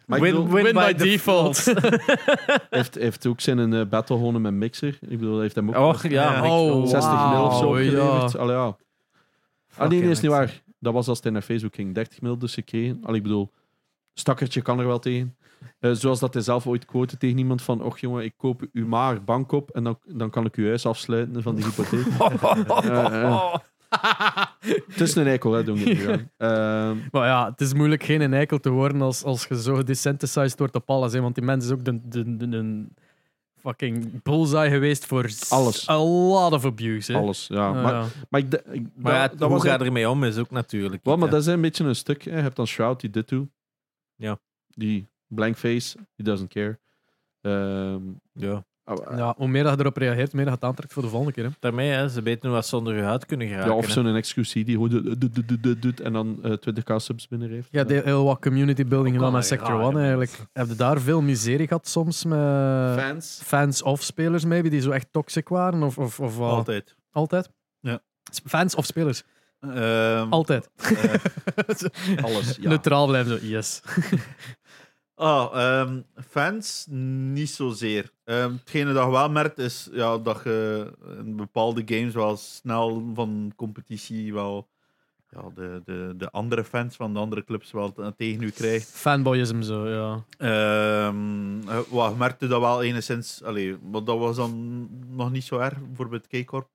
[0.07, 1.65] Bedoel, win by default.
[1.65, 1.75] hij
[2.71, 4.99] heeft, hij heeft ook zijn eh, battle gewonnen met Mixer.
[5.01, 6.31] Ik bedoel, hij heeft hem ook Och, ja, Ja.
[6.31, 8.33] maar ik- Oh, 60 mil of zo wauw, opgeleverd.
[8.33, 8.39] ja.
[8.39, 8.77] Allee, ja.
[9.77, 10.63] Ah, nee, nee, is niet waar.
[10.79, 11.95] Dat was als hij naar Facebook ging.
[11.95, 12.99] 30 mil dus gekregen.
[13.03, 13.53] Allee, ik bedoel,
[14.15, 15.37] stakkertje kan er wel tegen.
[15.79, 18.87] Eh, zoals dat hij zelf ooit quote tegen iemand van och jongen, ik koop u
[18.87, 22.07] maar bank op en dan, dan kan ik uw huis afsluiten van die hypotheek.
[22.83, 23.55] Eh, eh.
[24.89, 26.27] Het is een eikel, hè, doen we.
[26.37, 30.59] Ehm, Maar ja, het is moeilijk geen eikel te worden als, als je zo gedesensitized
[30.59, 31.13] wordt op alles.
[31.13, 32.87] Hè, want die mens is ook de, de, de, de
[33.63, 35.89] fucking bullseye geweest voor Alles.
[35.89, 37.13] a lot of abuse.
[37.13, 37.19] Hè.
[37.19, 37.73] alles, ja.
[37.73, 38.07] Maar, ja.
[38.31, 40.39] maar, ik, de- ik- Maar ja, dat, dat hoe was ga je ermee om is
[40.39, 41.05] ook natuurlijk.
[41.05, 42.23] Wel, maar dat is een beetje een stuk.
[42.23, 42.37] Hè.
[42.37, 43.49] Je hebt dan Shroud die dit doet.
[44.17, 44.39] Ja.
[44.69, 46.79] Die blank face, he doesn't care.
[47.41, 48.03] Ehm,
[48.33, 48.63] hè.
[48.85, 48.93] Ja.
[48.93, 51.03] ah, Ja, hoe meer dat je erop reageert, hoe meer dat je het aantrekt voor
[51.03, 51.45] de volgende keer.
[51.45, 51.51] Hè.
[51.61, 53.71] Daarmee, hè, ze weten hoe wat ze onder je huid kunnen geraken.
[53.71, 56.53] Ja, of zo'n exclusie die gewoon doet- doet- doet- doet- doet- doet en dan eh
[56.53, 57.69] 20k subs binnen heeft.
[57.71, 60.31] Ja, die heel wat community building gedaan wel met Sector 1 eigenlijk.
[60.31, 60.49] mensen.
[60.53, 62.39] Heb je daar veel miserie gehad soms met
[62.99, 63.41] Fans.
[63.45, 65.83] fans of spelers maybe, die zo echt toxic waren?
[65.83, 66.95] Of, of, of Altijd.
[67.13, 67.51] Altijd?
[67.81, 68.01] Ja.
[68.47, 69.23] Fans of spelers?
[69.61, 70.71] Ehm, Altijd.
[70.77, 71.15] eh,
[72.25, 72.69] Alles, ja.
[72.69, 73.83] Neutraal blijven zo, yes.
[75.23, 78.11] Ah, ehm, fans niet zozeer.
[78.25, 83.11] Ehm hetgene dat je wel merkt is ja, dat je in bepaalde games wel snel
[83.15, 84.69] van competitie wel
[85.29, 88.89] ja, de, de, de andere fans van de andere clubs wel te- tegen u krijgt.
[88.89, 90.25] Fanboyism zo, ja.
[90.39, 93.43] Ehm eh, wat, je merkte dat wel enigszins.
[93.43, 95.79] Allee, maar dat was dan nog niet zo erg.
[95.87, 96.69] Bijvoorbeeld K-Corp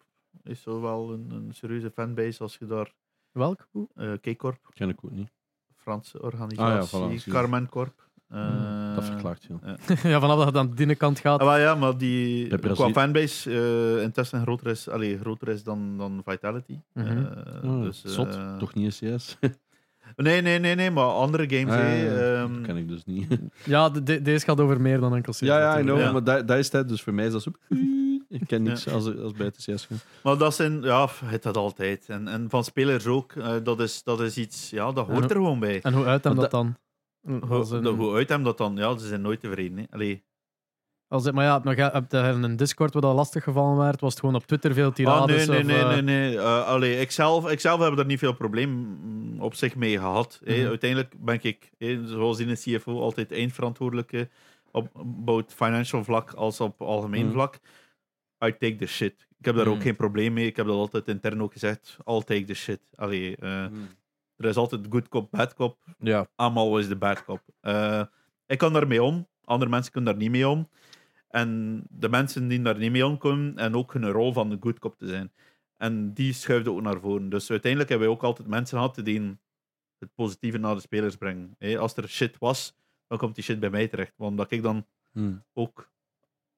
[0.43, 2.93] is zo wel een, een serieuze fanbase als je daar.
[3.31, 3.67] Welk?
[3.95, 5.29] Eh K-Corp, Ken ik ook niet.
[5.75, 8.05] Franse organisatie, Ah ja, voilà, Carmen Corp.
[8.29, 9.59] Eh, Dat verklaart veel.
[10.11, 11.39] ja, vanaf dat het aan de binnenkant gaat.
[11.39, 13.51] Ah, wel ja, maar die qua fanbase
[13.97, 16.79] uh, intussen groter is, allee, groter is dan, dan Vitality.
[16.93, 17.07] Mhm.
[17.07, 18.39] Eh, Oh, dus, eh, zot.
[18.59, 19.37] Toch niet CS?
[20.15, 21.73] Nee, nee, nee, nee, maar andere games.
[21.73, 22.41] Ah, hè, ja, ja.
[22.43, 23.39] ehm, Dat ken ik dus niet.
[23.65, 25.39] Ja, de- de- deze gaat over meer dan enkel CS.
[25.39, 26.11] ja, ja, know, Ja.
[26.11, 26.89] maar dat, dat is het.
[26.89, 27.51] Dus voor mij is dat zo...
[28.29, 29.87] Ik ken niks als, als bij het CS
[30.23, 32.05] maar dat zijn, ja, het dat altijd.
[32.09, 33.33] En, en van spelers ook.
[33.63, 35.79] dat, is, dat is iets, ja, dat hoort En- er gewoon bij.
[35.81, 36.75] En hoe uit hem dat dan?
[37.21, 38.75] Hoe, Als een- dat- hoe uit hem dat dan?
[38.75, 39.77] Ja, ze zijn nooit tevreden.
[39.77, 39.83] Hè.
[39.89, 40.25] Allee,
[41.09, 44.11] Als het, maar ja, maar je eh, een Discord wat al lastig gevallen werd, was
[44.11, 45.47] het gewoon op Twitter veel Ah, tirades.
[45.47, 46.01] nee, nee, of, nee, eh, nee.
[46.01, 46.37] nee.
[46.37, 48.97] Eh, allee, ik, zelf, ik zelf heb er niet veel probleem
[49.41, 50.39] op zich mee gehad.
[50.43, 50.65] Mhm.
[50.67, 51.71] Uiteindelijk ben ik,
[52.05, 54.29] zoals in de CFO, altijd eindverantwoordelijke
[54.71, 57.33] op both financial vlak als op algemeen Mhm.
[57.33, 57.55] vlak.
[58.45, 59.27] I take the shit.
[59.39, 59.83] Ik heb daar ook Mhm.
[59.83, 60.45] geen probleem mee.
[60.45, 61.97] Ik heb dat altijd intern ook gezegd.
[62.05, 62.79] I'll take the shit.
[62.95, 63.65] Allee, eh,
[64.37, 65.77] er is altijd good cop, bad cop.
[65.99, 66.19] Ja.
[66.19, 67.41] I'm always the bad cop.
[67.59, 68.03] Eh,
[68.45, 69.27] ik kan daarmee om.
[69.43, 70.69] Andere mensen kunnen daar niet mee om.
[71.27, 74.57] En de mensen die daar niet mee om kunnen, en ook hun rol van de
[74.59, 75.31] good cop te zijn.
[75.77, 77.29] En die schuift ook naar voren.
[77.29, 79.37] Dus uiteindelijk hebben wij ook altijd mensen gehad die
[79.99, 81.57] het positieve naar de spelers brengen.
[81.77, 82.75] Als er shit was,
[83.07, 84.13] dan komt die shit bij mij terecht.
[84.15, 84.85] Want dat ik dan
[85.17, 85.43] Hmm.
[85.53, 85.91] ook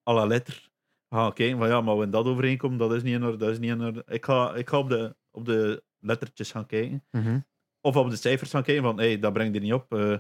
[0.10, 0.70] à la letter
[1.10, 3.60] ga kijken van ja, maar wanneer dat overeenkomt, dat is niet in orde, dat is
[3.60, 4.04] niet in orde.
[4.08, 7.40] Ik ga, ik ga op, de, op de lettertjes gaan kijken mhm.
[7.82, 9.94] Of op de cijfers gaan kijken van hey, dat brengt er niet op.
[9.94, 10.18] eh,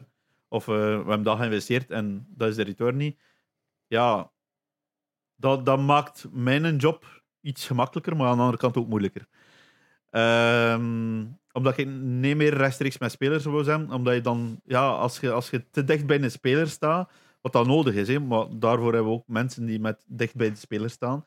[0.47, 3.19] of eh, we hebben dat geïnvesteerd en dat is de return niet.
[3.87, 4.31] Ja,
[5.35, 9.27] dat, dat maakt mijn job iets gemakkelijker, maar aan de andere kant ook moeilijker.
[10.09, 15.19] Ehm, omdat ik niet meer rechtstreeks met spelers wil zijn, omdat je dan, ja, als
[15.19, 17.11] je, als je te dicht bij een speler staat,
[17.41, 20.49] wat dan nodig is, hè, maar daarvoor hebben we ook mensen die met dicht bij
[20.49, 21.25] de speler staan.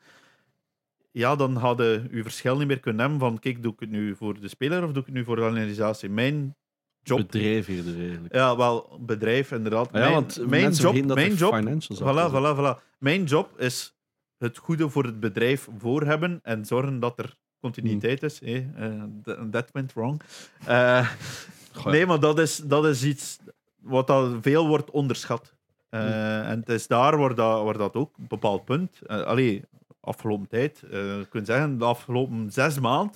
[1.13, 4.15] Ja, dan ga je verschil niet meer kunnen hebben van, kijk, doe ik het nu
[4.15, 6.09] voor de speler of doe ik het nu voor de organisatie?
[6.09, 6.55] Mijn
[7.01, 8.33] job Bedrijf eerder eigenlijk.
[8.33, 9.87] ja, wel, bedrijf inderdaad.
[9.87, 11.53] Ah ja, mijn, want mijn mensen job, mijn job,
[12.01, 12.83] voilà, voilà, voilà.
[12.97, 13.95] Mijn job is
[14.37, 18.41] het goede voor het bedrijf voor hebben en zorgen dat er continuïteit is.
[18.41, 20.21] Eh, eh, th- that went wrong.
[20.65, 21.09] Eh,
[21.85, 23.39] nee, maar dat is, dat is iets
[23.81, 25.53] wat al veel wordt onderschat.
[25.89, 29.07] Eh, En het is daar waar dat, waar dat ook een bepaald punt.
[29.07, 29.63] allee,
[30.03, 33.15] afgelopen tijd, eh, zeggen, de afgelopen zes maanden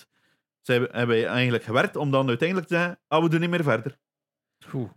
[0.61, 3.49] zijn we- hebben wij eigenlijk gewerkt om dan uiteindelijk te zeggen, ah, we doen niet
[3.49, 3.97] meer verder.
[4.73, 4.89] Oeh.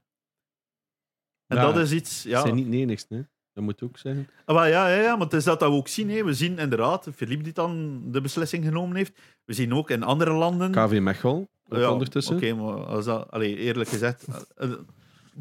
[1.47, 2.23] En Ja, dat is iets.
[2.23, 3.21] Ja, Ze zijn niet de enigste, hè.
[3.53, 4.29] dat moet ook zeggen.
[4.45, 6.11] Ah, wel, ja, ja, ja, maar het is dat dat we ook zien.
[6.11, 6.25] Hè.
[6.25, 9.19] We zien inderdaad, Philippe die dan de beslissing genomen heeft.
[9.45, 10.71] We zien ook in andere landen.
[10.71, 12.37] KV Mechel, ja, ondertussen.
[12.37, 14.79] Oké, maar als dat, allee, eerlijk gezegd, eh, eh,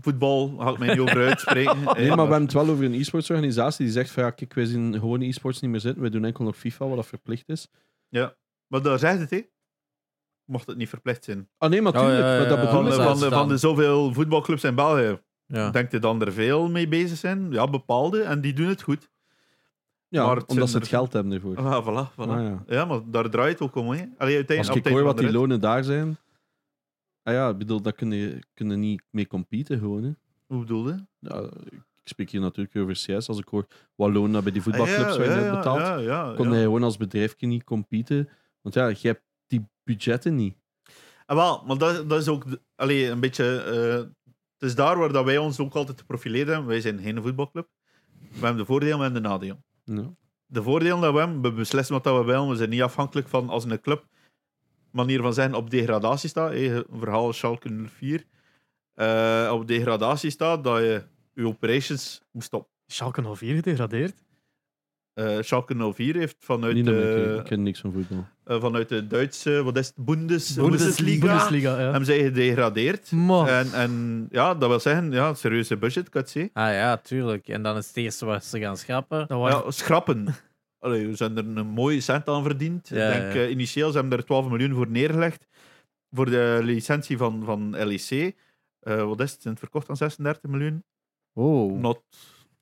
[0.01, 1.77] voetbal ga ik mij niet over uitspreken.
[1.83, 4.53] Nee, maar we hebben het wel over een e-sports organisatie die zegt van ja, kijk,
[4.53, 6.01] wij zien gewoon e-sports niet meer zitten.
[6.01, 7.67] Wij doen enkel nog FIFA, wat dat verplicht is.
[8.67, 9.41] Maar daar zegt het, hè.
[10.45, 11.49] Mocht het niet verplicht zijn.
[11.57, 13.47] Ah nee, maar Oh, tuurlijk, ja, ja, dat ja, bedoel Van, de, van, de, van
[13.47, 15.69] de zoveel voetbalclubs in België, Ja.
[15.71, 17.51] denk je dan er veel mee bezig zijn?
[17.51, 18.21] Ja, bepaalde.
[18.21, 19.09] En die doen het goed.
[20.07, 21.57] Ja, maar het omdat ze het er- geld hebben ervoor.
[21.57, 22.29] Ah, voilà, voilà.
[22.29, 22.63] Ah, ja.
[22.67, 23.89] Ja, maar daar draait het ook om.
[23.91, 24.03] Hè.
[24.17, 26.17] Allee, uiteindelijk, Als ik hoor wat die lonen daar zijn,
[27.29, 30.03] ah ja, ik bedoel, daar kunnen kun je niet mee competen gewoon.
[30.03, 30.11] Hè.
[30.47, 31.05] Hoe bedoel je?
[31.19, 31.41] Ja,
[31.73, 33.27] ik spreek hier natuurlijk over CS.
[33.27, 33.65] Als ik hoor
[33.95, 36.51] dat bij die Ah, ja, voetbalclubs ja, betaald, Ja, ja, kon ja.
[36.53, 38.29] hij gewoon als bedrijfje niet competen.
[38.61, 40.55] Want ja, je hebt die budgetten niet.
[41.25, 42.45] Ah, wel, maar dat, dat is ook
[42.75, 43.61] allee, een beetje.
[43.61, 44.09] eh,
[44.57, 46.47] het is daar waar dat wij ons ook altijd profileren.
[46.47, 46.67] hebben.
[46.67, 47.67] Wij zijn geen voetbalclub.
[48.19, 49.63] We hebben de voordelen en de nadelen.
[49.83, 50.13] Ja.
[50.45, 52.49] De voordelen dat we hebben, we beslissen wat dat we willen.
[52.49, 54.05] We zijn niet afhankelijk van als een club
[54.91, 56.49] manier van zijn op degradatie staat.
[56.51, 58.23] Hey, een verhaal Schalke 04.
[58.93, 61.01] eh, op degradatie staat dat je
[61.33, 62.71] je operations moet stoppen.
[62.87, 64.23] Schalke 04 gedegradeerd.
[65.13, 68.25] Eh Schalke 04 heeft vanuit, de, ik ken niks van voetbal.
[68.43, 71.25] eh, vanuit de Duitse, wat is het, Bundes, Bundesliga.
[71.25, 71.83] Bundesliga, ja.
[71.83, 73.11] hebben zij gedegradeerd.
[73.47, 76.49] En, en ja, dat wil zeggen, ja, serieuze budget, cut zie.
[76.53, 77.47] Ah ja, tuurlijk.
[77.47, 79.25] En dan is het eerste wat ze gaan schrappen.
[79.27, 80.35] waren Ja, schrappen.
[80.79, 82.89] Allee, we zijn er een mooie cent aan verdiend.
[82.89, 83.39] Ja, ik denk, ja.
[83.41, 85.47] eh, initieel ze hebben er 12 miljoen voor neergelegd.
[86.15, 88.35] Voor de licentie van, van LEC.
[88.79, 89.41] Eh, wat is het?
[89.41, 90.83] Zijn het verkocht aan 36 miljoen?
[91.33, 91.79] Oh.
[91.79, 92.01] Not,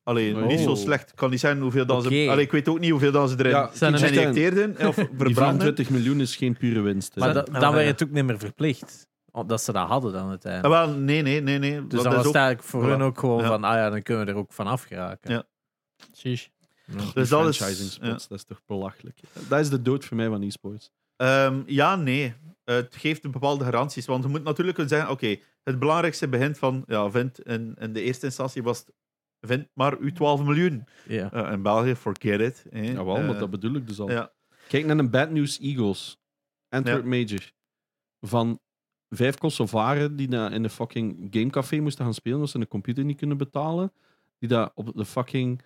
[0.03, 0.45] allee, Oh.
[0.45, 1.13] Niet zo slecht.
[1.13, 2.07] Kan niet zijn hoeveel dan ze...
[2.07, 4.87] Allee, ik weet ook niet hoeveel dan ze erin Ja, Zijn er- injecteerden.
[4.87, 5.33] Of Die verbranden.
[5.33, 7.15] 24 miljoen is geen pure winst.
[7.15, 7.19] hè.
[7.21, 7.75] Maar Zijn- da- Ah, dan ja.
[7.75, 9.07] werd het ook niet meer verplicht.
[9.31, 10.73] Omdat ze dat hadden dan Ah, uiteindelijk.
[10.85, 11.59] wel, nee, nee, nee.
[11.59, 11.87] nee.
[11.87, 12.87] Dus dat dan is was ook, het eigenlijk voor Voilà.
[12.87, 13.47] hun ook gewoon Ja.
[13.47, 15.31] van, ah ja, dan kunnen we er ook van afgeraken.
[15.33, 15.43] Ja.
[16.15, 16.47] Sheesh.
[16.87, 19.19] Die dus dat is- franchising spots, dat is toch belachelijk.
[19.49, 20.91] Dat is de dood voor mij van e-sports.
[21.15, 22.33] Ehm, ja, nee.
[22.63, 24.05] het geeft een bepaalde garanties.
[24.05, 26.83] Want je moet natuurlijk kunnen zeggen: oké, het belangrijkste begint van.
[26.87, 28.91] Ja, vindt in, in de eerste instantie was het.
[29.39, 30.85] Vind maar uw 12 miljoen.
[31.07, 31.31] Ja.
[31.31, 32.65] Eh, in België, forget it.
[32.69, 32.81] hè.
[32.81, 34.11] Jawel, maar Eh, dat bedoel ik dus al.
[34.11, 34.31] ja.
[34.67, 36.17] Kijk naar een Bad News Eagles.
[36.69, 37.51] Antwerp Major.
[38.21, 38.59] Van
[39.09, 43.05] vijf Kosovaren die daar in de fucking gamecafé moesten gaan spelen, omdat ze een computer
[43.05, 43.93] niet kunnen betalen.
[44.39, 45.61] Die daar op de fucking...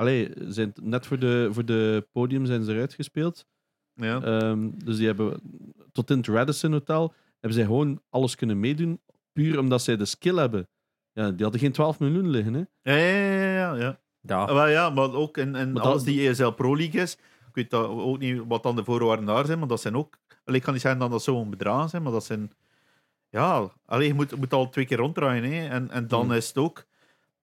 [0.00, 3.46] Allee, zijn net voor de, voor de podium zijn ze eruit gespeeld.
[3.94, 4.22] ja.
[4.22, 5.40] Ehm, dus die hebben
[5.92, 9.00] tot in het Radisson Hotel hebben zij gewoon alles kunnen meedoen,
[9.32, 10.68] puur omdat zij de skill hebben.
[11.12, 12.62] Ja, die hadden geen 12 miljoen liggen, hè.
[12.82, 14.00] Ja, ja, ja, ja, ja.
[14.20, 14.44] Ja.
[14.44, 17.12] Ah, wel, ja, maar ook in, in Maar alles dat- die ESL Pro League is.
[17.48, 20.18] Ik weet dat ook niet wat dan de voorwaarden daar zijn, maar dat zijn ook.
[20.44, 22.52] Allee, ik kan niet zeggen dat dat zo'n bedragen zijn, maar dat zijn.
[23.30, 25.44] Ja, allee, je moet, moet al twee keer ronddraaien.
[25.52, 25.68] Hè.
[25.68, 26.32] En, en dan Hmm.
[26.32, 26.84] is het ook.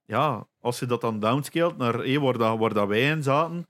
[0.06, 3.68] Ja, als je dat dan downscaled naar hey, waar, dat, waar dat wij in zaten,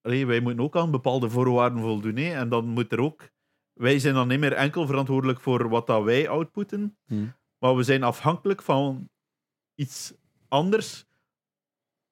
[0.00, 2.16] wij moeten ook aan bepaalde voorwaarden voldoen.
[2.16, 2.34] hè.
[2.34, 3.30] en dan moet er ook,
[3.72, 7.34] wij zijn dan niet meer enkel verantwoordelijk voor wat dat wij outputten, Hmm.
[7.58, 9.08] maar we zijn afhankelijk van
[9.74, 10.12] iets
[10.48, 11.06] anders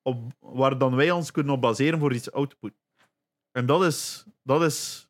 [0.03, 2.75] op, waar dan wij ons kunnen op baseren voor iets output.
[3.51, 5.09] En dat is, dat is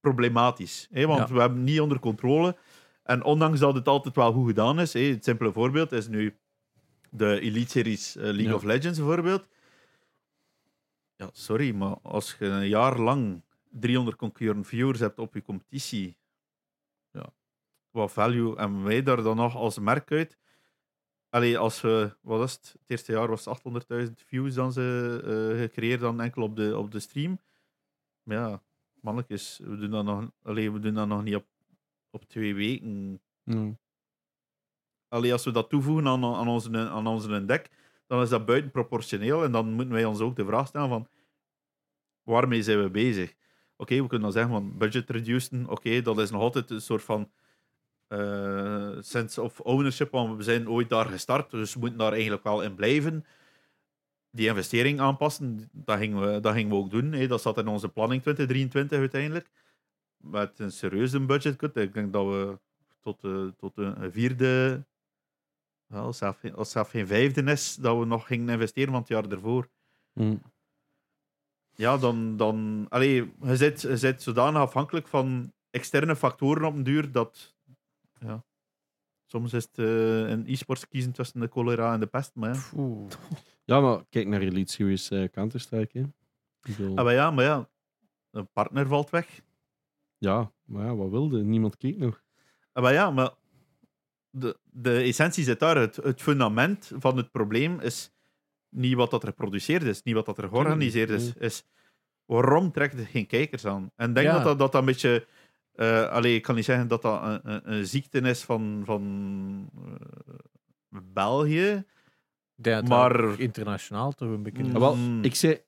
[0.00, 1.34] problematisch, hè, want Ja.
[1.34, 2.56] we hebben het niet onder controle.
[3.02, 6.38] En ondanks dat het altijd wel goed gedaan is, hè, het simpele voorbeeld is nu
[7.10, 8.54] de Elite Series eh, League Ja.
[8.54, 9.48] of Legends bijvoorbeeld.
[11.16, 16.16] Ja, sorry, maar als je een jaar lang 300 concurrent viewers hebt op je competitie,
[17.10, 17.32] ja,
[17.90, 20.38] wat value en wij daar dan nog als merk uit.
[21.28, 22.72] Allee, als we, wat was het?
[22.72, 23.60] Het eerste jaar was het
[24.08, 25.20] 800.000 views dan ze
[25.52, 27.40] eh, gecreëerd dan enkel op de, op de stream.
[28.22, 28.62] Maar ja,
[29.00, 31.46] mannetjes, we doen dat nog, allee, we doen dat nog niet op,
[32.10, 33.20] op twee weken.
[33.42, 33.72] Ja.
[35.10, 37.70] Allee, als we dat toevoegen aan, aan, onze, aan onze deck,
[38.06, 39.44] dan is dat buitenproportioneel.
[39.44, 41.08] En dan moeten wij ons ook de vraag stellen van,
[42.22, 43.34] waarmee zijn we bezig?
[43.76, 45.68] Oké, we kunnen dan zeggen van budget reducen.
[45.68, 47.30] Oké, dat is nog altijd een soort van
[48.06, 52.42] eh, sense of ownership, want we zijn ooit daar gestart, dus we moeten daar eigenlijk
[52.42, 53.24] wel in blijven.
[54.30, 57.28] Die investering aanpassen, dat gingen we, dat gingen we ook doen.
[57.28, 59.50] Dat zat in onze planning 2023 uiteindelijk.
[60.16, 61.76] Met een serieuze budgetcut.
[61.76, 62.58] Ik denk dat we
[63.00, 64.84] tot, eh, tot een vierde,
[65.90, 69.28] wel, als het zelfs geen vijfde is, dat we nog gingen investeren van het jaar
[69.28, 69.68] ervoor.
[70.12, 70.36] Hm.
[71.74, 76.82] Ja, dan, dan allee, je, zit, je zit zodanig afhankelijk van externe factoren op een
[76.82, 77.56] duur dat
[78.18, 78.44] ja,
[79.26, 79.78] soms is het
[80.28, 82.34] in e-sports kiezen tussen de cholera en de pest.
[82.34, 82.60] Maar ja.
[82.76, 83.10] Oeh.
[83.64, 86.12] Ja, maar kijk naar Elite Series eh, Counter-Strike.
[86.60, 87.68] bedoel, Ah, maar ja, maar ja,
[88.30, 89.40] een partner valt weg.
[90.18, 91.42] Ja, maar ja, wat wilde?
[91.42, 92.22] Niemand keek nog.
[92.72, 93.30] Ah, maar ja, maar
[94.30, 95.76] de, de essentie zit daar.
[95.76, 98.10] Het, het fundament van het probleem is
[98.68, 101.32] niet wat dat er geproduceerd is, niet wat dat er georganiseerd is.
[101.34, 101.64] Is
[102.24, 103.90] waarom trekt het geen kijkers aan?
[103.96, 104.32] En ik denk Ja.
[104.34, 105.26] dat, dat dat een beetje.
[105.74, 109.70] eh allee, ik kan niet zeggen dat dat een, een, een ziekte is van, van
[109.84, 111.84] eh, België.
[112.56, 114.62] Dat Maar- internationaal toch een beetje...
[114.62, 114.74] Mm.
[114.74, 115.22] Ah, wel, Mm.
[115.24, 115.60] ik, zei,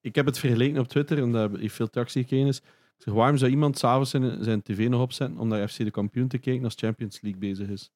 [0.00, 2.46] ik heb het vergeleken op Twitter en daar heeft veel tractie gekregen.
[2.46, 2.58] Is.
[2.96, 5.90] Ik zeg, waarom zou iemand s'avonds zijn, zijn tv nog opzetten om naar FC de
[5.90, 7.90] kampioen te kijken als Champions League bezig is?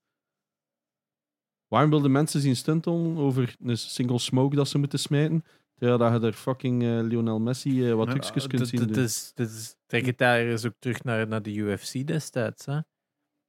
[1.68, 6.20] Waarom wilden mensen zien stunten over een single smoke dat ze moeten smijten, terwijl dat
[6.20, 9.04] je er fucking eh, Lionel Messi eh, wat trucjes kunt zien doen?
[9.04, 12.66] is, dit is, daar eens ook terug naar, naar de UFC destijds.
[12.66, 12.78] Hè?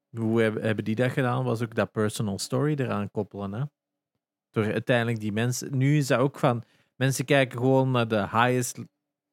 [0.10, 1.44] Hoe hebben, hebben die dat gedaan?
[1.44, 3.54] Was ook dat personal story eraan koppelen.
[3.54, 3.64] Hè?
[4.50, 5.78] Door uiteindelijk die mensen.
[5.78, 6.64] Nu is dat ook van.
[6.96, 8.80] Mensen kijken gewoon naar de highest.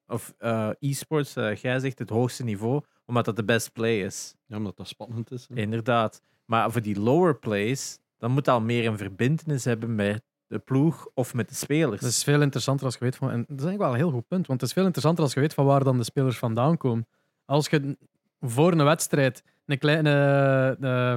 [0.07, 4.35] Of eh, e-sports, jij zegt het hoogste niveau, omdat dat de best play is.
[4.45, 5.47] Ja, omdat dat spannend is.
[5.47, 5.55] hè.
[5.55, 6.21] Inderdaad.
[6.45, 11.07] Maar voor die lower plays, dan moet al meer een verbindenis hebben met de ploeg
[11.13, 12.01] of met de spelers.
[12.01, 13.29] Het is veel interessanter als je weet van.
[13.31, 15.33] En dat is eigenlijk wel een heel goed punt, want het is veel interessanter als
[15.33, 17.07] je weet van waar dan de spelers vandaan komen.
[17.45, 17.97] Als je
[18.41, 21.15] voor een wedstrijd een kleine eh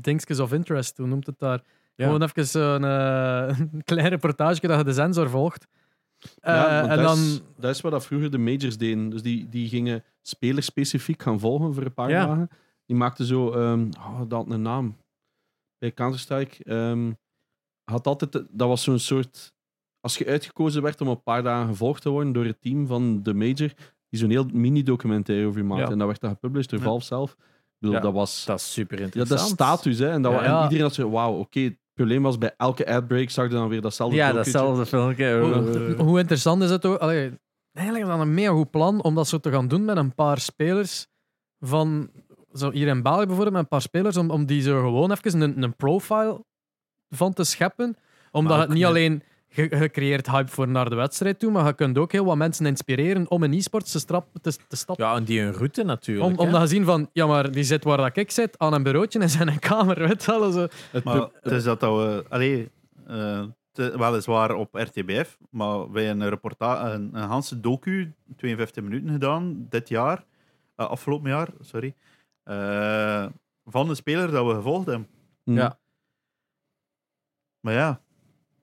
[0.00, 1.62] dingetjes of interest, hoe noemt het daar?
[1.94, 2.04] Ja.
[2.06, 5.66] Gewoon even zo'n eh, een klein reportage dat je de sensor volgt.
[6.40, 7.16] Eh, Ja, en dat, dan.
[7.18, 9.08] is, dat is wat dat vroeger de majors deden.
[9.08, 12.26] Dus die, die gingen spelerspecifiek gaan volgen voor een paar Ja.
[12.26, 12.48] dagen.
[12.86, 14.96] Die maakten zo, ehm oh, dat een naam.
[15.82, 16.64] Bij Counter-Strike.
[16.64, 17.12] ehm,
[17.84, 19.52] had altijd, dat was zo'n soort.
[20.00, 23.22] Als je uitgekozen werd om een paar dagen gevolgd te worden door het team van
[23.22, 23.70] de major,
[24.08, 25.84] die zo'n heel mini-documentaire over je maakte.
[25.84, 25.90] Ja.
[25.90, 26.84] En dat werd dan gepublished door Ja.
[26.84, 27.30] Valve zelf.
[27.32, 27.38] Ik
[27.78, 28.44] bedoel, Ja, dat was.
[28.44, 29.40] Dat is super Ja, interessant.
[29.40, 30.10] dat is status, hè.
[30.10, 30.56] En, dat, Ja.
[30.56, 31.60] en iedereen had zo, wauw, oké.
[31.60, 35.40] het probleem was bij elke adbreak zag je dan weer datzelfde Ja, datzelfde filmpje.
[35.40, 36.98] Hoe, hoe interessant is het ook?
[36.98, 37.38] Allee,
[37.72, 40.14] eigenlijk is dat een mega goed plan om dat zo te gaan doen met een
[40.14, 41.06] paar spelers
[41.60, 42.10] van.
[42.54, 45.40] Zo hier in België bijvoorbeeld, met een paar spelers, om, om die zo gewoon even
[45.40, 46.44] een, een profile
[47.10, 47.96] van te scheppen.
[48.30, 51.98] Omdat het niet alleen ge- gecreëerd hype voor naar de wedstrijd toe, maar je kunt
[51.98, 55.06] ook heel wat mensen inspireren om in e-sports te, strap- te, te stappen.
[55.06, 56.26] Ja, en die hun route natuurlijk.
[56.40, 58.82] om, omdat je zien van, ja, maar die zit waar dat ik zit, aan een
[58.82, 59.98] bureautje in zijn kamer.
[60.08, 60.66] Weet je wel, zo.
[60.90, 62.70] Het Maar het is dat dat we, allee,
[63.06, 63.42] eh,
[63.72, 69.10] te- weliswaar op RTBF, maar wij hebben een reportage, een, een Hanse docu, 52 minuten
[69.10, 70.24] gedaan, dit jaar,
[70.76, 71.94] eh, afgelopen jaar, sorry,
[72.42, 73.26] eh,
[73.64, 75.08] van de speler dat we gevolgd hebben.
[75.44, 75.52] Hm.
[75.54, 75.78] Ja.
[77.60, 77.88] Maar ja,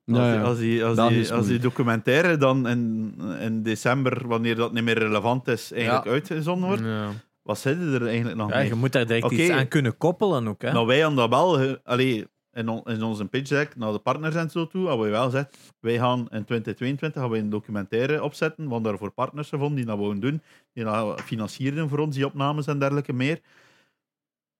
[0.06, 0.42] als, Ja, die, ja.
[0.44, 4.98] als, die, als, die, als die documentaire dan in, in december, wanneer dat niet meer
[4.98, 6.12] relevant is, eigenlijk Ja.
[6.12, 7.10] uitgezonden wordt, Ja.
[7.42, 8.68] wat zitten er eigenlijk nog Ja, mee?
[8.68, 9.34] je moet daar direct Oké.
[9.36, 10.62] iets aan kunnen koppelen ook.
[10.62, 10.72] Hè?
[10.72, 14.36] Nou, wij aan dat wel, allee, in, on- in onze pitch deck naar de partners
[14.36, 18.24] en zo toe, hebben we wel gezegd, wij gaan in 2022 gaan we een documentaire
[18.24, 20.42] opzetten, want daarvoor partners gevonden die dat wouden doen,
[20.74, 23.40] die dat financierden voor ons, die opnames en dergelijke meer.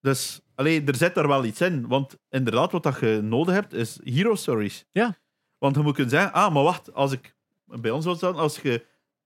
[0.02, 3.74] Dus allee, er zit daar wel iets in, want inderdaad, wat dat je nodig hebt,
[3.74, 4.86] is hero stories.
[4.92, 5.18] Ja.
[5.58, 7.36] Want je moet kunnen zeggen, ah, maar wacht, als ik
[7.66, 8.86] bij ons was dan, als je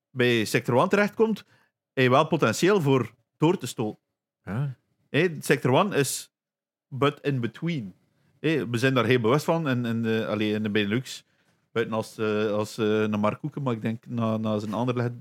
[0.10, 1.46] bij sector 1 terechtkomt,
[1.94, 4.02] heb je wel potentieel voor door te stoten.
[4.44, 4.78] Ja.
[5.40, 6.32] Sector 1 is
[6.88, 7.96] but in between.
[8.40, 11.26] We zijn daar heel bewust van in, in, de, allee, in de Benelux.
[11.74, 14.98] Buiten als, eh, als eh, naar Mark Koeken, maar ik denk na, na zijn ander
[14.98, 15.12] eh,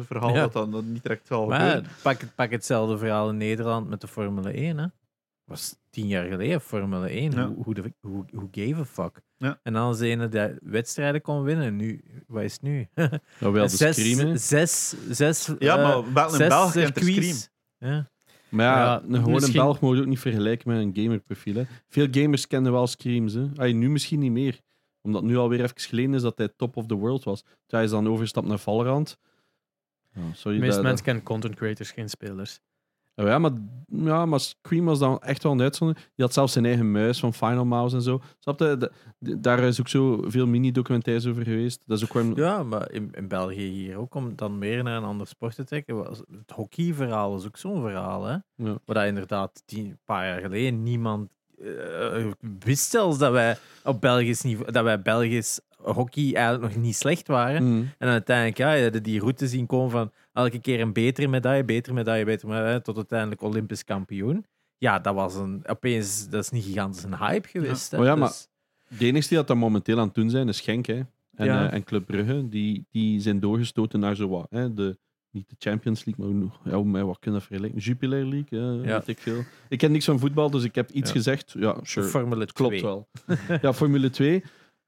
[0.00, 0.40] verhaal Ja.
[0.40, 1.90] dat dat dan niet direct zal Maar gebeuren.
[2.02, 4.78] pak, pak hetzelfde verhaal in Nederland met de Formule 1.
[4.78, 4.86] Hè?
[5.44, 7.30] was tien jaar geleden Formule 1.
[7.32, 7.46] Ja.
[7.46, 9.20] Hoe, hoe, de, hoe, hoe gave a fuck?
[9.36, 9.60] Ja.
[9.62, 11.76] En dan als de ene de wedstrijden kon winnen.
[11.76, 12.86] Nu, wat is het nu?
[12.94, 13.10] Ja,
[13.50, 14.36] wel zes, scream, hè.
[14.36, 17.50] zes, zes, Ja, maar wel in België en te circuits.
[17.78, 18.10] Ja.
[18.48, 21.54] Maar ja, Ja, een gewone misschien- Belg moet je ook niet vergelijken met een gamerprofiel.
[21.54, 21.62] Hè.
[21.88, 23.32] Veel gamers kenden wel screams.
[23.32, 23.46] Hè.
[23.56, 24.60] Ay, nu misschien niet meer.
[25.08, 27.42] Omdat nu alweer even geleden is dat hij top of the world was.
[27.42, 29.18] Toen hij is dan overgestapt naar Valorant.
[30.14, 32.60] Ja, sorry, De meeste dat- mensen kennen content creators, geen spelers.
[33.14, 33.50] dat- ja, maar,
[33.86, 36.06] ja, maar Scream was dan echt wel een uitzondering.
[36.14, 38.20] Die had zelfs zijn eigen muis van Final Mouse en zo.
[38.38, 38.76] Snap je?
[38.76, 41.82] Da- da- Daar is ook zo veel mini-documentaires over geweest.
[41.86, 42.36] Dat is ook waarom...
[42.36, 45.64] Ja, maar in, in België hier ook, om dan meer naar een ander sport te
[45.64, 45.96] trekken.
[45.96, 48.32] was- Het hockeyverhaal is ook zo'n verhaal, hè?
[48.32, 48.78] Ja.
[48.84, 51.30] Waar dat inderdaad tien, een paar jaar geleden niemand
[51.62, 52.26] eh,
[52.64, 57.26] wist zelfs dat wij op Belgisch niveau, dat wij Belgisch hockey eigenlijk nog niet slecht
[57.28, 57.62] waren.
[57.64, 57.90] Mm.
[57.98, 61.64] En uiteindelijk, ja, je had die route zien komen van elke keer een betere medaille,
[61.64, 64.44] betere medaille, betere medaille, tot uiteindelijk Olympisch kampioen.
[64.78, 67.90] Ja, dat was een, opeens, dat is niet gigantisch een hype geweest.
[67.90, 67.98] hè.
[67.98, 68.48] Oh ja, maar- Dus-
[68.98, 70.86] De enige die dat momenteel aan het doen zijn, is Genk.
[70.86, 71.00] Hè.
[71.34, 71.66] En, Ja.
[71.68, 72.48] eh, en Club Brugge.
[72.48, 74.46] Die, die zijn doorgestoten naar zo wat.
[74.50, 74.74] Hè.
[74.74, 74.98] De,
[75.30, 77.78] niet de Champions League, maar ja, hoe- met wat kunnen vergelijken?
[77.80, 78.98] Jupiler League, eh, Ja.
[78.98, 79.42] weet ik veel.
[79.68, 81.14] Ik ken niks van voetbal, dus ik heb iets Ja.
[81.16, 81.54] gezegd.
[81.58, 82.06] Ja, sure.
[82.06, 82.82] Formule Het klopt 2.
[82.82, 83.08] wel.
[83.62, 84.42] ja, Formule 2.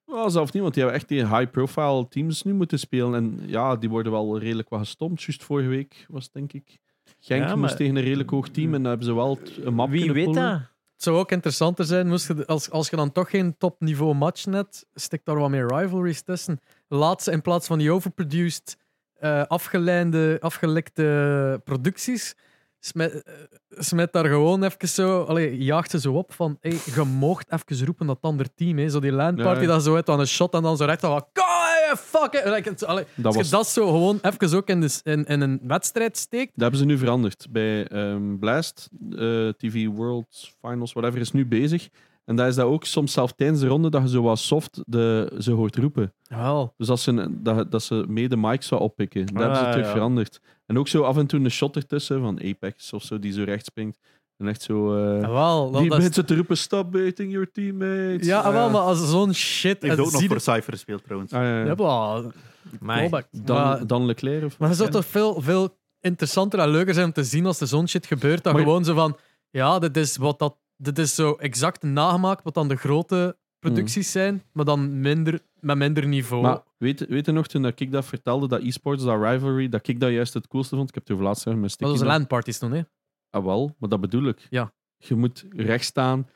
[0.04, 3.14] Well, zelfs niet, want die hebben echt die high-profile teams nu moeten spelen.
[3.14, 5.22] En ja, die worden wel redelijk wat gestompt.
[5.22, 6.78] Juist vorige week was denk ik.
[7.18, 9.90] Genk Ja, moest tegen een redelijk hoog team en dan hebben ze wel een map
[9.90, 10.50] Wie weet pullen.
[10.50, 10.60] dat?
[10.92, 14.46] Het zou ook interessanter zijn moest je, als, als je dan toch geen topniveau match
[14.46, 16.58] net, stik daar wat meer rivalries tussen.
[16.88, 18.76] Laat ze in plaats van die overproduced,
[19.20, 22.34] eh afgeleide, afgelekte producties,
[22.80, 23.32] smet, eh,
[23.70, 27.86] smet daar gewoon even zo, allee, jaagt ze zo op van, hey, je mocht even
[27.86, 28.88] roepen dat het ander team, hè.
[28.88, 29.66] zo die landparty Ja.
[29.66, 32.32] dat zo uit aan een shot en dan zo recht van, "Kai, fuck
[32.66, 32.84] it.
[32.84, 35.60] Allee, Dat, als was, je dat zo gewoon even ook in, de, in, in een
[35.62, 37.46] wedstrijd steekt, dat hebben ze nu veranderd.
[37.50, 41.88] Bij ehm, Blast, eh, TV World Finals, whatever, is nu bezig.
[42.30, 44.82] En daar is dat ook soms zelf tijdens de ronde dat je zo wat soft
[44.86, 46.12] de, ze hoort roepen.
[46.28, 49.26] wel, Dus als ze, dat, dat ze mee de mic zou oppikken.
[49.26, 49.92] Dat hebben ze Ah, terug ja.
[49.92, 50.40] veranderd.
[50.66, 53.42] En ook zo af en toe een shot ertussen van Apex of zo, die zo
[53.42, 53.98] recht springt.
[54.36, 54.96] En echt zo...
[54.96, 58.26] eh, wel, dat, die dat is- mensen te roepen, stop baiting your teammates.
[58.26, 59.82] ja, wel, Eh, maar als zo'n shit...
[59.82, 61.32] Heeft en ook nog zie voor Cypher gespeeld trouwens.
[61.32, 61.64] ah, ja, ja.
[61.64, 62.32] Ja, wel,
[62.80, 63.26] Maar callback.
[63.30, 67.06] Dan, maar, dan Leclerc of maar het zou toch veel, veel interessanter en leuker zijn
[67.06, 69.16] om te zien als er zo'n shit gebeurt, dan Maar- gewoon zo van,
[69.50, 74.10] ja, dit is, wat dat, dit is zo exact nagemaakt wat dan de grote producties
[74.10, 76.42] zijn, maar dan minder, met minder niveau.
[76.42, 79.88] Maar weet, weet je nog, toen dat ik dat vertelde, dat e-sports, dat rivalry, dat
[79.88, 80.88] ik dat juist het coolste vond?
[80.88, 82.82] Ik heb het over laatst gezegd dat was landparties toen, hè?
[83.30, 84.46] Ah, wel, maar dat bedoel ik.
[84.50, 84.72] Ja.
[84.96, 86.28] Je moet recht staan.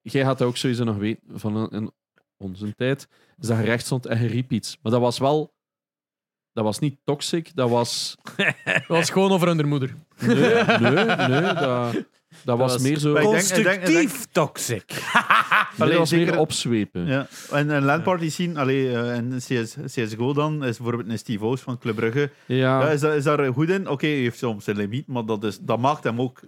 [0.00, 1.92] Jij had dat ook sowieso nog weten van een,
[2.36, 3.08] onze tijd.
[3.38, 4.78] Is dat je recht stond en je riep iets.
[4.82, 5.54] Maar dat was wel...
[6.52, 8.16] Dat was niet toxic, dat was...
[8.64, 9.94] Dat was gewoon over hun moeder.
[10.20, 11.54] Nee, nee, nee.
[11.54, 12.06] Dat,
[12.44, 13.12] dat was was meer zo...
[13.12, 14.88] Wij- Nee, denk- ik denk- ik Constructief toxic.
[15.76, 17.06] dat Allee, was meer zeker- opzwepen.
[17.06, 21.44] Ja, en een landparty zien, allee, eh, en CS, CSGO dan, is bijvoorbeeld een Steve
[21.44, 22.30] O's van Club Brugge.
[22.46, 23.88] Ja, Ja, is, dat, is daar goed in?
[23.88, 26.40] Oké, hij heeft soms een limiet, maar dat, is, dat maakt hem ook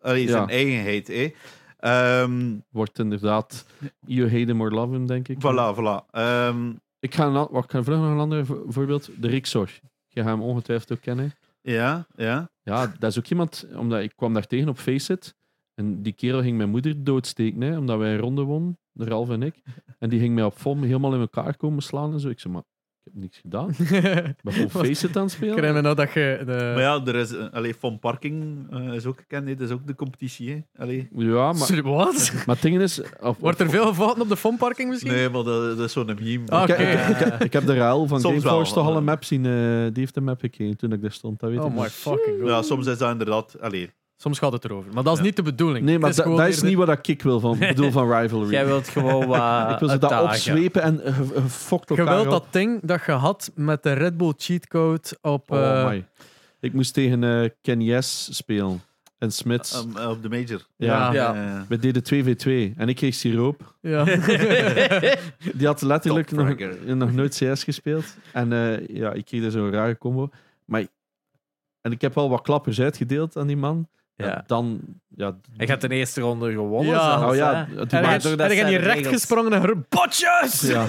[0.00, 0.48] allee, zijn Ja.
[0.48, 1.06] eigenheid.
[1.08, 1.30] hè.
[1.78, 3.66] Ehm, wordt inderdaad...
[4.06, 5.36] You hate him or love him, denk ik.
[5.38, 6.10] voilà, voilà.
[6.10, 6.70] Ehm,
[7.00, 9.08] Ik ga, een, an- wacht, ik ga vlug nog een ander vo- voorbeeld.
[9.16, 9.70] De Rixor.
[10.08, 11.34] Je gaat hem ongetwijfeld ook kennen.
[11.62, 12.50] Ja, ja.
[12.62, 15.34] Ja, dat is ook iemand, omdat ik kwam daar tegen op Faceit.
[15.74, 19.30] En die kerel ging mijn moeder doodsteken, hè, omdat wij een ronde wonnen, de Ralf
[19.30, 19.62] en ik.
[19.98, 22.28] En die ging mij op FOM helemaal in elkaar komen slaan en zo.
[22.28, 22.62] Ik zei, maar
[23.04, 23.68] ik heb niks gedaan.
[23.70, 23.76] Ik
[24.42, 24.86] ben gewoon Wat?
[24.86, 25.74] Faceit aan het spelen.
[25.74, 26.42] me nou dat je...
[26.46, 26.52] De...
[26.52, 29.54] Maar ja, er is, eh, allee, Von Parking eh, is ook gekend, hè.
[29.54, 30.50] dat is ook de competitie.
[30.50, 30.82] Hè.
[30.82, 31.08] Allee.
[31.16, 32.32] Ja, maar, Sorry, Wat?
[32.46, 33.00] maar het ding is...
[33.20, 35.12] Of, Wordt er veel gevochten op de fonparking misschien?
[35.12, 36.48] Nee, maar dat, dat is zo'n meme.
[36.48, 36.82] Ah, ik, Oké.
[36.82, 39.24] ik, ik, ik, ik heb de Rael van Soms Gameforce toch al een maar- map
[39.24, 39.46] zien.
[39.46, 39.52] eh,
[39.82, 41.40] die heeft een map gekregen toen ik daar stond.
[41.40, 42.48] Dat weet Oh ik my fucking god.
[42.48, 43.56] Ja, soms is dat inderdaad...
[43.60, 43.90] Allee,
[44.22, 44.92] Soms gaat het erover.
[44.94, 45.24] Maar dat is Ja.
[45.24, 45.84] niet de bedoeling.
[45.84, 48.50] Nee, maar da- dat is niet wat ik wil van, bedoel van Rivalry.
[48.50, 50.24] Jij wilt gewoon wat ik wil ze dat uitdagen.
[50.28, 52.30] opzwepen en uh, fokt Je wilt op.
[52.30, 55.50] dat ding dat je had met de Red Bull cheatcode op...
[55.50, 56.06] Oh, eh, my.
[56.60, 58.80] Ik moest tegen eh Ken Yes spelen.
[59.18, 59.84] En Smits.
[59.84, 60.66] um, op de major.
[60.76, 61.12] ja.
[61.12, 61.34] ja.
[61.34, 62.76] Eh, We deden 2v2.
[62.76, 63.74] En ik kreeg siroop.
[63.80, 64.04] ja.
[65.54, 66.54] Die had letterlijk nog,
[66.84, 68.04] nog nooit CS gespeeld.
[68.32, 70.28] En eh, ja, ik kreeg er zo'n rare combo.
[70.64, 70.86] Maar,
[71.80, 73.88] en ik heb wel wat klappers uitgedeeld aan die man.
[74.22, 74.80] Ja, dan...
[75.16, 76.92] Ja, Hij gaat de eerste ronde gewonnen.
[76.94, 77.18] Ja.
[77.18, 80.60] zelfs, Oh ja, het- En Maar hij gaat niet recht gesprongen en geroepen, botjes!
[80.60, 80.84] Ja.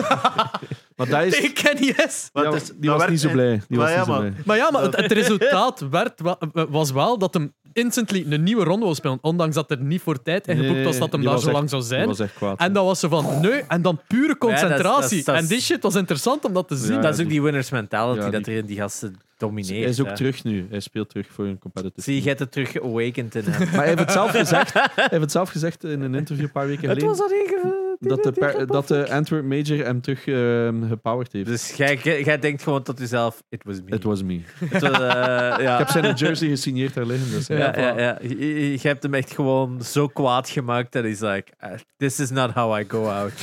[0.95, 1.34] maar dat is...
[1.35, 2.30] Tegen Kenny S.
[2.34, 3.61] Maar Ja, het is- die was niet zo blij.
[3.68, 4.34] Die Maar was ja, niet zo blij.
[4.45, 6.38] Maar ja, maar het, het resultaat werd, wa-
[6.69, 9.18] was wel dat hem instantly een nieuwe ronde wil spelen.
[9.22, 11.55] Ondanks dat er niet voor tijd in geboekt was dat hem die daar zo echt-
[11.55, 12.07] lang zou Die zijn.
[12.07, 12.60] was echt kwaad.
[12.60, 15.23] En dat was ze van, nee, en dan pure dat is- concentratie.
[15.23, 16.95] dat is- en die shit was interessant om dat te zien.
[16.95, 19.15] Ja, dat is ook die- die winners mentality Ja, dat die- er in die gasten
[19.47, 19.79] domineert.
[19.81, 20.15] hij is ook hè.
[20.15, 20.67] terug nu.
[20.69, 23.59] Hij speelt terug voor een competitive Zie je, hebt het terug awakened in hem.
[23.71, 26.51] Maar hij heeft het zelf gezegd, hij heeft het zelf gezegd in een interview een
[26.51, 27.17] paar weken het geleden.
[27.17, 31.45] was al inge- dat de, per- dat de Antwerp Major hem terug ehm gepowerd heeft.
[31.45, 33.95] Dus jij, denkt gewoon tot jezelf, it was me.
[33.95, 34.39] It was me.
[34.59, 34.99] Het was, eh,
[35.65, 35.71] ja.
[35.73, 37.31] Ik heb zijn jersey gesigneerd daar liggen.
[37.31, 38.17] Dus, Ja, Ja, ja, ja.
[38.21, 42.29] Je, hebt hem echt gewoon zo kwaad gemaakt dat hij is like, "Uh, this is
[42.29, 43.33] not how I go out.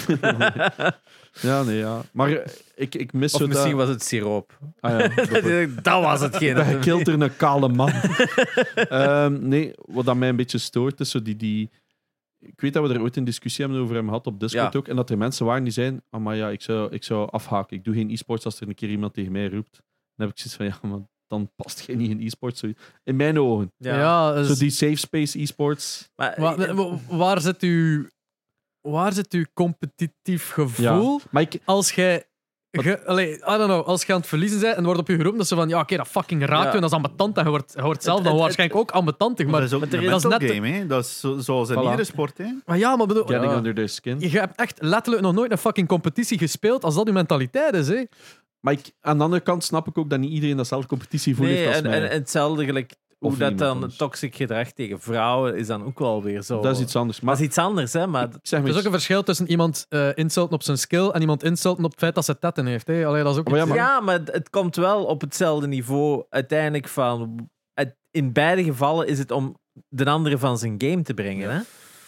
[1.40, 2.02] Ja, nee, ja.
[2.12, 3.78] Maar eh, ik, ik mis of zo misschien dat...
[3.78, 4.58] was het siroop.
[4.80, 6.56] Ah, ja, dat was hetgeen.
[6.56, 7.90] Hij kilt er een kale man.
[8.74, 11.70] Ehm, nee, wat dat mij een beetje stoort, is zo die, die...
[12.38, 14.78] Ik weet dat we er ooit een discussie hebben over hem gehad op Discord Ja.
[14.78, 14.88] ook.
[14.88, 17.76] En dat er mensen waren die zeiden, ah, maar ja, ik zou, ik zou afhaken.
[17.76, 19.72] Ik doe geen e-sports als er een keer iemand tegen mij roept.
[20.16, 22.60] Dan heb ik zoiets van, ja, maar dan past jij niet in e-sports.
[22.60, 22.72] zo-
[23.04, 23.72] In mijn ogen.
[23.76, 26.10] Ja, dus- Zo die safe space e-sports.
[26.16, 28.06] Maar, Wa- wa- waar zit uw,
[28.80, 32.24] waar zit uw competitief gevoel Maar ik, als jij.
[32.70, 35.14] ge- allee, I don't know, als je aan het verliezen bent en wordt op je
[35.16, 36.68] geroepen dat ze van ja, oké, dat fucking raakt Ja.
[36.68, 38.80] je en dat is ambetant en je wordt, je wordt zelf Het- dan het- waarschijnlijk
[38.80, 39.44] ook ambetantig.
[39.44, 40.86] Maar Maar, dat is ook een dat is net- game, hè.
[40.86, 41.82] Dat is zo- zoals in Voilà.
[41.82, 42.46] iedere sport, hè.
[42.66, 44.20] maar ja, maar bedoel, getting ja, under their skin.
[44.20, 47.88] je hebt echt letterlijk nog nooit een fucking competitie gespeeld als dat je mentaliteit is.
[47.88, 48.04] Hè?
[48.60, 51.56] Maar ik, aan de andere kant snap ik ook dat niet iedereen datzelfde competitiegevoel nee,
[51.56, 52.00] heeft als en, mij.
[52.02, 53.96] en, en hetzelfde gelijk hoe Of dat dan anders.
[53.96, 56.60] toxic gedrag tegen vrouwen is dan ook wel weer zo.
[56.60, 57.20] dat is iets anders.
[57.20, 58.06] Maar dat is iets anders, hè?
[58.06, 61.42] Maar Er is ook een verschil tussen iemand eh insulten op zijn skill en iemand
[61.42, 62.86] insulten op het feit dat ze tetten heeft.
[62.86, 63.06] Hè?
[63.06, 65.66] Allee, dat is ook Maar ja, iets- maar- Ja, maar het, komt wel op hetzelfde
[65.66, 67.48] niveau uiteindelijk van.
[67.74, 69.56] het- in beide gevallen is het om
[69.88, 71.50] de andere van zijn game te brengen.
[71.50, 71.60] Hè?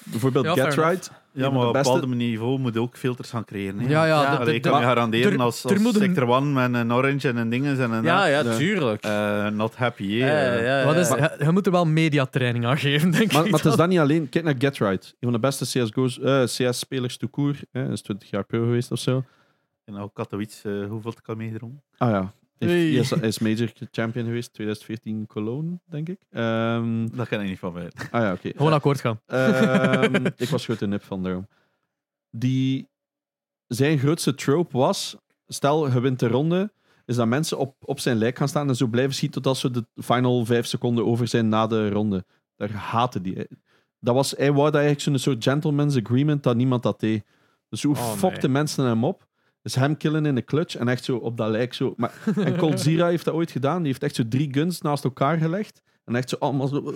[0.05, 1.11] bijvoorbeeld Ja, Get Right.
[1.35, 3.79] Ja, maar op een beste- bepaald niveau moet je ook filters gaan creëren.
[3.81, 3.89] Hè.
[3.89, 4.31] Ja, ja, Ja.
[4.31, 7.37] de- Allee, de- ik kan me garanderen er- als, Sector One met een orange en
[7.37, 8.57] een dinges en een Ja, ja, Ja.
[8.57, 9.03] tuurlijk.
[9.05, 10.19] eh, not happy.
[10.19, 10.27] hè.
[10.55, 13.45] Ja, ja, ja, Wat is, je, je moet er wel mediatraining aan geven, denk Maar,
[13.45, 13.51] ik.
[13.51, 13.77] maar het is dan.
[13.77, 14.29] dat niet alleen.
[14.29, 15.05] Kijk naar Get Right.
[15.07, 17.65] Een van de beste CSGO's, eh, CS-spelers to court.
[17.73, 19.25] Hij is 20 jaar pro geweest of zo.
[19.85, 21.83] En ook Katowice, eh, hoeveel kan meegedrongen?
[21.97, 22.33] Ah ja.
[22.69, 23.11] Heeft-.
[23.11, 26.21] Hij is, hij is major champion geweest, 2014 Cologne, denk ik.
[26.31, 28.09] Ehm, Dat kan ik niet van weten.
[28.11, 28.51] ah ja, oké.
[28.57, 29.21] Gewoon akkoord gaan.
[29.27, 31.49] Ehm, ik was grote nip van daarom.
[32.31, 32.89] Die,
[33.67, 35.17] zijn grootste trope was,
[35.47, 36.73] stel je wint de ronde,
[37.07, 39.71] is dat mensen op, op zijn lijk gaan staan en zo blijven schieten totdat ze
[39.71, 42.25] de final vijf seconden over zijn na de ronde.
[42.57, 43.47] Daar haatte die.
[44.01, 47.25] Dat was, hij wou dat eigenlijk zo'n soort gentleman's agreement dat niemand dat deed.
[47.69, 48.17] Dus hoe Oh, nee.
[48.17, 49.29] fokte mensen hem op?
[49.63, 51.95] Dus hem killen in de clutch en echt zo op dat lijk zo.
[51.97, 53.79] Maar, en Cold Zira heeft dat ooit gedaan.
[53.79, 55.83] Die heeft echt zo drie guns naast elkaar gelegd.
[56.05, 56.95] En echt zo allemaal zo...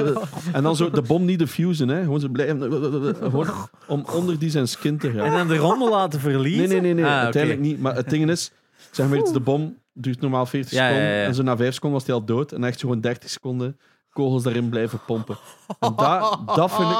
[0.52, 2.02] En dan zo de bom niet defusen, hè.
[2.02, 2.60] Gewoon zo blijven...
[3.30, 3.46] Gewoon
[3.86, 5.24] om onder die zijn skin te gaan.
[5.26, 6.68] En dan de ronde laten verliezen?
[6.68, 7.12] Nee, nee, nee, nee.
[7.12, 7.80] Ah, uiteindelijk niet.
[7.80, 8.50] Maar het ding is,
[8.90, 11.14] zeg maar iets, de bom duurt normaal 40 Ja, ja, seconden.
[11.18, 11.24] ja.
[11.24, 12.52] En zo na 5 seconden was hij al dood.
[12.52, 13.78] En echt zo gewoon 30 seconden
[14.10, 15.36] kogels daarin blijven pompen.
[15.80, 16.96] En dat, dat vind ik...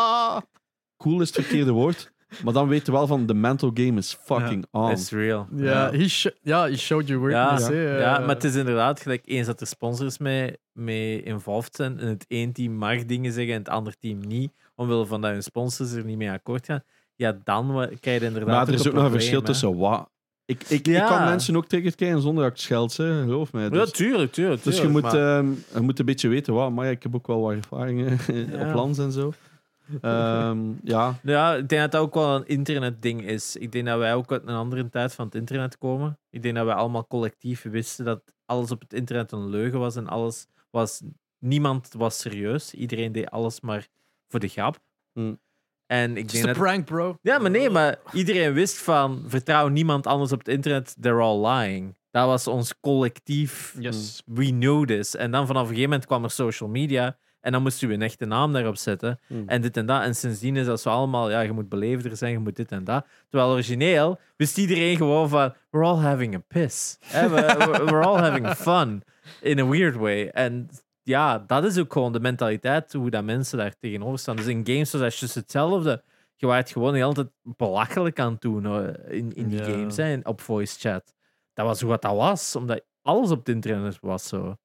[0.97, 2.12] Cool is het verkeerde woord.
[2.44, 4.90] Maar dan weet je wel van, de mental game is fucking on.
[4.90, 5.46] It's real.
[5.56, 7.68] Ja, he, sh- ja, he showed you Ja, weakness.
[7.68, 7.98] hè.
[7.98, 11.98] ja, Eh, maar het is inderdaad gelijk eens dat er sponsors mee, mee involved zijn
[11.98, 15.30] en het één team mag dingen zeggen en het andere team niet, omwille van dat
[15.30, 16.82] hun sponsors er niet mee akkoord gaan,
[17.14, 20.09] ja, dan krijg je inderdaad Maar er is ook nog een verschil tussen wat...
[20.44, 21.02] Ik, ik, Ja.
[21.02, 23.22] ik kan mensen ook tegenkrijgen zonder dat ik scheld, hè.
[23.22, 23.62] geloof mij.
[23.62, 24.62] Ja, Dus, tuurlijk, tuurlijk.
[24.62, 26.70] dus je, moet, maar- ehm, je moet een beetje weten wat.
[26.72, 28.18] Maar ja, ik heb ook wel wat ervaringen
[28.52, 28.68] Ja.
[28.68, 29.32] op lands en zo.
[30.01, 33.56] Ehm, ja, Ja, ik denk dat dat ook wel een internetding is.
[33.56, 36.19] Ik denk dat wij ook uit een andere tijd van het internet komen.
[36.31, 39.97] Ik denk dat wij allemaal collectief wisten dat alles op het internet een leugen was
[39.97, 41.02] en alles was...
[41.39, 42.74] Niemand was serieus.
[42.74, 43.89] Iedereen deed alles maar
[44.28, 44.78] voor de grap.
[45.12, 45.39] Hmm.
[45.86, 46.56] En ik Just denk a dat...
[46.56, 47.19] prank, bro.
[47.23, 51.47] Ja, maar nee, maar iedereen wist van vertrouw niemand anders op het internet, they're all
[51.47, 51.97] lying.
[52.10, 53.74] Dat was ons collectief.
[53.78, 54.23] Yes.
[54.27, 55.16] We know this.
[55.16, 57.19] En dan vanaf een gegeven moment kwam er social media.
[57.40, 59.19] En dan moest je een echte naam daarop zetten.
[59.27, 59.43] Hmm.
[59.48, 60.02] En dit en dat.
[60.02, 62.85] En sindsdien is dat zo allemaal, ja, je moet beleefder zijn, je moet dit en
[62.85, 63.06] dat.
[63.28, 66.98] Terwijl origineel wist iedereen gewoon van, we're all having a piss.
[67.12, 69.02] We- we- we're all having fun.
[69.40, 70.28] In a weird way.
[70.28, 70.69] En
[71.02, 74.36] ja, dat is ook gewoon de mentaliteit, hoe dat mensen daar tegenover staan.
[74.36, 76.02] Dus in games was dat juist hetzelfde.
[76.36, 79.65] Je waart gewoon heel altijd belachelijk aan het doen hoor, in, in die Ja.
[79.65, 81.15] games, hè, op voice chat.
[81.55, 84.56] Dat was hoe wat dat was, omdat alles op het internet was zo.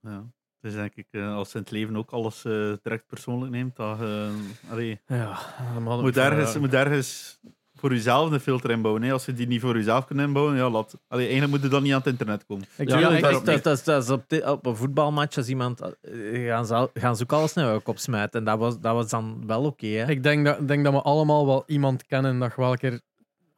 [0.00, 0.24] Ja.
[0.68, 3.76] Dus denk ik, eh, als je in het leven ook alles eh, direct persoonlijk neemt,
[3.76, 4.28] dat eh,
[4.70, 5.38] allee, Ja,
[5.74, 7.38] dan moet, ergens, moet ergens
[7.74, 9.02] voor jezelf een filter inbouwen.
[9.02, 9.12] Hè.
[9.12, 10.98] Als je die niet voor jezelf kunt inbouwen, ja, laat.
[11.08, 12.64] Allee, eigenlijk moet je dan niet aan het internet komen.
[12.76, 15.80] Ik Ja, denk- dat, ik- dat, dat, is op, op een voetbalmatch als iemand
[16.32, 18.38] gaan ze, gaan ze ook alles naar ook opsmijten.
[18.38, 19.86] En dat was, dat was dan wel oké.
[19.86, 20.10] hè?
[20.10, 23.00] Ik denk dat, denk dat we allemaal wel iemand kennen dat je wel een keer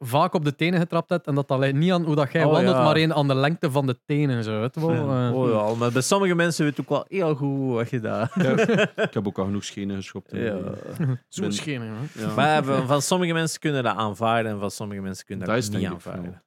[0.03, 1.27] vaak op de tenen getrapt hebt.
[1.27, 2.83] En dat dat niet aan hoe dat jij Oh, wandelt, ja.
[2.83, 4.43] maar één aan de lengte van de tenen.
[4.43, 4.91] Zo, weet wel.
[4.93, 5.29] Ja.
[5.29, 8.31] Eh, Oh ja, maar bij sommige mensen weet ook wel heel goed wat je daar.
[9.07, 10.31] Ik heb ook al genoeg schenen geschopt.
[10.31, 10.53] Ja.
[10.97, 12.33] mijn- Zo ben- schenen, hè.
[12.35, 15.69] Maar van, sommige mensen kunnen dat aanvaarden en van sommige mensen kunnen dat, Dat is
[15.69, 16.43] niet ik aanvaarden.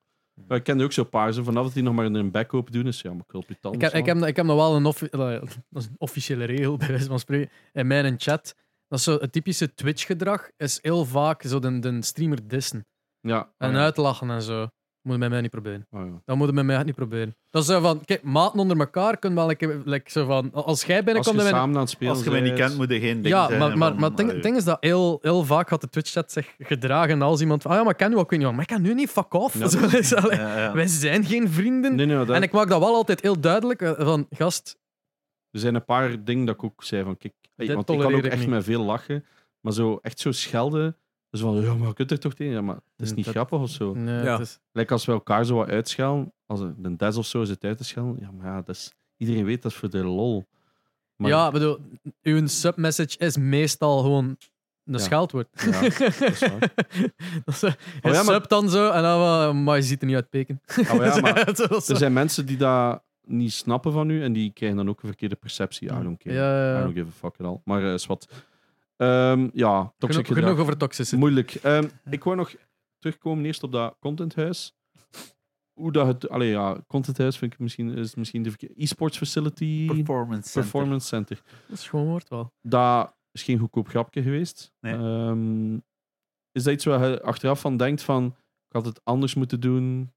[0.48, 1.32] Maar ik kende ook zo'n paar.
[1.32, 3.80] Zo, vanaf dat die nog maar een bek open doen, is ja, maar ik tanden
[3.80, 5.08] Ik heb, ik, heb, ik heb nog wel een, offi-
[5.98, 8.54] officiële regel, bij wijze van spreken, in mijn chat.
[8.88, 12.86] Dat is zo het typische Twitch-gedrag, is heel vaak zo de, de streamer dissen
[13.24, 13.50] Ja.
[13.58, 13.80] en ah, ja.
[13.82, 14.66] uitlachen en zo.
[15.02, 15.86] Moet je met mij niet proberen.
[15.90, 16.22] Ah, ja.
[16.24, 17.36] Dat moet je met mij niet proberen.
[17.50, 20.96] Dat is zo van, kijk, maten onder elkaar kunnen wel, like, zo van, als jij
[20.96, 21.36] Als binnenkomt...
[21.36, 23.22] je en wij- samen aan het spelen Als je mij niet kent, moet je geen
[23.22, 23.58] ding ja, zijn.
[23.58, 25.88] maar, maar, van, maar het ding, het ding is dat heel, heel vaak had de
[25.88, 28.38] Twitch-chat zich gedragen als iemand van, ah ja, maar ik ken u ook, ik weet
[28.38, 29.58] niet maar ik kan nu niet, fuck off.
[29.58, 29.68] Ja.
[30.02, 30.72] Zo allee, Ja.
[30.72, 31.94] Wij zijn geen vrienden.
[31.94, 34.78] Nee, nee, dat, En ik maak dat wel altijd heel duidelijk, eh, van, gast,
[35.50, 38.14] Er zijn een paar dingen dat ik ook zei van, kijk, hey, want ik kan
[38.14, 38.48] ook echt niet.
[38.48, 39.24] met veel lachen,
[39.60, 40.96] maar zo echt zo schelden,
[41.40, 42.52] dus van, ja, maar je kunt er toch tegen?
[42.52, 43.94] Ja, maar het is niet Dat- grappig of zo.
[43.94, 44.38] nee, Ja.
[44.38, 44.58] is...
[44.72, 47.84] Lijkt als we elkaar zo wat uitschelden, als een Des of zo zit uit te
[47.84, 50.44] schelden, ja, maar ja, dat is, iedereen weet dat is voor de lol.
[51.16, 51.78] Maar, Ja, ik bedoel,
[52.22, 54.24] uw submessage is meestal gewoon
[54.84, 54.98] een Ja.
[54.98, 55.48] scheldwoord.
[55.64, 56.58] Ja, dat is waar.
[57.44, 57.66] Dat is, je
[58.02, 60.30] Oh ja, maar- subt dan zo en dan van, maar je ziet er niet uit
[60.30, 60.60] peken.
[60.78, 61.48] Oh ja, maar
[61.88, 65.08] er zijn mensen die dat niet snappen van u en die krijgen dan ook een
[65.08, 65.88] verkeerde perceptie.
[65.88, 66.34] I don't care.
[66.34, 66.82] Ja, ja, I ja.
[66.82, 67.60] don't give a fuck at all.
[67.64, 68.28] Maar eh is wat.
[68.96, 71.16] Ehm, ja, toxic Genoeg, genoeg over toxicity.
[71.16, 71.54] Moeilijk.
[71.54, 72.54] Ehm, ik wou nog
[72.98, 74.76] terugkomen eerst op dat contenthuis.
[75.72, 76.28] Hoe dat het...
[76.28, 78.74] Allee, ja, contenthuis vind ik misschien, is misschien de verkeerde...
[78.82, 79.86] E-sports facility...
[79.86, 80.70] Performance Center.
[80.70, 81.42] Performance Center.
[81.68, 82.52] Dat is gewoon woord wel.
[82.62, 84.72] Dat is geen goedkoop grapje geweest.
[84.80, 84.94] Nee.
[84.94, 85.74] Ehm,
[86.52, 88.24] is dat iets waar je achteraf van denkt van...
[88.68, 90.12] Ik had het anders moeten doen.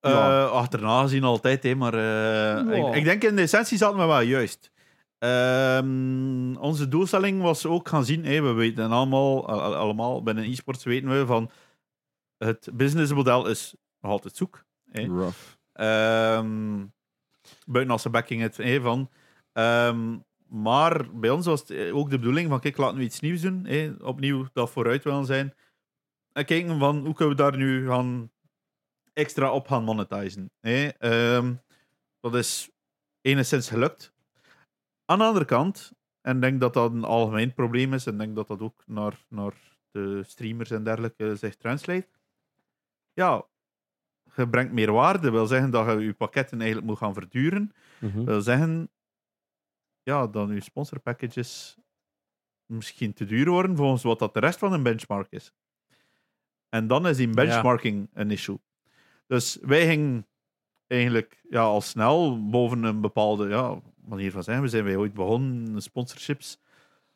[0.00, 0.44] Eh, Ja.
[0.44, 4.20] Achterna gezien altijd, hè, maar eh, ik, ik denk in de essentie zaten we wel
[4.20, 4.69] juist.
[5.20, 10.84] Ehm, onze doelstelling was ook gaan zien, we weten allemaal, al- al- allemaal binnen e-sports
[10.84, 11.50] weten we van
[12.38, 14.64] het businessmodel is nog altijd zoek.
[14.92, 15.38] Rough.
[15.72, 16.86] Ehm
[17.66, 19.10] buiten als ze backing het hè, van.
[19.52, 20.18] Ehm,
[20.48, 23.40] maar bij ons was het eh, ook de bedoeling van, kijk, laten we iets nieuws
[23.40, 23.66] doen.
[24.02, 25.54] Opnieuw dat vooruit willen zijn.
[26.32, 28.30] En kijken van, hoe kunnen we daar nu gaan
[29.12, 30.50] extra op gaan monetizen.
[32.20, 32.70] Dat is
[33.20, 34.12] enigszins gelukt.
[35.10, 38.18] Aan de andere kant, en ik denk dat dat een algemeen probleem is, en ik
[38.18, 39.54] denk dat dat ook naar, naar
[39.90, 42.08] de streamers en dergelijke zich translate.
[43.12, 43.46] Ja,
[44.34, 45.30] je brengt meer waarde.
[45.30, 47.72] wil zeggen dat je je pakketten eigenlijk moet gaan verduren.
[47.98, 48.24] Mhm.
[48.24, 48.90] wil zeggen
[50.02, 51.78] ja, dat je sponsorpackages
[52.66, 55.52] misschien te duur worden volgens wat dat de rest van een benchmark is.
[56.68, 58.60] En dan is die benchmarking een issue.
[59.26, 60.26] Dus wij gingen
[60.86, 64.60] eigenlijk ja, al snel boven een bepaalde ja, manier van zijn.
[64.62, 66.60] We zijn wij ooit begonnen, sponsorships.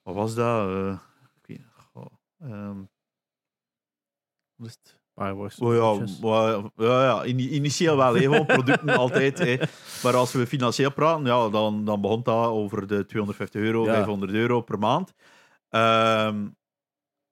[0.02, 0.68] Wat was dat?
[0.68, 0.98] Eh,
[1.36, 1.66] ik weet niet.
[2.40, 2.76] Ehm,
[4.56, 5.02] wat is het?
[5.14, 5.58] Firewars.
[5.58, 9.38] Oh ja, ja, ja, ini- initieel wel, hè, gewoon producten altijd.
[9.38, 9.56] Hè.
[10.02, 13.92] Maar als we financieel praten, ja, dan, dan begon dat over de 250 euro, Ja.
[13.94, 15.14] 500 euro per maand.
[15.68, 16.48] Ehm,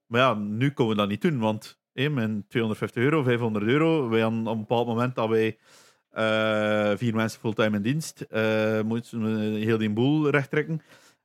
[0.06, 4.24] maar ja, nu kunnen we dat niet doen, want met 250 euro, 500 euro, wij
[4.24, 5.58] aan, op een bepaald moment dat wij
[6.96, 10.82] vier mensen fulltime in dienst, eh moeten we heel die boel rechttrekken.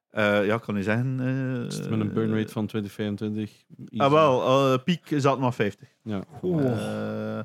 [0.10, 1.20] Eh ja, kan je zeggen.
[1.20, 3.64] eh, Zit met een burn rate van 2025.
[3.98, 4.42] Ah, wel,
[4.74, 5.88] eh, piek zat maar 50.
[6.04, 6.24] Ja.
[6.42, 7.40] Eh,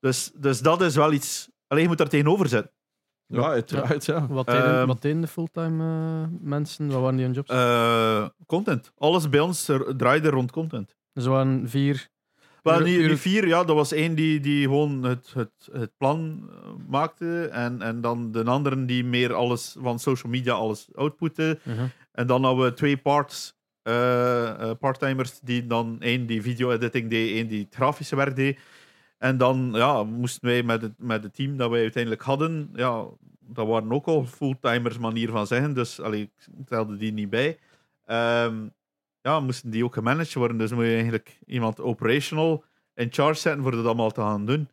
[0.00, 1.48] dus, dus dat is wel iets.
[1.66, 2.72] Alleen je moet daar tegenover zetten.
[3.26, 4.26] Ja, uiteraard, ja.
[4.26, 6.88] Wat deden, Ehm, wat deden de fulltime eh, mensen?
[6.90, 7.50] Wat waren die hun jobs?
[7.50, 8.92] Eh, content.
[8.98, 10.96] Alles bij ons er- draaide rond content.
[11.14, 12.08] Ze waren vier.
[12.68, 16.56] Wel, die, vier, ja, dat was één die, die gewoon het, het, het plan eh,
[16.88, 17.48] maakte.
[17.52, 21.58] En, en dan de anderen die meer alles van social media alles outputten.
[22.12, 27.48] En dan hadden we twee parts, eh, parttimers, die dan één die video-editing deed, één
[27.48, 28.58] die het grafische werk deed.
[29.18, 33.04] En dan ja, moesten wij met het, met het team dat wij uiteindelijk hadden, ja,
[33.40, 35.74] dat waren ook al fulltimers, manier van zeggen.
[35.74, 37.58] Dus allee, ik telde die niet bij.
[38.04, 38.66] Ehm,
[39.20, 40.58] ja, moesten die ook gemanaged worden.
[40.58, 42.64] Dus moet je eigenlijk iemand operational
[42.94, 44.68] in charge zetten voor dat allemaal te gaan doen.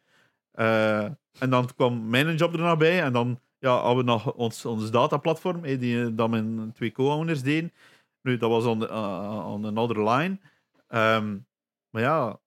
[0.52, 1.04] Eh,
[1.40, 3.02] en dan kwam mijn job er nog bij.
[3.02, 6.92] En dan ja, hadden we nog ons, ons dataplatform, eh, die eh, dat mijn twee
[6.92, 7.74] co-owners deden.
[8.22, 10.40] Nu, dat was on, the, uh, on line.
[10.88, 11.38] Ehm,
[11.90, 12.40] maar ja,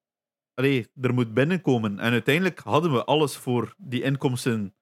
[0.54, 1.98] allee, er moet binnenkomen.
[1.98, 4.74] En uiteindelijk hadden we alles voor die inkomsten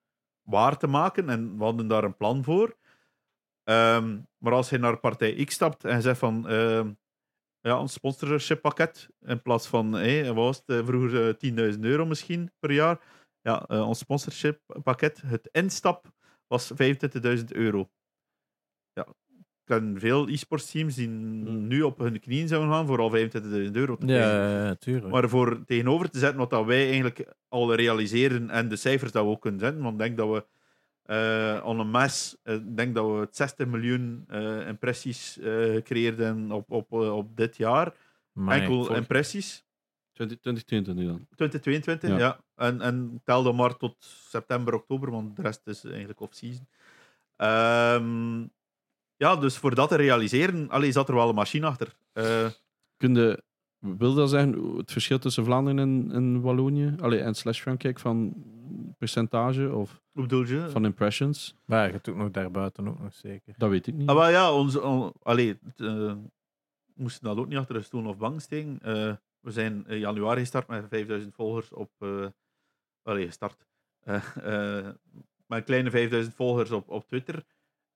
[0.42, 1.28] waar te maken.
[1.28, 2.76] En we hadden daar een plan voor.
[3.64, 6.48] Ehm, maar als je naar partij X stapt en zegt van...
[6.48, 6.90] ehm,
[7.66, 9.08] ja, een sponsorship pakket.
[9.20, 13.00] In plaats van, wat was het, eh, vroeger eh, 10.000 euro misschien per jaar.
[13.40, 16.12] Ja, eh, ons sponsorship pakket, het instap,
[16.46, 17.90] was 25.000 euro.
[18.92, 19.06] Ja,
[19.38, 23.76] ik ken veel e-sports teams die nu op hun knieën zouden gaan voor al 25.000
[23.76, 25.12] euro te ja, tuurlijk.
[25.12, 29.24] Maar voor tegenover te zetten wat dat wij eigenlijk al realiseren en de cijfers dat
[29.24, 30.46] we ook kunnen zetten, want ik denk dat we
[31.06, 36.18] eh on een mass, eh, ik denk dat we het 60 miljoen eh, impressies gecreëerd
[36.18, 37.94] hebben op, op, op dit jaar.
[38.34, 38.60] Amai.
[38.60, 39.64] Enkel impressies.
[40.12, 41.26] 20, 2022 dan.
[41.36, 42.18] 2022, ja.
[42.18, 42.40] Ja.
[42.54, 43.96] En, en tel dan maar tot
[44.28, 46.68] september, oktober, want de rest is eigenlijk off-season.
[47.36, 48.46] Ehm,
[49.16, 51.96] ja, dus voor dat te realiseren, allee, zat er wel een machine achter.
[52.96, 53.42] Kun je,
[53.78, 56.94] wil dat zeggen, het verschil tussen Vlaanderen en, en Wallonië?
[57.00, 58.34] Allee, en slash Frankrijk van
[58.96, 60.70] percentage of hoe bedoel je?
[60.70, 61.56] van impressions?
[61.64, 63.54] Maar ja, je hebt ook nog daarbuiten ook nog zeker.
[63.56, 64.08] Dat weet ik niet.
[64.08, 67.82] Ah, wel ja, onze, on- allee, het, eh, we moesten dat ook niet achter de
[67.82, 68.78] stoel of bank steken.
[68.82, 71.90] Eh, we zijn in januari gestart met 5000 volgers op.
[71.98, 72.26] eh
[73.02, 73.66] allee, gestart.
[74.00, 74.84] Eh, eh,
[75.46, 77.44] met een kleine 5000 volgers op, op Twitter.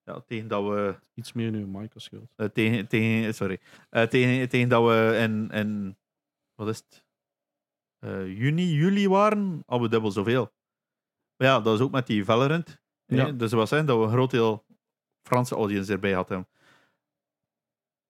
[0.04, 0.94] Ja, tegen dat we.
[1.14, 2.32] Iets meer nu Michael schuld.
[2.36, 3.58] eh, tegen, tegen, sorry.
[3.90, 5.50] Eh, tegen, tegen dat we in.
[5.50, 5.96] in
[6.54, 7.04] wat is het?
[7.98, 10.52] Eh, juni, juli waren, hadden we dubbel zoveel.
[11.40, 12.80] Maar ja, dat is ook met die Valorant.
[13.06, 13.30] Ja.
[13.30, 14.64] Dus was zijn dat we een groot deel
[15.22, 16.48] Franse audience erbij hadden.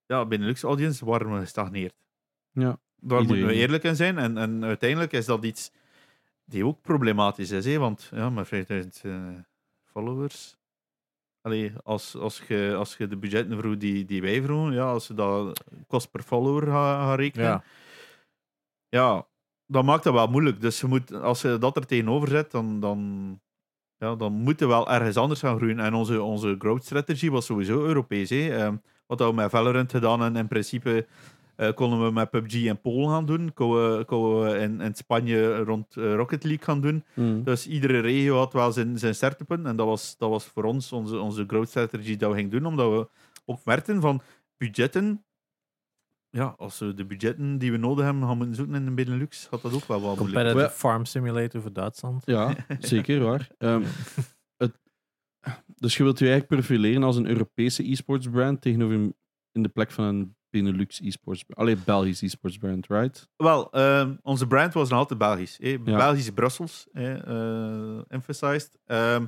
[0.06, 1.94] Ja, Benelux audience waren we gestagneerd.
[2.52, 2.78] Ja.
[2.96, 4.18] Daar moeten we eerlijk in zijn.
[4.18, 5.72] En, en uiteindelijk is dat iets
[6.44, 7.64] die ook problematisch is.
[7.64, 7.78] Hè?
[7.78, 9.28] Want ja, met 5000 eh,
[9.84, 10.56] followers.
[11.40, 15.06] Allee, als, als, je, als je de budgetten vroeg die, die wij vroegen, ja, als
[15.06, 17.64] je dat kost per follower gaat gaat rekenen, Ja.
[18.88, 19.26] ja,
[19.70, 20.60] dan maakt dat wel moeilijk.
[20.60, 23.40] Dus je moet, als je dat er tegenover zet, dan, dan,
[23.96, 25.80] ja, dan moeten we wel ergens anders gaan groeien.
[25.80, 28.30] En onze, onze growth strategy was sowieso Europees.
[28.30, 28.48] Hè.
[28.48, 28.76] Ehm,
[29.06, 31.06] wat hadden we met Valorant gedaan en in principe
[31.56, 33.52] eh, konden we met PUBG in Polen gaan doen.
[33.54, 37.04] Konden we, konden we in, in Spanje rond eh, Rocket League gaan doen.
[37.14, 37.44] Mm.
[37.44, 39.66] Dus iedere regio had wel zijn, zijn stertepunt.
[39.66, 42.66] En dat was, dat was voor ons onze, onze growth strategy dat we gingen doen.
[42.66, 43.08] Omdat we
[43.44, 44.22] ook merkten van
[44.56, 45.24] budgetten.
[46.30, 49.46] Ja, als we de budgetten die we nodig hebben gaan moeten zoeken in de Benelux,
[49.46, 50.28] had dat ook wel wat moeilijk.
[50.34, 52.22] Competitive Wel- Farm Simulator voor Duitsland.
[52.26, 53.48] Ja, zeker waar.
[53.58, 53.82] Ehm,
[54.56, 54.78] het,
[55.76, 59.14] dus je wilt je eigenlijk profileren als een Europese e-sports brand tegenover een-
[59.52, 61.58] in de plek van een Benelux e-sports brand.
[61.60, 63.28] Allee, Belgisch e-sports brand, right?
[63.36, 65.58] Wel, ehm, onze brand was nog altijd Belgisch.
[65.60, 65.68] hè.
[65.68, 65.96] Ja.
[65.96, 68.78] Belgisch Brussels, hè, eh, emphasized.
[68.84, 69.26] Ehm,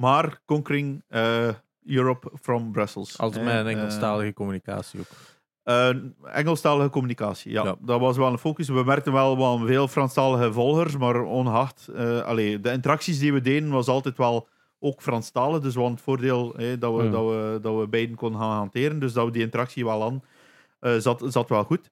[0.00, 1.48] maar conquering eh,
[1.84, 3.18] Europe from Brussels.
[3.18, 3.52] Altijd hè.
[3.54, 5.06] met een Eh, Engelstalige communicatie ook.
[5.62, 5.88] Eh,
[6.22, 7.64] Engelstalige communicatie, ja.
[7.64, 7.76] Ja.
[7.80, 8.68] Dat was wel een focus.
[8.68, 11.88] We merkten wel wel veel Franstalige volgers, maar ongeacht.
[11.88, 14.48] eh allee, de interacties die we deden was altijd wel
[14.78, 15.60] ook Franstalig.
[15.60, 17.10] Dus we hadden het voordeel dat, we, Ja.
[17.10, 18.98] dat, we, dat we beiden konden gaan hanteren.
[18.98, 20.22] Dus dat we die interactie wel aan
[20.80, 21.90] eh, zat, zat wel goed.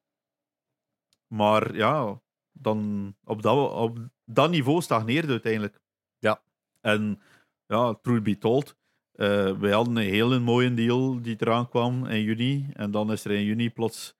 [1.26, 2.20] Maar ja,
[2.52, 5.80] dan op dat, op dat niveau stagneerde uiteindelijk.
[6.18, 6.40] Ja.
[6.80, 7.20] En
[7.66, 8.76] ja, truth be told,
[9.20, 12.66] eh wij hadden een hele mooie deal die eraan kwam in juni.
[12.72, 14.14] En dan is er in juni plots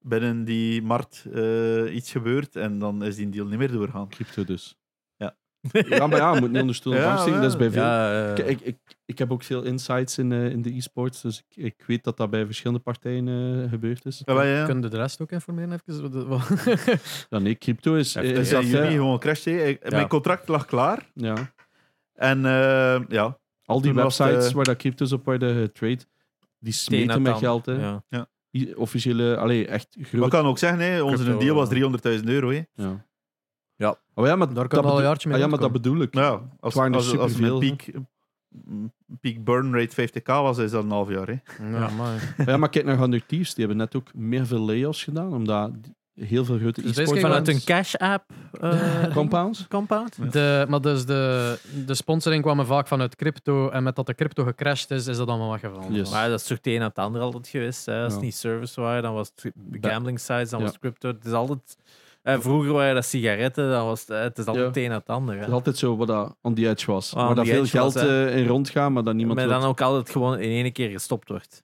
[0.00, 2.56] binnen die markt eh, iets gebeurd.
[2.56, 4.08] En dan is die deal niet meer doorgaan.
[4.08, 4.76] Crypto dus.
[5.16, 5.36] Ja.
[5.88, 7.40] Ja, maar ja, je moet niet onder stoel en Ja, steken.
[7.40, 7.82] Dat is bij veel.
[7.82, 11.42] Ja, Ik, ik, ik, ik heb ook veel insights in, eh, in de e-sports, dus
[11.48, 14.22] ik, ik weet dat dat bij verschillende partijen eh, gebeurd is.
[14.24, 15.80] Ja, wij, Kun je de rest ook informeren?
[15.86, 16.40] Even?
[17.30, 18.14] Ja, nee, crypto is...
[18.14, 18.82] Even is is dat, in hè?
[18.82, 19.20] juni gewoon.
[19.68, 21.10] Ik- Mijn contract lag klaar.
[21.14, 21.52] Ja.
[22.14, 26.04] En eh, ja, Al die Toen websites eh, waar dat crypto's op worden getrade,
[26.58, 27.66] die smeten met geld.
[27.66, 27.98] Hè.
[28.08, 28.28] Ja.
[28.74, 30.24] Officiële, allee, echt groot.
[30.24, 32.18] ik kan ook zeggen, hè, onze Crypto, deal was eh.
[32.20, 32.50] 300.000 euro.
[32.50, 32.62] Hè.
[32.74, 33.06] Ja.
[33.76, 33.98] Ja.
[34.14, 36.00] Oh ja, maar Daar kan dat al een jaartje mee ah, ja, maar dat bedoel
[36.00, 36.12] ik.
[36.14, 37.76] Nou ja, als, er als, als mijn
[39.20, 41.26] peak burn rate 50k was, is dat een half jaar.
[41.26, 41.66] Hè.
[41.78, 42.34] Ja, maar.
[42.46, 45.70] Ja, maar kijk naar Hunter Thieves, die hebben net ook meer veel layoffs gedaan, omdat
[46.14, 48.24] heel veel grote Dus Vanuit een cash-app.
[48.60, 49.66] eh, compounds.
[49.68, 50.16] compound?
[50.22, 50.26] Ja.
[50.30, 53.68] De, maar dus de, de sponsoring kwam vaak vanuit crypto.
[53.68, 55.92] En met dat de crypto gecrashed is, is dat allemaal weggevallen.
[55.94, 56.10] Yes.
[56.10, 57.86] Maar dat is toch het een en het ander altijd geweest.
[57.86, 57.98] Hè?
[58.02, 58.14] Als Ja.
[58.18, 60.64] het niet service waren, dan was het gambling sites, dan Ja.
[60.64, 61.08] was het crypto.
[61.08, 61.76] Het is altijd...
[62.22, 64.68] eh, vroeger waren dat sigaretten, dan was het, eh, het is altijd Ja.
[64.70, 65.34] het een en het ander.
[65.34, 65.48] Het Hè?
[65.48, 67.12] is altijd zo wat dat on the edge was.
[67.12, 68.26] Waar dat the veel was, geld hè.
[68.26, 71.28] eh, in rondgaat, maar dat niemand Maar dan ook altijd gewoon in één keer gestopt
[71.28, 71.62] wordt.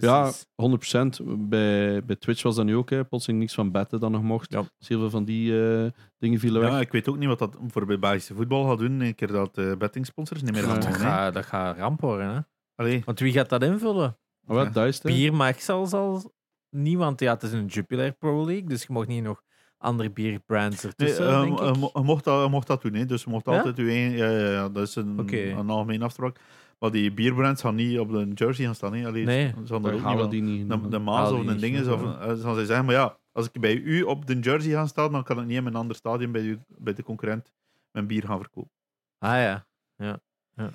[0.00, 1.22] Ja, Precies.
[1.22, 1.24] 100%.
[1.38, 2.90] Bij, bij Twitch was dat nu ook.
[2.90, 3.04] Hè.
[3.04, 4.52] Plotseling niks van betten dan nog mocht.
[4.52, 4.62] Ja.
[4.78, 5.86] Dus heel veel van die eh,
[6.18, 6.70] dingen vielen weg.
[6.70, 9.00] Ja, ik weet ook niet wat dat voor bij Belgische voetbal gaat doen.
[9.00, 10.80] Een keer dat uh, betting sponsors niet meer gaan Ja.
[10.80, 12.34] dat, gaat, dat gaat ramp worden.
[12.34, 12.40] Hè?
[12.74, 14.18] Allee, Want wie gaat dat invullen?
[14.40, 14.84] Wat, Ja.
[14.84, 15.10] is het, hè.
[15.10, 16.32] Bier mag zelfs al
[16.70, 19.42] niet, want ja, het is een Jupiler Pro League, dus je mag niet nog
[19.78, 22.02] andere bierbrands nee, ertussen, eh, denk je ik.
[22.02, 22.94] mocht dat, je mocht dat doen.
[22.94, 23.06] Hè.
[23.06, 23.56] Dus je mocht Ja?
[23.56, 25.36] altijd uw een, ja, ja, ja, dat is een, Oké.
[25.42, 26.40] een algemeen afspraak.
[26.80, 28.94] Maar die bierbrands gaan niet op de jersey gaan staan.
[28.94, 29.06] hè.
[29.06, 29.46] Allee, Nee.
[29.64, 30.68] ze gaan ook niet halen wel- die niet.
[30.68, 31.80] de, de Maas of de dingen.
[31.82, 32.18] niet, Of, ja.
[32.18, 35.24] eh, ze zeggen, maar ja, als ik bij u op de jersey ga staan, dan
[35.24, 37.52] kan ik niet in een ander stadion bij, u, bij de concurrent
[37.90, 38.70] mijn bier gaan verkopen.
[39.18, 39.66] Ah ja.
[39.96, 40.18] Ja,
[40.54, 40.66] eh,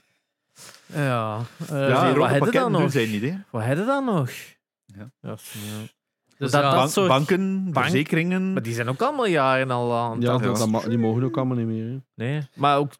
[1.07, 2.93] Ja, wat die heb je pakketten dan nog?
[2.93, 3.21] niet.
[3.21, 3.33] Hè.
[3.49, 4.29] Wat heb je dan nog?
[4.85, 5.11] Ja.
[5.21, 5.35] Ja.
[6.37, 8.53] dus dat- ja, dat- Bank- soort- banken, bank- verzekeringen.
[8.53, 11.37] Maar die zijn ook allemaal jaren al aan het Ja, dat, dat die mogen ook
[11.37, 11.85] allemaal niet meer.
[11.89, 11.97] hè.
[12.13, 12.91] Nee, maar ook,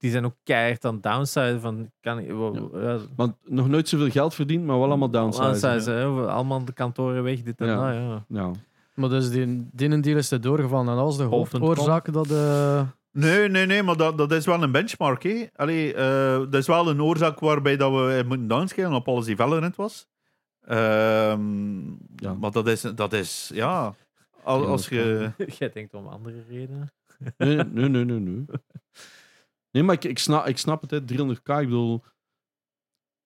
[0.00, 1.90] die zijn ook keihard aan het downside van...
[2.00, 2.98] Kan, ja.
[3.16, 5.60] Want nog nooit zoveel geld verdiend, maar wel allemaal downsize.
[5.60, 5.92] Downsize,
[6.26, 7.92] allemaal de kantoren weg, dit en Ja.
[7.92, 7.94] dat.
[8.28, 8.40] Ja.
[8.40, 8.50] Ja.
[8.94, 10.88] maar dus die, die deal is er doorgevallen.
[10.88, 12.30] En was de hoofdoorzaak dat...
[12.30, 12.82] eh
[13.12, 15.22] Nee, nee, nee, maar dat, dat is wel een benchmark.
[15.22, 15.46] Hè.
[15.56, 19.36] Allee, eh, dat is wel een oorzaak waarbij dat we moeten downscalen op alles die
[19.36, 20.06] Valorant was.
[20.60, 21.80] Ehm,
[22.16, 22.34] Ja.
[22.40, 23.94] Maar dat is, dat is ja...
[24.42, 25.30] Als, als je...
[25.58, 26.90] Jij denkt om andere redenen.
[27.36, 28.20] Nee, nee, nee, nee.
[28.20, 28.44] Nee,
[29.70, 31.60] nee maar ik, ik, snap, ik snap het, hè, 300k.
[31.60, 32.02] Ik bedoel,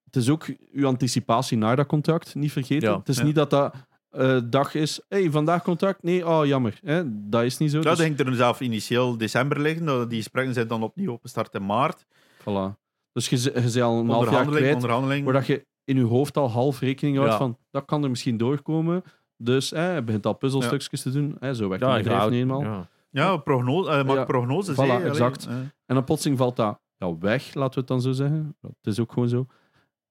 [0.05, 2.89] het is ook uw anticipatie naar dat contract, niet vergeten.
[2.91, 2.99] Ja.
[2.99, 3.25] Het is Ja.
[3.25, 3.75] niet dat dat
[4.11, 6.03] eh, dag is, hey, vandaag contract?
[6.03, 6.79] Nee, oh jammer.
[6.83, 7.03] Hè?
[7.29, 7.77] Dat is niet zo.
[7.77, 9.87] Ja, dus, dat ging er zelf initieel december liggen.
[9.87, 12.05] dat- Die gesprekken zijn dan opnieuw opgestart in maart.
[12.41, 12.83] voilà.
[13.13, 15.25] dus je, je bent al een half jaar Onderhandeling, kwijt, onderhandeling.
[15.25, 17.39] waar dat je in je hoofd al half rekening houdt Ja.
[17.39, 19.03] van, dat kan er misschien doorkomen.
[19.37, 21.37] Dus hè, je begint al puzzelstukjes te doen.
[21.41, 22.87] Hè, zo werkt Ja, het bedrijf nu eenmaal.
[23.15, 23.37] Ja.
[23.37, 24.77] Prognose, eh, maak Ja, prognoses.
[24.77, 25.47] voilà, exact.
[25.47, 28.57] En dan plotseling valt dat ja, weg, laten we het dan zo zeggen.
[28.61, 29.47] Het is ook gewoon zo.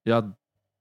[0.01, 0.37] Ja,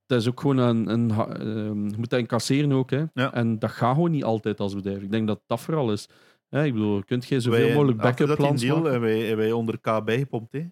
[0.06, 0.88] het is ook gewoon een...
[0.88, 2.90] een ehm, je moet dat incasseren ook.
[2.90, 3.04] Hè.
[3.14, 3.32] Ja.
[3.32, 5.02] En dat gaat gewoon niet altijd als bedrijf.
[5.02, 6.08] Ik denk dat dat vooral is.
[6.48, 8.90] Hè, ik bedoel, je kunt geen zoveel Wij- mogelijk backup plans deal maken.
[8.90, 10.52] hebben wij, wij onder K bijgepompt.
[10.52, 10.66] Hè.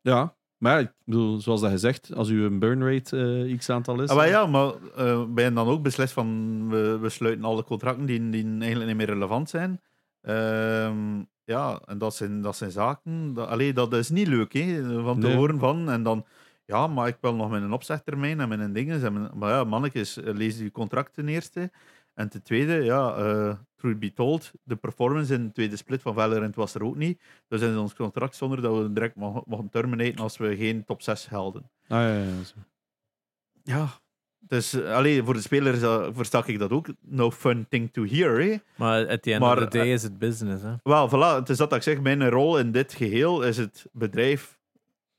[0.00, 3.58] Ja, maar ja, ik bedoel, zoals dat je zegt, als u een burn rate eh,
[3.58, 4.08] x aantal is...
[4.08, 5.04] Ah, maar ja, maar eh
[5.34, 8.96] wij hebben dan ook beslist van we, we sluiten alle contracten die, die eigenlijk niet
[8.96, 9.80] meer relevant zijn.
[10.22, 13.34] Ehm, ja, en dat zijn, dat zijn zaken.
[13.34, 15.36] Dat, allee, dat is niet leuk hè, van te Nee.
[15.36, 15.90] horen van.
[15.90, 16.24] En dan,
[16.64, 19.02] ja, maar ik wil nog mijn opzegtermijn en mijn dingen.
[19.04, 21.70] En mijn, maar ja, mannetjes, eh, lees je contract ten eerste.
[22.20, 26.14] En ten tweede, ja, eh truth be told, de performance in de tweede split van
[26.14, 27.20] Valorant was er ook niet.
[27.48, 31.02] Dus in ons contract zonder dat we direct mogen, mogen terminaten als we geen top
[31.02, 31.62] 6 helden.
[31.88, 32.54] Ah, ja, ja, ja, zo.
[33.62, 33.88] Ja.
[34.38, 36.86] Dus eh, allee, voor de speler is dat- versta ik dat ook.
[37.00, 38.40] No fun thing to hear.
[38.40, 38.56] Hè?
[38.76, 40.62] Maar at the end Maar, of the day eh, is het business.
[40.62, 40.74] Hè.
[40.82, 41.38] Wel, voilà.
[41.38, 42.00] Het is dat ik zeg.
[42.00, 44.58] Mijn rol in dit geheel is het bedrijf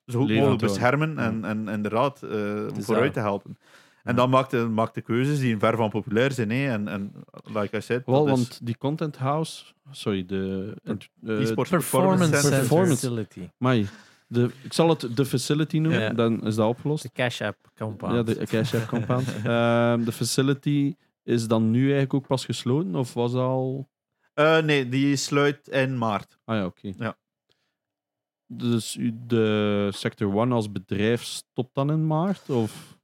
[0.05, 3.57] zo goed mogelijk beschermen en, en inderdaad eh, is vooruit te helpen.
[4.03, 6.49] En dan maakt de, maakt de keuzes die ver van populair zijn.
[6.49, 6.69] Hè?
[6.71, 7.11] En, en
[7.45, 9.63] like I said, Wel, is want die content house...
[9.91, 10.73] Sorry, de...
[10.83, 12.59] eh, performance performance center.
[12.59, 12.95] Performance.
[12.95, 13.49] Facility.
[13.59, 13.87] Amai,
[14.27, 16.09] de, ik zal het de facility noemen, Ja.
[16.13, 17.03] dan is dat opgelost.
[17.03, 18.13] De Cash App compound.
[18.15, 19.27] Ja, de Cash App compound.
[19.43, 23.89] Ehm, de facility is dan nu eigenlijk ook pas gesloten, of was dat al...
[24.33, 26.37] Eh, nee, die sluit in maart.
[26.45, 26.91] Ah ja, oké.
[26.97, 27.17] Ja.
[28.47, 28.97] Dus
[29.27, 32.49] de Sector 1 als bedrijf stopt dan in maart?
[32.49, 32.99] Of?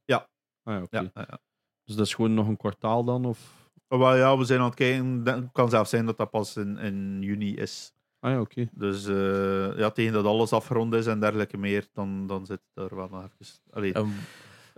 [0.72, 0.80] Ja.
[0.80, 1.10] Ah ja.
[1.14, 1.38] Ja.
[1.84, 3.24] Dus dat is gewoon nog een kwartaal dan?
[3.24, 3.56] Of?
[3.88, 5.22] Maar wel, ja, we zijn aan het kijken.
[5.24, 7.92] Het kan zelfs zijn dat dat pas in, in juni is.
[8.20, 8.68] Ah ja, oké.
[8.72, 12.90] Dus eh, ja, tegen dat alles afgerond is en dergelijke meer, dan, dan zit het
[12.90, 13.54] er wel nog even.
[13.70, 14.08] Allee, Ehm,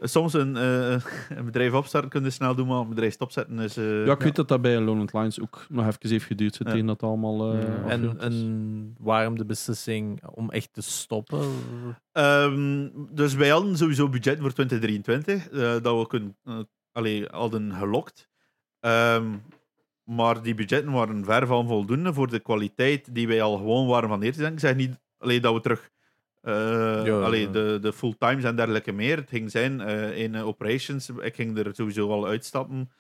[0.03, 0.91] Soms een, eh,
[1.39, 3.77] een bedrijf opstarten kun je snel doen, maar een bedrijf stopzetten is.
[3.77, 6.71] eh, Ja, ik weet dat dat bij Lone Lines ook nog even heeft geduurd, Ja.
[6.71, 7.53] tegen dat allemaal...
[7.53, 7.85] eh, Ja.
[7.89, 11.41] en, en waarom de beslissing om echt te stoppen?
[12.13, 16.37] Ehm, dus wij hadden sowieso budget voor 2023, eh, dat we kunnen,
[16.93, 18.29] allee, hadden gelokt.
[18.81, 19.27] Ehm,
[20.05, 24.09] maar die budgetten waren ver van voldoende voor de kwaliteit die wij al gewoon waren
[24.09, 24.41] van eerst.
[24.41, 25.91] Ik zeg niet allee, dat we terug
[26.41, 27.53] eh, Ja, allee, ja.
[27.53, 29.17] de, de fulltimes en dergelijke meer.
[29.17, 31.11] Het ging zijn eh, in eh, operations.
[31.11, 32.91] Ik ging er sowieso al uitstappen.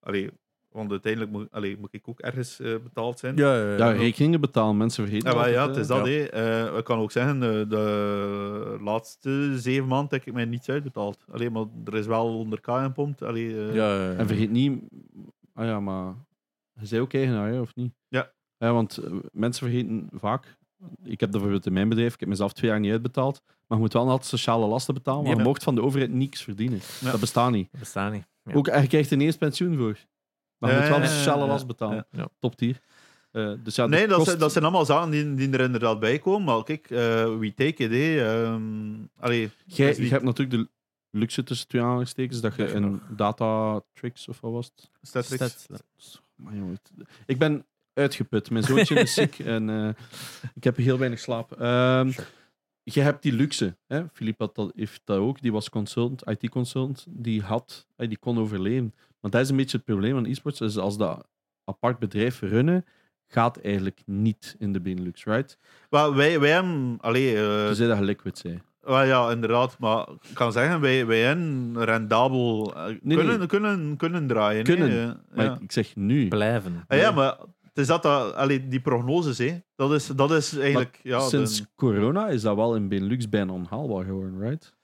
[0.00, 0.30] Allee,
[0.74, 3.36] want uiteindelijk moet, allee, moet ik ook ergens eh, betaald zijn.
[3.36, 5.68] Ja, ja, Ja, rekeningen betalen, mensen vergeten Ja, maar altijd, ja, eh.
[5.68, 6.06] het is dat.
[6.06, 6.12] Ja.
[6.12, 6.68] hè.
[6.70, 11.24] Eh, ik kan ook zeggen, de, de laatste zeven maanden heb ik mij niets uitbetaald.
[11.30, 13.22] Alleen maar er is wel 100k in pompt.
[13.22, 13.36] Eh,
[13.74, 14.12] Ja, ja, ja.
[14.18, 14.82] En vergeet niet...
[15.54, 16.14] Ah ja, maar...
[16.80, 17.92] Je zei ook eigenaar, hè, of niet?
[18.08, 18.32] Ja.
[18.58, 18.98] Ja, want
[19.32, 20.56] mensen vergeten vaak...
[21.02, 23.78] Ik heb dat bijvoorbeeld in mijn bedrijf, ik heb mezelf twee jaar niet uitbetaald, maar
[23.78, 26.80] je moet wel altijd sociale lasten betalen, maar je mocht van de overheid niks verdienen.
[27.02, 27.68] Dat bestaat niet.
[27.70, 28.26] Dat bestaat niet.
[28.44, 28.52] Ja.
[28.52, 29.98] Ook, je krijgt er niet eens pensioen voor.
[30.58, 32.06] Maar je moet wel de sociale last betalen.
[32.38, 32.80] Top tier.
[33.30, 36.00] Eh, dus ja, nee, dat, kost- zijn, dat zijn allemaal zaken die, die er inderdaad
[36.00, 36.44] bij komen.
[36.44, 36.98] Maar kijk, eh
[37.38, 38.20] we take it.
[38.20, 38.62] Ehm,
[39.18, 40.68] allee, Jij, je hebt natuurlijk de
[41.18, 44.90] luxe tussen twee aanhalingstekens dat je Dat je een data tricks of wat was het?
[45.02, 45.66] Statrix.
[45.68, 46.90] Het-
[47.26, 47.64] ik ben
[47.94, 48.50] uitgeput.
[48.50, 49.88] Mijn zoontje is ziek en eh,
[50.54, 51.52] ik heb heel weinig slaap.
[51.52, 52.26] Ehm, Sure.
[52.84, 53.76] Je hebt die luxe.
[53.86, 54.02] Hè?
[54.12, 55.40] Philippe had dat, heeft dat ook.
[55.40, 57.06] Die was consultant, IT-consultant.
[57.08, 58.94] Die, had, eh, die kon overleven.
[59.20, 60.60] Maar dat is een beetje het probleem van e-sports.
[60.60, 61.26] Is als dat
[61.64, 62.84] apart bedrijf runnen,
[63.26, 65.58] gaat eigenlijk niet in de Benelux, right?
[65.90, 66.98] Wel, wij, wij hebben...
[67.00, 68.62] Allee, eh, Tenzij dat je liquid zei.
[68.80, 69.78] Wel ja, inderdaad.
[69.78, 73.46] Maar ik kan zeggen, wij, wij hebben rendabel Nee, kunnen, nee.
[73.46, 74.64] Kunnen, kunnen draaien.
[74.64, 75.20] Kunnen.
[75.34, 75.58] Maar ja.
[75.60, 76.28] ik, zeg nu.
[76.28, 76.84] Blijven.
[76.88, 77.36] Ah, ja, maar
[77.78, 79.60] is dat, dat allee, die prognoses, hè.
[79.76, 81.00] Dat, is, dat is eigenlijk.
[81.02, 84.74] Ja, Sinds de- corona is dat wel in Benelux bijna onhaalbaar geworden, right?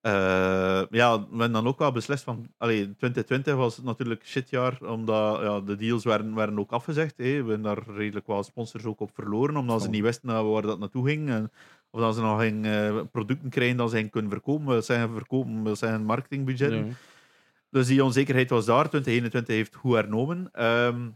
[0.00, 2.46] Eh, ja, we hebben dan ook wel beslist van.
[2.58, 7.14] Allee, 2020 was natuurlijk shitjaar, omdat ja, de deals werden, werden ook afgezegd.
[7.16, 7.24] Hè.
[7.24, 9.92] We hebben daar redelijk wel sponsors ook op verloren, omdat ze Oh.
[9.92, 11.28] niet wisten waar dat naartoe ging.
[11.30, 11.50] En
[11.90, 14.66] of dat ze nog geen eh, producten krijgen dat ze geen kunnen verkopen.
[14.66, 16.96] We zeggen verkopen, we zeggen marketingbudgetten.
[17.70, 18.88] Dus die onzekerheid was daar.
[18.88, 20.48] 2021 heeft goed hernomen.
[20.52, 21.08] Ehm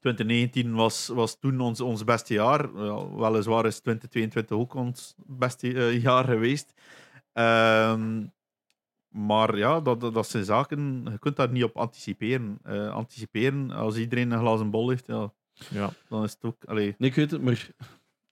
[0.00, 2.68] 2019 was, was toen ons, ons beste jaar.
[2.76, 6.72] Ja, weliswaar is 2022 ook ons beste eh, jaar geweest.
[7.32, 8.26] Ehm,
[9.08, 11.06] maar ja, dat, dat, dat zijn zaken.
[11.10, 12.58] Je kunt daar niet op anticiperen.
[12.62, 15.32] Eh, anticiperen, als iedereen een glazen bol heeft, ja,
[15.70, 15.90] Ja.
[16.08, 16.64] dan is het ook.
[16.64, 17.70] Allee, Nee, ik weet het, maar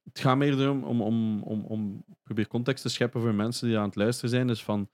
[0.04, 3.78] het gaat meer erom om, om, om, om probeer context te scheppen voor mensen die
[3.78, 4.46] aan het luisteren zijn.
[4.46, 4.88] Dus van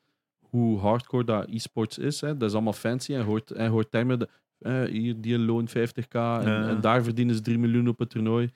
[0.49, 2.21] hoe hardcore dat e-sports is.
[2.21, 2.37] Hè.
[2.37, 4.29] Dat is allemaal fancy en hoort, en hoort termen.
[4.59, 6.69] Eh, hier, die loon 50k en, Ja.
[6.69, 8.51] en daar verdienen ze 3 miljoen op het toernooi.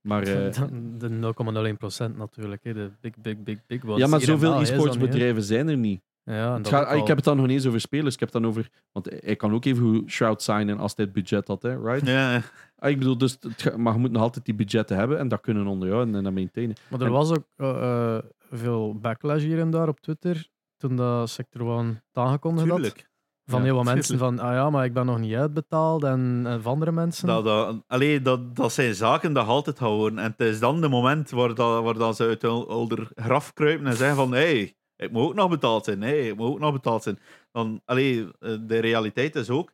[0.00, 0.52] Maar, eh,
[0.98, 2.64] De 0,01% natuurlijk.
[2.64, 2.72] Hè.
[2.74, 3.98] De big, big, big, big ones.
[3.98, 6.00] ja, maar Hier en zoveel daar is dat e-sportsbedrijven zijn er niet.
[6.24, 7.00] Ja, en Het dat gaat- ook al.
[7.00, 8.14] ik heb het dan nog niet eens over spelers.
[8.14, 8.68] Ik heb het dan over.
[8.92, 12.06] Want hij kan ook even hoe Shroud signen als hij het budget had, hè, right?
[12.06, 12.42] ja,
[12.76, 15.28] Ah, ik bedoel, dus het ga- maar je moet nog altijd die budgetten hebben en
[15.28, 16.76] dat kunnen onderhouden en dat maintainen.
[16.90, 20.48] Maar er En- was ook eh, eh, veel backlash hier en daar op Twitter.
[20.76, 22.76] Toen dat Sector One het aangekondigd had.
[22.76, 23.10] tuurlijk.
[23.52, 26.04] Van Ja, heel wat mensen van, ah ja, maar ik ben nog niet uitbetaald.
[26.04, 27.26] En, en van andere mensen.
[27.26, 30.18] Dat, dat, allee, dat, dat zijn zaken dat je altijd gaat horen.
[30.18, 33.52] En het is dan de moment waar, dat, waar dat ze uit hun ouder graf
[33.52, 35.98] kruipen en zeggen van hey, ik moet ook nog betaald zijn.
[35.98, 37.18] Nee, ik moet ook nog betaald zijn.
[37.52, 39.72] Dan, allee, eh, de realiteit is ook...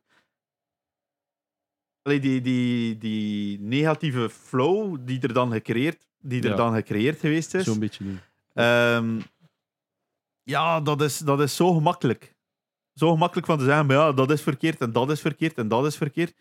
[2.01, 6.55] Allee, die, die, die negatieve flow die er dan gecreëerd, die er Ja.
[6.55, 7.63] dan gecreëerd geweest is...
[7.65, 8.05] Zo'n beetje.
[8.53, 9.19] Ehm,
[10.43, 12.35] ja, dat is, dat is zo gemakkelijk.
[12.99, 15.67] Zo gemakkelijk van te zeggen, maar ja, dat is verkeerd en dat is verkeerd en
[15.67, 16.33] dat is verkeerd.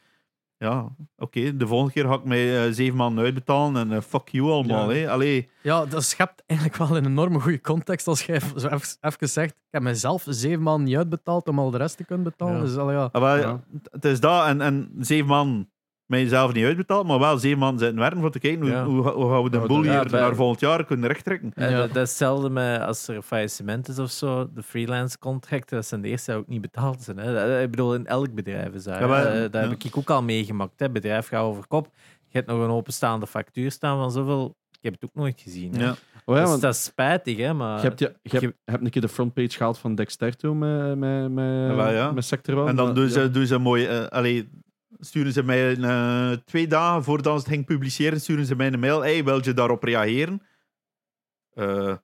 [0.57, 4.29] Ja, oké, de volgende keer ga ik mij eh, zeven maanden uitbetalen en eh, fuck
[4.29, 4.93] you allemaal.
[4.93, 4.97] Ja.
[5.01, 5.11] hè.
[5.11, 9.29] Allee, Ja, dat schept eigenlijk wel een enorme goede context als jij zo even, even
[9.29, 12.57] zegt, ik heb mezelf zeven maanden niet uitbetaald om al de rest te kunnen betalen.
[12.57, 12.61] Ja.
[12.63, 13.61] Dus al ja, ah, Ja.
[13.91, 15.71] het is dat en, en zeven maanden
[16.09, 18.85] mij zelf niet uitbetaald, maar wel zeven maanden zitten werken voor te kijken hoe, Ja.
[18.85, 21.53] hoe, hoe gaan we de boel hier naar volgend jaar kunnen rechttrekken.
[21.55, 21.77] En Ja.
[21.77, 24.49] dat, dat is hetzelfde met als er een faillissement is of zo.
[24.55, 27.17] De freelance contracten, dat zijn de eerste die ook niet betaald zijn.
[27.17, 27.35] Hè.
[27.35, 28.99] Dat- Ik bedoel, in elk bedrijf is dat.
[28.99, 29.51] Ja, maar- hè.
[29.51, 29.69] dat ja.
[29.69, 30.81] heb ik ook al meegemaakt.
[30.81, 30.91] Hè.
[30.91, 31.89] Bedrijf gaat over kop.
[32.29, 34.57] Je hebt nog een openstaande factuur staan van zoveel.
[34.71, 35.75] Ik heb het ook nooit gezien.
[35.75, 35.85] Hè.
[35.85, 35.95] Ja.
[36.25, 37.77] Oh ja, dus want dat is spijtig, hè, maar...
[37.77, 40.55] je hebt, je, je hebt, je- je hebt een keer de frontpage gehaald van Dexterto
[40.55, 42.13] met, met, met, Ja, wel, ja.
[42.13, 42.69] met Sector One.
[42.69, 43.11] En dan doen ja.
[43.11, 43.87] ze, doen ze mooi.
[43.87, 44.49] eh, allee,
[44.99, 48.73] sturen ze mij een, eh, twee dagen voordat ze het ging publiceren, sturen ze mij
[48.73, 49.01] een mail.
[49.01, 50.43] Hey, wil je daarop reageren?
[51.55, 51.97] Eh,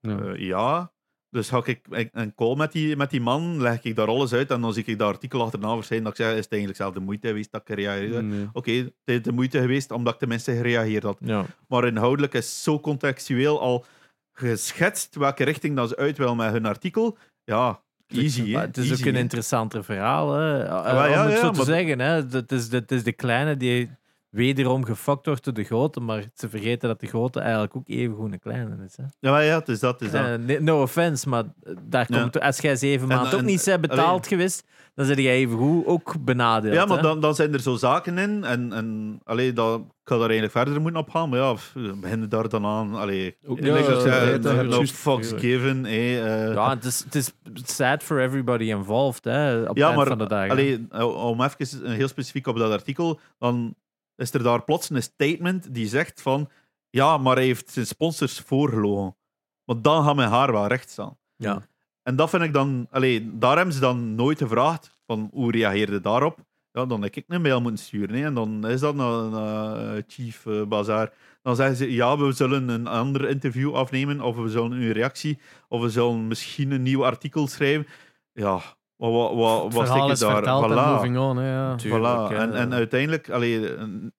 [0.00, 0.18] Ja.
[0.20, 0.92] eh, ja.
[1.30, 4.50] Dus ga ik een call met die, met die man, leg ik daar alles uit
[4.50, 6.94] en dan zie ik dat artikel achterna verschijnen dat ik zeg, is het eigenlijk zelf
[6.94, 8.24] de moeite geweest dat ik gereageerd?
[8.24, 8.48] Nee.
[8.52, 11.18] Oké, het is de moeite geweest omdat ik tenminste gereageerd had.
[11.20, 11.44] Ja.
[11.68, 13.84] Maar inhoudelijk is zo contextueel al
[14.32, 17.16] geschetst welke richting dat ze uit wil met hun artikel.
[17.44, 18.52] Ja, easy.
[18.52, 18.60] hè.
[18.60, 20.34] Het is Easy, ook een interessanter verhaal.
[20.34, 20.68] Hè.
[20.68, 21.98] maar Om ja, het ja, zo te maar- zeggen.
[22.00, 22.26] Hè.
[22.26, 23.90] Dat, is, dat is de kleine die
[24.30, 26.00] wederom gefokt wordt door de grote.
[26.00, 28.96] Maar ze vergeten dat de grote eigenlijk ook even goed een kleine is.
[28.96, 29.02] Hè.
[29.20, 29.92] Ja, maar ja, het is dat.
[30.00, 30.26] Het is dat.
[30.26, 31.44] Eh, nee, no offense, maar
[31.82, 32.20] daar Ja.
[32.20, 35.56] komt, als jij zeven En- maanden ook niet bent betaald geweest, dan zit jij even
[35.58, 36.74] goed ook benadeeld.
[36.74, 37.02] Ja, maar hè.
[37.02, 38.44] dan, dan zijn er zo zaken in.
[38.44, 41.28] En, en allee, dat, ik ga daar eigenlijk verder moeten op gaan.
[41.28, 41.54] Maar ja,
[42.00, 42.94] beginnen daar dan aan.
[42.94, 44.92] Allee, Ook niet ja, juist.
[44.92, 45.84] fucks given.
[45.84, 46.54] eh, eh.
[46.54, 47.32] Ja, het is, het is
[47.64, 50.48] sad for everybody involved hè, op Ja, maar van de dag.
[50.50, 53.74] allee, om even heel specifiek op dat artikel, dan
[54.20, 56.50] is er daar plots een statement die zegt van
[56.90, 59.16] ja, maar hij heeft zijn sponsors voorgelogen.
[59.64, 61.18] Maar dan gaat mijn haar wel recht staan.
[61.36, 61.62] Ja.
[62.02, 66.00] En dat vind ik dan, allee, daar hebben ze dan nooit gevraagd van hoe reageerde
[66.00, 66.38] daarop.
[66.72, 68.16] Ja, dan heb ik een mail moeten sturen.
[68.16, 68.24] Hè.
[68.24, 71.12] En dan is dat naar eh, Chief eh, Bazaar.
[71.42, 75.38] Dan zeggen ze, ja, we zullen een ander interview afnemen, of we zullen uw reactie,
[75.68, 77.86] of we zullen misschien een nieuw artikel schrijven.
[78.32, 78.62] Ja,
[79.00, 80.34] wat, wat, wat, het wat verhaal stik is je daar?
[80.34, 80.74] verteld en Voilà.
[80.74, 81.36] moving on.
[81.36, 81.74] Hè, ja.
[81.74, 82.34] Tuurlijk, Voilà.
[82.36, 84.12] En, en uiteindelijk, allee, een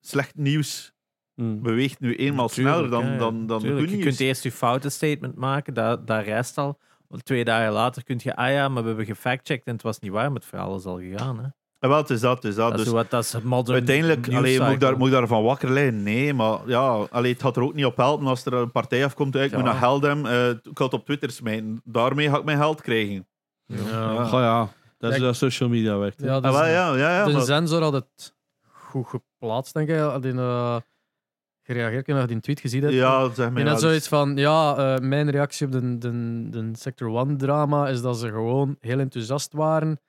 [0.00, 0.92] slecht nieuws
[1.34, 1.62] Mm.
[1.62, 3.18] beweegt nu eenmaal Tuurlijk, sneller dan, ja.
[3.18, 4.08] dan, dan Tuurlijk, goed Je nieuws.
[4.08, 6.78] kunt eerst je foutenstatement maken, dat, dat rijst al.
[7.08, 9.98] Want twee dagen later kun je, ah ja, maar we hebben gefactcheckt en het was
[9.98, 11.36] niet waar, maar het verhaal is al gegaan.
[11.38, 11.46] Hè.
[11.78, 12.68] Ja, wel, het is dat, het is dat.
[12.70, 13.34] Dat, Dus wat, dat is
[13.68, 16.02] uiteindelijk, allee, moet, ik daar, moet ik daarvan wakker liggen?
[16.02, 19.04] Nee, maar ja, allee, het gaat er ook niet op helpen als er een partij
[19.04, 19.34] afkomt.
[19.34, 19.56] Ik Ja.
[19.56, 21.80] moet naar hebben, eh, ik ga het op Twitter smijten.
[21.84, 23.26] Daarmee ga ik mijn geld krijgen.
[23.66, 24.12] Ja.
[24.12, 24.24] Ja.
[24.24, 24.68] Goh, ja,
[24.98, 26.20] dat is Ja, hoe social media werkt.
[26.20, 26.26] hè.
[26.26, 28.34] Ja, Ah, wel, ja, ja, ja, de maar- sensor had het
[28.72, 30.22] goed geplaatst, denk ik.
[30.22, 30.76] Die, eh,
[31.62, 32.08] gereageerd.
[32.08, 32.94] Ik die tweet gezien hebt.
[32.94, 33.56] Ja, zeg maar.
[33.58, 36.10] En ja, dan zoiets van, ja, eh, mijn reactie op de, de,
[36.50, 40.00] de Sector 1-drama is dat ze gewoon heel enthousiast waren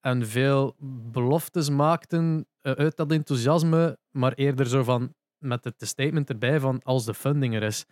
[0.00, 0.74] en veel
[1.12, 6.80] beloftes maakten eh, uit dat enthousiasme, maar eerder zo van, met het statement erbij van,
[6.82, 7.84] als de funding er is.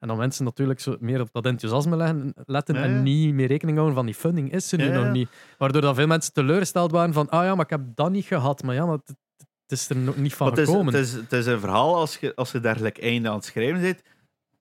[0.00, 2.86] En dan mensen natuurlijk zo meer op dat enthousiasme leggen, letten Ja, ja.
[2.86, 5.28] en niet meer rekening houden van die funding is er nu Ja, nog niet.
[5.58, 8.62] Waardoor dan veel mensen teleurgesteld waren van, ah ja, maar ik heb dat niet gehad.
[8.62, 10.94] Maar ja, maar het, het is er nog niet van het, is, gekomen.
[10.94, 13.80] het, is, het is een verhaal, als je, als je dergelijk einde aan het schrijven
[13.80, 14.02] bent,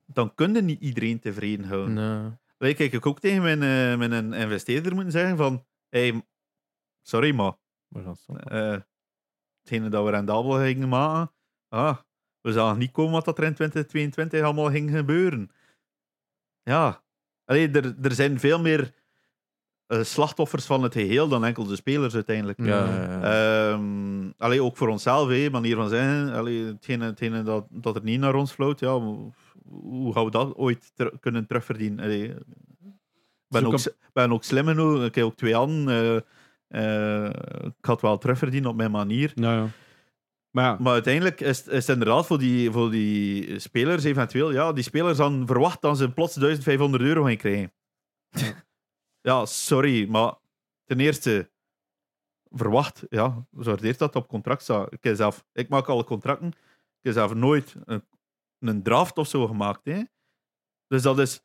[0.05, 1.93] dan kun je niet iedereen tevreden houden.
[1.93, 2.31] Nee.
[2.57, 6.23] Weet je, ik ook tegen mijn, eh, mijn investeerder moeten zeggen van, hey,
[7.01, 7.53] sorry, maar
[8.43, 8.77] eh
[9.59, 11.33] hetgene dat we rendabel gingen maken,
[11.67, 11.97] ah,
[12.41, 15.51] we zagen niet komen wat dat er in 2022 allemaal ging gebeuren.
[16.63, 17.01] Ja,
[17.45, 18.93] Allee, er, er zijn veel meer
[19.87, 22.59] eh, slachtoffers van het geheel dan enkel de spelers uiteindelijk.
[22.65, 23.71] Ja, ja, ja.
[23.71, 26.31] Ehm, allee, ook voor onszelf, hé, manier van.
[26.33, 30.55] Allee, hetgene, hetgene dat, dat er niet naar ons floot, ja, hoe- gaan we dat
[30.55, 32.03] ooit ter- kunnen terugverdienen?
[32.03, 32.35] Allee, ik
[33.47, 33.71] ben, ook,
[34.13, 36.25] ben ook slim genoeg, ik heb ook twee handen.
[36.67, 37.33] eh, eh,
[37.79, 39.31] ik had wel terugverdienen op mijn manier.
[39.35, 39.67] Nou ja.
[40.51, 44.73] Maar ja, Maar uiteindelijk is, is het inderdaad voor die, voor die spelers eventueel, ja,
[44.73, 47.73] die spelers dan verwacht dat ze plots 1500 euro gaan krijgen.
[49.29, 50.33] ja, sorry, maar
[50.83, 51.51] ten eerste,
[52.49, 54.93] verwacht, ja, zorgeert dat op contract staat.
[54.93, 58.03] Ik, zelf, ik maak alle contracten, ik heb zelf nooit een,
[58.59, 59.85] een draft of zo gemaakt.
[59.85, 60.01] Hè.
[60.87, 61.41] Dus dat is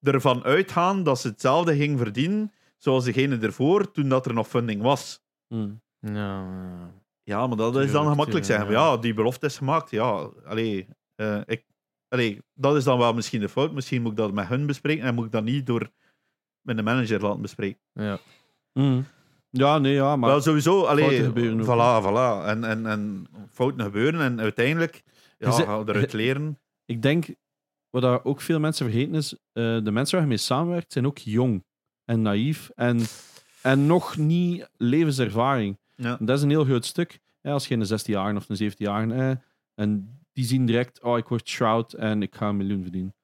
[0.00, 4.82] ervan uitgaan dat ze hetzelfde ging verdienen zoals degene ervoor, toen dat er nog funding
[4.82, 5.22] was.
[5.48, 5.74] hm.
[5.98, 7.01] Ja, ja.
[7.24, 8.70] Ja, maar dat is dan gemakkelijk zeggen.
[8.70, 8.90] ja.
[8.90, 9.90] Ja, die belofte is gemaakt.
[9.90, 11.64] Ja, allee, eh, ik,
[12.08, 13.72] allee, dat is dan wel misschien de fout.
[13.72, 15.90] Misschien moet ik dat met hun bespreken en moet ik dat niet door
[16.60, 17.80] mijn manager laten bespreken.
[17.92, 18.18] ja.
[18.72, 19.02] Hm.
[19.50, 22.46] ja, nee, ja, maar wel, sowieso, allee, fouten gebeuren ook, voilà, voilà.
[22.48, 25.02] En, en, en fouten gebeuren en uiteindelijk
[25.38, 26.58] ja, Je we eruit leren.
[26.92, 27.26] ik denk,
[27.90, 31.06] wat daar ook veel mensen vergeten is, eh, de mensen waar je mee samenwerkt zijn
[31.06, 31.64] ook jong
[32.04, 33.00] en naïef en,
[33.62, 35.78] en nog niet levenservaring.
[35.94, 36.18] Ja.
[36.18, 37.20] En dat is een heel groot stuk.
[37.40, 39.30] Ja, als je een 16-jarige of een 17-jarige eh,
[39.74, 43.14] en die zien direct, oh, ik word Shroud en ik ga een miljoen verdienen.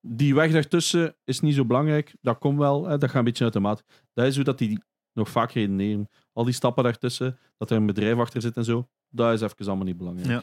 [0.00, 2.14] Die weg daartussen is niet zo belangrijk.
[2.20, 3.82] Dat komt wel, hè, dat gaat een beetje uit de maat.
[4.14, 4.82] Dat is hoe dat die
[5.12, 6.08] nog vaak redeneren.
[6.32, 9.66] Al die stappen daartussen, dat er een bedrijf achter zit en zo, dat is even
[9.66, 10.28] allemaal niet belangrijk.
[10.28, 10.42] Ja.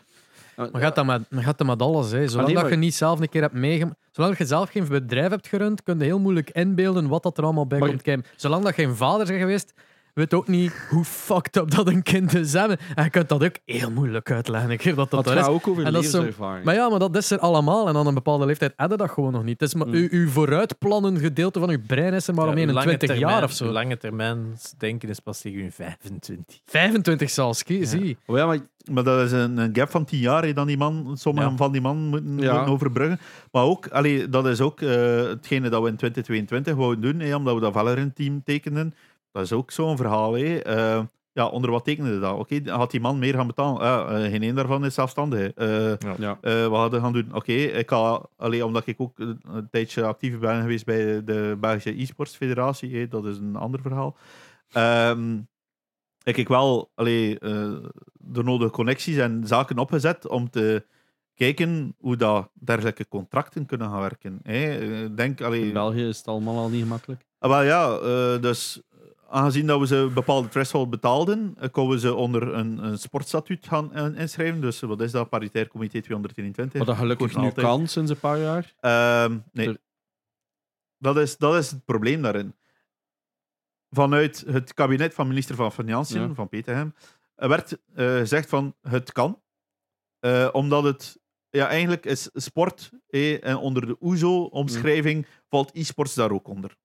[0.64, 2.12] Eh, Maar gaat dat met, maar gaat dat met alles.
[2.12, 2.28] Hè.
[2.28, 4.00] Zolang nee, dat maar- je niet zelf een keer hebt meegemaakt.
[4.12, 7.44] Zolang je zelf geen bedrijf hebt gerund, kun je heel moeilijk inbeelden wat dat er
[7.44, 8.26] allemaal bij Maar- komt kijken.
[8.36, 9.74] Zolang dat geen vader bent geweest,
[10.16, 12.78] weet ook niet hoe fucked up dat een kind is hebben.
[12.96, 14.70] En je kunt dat ook heel moeilijk uitleggen.
[14.72, 15.46] Ik geef dat dat het er is.
[15.46, 16.26] gaat ook over En dat zo-.
[16.64, 17.88] Maar ja, maar dat is er allemaal.
[17.88, 19.60] En aan een bepaalde leeftijd hadden dat gewoon nog niet.
[19.60, 19.94] Het is maar Mm.
[19.94, 23.44] uw, uw vooruitplannen gedeelte van uw brein is er maar om Ja, 21 lange jaar
[23.44, 23.66] of zo.
[23.66, 26.60] Lange termijn denken is pas tegen je 25.
[26.66, 28.18] 25 zelfs, kie- zie.
[28.26, 28.60] Oh ja, maar
[28.92, 31.58] Maar dat is een, een gap van 10 jaar dan die man, sommigen Ja.
[31.58, 32.54] van die man moeten, Ja.
[32.54, 33.20] moeten overbruggen.
[33.52, 37.36] Maar ook, allee, dat is ook eh, hetgene dat we in 2022 wouden doen, hè,
[37.36, 38.94] omdat we dat Valorant-team tekenden.
[39.36, 40.34] Dat is ook zo'n verhaal.
[40.34, 40.58] Hè.
[40.58, 42.38] Eh, ja, onder wat tekende dat?
[42.38, 43.82] Oké, had die man meer gaan betalen?
[43.82, 45.54] Eh, geen één daarvan is zelfstandig.
[45.54, 46.38] Eh, ja.
[46.42, 47.34] wat hadden we gaan doen?
[47.34, 51.58] Oké, ik ga, allee, omdat ik ook een, een tijdje actief ben geweest bij de
[51.60, 54.18] Belgische e-sports federatie, hè, dat is een ander verhaal.
[54.72, 55.38] Ehm
[56.24, 57.38] heb ik wel allee,
[58.14, 60.86] de nodige connecties en zaken opgezet om te
[61.34, 64.40] kijken hoe dat dergelijke contracten kunnen gaan werken.
[64.44, 65.14] Hè.
[65.14, 67.26] Denk, allee, in België is het allemaal al niet gemakkelijk.
[67.40, 67.98] Ah, wel ja,
[68.38, 68.82] dus
[69.36, 72.98] aangezien dat we ze een bepaalde threshold betaalden, eh, konden we ze onder een, een
[72.98, 74.62] sportstatuut gaan eh, inschrijven.
[74.62, 75.30] Dus wat is dat?
[75.30, 76.78] Paritair Comité 223.
[76.78, 77.66] Wat dat gelukkig Kost nu altijd.
[77.68, 78.74] kan sinds een paar jaar.
[78.80, 79.78] Ehm, nee.
[80.98, 82.56] Dat is, dat is het probleem daarin.
[83.90, 86.34] Vanuit het kabinet van minister van Financiën, Ja.
[86.34, 86.94] van Peterhem,
[87.36, 89.42] er werd eh, gezegd van het kan.
[90.20, 96.32] Eh, omdat het ja, eigenlijk is sport eh, en onder de OESO-omschrijving valt e-sports daar
[96.32, 96.76] ook onder.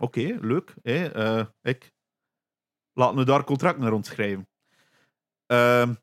[0.00, 0.74] Oké, leuk.
[0.82, 1.92] eh, ik.
[2.92, 4.48] Laten we daar contracten rond schrijven.
[5.46, 5.94] Ehm,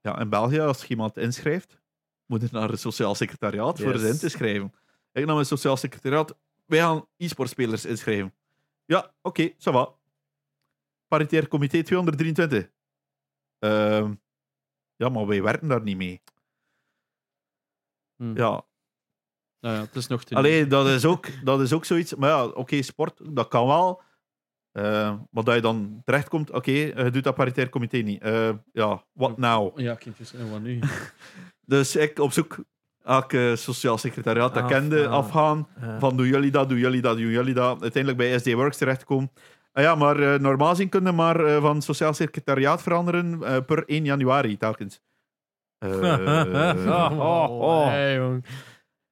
[0.00, 1.80] ja, in België, als je iemand inschrijft,
[2.26, 4.74] moet je naar het sociaal secretariaat voor ze in te schrijven.
[5.12, 6.36] Ik naar mijn sociaal secretariaat.
[6.64, 8.34] Wij gaan e-sportspelers inschrijven.
[8.84, 9.94] Ja, oké, ça va.
[11.08, 12.70] Paritair comité 223.
[13.58, 14.14] Ehm,
[14.96, 16.22] ja, maar wij werken daar niet mee.
[18.16, 18.36] Hm.
[18.36, 18.66] Ja,
[19.64, 22.14] Nou ja, het is nog te Allee, dat is ook, dat is ook zoiets.
[22.14, 24.02] Maar ja, oké, sport, dat kan wel.
[24.72, 28.22] Eh, maar dat je dan terechtkomt, oké, je doet dat paritair comité niet.
[28.22, 29.78] Eh, ja, what now?
[29.80, 30.78] Ja, kindjes, en wat nu?
[31.66, 32.56] Dus ik op zoek,
[33.04, 35.12] elk eh, sociaal secretariaat dat Af- kende, ah.
[35.12, 35.68] afgaan.
[35.80, 35.98] Ja.
[35.98, 37.82] Van doen jullie dat, doen jullie dat, doen jullie dat.
[37.82, 39.30] Uiteindelijk bij SD Works terechtkomen.
[39.72, 43.84] Ah ja, maar eh, normaal gezien kunnen maar eh, van sociaal secretariaat veranderen eh, per
[43.86, 45.00] 1 januari telkens.
[45.78, 47.86] Eh, Oh, oh.
[47.86, 48.44] Nee, jong.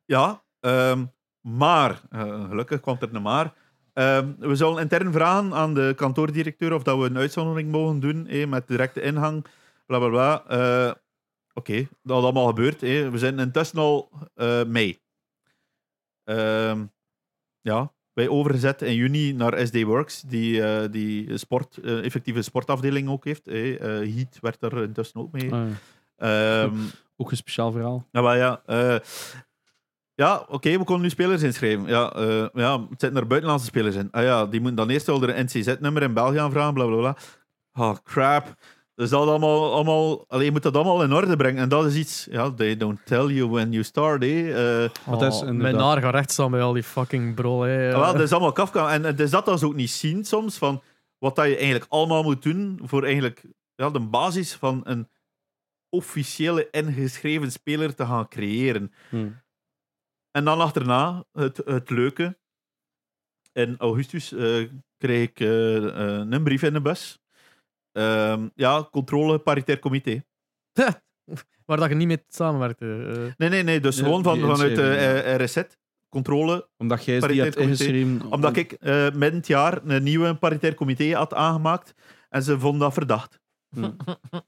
[0.04, 1.04] Ja, ehm,
[1.40, 3.54] maar, eh, gelukkig komt er een maar.
[3.92, 8.26] Ehm, we zullen intern vragen aan de kantoordirecteur of dat we een uitzondering mogen doen
[8.26, 9.44] eh, met directe ingang.
[9.86, 10.44] Bla bla bla.
[10.46, 10.94] Eh,
[11.54, 12.82] Oké, dat is allemaal gebeurd.
[12.82, 13.08] eh.
[13.08, 15.00] We zijn intussen al eh, mei.
[16.24, 16.84] Ehm,
[17.60, 23.46] ja, wij overgezet in juni naar SD Works, die, die sport, effectieve sportafdeling ook heeft.
[23.46, 25.52] Heat werd er intussen ook mee.
[25.52, 25.68] Ah,
[26.16, 26.70] ja.
[27.16, 28.08] Ook een speciaal verhaal.
[28.12, 28.62] ja, maar ja.
[30.22, 31.86] Eh, ja, oké, we konden nu spelers inschrijven.
[31.86, 34.08] Ja, eh, ja, het zitten er buitenlandse spelers in.
[34.10, 37.16] Ah ja, die moeten dan eerst wel een NCZ-nummer in België aanvragen, bla bla bla.
[37.74, 38.54] Oh, crap.
[38.94, 41.62] Dus dat allemaal, allemaal, allee, je moet dat allemaal in orde brengen.
[41.62, 44.22] En dat is iets, ja, they don't tell you when you start.
[44.22, 44.84] Eh.
[44.84, 47.60] Eh, dat is Oh, Mijn haar gaat recht staan bij al die fucking brol.
[47.60, 47.94] Hè.
[47.94, 48.92] Ah, wel, dat is allemaal Kafka.
[48.92, 50.82] En het is dat dan ze ook niet zien soms, van
[51.18, 53.42] wat dat je eigenlijk allemaal moet doen voor eigenlijk
[53.74, 55.08] ja, de basis van een
[55.88, 58.92] officiële ingeschreven speler te gaan creëren.
[59.08, 59.28] Hm.
[60.32, 62.38] En dan achterna, het, het leuke.
[63.52, 67.18] In augustus eh, kreeg ik eh, eh, een brief in de bus.
[67.92, 70.24] Ehm, ja, controle paritair comité.
[71.66, 72.84] Waar dat je niet mee samenwerkte.
[73.36, 73.80] Nee, nee, nee.
[73.80, 75.62] Dus gewoon van, vanuit de eh, RSZ.
[76.08, 76.68] Controle.
[76.76, 77.84] Omdat jij die Paritair hebt comité.
[77.84, 78.32] ingeschreven.
[78.32, 81.94] Omdat ik eh midden het jaar een nieuwe paritair comité had aangemaakt.
[82.28, 83.40] En ze vonden dat verdacht.
[83.74, 83.90] Hm.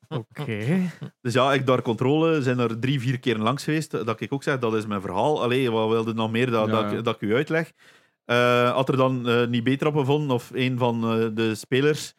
[0.09, 0.91] Oké.
[1.21, 3.91] Dus ja, ik daar controle, zijn er drie, vier keer langs geweest.
[3.91, 5.43] Dat ik ook zeg, dat is mijn verhaal.
[5.43, 7.73] Allee, wat wilde nog meer dat, Ja, dat, ik, dat ik u uitleg?
[8.25, 12.15] Eh, had er dan eh, niet beter op gevonden, of een van eh, de spelers,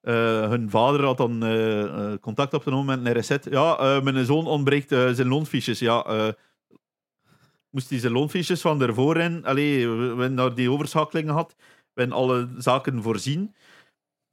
[0.00, 1.82] eh, hun vader had dan eh,
[2.12, 3.36] eh, contact opgenomen met een RSZ.
[3.50, 5.78] Ja, eh, mijn zoon ontbreekt eh, zijn loonfiches.
[5.78, 6.28] Ja, eh,
[7.70, 9.44] moest hij zijn loonfiches van ervoor in?
[9.44, 11.54] Allee, we, we hebben daar die overschakeling gehad.
[11.94, 13.54] We hebben alle zaken voorzien.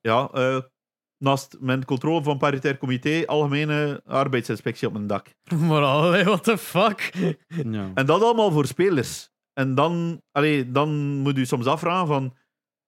[0.01, 0.57] Ja, eh,
[1.25, 5.27] naast mijn controle van paritair comité, algemene arbeidsinspectie op mijn dak.
[5.67, 7.11] Maar allee, what the fuck?
[7.47, 7.91] Ja.
[7.93, 9.29] En dat allemaal voor spelers.
[9.53, 12.33] En dan, allee, dan moet u soms afvragen van,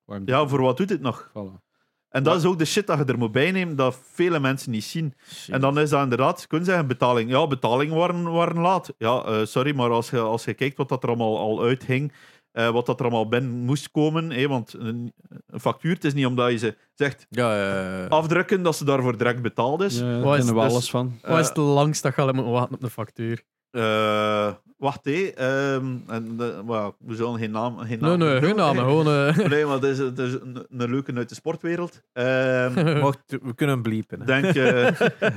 [0.05, 1.29] Waarom- ja, voor wat doet dit nog?
[1.29, 1.65] Voilà.
[2.09, 4.83] En dat is ook de shit dat je er moet bijnemen, dat vele mensen niet
[4.83, 5.13] zien.
[5.47, 7.29] En dan is dat inderdaad, je kunt zeggen, betaling.
[7.29, 8.93] Ja, betalingen waren, waren laat.
[8.97, 12.11] Ja, eh, sorry, maar als je, als je kijkt wat dat er allemaal al uithing,
[12.57, 15.13] eh, wat dat er allemaal binnen moest komen, hè, want een,
[15.47, 18.05] een factuur, het is niet omdat je ze zegt Ja, ja, ja.
[18.07, 19.99] afdrukken, dat ze daarvoor direct betaald is.
[19.99, 21.19] Ja, daar Wat is kennen we dus- alles van.
[21.21, 23.43] Wat is het langst dat je al moeten wachten op de factuur?
[23.71, 25.25] Eh, wacht, hé.
[25.35, 27.77] ehm, en, de- well, we zullen geen naam...
[27.77, 28.83] Geen Nee, naam nee, geen noemen, namen.
[28.83, 28.89] hè.
[28.89, 29.27] Gewoon...
[29.37, 32.01] eh, Nee, maar het is, het is een, een leuke uit de sportwereld.
[32.13, 34.19] Ehm, Mocht, we kunnen hem bliepen.
[34.19, 34.25] hè.
[34.25, 34.87] denk, eh,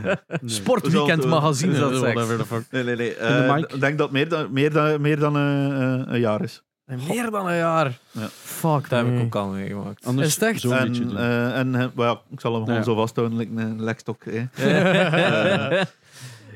[0.45, 1.73] Sportweekend We magazine.
[2.71, 3.15] nee, nee, nee.
[3.15, 3.59] eh?
[3.59, 6.63] Ik denk dat het meer dan, meer dan, meer dan eh, eh, een jaar is.
[7.09, 7.99] Meer dan een jaar.
[8.11, 8.29] Ja.
[8.29, 10.07] Fuck, Dat heb ik ook al meegemaakt.
[10.07, 10.61] Anders Is het echt?
[10.61, 11.17] zo'n En, doen.
[11.17, 12.85] eh, en eh, well, ik zal hem gewoon Ja.
[12.85, 14.25] zo vasthouden, like een lekstok.
[14.25, 14.45] hè.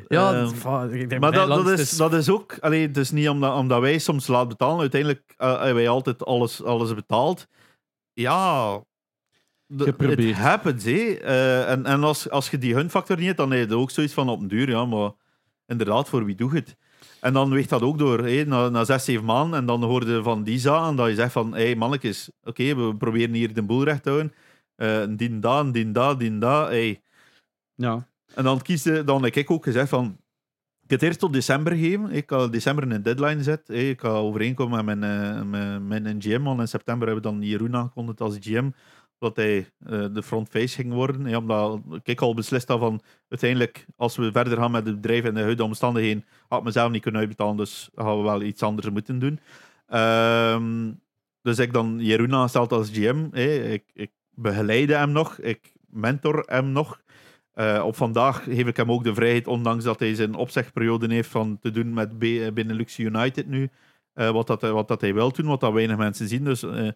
[0.09, 3.11] ja, Ehm, dat- fuck, ik denk Maar dat, is, dat is ook, allee, het is
[3.11, 7.47] niet omdat, omdat wij soms laat betalen, uiteindelijk eh, hebben wij altijd alles, alles betaald.
[8.13, 8.81] Ja,
[9.77, 11.15] it happens, hè.
[11.23, 14.13] Eh, en en als, als je die hunfactor niet hebt, dan heb je ook zoiets
[14.13, 15.11] van op een duur, ja, maar
[15.67, 16.77] inderdaad, voor wie doe je het?
[17.25, 20.23] En dan weegt dat ook door, hè, na, na zes, zeven maanden, en dan hoorde
[20.23, 23.63] van die zaken, dat je zegt van, hé hey, mannetjes, oké, we proberen hier de
[23.63, 24.33] boel recht te houden.
[24.77, 27.03] Eh dien dat, dien dat, dien dat, hey.
[27.75, 28.07] Ja.
[28.35, 30.07] En dan kiesde, dan heb ik ook gezegd van.
[30.83, 32.11] Ik heb het eerst tot december gegeven.
[32.11, 33.69] Ik had december een deadline gezet.
[33.69, 35.51] Hey, Ik ga overeenkomen met mijn,
[35.87, 36.43] met mijn GM.
[36.43, 38.71] Want in september hebben we dan Jeroen aangekondigd als GM.
[39.19, 41.37] Dat hij eh, de frontface ging worden.
[41.37, 45.35] Omdat ik al beslist had van uiteindelijk, als we verder gaan met het bedrijf en
[45.35, 47.57] de huidige omstandigheden, had ik mezelf niet kunnen uitbetalen.
[47.57, 49.41] Dus gaan we wel iets anders moeten doen.
[49.87, 50.93] Ehm,
[51.43, 53.35] dus ik dan Jeroen aangesteld als GM.
[53.35, 55.39] Ik, ik begeleide hem nog.
[55.39, 57.03] Ik mentor hem nog.
[57.53, 61.31] Eh, op vandaag geef ik hem ook de vrijheid, ondanks dat hij zijn opzegperiode heeft,
[61.31, 63.71] van te doen met B- Benelux United nu.
[64.13, 66.45] Eh, wat, dat, wat dat hij wil doen, wat dat weinig mensen zien.
[66.45, 66.89] Dus eh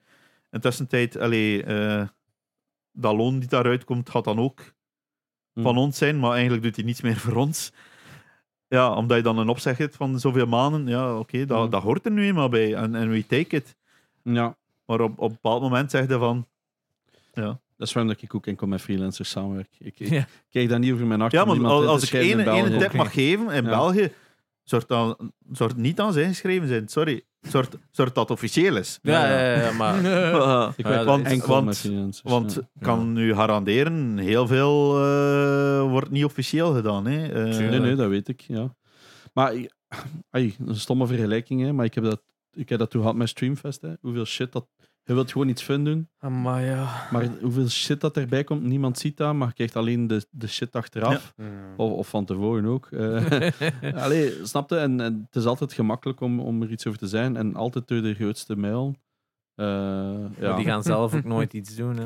[0.50, 2.06] tussentijd, allee, eh,
[2.92, 4.60] dat loon die daaruit komt, gaat dan ook
[5.52, 5.62] Hm.
[5.62, 7.72] van ons zijn, maar eigenlijk doet hij niets meer voor ons.
[8.68, 11.70] Ja, omdat je dan een opzeg hebt van zoveel maanden, ja, oké, dat, Hm.
[11.70, 12.74] dat hoort er nu eenmaal bij.
[12.74, 13.76] En, en we take it.
[14.22, 14.56] ja.
[14.86, 16.46] Maar op, op een bepaald moment zeg je van,
[17.34, 19.74] Dat is waarom dat ik ook enkel met freelancers samenwerk.
[19.78, 20.26] Ik, ik Ja.
[20.50, 23.64] kijk daar niet over mijn hart Ja, maar als, ik één tip mag geven, in
[23.64, 23.68] Ja.
[23.70, 24.12] België,
[24.62, 26.88] zorg, dan, zorg niet aan zijn geschreven zijn.
[26.88, 27.24] Sorry.
[27.40, 28.98] Zorg, zorg dat officieel is.
[29.02, 29.96] Ja, ja, ja, ja, maar...
[29.98, 30.04] Ik
[30.84, 31.26] Ja, werk want-
[32.22, 37.06] want- ik kan nu garanderen, heel veel eh, wordt niet officieel gedaan.
[37.06, 37.26] Hè.
[37.28, 38.76] Eh, Nee, nee, dat weet ik, ja.
[39.34, 39.52] Maar,
[40.30, 43.16] dat is een stomme vergelijking, hè, maar ik heb dat, ik heb dat toen gehad
[43.16, 43.80] met Streamfest.
[43.82, 43.92] Hè.
[44.00, 44.66] Hoeveel shit dat
[45.08, 46.08] Je wilt gewoon iets fun doen.
[46.42, 47.06] Maar ja.
[47.10, 50.46] Maar hoeveel shit dat erbij komt, niemand ziet dat, maar je krijgt alleen de, de
[50.46, 51.34] shit achteraf.
[51.76, 52.88] Of, of van tevoren ook.
[52.90, 54.76] Eh allee, snapte?
[54.76, 57.36] En, en het is altijd gemakkelijk om, om er iets over te zijn.
[57.36, 58.96] En altijd door de grootste mijl.
[59.54, 60.48] Eh, ja.
[60.48, 61.96] Maar Die gaan zelf ook nooit iets doen.
[61.96, 62.02] Hè.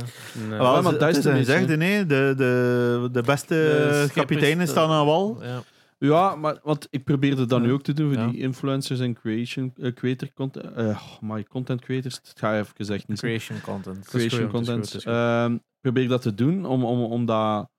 [0.48, 0.58] Nee.
[0.58, 4.90] Wel, maar dat is gezegd, nee, de, de, de beste De schippers, kapiteinen eh, staan
[4.90, 5.38] aan wal.
[5.42, 5.62] Ja.
[6.02, 9.72] Ja, maar want ik probeerde dat nu ook te doen voor die influencers en creation,
[9.76, 10.74] eh, creator content.
[10.74, 12.16] eh, oh, my content creators.
[12.16, 13.18] Het gaat even gezegd niet.
[13.18, 14.06] Creation content.
[14.06, 15.04] creation content.
[15.04, 17.70] Ehm, probeer dat te doen, om, om, omdat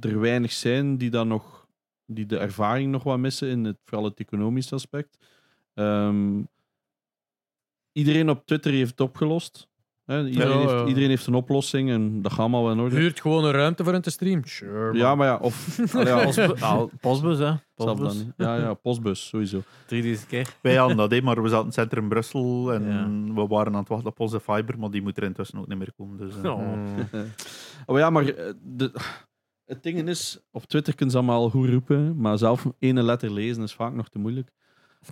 [0.00, 1.66] er weinig zijn die, dan nog,
[2.06, 5.18] die de ervaring nog wat missen, in het, vooral het economische aspect.
[5.74, 6.42] Ehm,
[7.92, 9.68] iedereen op Twitter heeft het opgelost.
[10.06, 12.96] Iedereen, Ja, heeft, iedereen heeft een oplossing en dat gaat allemaal wel in orde.
[12.96, 14.48] Huurt gewoon een ruimte voor een te streamen.
[14.48, 14.84] Sure.
[14.86, 14.96] man.
[14.96, 15.78] Ja, maar ja, of...
[15.94, 17.52] allee, ja, als- Postbus, nou, postbus, hè.
[17.74, 18.16] Postbus.
[18.18, 18.32] dan.
[18.36, 19.62] Ja, ja, postbus, sowieso.
[19.86, 20.56] 3000 keer.
[20.62, 23.34] Wij hadden dat, maar we zaten in het centrum Brussel en Ja.
[23.34, 25.78] we waren aan het wachten op onze fiber, maar die moet er intussen ook niet
[25.78, 26.18] meer komen.
[26.18, 26.50] Dus, eh.
[26.52, 26.78] Oh.
[27.86, 28.92] Oh ja, maar eh, de,
[29.64, 33.62] het ding is, op Twitter kunnen ze allemaal goed roepen, maar zelf ene letter lezen
[33.62, 34.50] is vaak nog te moeilijk.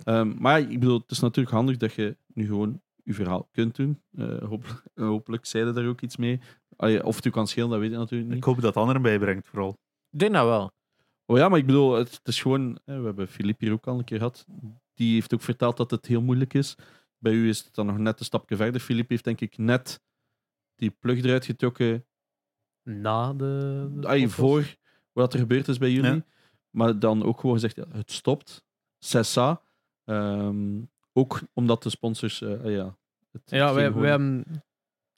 [0.03, 3.47] Ehm, maar ja, ik bedoel, het is natuurlijk handig dat je nu gewoon je verhaal
[3.51, 4.01] kunt doen.
[4.17, 6.39] Eh, hopelijk, hopelijk zei je daar ook iets mee.
[6.75, 8.37] Allee, of het u kan schelen, dat weet ik natuurlijk niet.
[8.37, 9.77] Ik hoop dat anderen bijbrengt, vooral.
[10.09, 10.71] Ik denk dat wel.
[11.25, 12.79] Oh ja, maar ik bedoel, het, het is gewoon...
[12.85, 14.45] eh, we hebben Filip hier ook al een keer gehad.
[14.93, 16.75] Die heeft ook verteld dat het heel moeilijk is.
[17.17, 18.81] Bij u is het dan nog net een stapje verder.
[18.81, 20.01] Filip heeft denk ik net
[20.75, 22.05] die plug eruit getrokken
[22.83, 23.87] Na de.
[23.95, 24.75] de Ay, voor
[25.11, 26.13] wat er gebeurd is bij jullie.
[26.13, 26.25] Ja.
[26.69, 28.65] Maar dan ook gewoon gezegd, ja, het stopt.
[28.99, 29.61] Cessa.
[30.03, 30.81] Ehm,
[31.13, 32.41] ook omdat de sponsors...
[32.41, 32.97] eh, ja,
[33.31, 34.45] het Ja, wij, wij hebben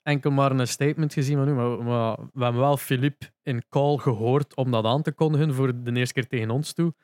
[0.02, 3.96] enkel maar een statement gezien van u, maar, maar we hebben wel Philippe in call
[3.96, 6.94] gehoord om dat aan te kondigen voor de eerste keer tegen ons toe.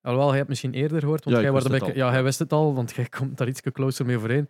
[0.00, 1.94] Alhoewel, jij hebt misschien eerder gehoord, want Ja, jij wist het al.
[1.94, 4.48] ja, hij wist het al, want jij komt daar iets closer mee overeen.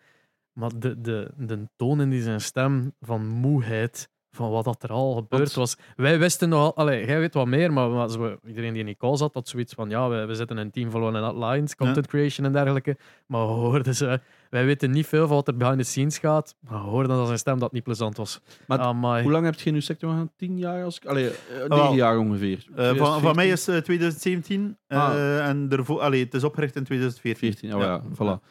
[0.53, 4.91] Maar de, de, de toon in die zijn stem van moeheid, van wat dat er
[4.91, 5.77] al gebeurd Want- was.
[5.97, 8.97] Wij wisten nogal, allee, jij weet wat meer, maar, maar zo, iedereen die in die
[8.97, 11.37] call zat, had zoiets van, ja, we, we zitten in een team van One and
[11.39, 12.97] Lines, content creation en dergelijke.
[13.27, 14.21] Maar we hoorden ze,
[14.51, 17.27] wij weten niet veel van wat er behind the scenes gaat, maar we hoorden dat
[17.27, 18.41] zijn stem dat niet plezant was.
[18.67, 19.23] Maar Amai.
[19.23, 20.29] Hoe lang heb je in uw sector gehad?
[20.37, 20.85] Tien jaar?
[20.85, 21.05] Als ik...
[21.05, 21.37] Allee, eh,
[21.69, 21.79] wel.
[21.79, 22.67] negen jaar ongeveer.
[22.77, 23.53] Eh, van, van mij 2014?
[23.53, 25.47] is eh, 2017 eh, Ah.
[25.49, 27.53] en daarvoor, allee, het is opgericht in 2014.
[27.71, 28.03] 14, oh ja,
[28.39, 28.43] voilà.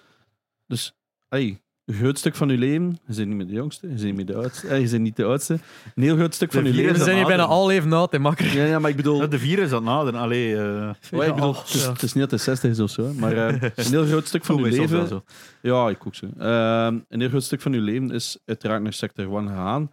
[0.68, 0.96] Dus,
[1.30, 4.16] hey, groot stuk van uw leven, je bent niet meer de jongste, je bent niet
[4.16, 5.54] meer de oudste, eh, je bent niet de oudste.
[5.96, 7.04] Een heel groot stuk De van uw vier We leven...
[7.04, 8.56] zijn hier bijna al even oud, hè, makker.
[8.56, 9.22] Ja, ja, maar ik bedoel...
[9.22, 10.20] Ja, de vier is aan het naderen.
[10.20, 13.14] Allee, eh, ik bedoel, het, is, het is niet dat het 60 is of zo,
[13.14, 15.24] maar eh, een heel groot stuk van voel uw mij soms wel leven.
[15.62, 15.70] zo.
[15.70, 16.26] Ja, ik ook zo.
[16.38, 19.92] Ehm, een heel groot stuk van uw leven is uiteraard naar sector 1 gegaan.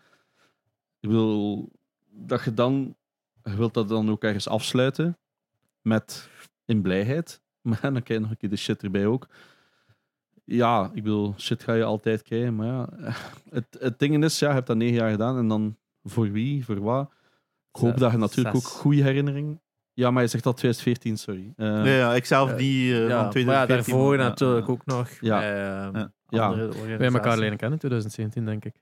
[1.01, 1.69] Ik wil
[2.11, 2.95] dat je dan,
[3.45, 5.19] je wilt dat dan ook ergens afsluiten
[5.83, 6.29] met
[6.65, 9.29] in blijheid, maar dan krijg je nog een keer de shit erbij ook.
[10.53, 12.89] Ja, ik bedoel, shit ga je altijd krijgen, maar ja,
[13.51, 16.65] het, het ding is, ja, je hebt dat negen jaar gedaan en dan voor wie,
[16.65, 17.11] voor wat?
[17.73, 19.61] Ik hoop Zes- dat je natuurlijk ook goede herinneringen.
[19.93, 21.53] Ja, maar je zegt al 2014, sorry.
[21.57, 22.57] Eh, Ja, ja, ik zelf Ja.
[22.57, 23.53] die eh, Ja, van maar 2014.
[23.53, 24.73] ja, daarvoor ja, natuurlijk ja.
[24.73, 25.09] ook nog.
[25.21, 25.39] Ja.
[25.39, 26.13] bij, eh, Ja.
[26.29, 26.57] Ja.
[26.57, 28.75] hebben elkaar leren kennen in 2017, denk ik.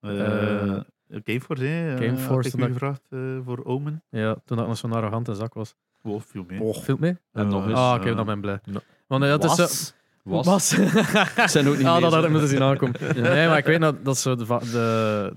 [0.00, 0.80] Eh,
[1.24, 1.94] Gameforce, hè?
[1.94, 4.02] eh, Gameforce, had ik gevraagd eh, voor Omen.
[4.10, 5.74] Ja, toen dat nog zo'n arrogante zak was.
[6.02, 6.74] Wow, veel meer.
[6.74, 7.16] Viel mee?
[7.32, 7.78] En nog Eh, eens.
[7.78, 8.58] Ah, oké, eh, dan ben ik blij.
[8.64, 8.80] no.
[9.06, 9.94] Want eh, dat is.
[10.26, 10.46] Was?
[10.46, 10.68] Was.
[11.52, 12.94] Zijn ook niet ah, dat had ik moeten zien aankomen.
[13.16, 15.32] Nee, maar ik weet dat, dat zo de, de,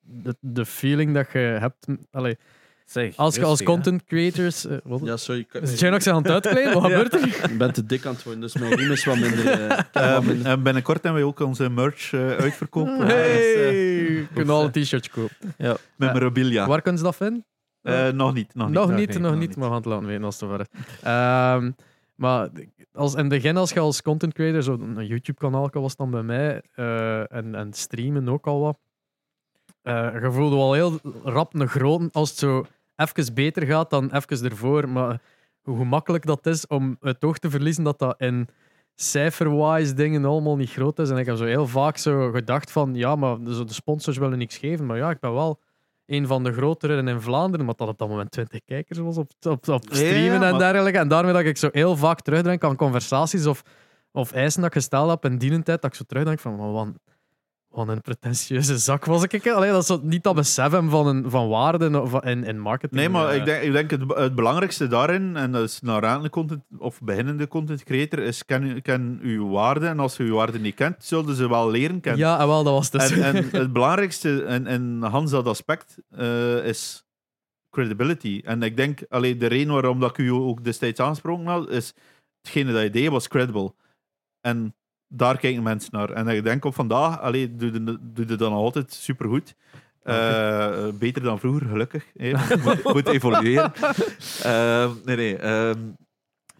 [0.00, 1.86] de, de feeling dat je hebt...
[2.10, 2.36] Allee,
[2.84, 4.66] Zeg, als je als content creators...
[4.66, 5.00] eh, wat?
[5.04, 5.40] Ja, sorry.
[5.52, 6.72] Ik, Is Janox zich aan het uitkleden?
[6.74, 7.50] Wat gebeurt er?
[7.50, 9.46] ik ben te dik aan het worden, dus mijn riem is wat minder.
[9.46, 12.86] eh, Ehm, minder- en binnenkort hebben we ook onze merch eh, uitverkoop.
[12.98, 13.32] Hey!
[13.32, 13.46] Dus,
[14.18, 15.76] Je kunt al een t-shirtje kopen.
[15.96, 16.66] memorabilia.
[16.66, 17.44] Waar kunnen ze dat vinden?
[17.82, 18.54] Eh, nog niet.
[18.54, 18.74] Nog niet.
[18.76, 19.56] nog, niet, nog nog niet, niet.
[19.56, 20.66] maar we gaan het laten weten als het is.
[21.02, 21.70] Ehm,
[22.14, 22.48] maar
[22.98, 26.62] als, het begin, als je als content creator, zo een YouTube-kanaal was dan bij mij,
[26.74, 28.78] eh, en, en streamen ook al wat,
[29.82, 32.66] eh, je voelde wel heel rap een grote als het zo
[32.96, 34.88] even beter gaat dan even ervoor.
[34.88, 35.20] Maar
[35.62, 38.48] hoe gemakkelijk dat is om het oog te verliezen dat dat in
[38.94, 41.10] cijferwise dingen allemaal niet groot is.
[41.10, 44.56] En ik heb zo heel vaak zo gedacht van, ja, maar de sponsors willen niks
[44.56, 44.86] geven.
[44.86, 45.60] Maar ja, ik ben wel
[46.08, 49.30] een van de grotere in Vlaanderen, maar dat op dat moment 20 kijkers was op,
[49.42, 50.98] op, op Ja, streamen en dergelijke.
[50.98, 53.62] En daarmee dat ik zo heel vaak terugdenk aan conversaties of,
[54.12, 56.92] of eisen dat ik gesteld heb in die tijd, dat ik zo terugdenk van, maar
[57.68, 59.48] wat, een pretentieuze zak was ik.
[59.48, 63.00] Allee, dat is niet dat besef hem van, een, van waarde in, in marketing.
[63.00, 63.36] Nee, maar eh.
[63.36, 67.00] ik denk, ik denk het, het belangrijkste daarin, en dat is naar aanleiding content of
[67.00, 69.86] beginnende content creator, is ken, ken uw waarde.
[69.86, 72.26] En als je uw waarde niet kent, zullen ze wel leren kennen.
[72.26, 73.12] Ja, en wel, dat was het.
[73.12, 77.06] En, en het belangrijkste in, in Hans dat aspect eh, is
[77.70, 78.40] credibility.
[78.44, 81.94] En ik denk, alleen de reden waarom dat ik u ook destijds aangesproken had, is
[82.40, 83.74] hetgene dat je deed was credible.
[84.40, 84.74] En
[85.08, 86.10] daar kijken mensen naar.
[86.10, 89.54] En ik denk op vandaag, allee, doe je doe je dan altijd supergoed.
[90.08, 92.04] Eh, beter dan vroeger, gelukkig.
[92.16, 92.32] hè.
[92.64, 93.72] moet, moet evolueren.
[94.42, 95.36] Eh, nee, nee.
[95.36, 95.78] ehm,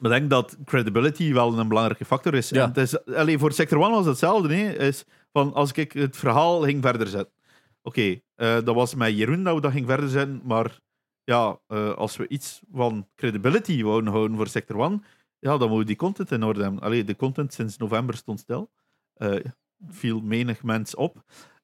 [0.01, 2.49] ik denk dat credibility wel een belangrijke factor is.
[2.49, 2.63] Ja.
[2.63, 4.55] En het is allee, voor Sector 1 was hetzelfde.
[4.55, 4.79] hè.
[4.79, 7.35] Is van als ik het verhaal ging verder zetten.
[7.83, 10.41] Oké, eh, dat was met Jeroen dat we dat ging verder zetten.
[10.45, 10.79] Maar
[11.25, 11.59] ja,
[11.97, 15.05] als we iets van credibility wouden houden voor Sector 1,
[15.39, 16.81] ja, dan moeten we die content in orde hebben.
[16.81, 18.71] Allee, de content sinds november stond stil.
[19.15, 19.45] Eh
[19.89, 21.23] viel menig mens op.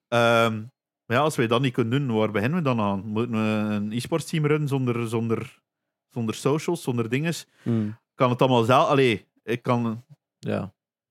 [0.09, 0.55] Ehm,
[1.07, 3.03] maar ja, als wij dat niet kunnen doen, waar beginnen we dan aan?
[3.07, 5.59] Moeten we een e-sports team runnen zonder, zonder,
[6.09, 7.47] zonder socials, zonder dinges?
[7.63, 7.97] Hmm.
[8.15, 8.89] Kan het allemaal zelf?
[8.89, 10.05] Allee, ik kan...
[10.39, 10.61] Ja.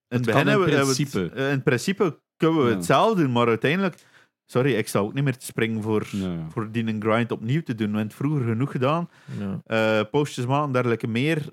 [0.07, 1.29] In Het begin in het- principe.
[1.29, 2.75] eh, in principe kunnen we Ja.
[2.75, 3.95] het zelf doen, maar uiteindelijk...
[4.45, 6.49] Sorry, ik zou ook niet meer te springen voor, Ja.
[6.49, 7.91] voor die een grind opnieuw te doen.
[7.91, 9.09] We hebben het vroeger genoeg gedaan.
[9.39, 9.61] ja.
[9.65, 11.51] Eh, postjes maken, dergelijke meer.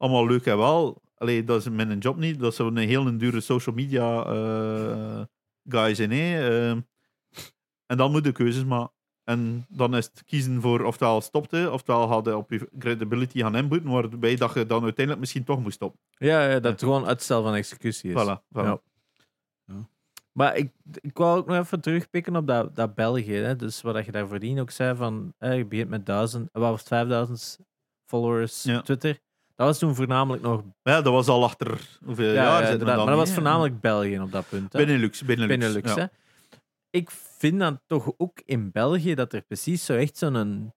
[0.00, 1.02] Allemaal leuk en wel.
[1.16, 2.38] Allee, dat is mijn job niet.
[2.40, 5.20] Dat zou een heel een dure social media eh,
[5.68, 6.10] guy zijn.
[6.10, 6.48] hè.
[6.48, 6.70] Eh,
[7.86, 8.94] en dan moet je keuzes maken.
[9.24, 13.56] En dan is het kiezen voor oftewel stopte, oftewel had je op je credibility gaan
[13.56, 16.00] inboeten, waarbij dat je dan uiteindelijk misschien toch moest stoppen.
[16.10, 18.22] Ja, ja, dat het gewoon uitstel van executie is.
[18.22, 18.62] Voilà, voilà.
[18.62, 18.80] Ja.
[20.32, 23.32] Maar ik, ik wou ook nog even terugpikken op dat, dat België.
[23.34, 23.56] Hè.
[23.56, 26.78] Dus wat je daar voordien ook zei, van eh, je begint met 1000, wat was
[26.78, 27.58] het, 5000
[28.06, 28.78] followers Ja.
[28.78, 29.18] op Twitter.
[29.60, 30.62] Dat was toen voornamelijk nog...
[30.82, 33.80] Maar ja, dat was al achter hoeveel Ja, jaar ja, dan maar dat was voornamelijk
[33.80, 34.72] België op dat punt.
[34.72, 34.84] Hè.
[34.84, 35.22] Benelux.
[35.24, 36.00] Benelux, Benelux, ja.
[36.00, 36.06] hè.
[36.90, 40.72] Ik vind dan toch ook in België dat er precies zo echt zo'n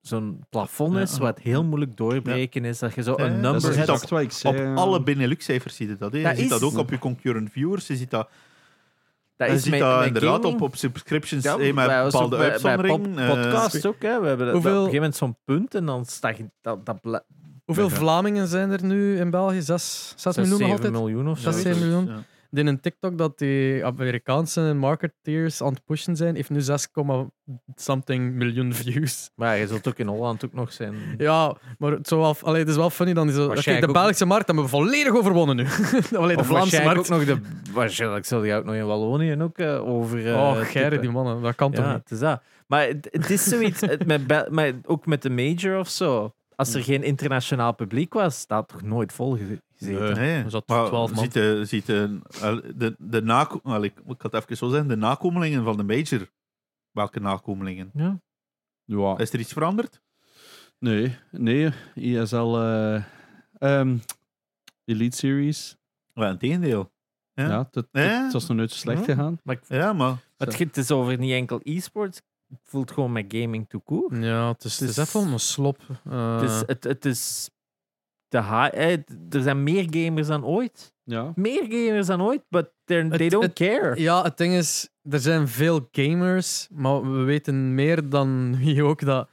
[0.00, 1.18] zo'n plafond is, Ja.
[1.18, 2.78] wat heel moeilijk doorbreken is.
[2.78, 4.08] Dat je zo een dat number is hebt.
[4.08, 4.70] wat ik zei.
[4.70, 6.12] Op alle Benelux-cijfers zie je dat.
[6.12, 6.18] Hè.
[6.18, 7.86] Je Dat ziet dat is- ook op je concurrent viewers.
[7.86, 8.28] Je ziet dat,
[9.36, 10.54] Dat je is ziet met, dat inderdaad gaming.
[10.54, 13.00] op, op subscriptions Ja, met bij bepaalde bij- bij uitzonderingen.
[13.14, 14.20] pod- eh, podcasts ook, hè.
[14.20, 16.50] We hebben dat- op een gegeven moment zo'n punt en dan sta je...
[16.60, 17.24] Dat, dat
[17.76, 17.94] Hoeveel Ja.
[17.94, 19.62] Vlamingen zijn er nu in België?
[19.62, 20.92] 6, 6 zes, miljoen nog zeven altijd?
[20.92, 21.50] miljoen of zo.
[21.50, 22.06] Zes, zeven miljoen.
[22.06, 22.16] Ja.
[22.50, 26.88] Ik denk een TikTok dat die Amerikaanse marketeers aan het pushen zijn, heeft nu 6,
[27.74, 29.30] something miljoen views.
[29.34, 30.94] Maar ja, je zult ook in Holland ook nog zijn.
[31.18, 33.26] Ja, maar het, wel, allee, het is wel funny dan.
[33.26, 35.64] Die zo, oké, Waarschijnlijk de ook- Belgische markt hebben we volledig overwonnen nu.
[36.16, 37.30] allee, de Of Vlaamse waarschijnlijk markt.
[37.30, 37.72] ook nog de...
[37.72, 40.26] Waarschijnlijk zul je ook nog in Wallonië ook eh, over...
[40.26, 41.42] eh, oh, geire die mannen.
[41.42, 42.00] Dat kan toch Ja, niet?
[42.02, 42.42] het is dat.
[42.66, 46.34] Maar het, het is zoiets, het- met, met, ook met de major of zo.
[46.60, 50.02] Als er geen internationaal publiek was, staat toch nooit vol ge- gezeten.
[50.04, 50.12] Nee.
[50.14, 51.22] Nee, Er zat maar 12 man.
[51.24, 54.68] Ziet de, ziet de, el- de, de nako- wel, ik, ik had het even zo
[54.68, 56.28] zeggen, de nakomelingen van de major.
[56.90, 57.90] Welke nakomelingen?
[57.94, 58.20] Ja.
[58.84, 60.00] Ja, Is er iets veranderd?
[60.78, 61.70] nee, nee.
[61.94, 63.02] ISL eh,
[63.58, 63.96] ehm,
[64.84, 65.76] Elite Series.
[66.12, 66.92] Wel, tegendeel.
[67.34, 67.58] Ja, Ja, ja.
[67.58, 68.22] het, het, Ja.
[68.24, 69.04] het was nog nooit zo slecht Ja.
[69.04, 69.38] gegaan.
[69.42, 72.22] Maar ik, maar het, het is over niet enkel e-sports.
[72.50, 74.16] Het voelt gewoon met gaming to court.
[74.24, 75.78] Ja, het is, het is Het is- even een slop.
[76.10, 77.50] Eh, Het is, het, het is
[78.30, 78.92] high, eh,
[79.30, 80.92] er zijn meer gamers dan ooit.
[81.04, 81.32] Ja.
[81.34, 84.00] Meer gamers dan ooit, but they Het- don't het- care.
[84.00, 89.04] Ja, het ding is, er zijn veel gamers, maar we weten meer dan wie ook
[89.04, 89.28] dat.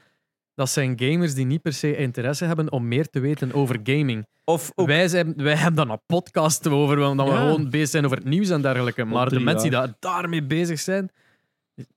[0.56, 4.28] Dat zijn gamers die niet per se interesse hebben om meer te weten over gaming.
[4.44, 7.40] Of ook, Wij, zijn, wij hebben dan een podcast over, omdat we Ja.
[7.40, 9.04] gewoon bezig zijn over het nieuws en dergelijke.
[9.06, 11.10] Maar de mensen die daar, daarmee bezig zijn,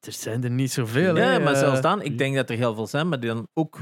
[0.00, 1.16] er zijn er niet zoveel.
[1.16, 1.38] ja, hè.
[1.38, 3.78] maar Eh, zelfs dan, ik denk dat er heel veel zijn, maar dan ook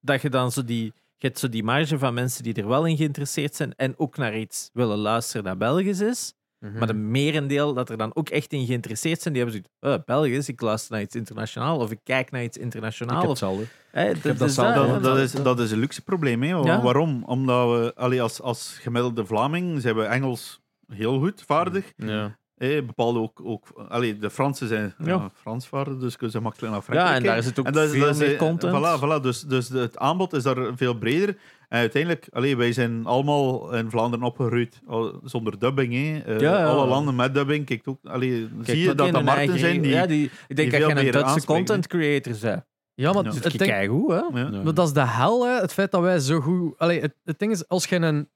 [0.00, 0.84] dat je dan zo die,
[1.16, 4.16] je hebt zo die marge van mensen die er wel in geïnteresseerd zijn en ook
[4.16, 6.34] naar iets willen luisteren dat Belgisch is.
[6.58, 6.78] mhm.
[6.78, 10.04] Maar de merendeel dat er dan ook echt in geïnteresseerd zijn, die hebben zoiets, oh,
[10.06, 13.14] Belgisch, ik luister naar iets internationaal of ik kijk naar iets Ik internationaal.
[13.14, 13.64] heb Of, hetzelfde.
[13.90, 16.42] hè, dat dat is dat, is, dat is een luxe probleem.
[16.42, 16.48] Hè?
[16.48, 16.82] Ja.
[16.82, 17.24] Waarom?
[17.24, 21.92] Omdat we allee, als, als gemiddelde Vlaming zijn we Engels heel goed vaardig.
[21.96, 22.38] Ja.
[22.54, 25.06] Eh, bepaalde ook, ook allee, de Fransen zijn ja.
[25.06, 25.30] Ja.
[25.34, 25.68] Frans
[25.98, 28.00] dus kunnen ze makkelijk naar Frankrijk Ja, en daar is het ook En dat veel
[28.00, 28.76] dat is, meer eh, content.
[28.76, 31.28] Voilà, voilà, dus, dus het aanbod is daar veel breder.
[31.68, 35.92] En uiteindelijk, allee, wij zijn allemaal in Vlaanderen opgegroeid al- zonder dubbing.
[35.94, 36.18] Hè.
[36.34, 36.64] Eh, Ja.
[36.64, 37.66] Alle landen met dubbing.
[37.66, 39.90] Kijk, ook, allee, Kijk, zie je dat er een markten zijn die...
[39.90, 42.64] regio- Ja, die, ik denk dat je een Duitse content creator bent.
[42.94, 43.32] ja, maar Ja.
[43.32, 44.50] het, kijk hoe, hè?
[44.62, 45.60] Maar dat is de hel, hè.
[45.60, 46.78] het feit dat wij zo goed.
[46.78, 48.28] Allee, het, het ding is, als je een,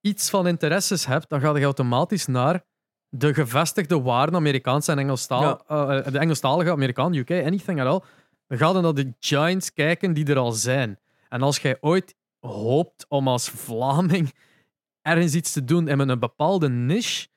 [0.00, 2.64] iets van interesses hebt, dan ga je automatisch naar
[3.16, 8.00] de gevestigde waarden, Amerikaanse en Engelstaal, eh, de Engelstalige, Amerikaan, UK, anything at all.
[8.46, 10.98] Dan ga je naar de giants kijken die er al zijn.
[11.28, 14.34] En als jij ooit hoopt om als Vlaming
[15.02, 17.28] ergens iets te doen en met een bepaalde niche,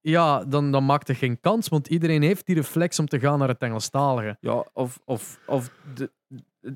[0.00, 3.38] ja, dan, dan maakt er geen kans, want iedereen heeft die reflex om te gaan
[3.38, 4.36] naar het Engelstalige.
[4.40, 6.10] Ja, of, of, of de,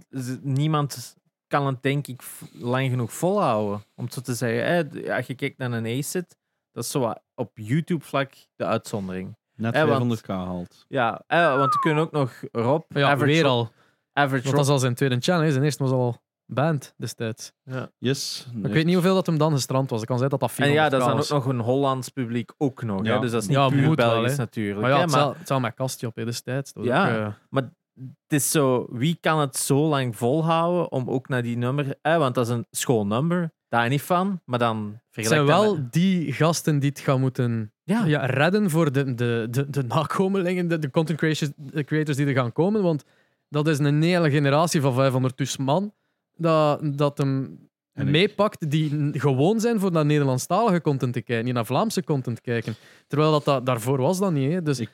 [0.08, 1.16] de- niemand
[1.46, 2.22] kan het denk ik
[2.52, 3.82] lang genoeg volhouden.
[3.96, 6.36] Om het zo te zeggen, hè, als je kijkt naar een ACID,
[6.72, 9.36] dat is zo wat op YouTube-vlak de uitzondering.
[9.56, 10.84] Net Eh, want- 500k gehaald.
[10.88, 13.70] Ja, eh, want we kunnen ook nog Rob, Ja, average, weer al.
[14.12, 15.50] average Want dat is al zijn tweede channel, hè.
[15.50, 16.16] zijn eerste was al
[16.46, 17.52] band destijds.
[17.98, 18.46] Yes.
[18.54, 19.98] Maar Ik weet niet hoeveel dat hem dan gestrand was.
[20.00, 22.08] Het kan zijn dat dat En ja, 400 dat is dan ook nog een Hollands
[22.08, 23.04] publiek ook nog.
[23.04, 23.14] Ja.
[23.14, 23.20] Hè?
[23.20, 24.80] Dus dat is niet Ja, puur wel, Belgisch natuurlijk.
[24.80, 26.72] Maar ja, het Maar zal, het zal met kastje op hè, destijds.
[26.72, 27.04] Dat Ja.
[27.04, 27.62] ook, eh,
[28.26, 31.94] het is zo, wie kan het zo lang volhouden om ook naar die nummer...
[32.02, 34.40] Eh, want dat is een school nummer, daar niet van.
[34.44, 38.70] Maar dan het zijn wel met- die gasten die het gaan moeten Ja, ja, redden
[38.70, 42.52] voor de, de, de, de nakomelingen, de, de content creators, de creators die er gaan
[42.52, 42.82] komen.
[42.82, 43.04] Want
[43.48, 45.92] dat is een hele generatie van 500 man
[46.36, 47.58] dat, dat hem
[47.92, 52.04] En ik- meepakt die gewoon zijn voor naar Nederlandstalige content te kijken, niet naar Vlaamse
[52.04, 52.74] content kijken.
[53.06, 54.52] Terwijl dat, dat daarvoor was dat niet.
[54.52, 54.62] Hè.
[54.62, 54.90] Dus, Ik-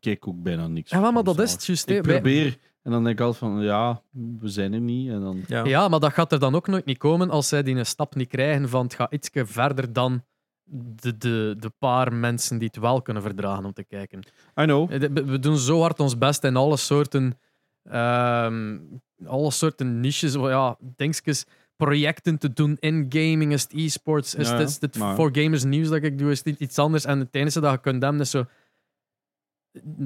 [0.00, 0.90] kijk ook bijna niks.
[0.90, 1.88] ja, maar dat is het juist.
[1.88, 1.94] hè.
[1.94, 4.02] Ik probeer en dan denk ik altijd van ja,
[4.40, 5.10] we zijn er niet.
[5.10, 5.64] En dan, ja.
[5.64, 8.14] Ja, maar dat gaat er dan ook nooit niet komen als zij die een stap
[8.14, 10.22] niet krijgen van het gaat iets verder dan
[10.70, 14.18] de, de, de paar mensen die het wel kunnen verdragen om te kijken.
[14.60, 14.92] I know.
[14.92, 17.38] Eh, We doen zo hard ons best in alle soorten,
[17.82, 18.78] ehm,
[19.26, 21.44] alle soorten niches, of ja, dingetjes,
[21.76, 23.52] projecten te doen in gaming.
[23.52, 26.30] Is het e-sports, is Ja, het, is het maar- voor gamers nieuws dat ik doe,
[26.30, 27.04] is het iets anders.
[27.04, 28.44] En het enige dat je kunt hebben is zo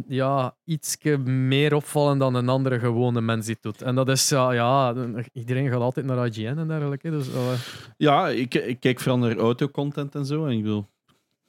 [0.08, 3.82] ja, iets meer opvallen dan een andere gewone mens die het doet.
[3.82, 4.94] En dat is, ja, ja
[5.32, 7.10] iedereen gaat altijd naar IGN en dergelijke.
[7.10, 7.52] Dus, eh,
[7.96, 10.46] Ja, ik, ik kijk vooral naar autocontent en zo.
[10.46, 10.88] En ik wil,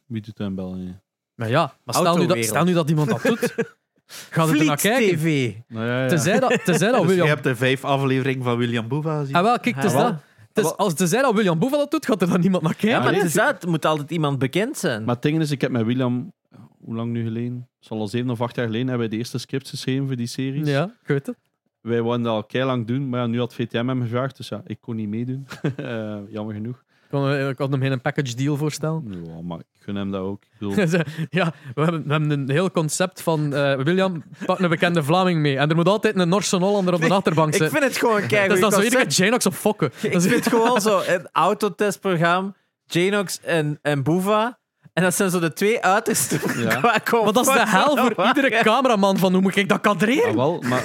[0.05, 0.99] wie doet dat in België?
[1.35, 3.53] maar ja, maar stel nu, dat, stel nu dat iemand dat doet.
[4.29, 5.17] Gaat het er naar kijken?
[5.17, 5.53] TV.
[5.67, 6.07] Nou ja, ja.
[6.07, 9.35] Tenzij dat, tenzij dat Dus William je hebt de vijf afleveringen van William Boeva gezien.
[9.35, 10.09] Ah, wel, kijk, het is Ah, wel.
[10.11, 10.21] dat.
[10.53, 12.79] Het is, als tenzij dat William Boeva dat doet, gaat er dan niemand naar Ja,
[12.79, 13.03] kijken.
[13.03, 13.47] maar het is dat.
[13.47, 15.03] Het moet altijd iemand bekend zijn.
[15.03, 16.33] Maar het ding is, ik heb met William,
[16.85, 17.67] hoe lang nu geleden?
[17.77, 20.15] Het zal al zeven of acht jaar geleden hebben wij de eerste scripts geschreven voor
[20.15, 20.67] die series.
[20.69, 21.37] Ja, ik weet het.
[21.81, 24.47] Wij wouden dat al kei lang doen, maar ja, nu had VTM hem gevraagd, dus
[24.47, 25.47] ja, ik kon niet meedoen.
[25.75, 26.75] Eh, jammer genoeg.
[27.03, 29.23] Ik kon, ik kon hem geen package deal voorstellen.
[29.25, 30.43] Ja, maar ik gun hem dat ook.
[30.43, 30.75] Ik bedoel,
[31.29, 35.39] ja, we hebben, we hebben een heel concept van eh, William, pak een bekende Vlaming
[35.41, 35.57] mee.
[35.57, 37.77] En er moet altijd een Norse Hollander op de Nee, achterbank ik zitten.
[37.79, 38.47] vind het gewoon kijk.
[38.47, 39.87] Dat is dan zo iedere keer Janox op fokken.
[40.01, 42.53] Ik Dat is- vind het gewoon zo een autotestprogramma,
[42.85, 44.59] Janox en, en Boeva.
[44.93, 46.39] En dat zijn zo de twee uitersten.
[46.63, 46.79] Ja.
[46.79, 47.01] Maar
[47.33, 50.29] dat is de hel voor iedere cameraman van hoe moet ik dat kadreren?
[50.29, 50.81] ah, wel, maar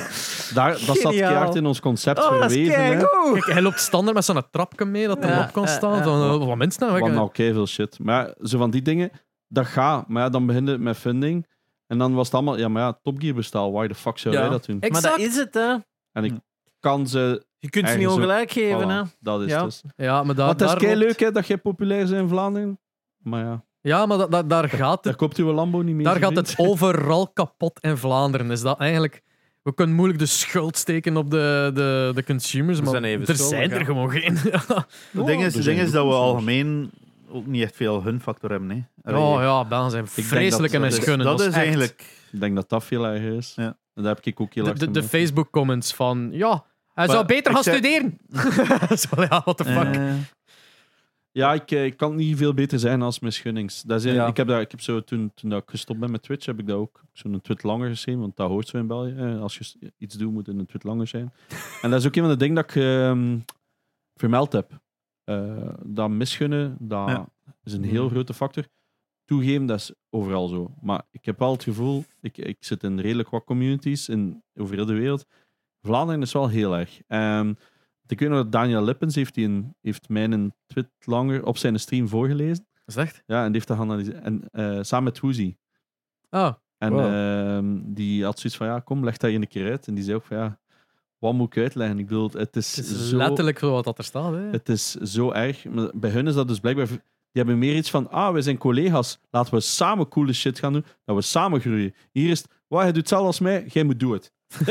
[0.55, 1.29] daar, dat zat Geniaal.
[1.31, 2.99] keihard in ons concept Oh, dat is verweven.
[2.99, 3.05] hè.
[3.33, 5.97] Kijk, hij loopt standaard met zo'n trapje mee dat hij Ja, op kan ja, staan.
[5.97, 6.03] ja.
[6.03, 6.93] Van, eh, wat mensen nou?
[7.01, 7.99] Wat Ik- nou veel shit.
[7.99, 9.11] Maar ja, zo van die dingen,
[9.49, 10.09] dat gaat.
[10.09, 11.47] Maar ja, dan begint het met funding.
[11.87, 13.71] En dan was het allemaal, ja, maar ja, Top Gear bestaat.
[13.73, 14.41] Why the fuck zou Ja.
[14.41, 14.79] wij dat doen?
[14.89, 15.75] Maar dat is het, hè.
[16.13, 16.33] En ik
[16.81, 19.03] kan ze Je kunt ze niet ongelijk geven, Voilà, hè.
[19.21, 19.63] dat is Ja.
[19.65, 19.83] dus.
[19.97, 22.29] Ja, maar daar, Want het is daar kei leuk hè, dat jij populair bent in
[22.29, 22.81] Vlaanderen.
[23.19, 26.05] Maar ja, Ja, maar da- da- daar gaat daar het, koopt uw Lambo niet meer.
[26.05, 28.51] daar gaat het overal kapot in Vlaanderen.
[28.51, 29.23] Is dat eigenlijk...
[29.63, 33.27] We kunnen moeilijk de schuld steken op de, de, de consumers, We maar zijn even
[33.27, 34.37] er zijn er gewoon geen.
[35.17, 36.91] Het ding is, ding is dat we algemeen
[37.31, 38.71] ook niet echt veel hunfactor hebben.
[38.71, 39.11] Hè.
[39.13, 41.27] Allee, oh ja, Belgen zijn vreselijk in dat- dat is- misgunnen.
[41.27, 42.05] dat is echt- eigenlijk...
[42.33, 43.53] Ik denk dat dat veel erger is.
[43.57, 43.65] Ja.
[43.95, 45.19] En daar heb ik ook heel De, erg de, van de merken.
[45.19, 46.29] Facebook-comments van...
[46.33, 48.19] Ja, hij zou beter gaan zei- studeren.
[49.09, 49.95] Zo, ja, what the fuck.
[49.97, 50.03] eh,
[51.33, 53.83] Ja, ik, eh, ik kan niet veel beter zijn als misgunnings.
[53.83, 54.27] Dat Ja.
[54.27, 56.67] ik heb, daar, ik heb zo, toen, toen ik gestopt ben met Twitch, heb ik
[56.67, 59.15] dat ook zo'n twit langer geschreven, want dat hoort zo in België.
[59.17, 61.33] Eh, als je iets doet, moet een twit langer zijn.
[61.83, 63.39] en dat is ook een van de dingen dat ik ehm,
[64.15, 64.81] vermeld heb.
[65.25, 67.29] Eh, dat misgunnen, dat Ja.
[67.63, 68.67] is een heel grote factor.
[69.25, 70.75] Toegeven, dat is overal zo.
[70.81, 74.75] Maar ik heb wel het gevoel, ik, ik zit in redelijk wat communities in, over
[74.75, 75.27] heel de wereld.
[75.83, 77.01] Vlaanderen is wel heel erg.
[77.07, 77.55] Ehm,
[78.11, 81.57] ik weet nog dat Daniel Lippens heeft, die een, heeft mij een tweet langer op
[81.57, 82.67] zijn stream voorgelezen.
[82.87, 83.23] Is dat echt?
[83.27, 84.23] Ja, en die heeft dat geanalyseerd.
[84.23, 85.57] En eh, samen met Woozy.
[86.31, 87.05] Oh, En Wow.
[87.05, 89.87] ehm, die had zoiets van, ja, kom, leg dat hier een keer uit.
[89.87, 90.59] En die zei ook van, ja,
[91.19, 91.99] wat moet ik uitleggen?
[91.99, 94.33] Ik bedoel, het is, het is zo, letterlijk wat dat er staat.
[94.33, 94.51] Hè.
[94.51, 95.65] het is zo erg.
[95.65, 96.87] Maar bij hun is dat dus blijkbaar...
[97.33, 99.19] Die hebben meer iets van, ah, wij zijn collega's.
[99.31, 100.85] Laten we samen coole shit gaan doen.
[101.05, 101.95] Dat we samen groeien.
[102.13, 104.33] Hier is het, wat, hij doet hetzelfde als mij, jij moet doen het.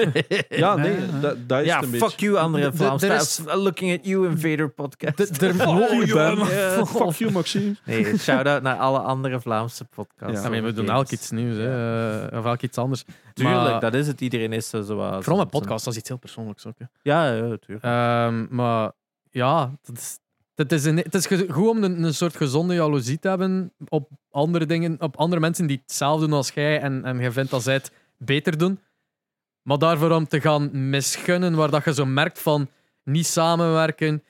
[0.50, 1.20] Ja, nee, Ja.
[1.22, 2.26] dat, dat is Ja, een fuck beetje.
[2.26, 3.04] you, andere De- Vlaams.
[3.04, 5.40] er is- Looking at you, Invader podcast.
[5.40, 6.88] De- er- Oh, Ben.
[6.88, 7.76] Fuck you, Maxime.
[7.86, 10.44] Nee, shout-out naar alle andere Vlaamse podcasts.
[10.44, 12.28] Ja, we doen elk iets nieuws, hè.
[12.30, 13.04] eh, of elk iets anders.
[13.34, 14.22] Tuurlijk, Maar- dat is het.
[14.22, 14.84] Iedereen is zo.
[14.86, 16.76] Vooral met podcast, dat is iets heel persoonlijks ook.
[16.78, 16.86] Hè.
[17.02, 17.84] Ja, ja, tuurlijk.
[17.86, 18.92] Ehm, maar
[19.32, 20.20] ja, het is,
[20.56, 24.10] het is, een, het is goed om een, een soort gezonde jaloezie te hebben op
[24.32, 27.64] andere dingen, op andere mensen die hetzelfde doen als jij en, en je vindt dat
[27.64, 28.80] zij het beter doen.
[29.68, 32.70] Maar daarvoor om te gaan misgunnen, waar dat je zo merkt van
[33.04, 34.24] niet samenwerken,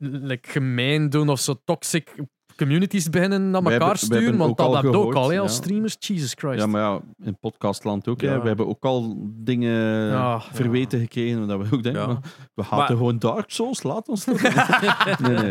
[0.00, 2.14] like gemeen doen of zo toxic
[2.56, 4.36] communities beginnen naar elkaar hebben- sturen.
[4.36, 5.46] Want dat heb je ook al als ja.
[5.48, 5.96] streamers.
[5.98, 6.58] Jesus Christ.
[6.58, 8.20] Ja, maar ja, in podcastland ook.
[8.20, 8.40] Ja.
[8.40, 10.40] We hebben ook al dingen Ja.
[10.40, 11.48] verweten gekregen.
[11.48, 12.06] Dat we ook denken, Ja.
[12.06, 12.20] maar
[12.54, 14.42] we haten Maar- gewoon Dark Souls, laat ons toch.
[15.20, 15.36] nee, nee,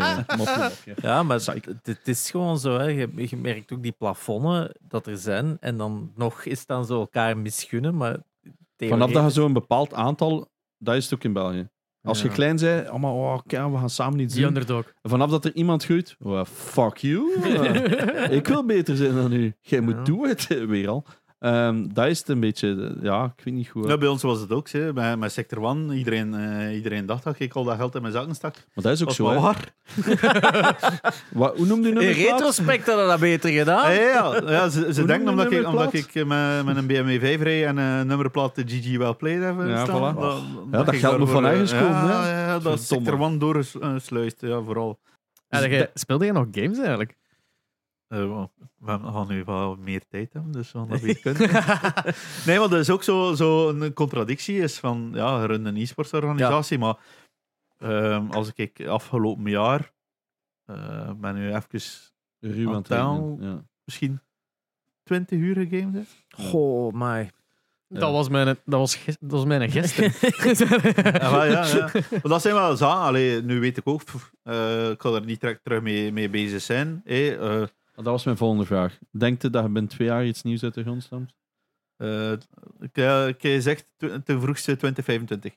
[1.02, 1.40] Ja, maar
[1.82, 2.78] het, is gewoon zo.
[2.78, 2.84] Hè.
[2.86, 5.56] Je, je merkt ook die plafonnen dat er zijn.
[5.60, 7.96] En dan nog is het dan zo elkaar misgunnen.
[7.96, 8.16] Maar
[8.88, 11.68] Vanaf dat je zo'n bepaald aantal, dat is het ook in België.
[12.02, 14.52] Als je klein zei, allemaal, oh, kijk, we gaan samen iets Die doen.
[14.54, 14.92] underdog.
[15.02, 17.32] Vanaf dat er iemand groeit, fuck you.
[18.30, 19.54] Ik wil beter zijn dan u.
[19.60, 20.02] Jij moet Ja.
[20.02, 21.04] doen het weer al.
[21.42, 23.88] Ehm, dat is het een beetje, eh, ja, ik weet niet goed.
[23.88, 24.92] Ja, bij ons was het ook zo.
[24.92, 28.14] Bij, met Sector One, iedereen, eh, iedereen dacht dat ik al dat geld in mijn
[28.14, 28.54] zakken stak.
[28.74, 29.40] Maar dat is ook Was zo, hè.
[29.40, 29.74] waar.
[31.32, 32.38] Wat, hoe noemde je In nummer plaat?
[32.38, 33.92] retrospect hadden dat beter gedaan.
[33.94, 34.50] Ja, ja, ja.
[34.50, 37.76] ja, ze, denken omdat ik, omdat ik eh, met, met een BMW 5 reed en
[37.76, 40.14] een nummerplaat de GG Well Played heb Ja, staan.
[40.14, 40.18] voilà.
[40.70, 42.30] dat, dat ik geld moet van eh, ergens komen, Ja, hè.
[42.40, 42.80] ja, ja, dat.
[42.80, 44.98] Sector One doorgesluist, ja, vooral.
[45.48, 47.14] En jij- speelde je nog games eigenlijk?
[48.12, 48.44] Eh,
[48.78, 51.50] we gaan nu wel meer tijd hebben, dus we gaan dat weer kunnen.
[52.46, 55.76] nee, maar dat is ook zo, zo een contradictie is van, ja, je runt een
[55.76, 56.96] e-sportsorganisatie, maar
[57.78, 59.92] ehm, als ik afgelopen jaar
[60.64, 61.80] eh, ben nu even
[62.40, 63.36] Ruw aan het Taal.
[63.40, 63.64] ja.
[63.84, 64.20] misschien
[65.02, 66.08] 20 uur gegamed.
[66.28, 67.30] Goh, my.
[67.86, 67.98] Ja.
[67.98, 70.12] Dat was mijn, dat was, gis- dat was mijn gisteren.
[71.20, 71.90] Ja, maar ja, ja.
[72.10, 73.00] Maar dat zijn wel zaken.
[73.02, 76.30] Allee, nu weet ik ook, pff, eh, ik ga er niet direct terug mee, mee
[76.30, 77.00] bezig zijn.
[77.04, 77.62] Eh,
[77.94, 78.98] Dat was mijn volgende vraag.
[79.10, 81.34] Denkt je dat je binnen twee jaar iets nieuws uit de grond stamt?
[81.96, 82.32] eh,
[82.80, 85.54] ik, eh, ik gezegd tw- ten vroegste 2025.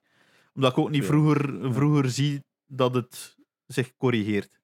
[0.55, 4.59] Omdat ik ook niet vroeger, vroeger zie dat het zich corrigeert.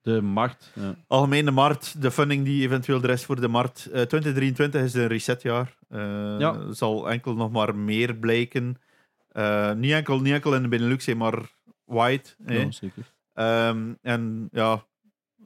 [0.00, 0.72] De markt.
[0.74, 0.94] Ja.
[1.06, 3.86] Algemene markt, de funding die eventueel er is voor de markt.
[3.86, 5.76] Eh, 2023 is een resetjaar.
[5.88, 6.72] Eh Ja.
[6.72, 8.76] Zal enkel nog maar meer blijken.
[9.28, 11.54] Eh, niet, enkel, niet enkel in de Benelux, maar
[11.84, 12.22] wide.
[12.46, 13.12] Ja, zeker.
[13.32, 14.80] Ehm, en ja, eh,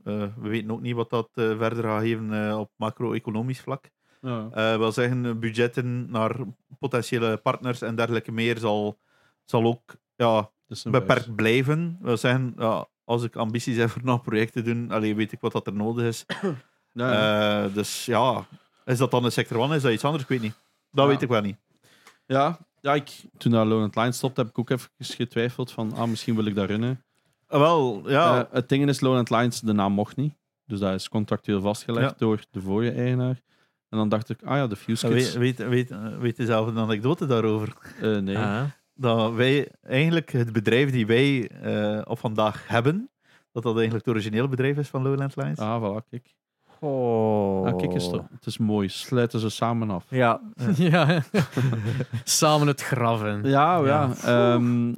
[0.03, 3.91] we weten ook niet wat dat eh, verder gaat geven eh, op macro-economisch vlak.
[4.21, 4.49] Ja.
[4.53, 6.37] Eh wil zeggen, budgetten naar
[6.79, 8.99] potentiële partners en dergelijke meer zal,
[9.45, 10.51] zal ook ja,
[10.85, 11.99] beperkt blijven.
[12.01, 15.41] wil zeggen, ja, als ik ambities heb voor nog projecten te doen, allee, weet ik
[15.41, 16.25] wat dat er nodig is.
[16.93, 17.65] Ja.
[17.65, 18.47] Eh, dus ja,
[18.85, 19.77] is dat dan een sector one?
[19.77, 20.23] Is dat iets anders?
[20.23, 20.55] Ik weet niet.
[20.91, 21.11] Dat Ja.
[21.11, 21.57] weet ik wel niet.
[22.27, 26.09] Ja, ja ik, toen dat Lone Line stopte, heb ik ook even getwijfeld van, ah,
[26.09, 27.05] misschien wil ik dat runnen.
[27.51, 28.39] Ah, wel, ja.
[28.39, 30.35] Eh, het ding is, Lone Lines, de naam mocht niet.
[30.67, 32.15] Dus dat is contractueel vastgelegd Ja.
[32.19, 33.41] door de vorige eigenaar.
[33.89, 35.35] En dan dacht ik, ah ja, de Fuse Kids.
[35.35, 37.73] weet, weet, weet, weet je zelf een anekdote daarover?
[38.01, 38.39] Eh, nee.
[38.39, 38.63] Ah.
[38.95, 43.11] dat wij eigenlijk het bedrijf die wij eh, op vandaag hebben,
[43.53, 45.59] dat dat eigenlijk het originele bedrijf is van Lowland Lines.
[45.59, 46.35] Ah, voilà, kijk.
[46.81, 47.67] Oh.
[47.67, 48.25] Ah, kijk eens toch.
[48.31, 48.89] Het is mooi.
[48.89, 50.05] Sluiten ze samen af.
[50.09, 50.41] Ja.
[50.77, 51.23] ja.
[52.25, 53.41] Samen het graf in.
[53.45, 53.85] Ja, ja.
[53.85, 54.13] Ja.
[54.55, 54.93] Ehm,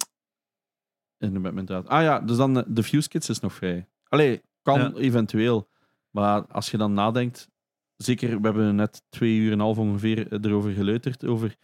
[1.23, 1.89] en met mijn draad.
[1.89, 3.87] Ah ja, dus dan eh, de Fuse Kids is nog vrij.
[4.09, 4.93] Allee, kan Ja.
[4.95, 5.69] eventueel.
[6.11, 7.49] Maar als je dan nadenkt,
[7.97, 11.57] zeker, we hebben net twee uur en een half ongeveer erover geleuterd, over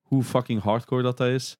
[0.00, 1.56] hoe fucking hardcore dat, dat is.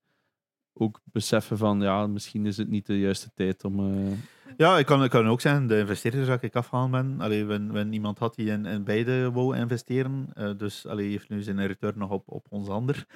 [0.74, 3.78] Ook beseffen van, ja, misschien is het niet de juiste tijd om...
[4.06, 4.12] eh,
[4.56, 7.92] Ja, ik kan, ik kan ook zeggen, de investeerders dat ik afgehaald ben, allee, wenn
[7.92, 11.98] iemand had die in, in beide wou investeren, eh, dus allee, heeft nu zijn return
[11.98, 13.06] nog op, op ons ander.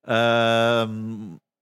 [0.00, 1.14] Ehm,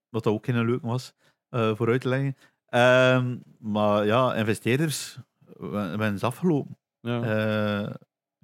[0.09, 1.13] wat ook geen leuk was,
[1.49, 2.35] voor uit te leggen.
[2.65, 6.77] Ehm, maar ja, investeerders, we, afgelopen.
[7.01, 7.21] ja.
[7.21, 7.93] Eh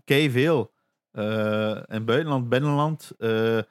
[0.06, 0.74] kei veel.
[1.11, 3.64] Eh, in buitenland, binnenland, eh, eh,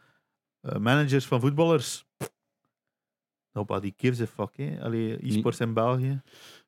[0.79, 2.07] managers van voetballers.
[3.53, 4.83] Nobody gives a fuck, hè.
[4.83, 6.23] Allee, e-sports in België.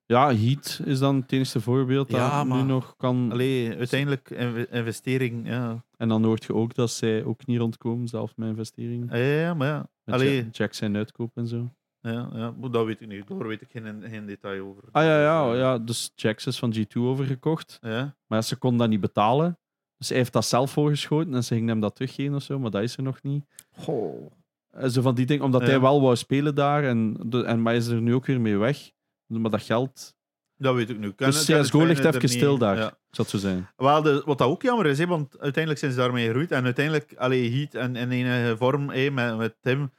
[0.07, 3.33] ja, Heat is dan het enige voorbeeld dat Ja, nu nog kan...
[3.33, 5.85] Allee, uiteindelijk inve- investering, ja.
[5.97, 9.19] En dan hoort je ook dat zij ook niet rondkomen, zelf met investeringen.
[9.19, 9.89] Ja, ja, maar ja.
[10.05, 11.71] Allee, Jack zijn uitkoop en zo.
[12.13, 13.29] Ja, ja, maar dat weet ik niet.
[13.29, 14.83] Daar weet ik geen, geen detail over.
[14.93, 15.79] Ah ja, ja, Dus, eh, ja.
[15.79, 17.79] Dus Jax is van G2 overgekocht.
[17.81, 18.15] ja.
[18.27, 19.59] Maar ze kon dat niet betalen.
[19.99, 22.71] Dus hij heeft dat zelf voorgeschoten en ze ging hem dat teruggeven of zo, maar
[22.71, 23.45] dat is er nog niet.
[23.79, 24.33] Goh.
[24.71, 25.67] Eh, Zo van die dingen, omdat Ja.
[25.67, 28.41] hij wel wou spelen daar en, de, en maar hij is er nu ook weer
[28.41, 28.91] mee weg.
[29.27, 30.15] Maar dat geld.
[30.59, 31.13] Dat weet ik nu.
[31.13, 32.77] Kan- Dus CSGO ligt even stil daar.
[32.77, 32.83] Ja.
[32.83, 33.69] Zou het zo zijn.
[33.77, 36.51] Wel, de, wat dat ook jammer is, hè, want uiteindelijk zijn ze daarmee gegroeid.
[36.51, 39.91] En uiteindelijk, allee, Heat en in enige vorm met, met Tim,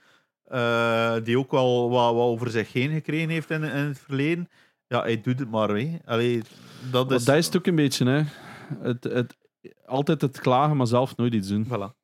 [0.47, 4.49] eh, die ook wel wat, wat over zich heen gekregen heeft in, in het verleden.
[4.87, 5.69] Ja, hij doet het maar.
[5.69, 5.97] Hè.
[6.05, 6.41] Allee,
[6.91, 7.25] dat is...
[7.25, 8.23] dat is het ook een beetje, hè.
[8.79, 9.37] Het, het,
[9.85, 11.65] altijd het klagen, maar zelf nooit iets doen.
[11.65, 11.95] Voilà.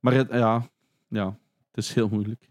[0.00, 0.68] Maar het, ja,
[1.08, 1.26] ja,
[1.70, 2.48] het is heel moeilijk.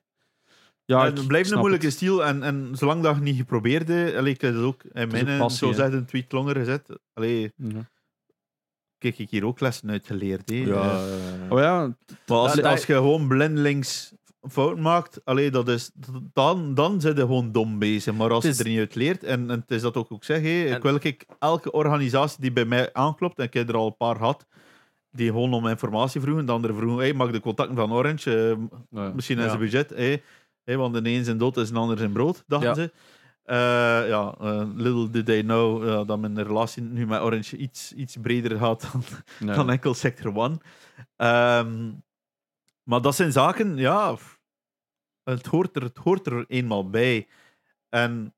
[0.85, 1.95] Ja, het blijft een moeilijke het.
[1.95, 2.25] stil.
[2.25, 5.37] En, en zolang dat je niet geprobeerd hebt, allee, ik heb het ook in mijn,
[5.37, 6.99] passie, zo zegt een tweet langer gezet.
[7.13, 7.89] Allee, Ja.
[8.97, 10.49] kijk ik hier ook lessen uit geleerd.
[10.49, 11.49] Ja, Eh, ja, ja.
[11.49, 11.79] Oh ja,
[12.27, 14.13] Maar als, Ja, als je gewoon blindelings
[14.49, 15.91] fout maakt, allee, dat is,
[16.33, 18.13] dan, dan zit je gewoon dom bezig.
[18.13, 20.23] Maar als is- je er niet uit leert, en, en het is dat ook ook
[20.23, 23.69] zeg, hè, En- ik wil ik elke organisatie die bij mij aanklopt, en ik heb
[23.69, 24.45] er al een paar gehad,
[25.11, 28.57] die gewoon om informatie vroegen, de andere vroegen, hey, mag de contacten van Orange,
[28.91, 29.49] eh, misschien in Ja.
[29.49, 30.23] zijn budget, hey,
[30.63, 32.75] hey, want de een zijn dood is een ander zijn brood, dachten Ja.
[32.75, 32.91] ze.
[33.43, 33.55] Eh,
[34.09, 38.57] ja, eh, little did they know dat mijn relatie nu met Orange iets, iets breder
[38.57, 38.89] gaat
[39.39, 40.57] dan, dan enkel Sector One.
[41.15, 41.91] Ehm,
[42.89, 44.17] maar dat zijn zaken, ja,
[45.23, 47.27] het hoort er, het hoort er eenmaal bij.
[47.89, 48.33] En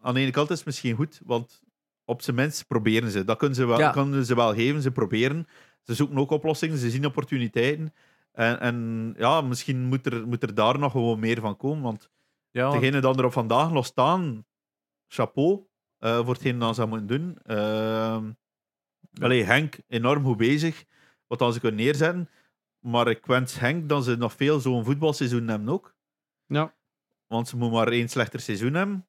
[0.00, 1.62] aan de ene kant is het misschien goed, want
[2.04, 3.24] op zijn minst proberen ze.
[3.24, 3.90] Dat kunnen ze wel, Ja.
[3.90, 5.46] kunnen ze wel geven, ze proberen.
[5.82, 7.94] Ze zoeken ook oplossingen, ze zien opportuniteiten.
[8.32, 12.10] En, en ja, misschien moet er, moet er daar nog gewoon meer van komen, want
[12.50, 14.44] Ja, want- degene dan er op vandaag nog staan,
[15.08, 15.66] chapeau
[15.98, 17.38] eh, voor hetgeen dat ze moeten doen.
[17.42, 18.30] Ehm
[19.20, 20.84] allee, Henk, enorm goed bezig,
[21.26, 22.28] wat dan ze kunnen neerzetten.
[22.86, 25.94] Maar ik wens Henk dat ze nog veel zo'n voetbalseizoen hebben ook.
[26.46, 26.74] Ja.
[27.26, 29.06] Want ze moeten maar één slechter seizoen hebben.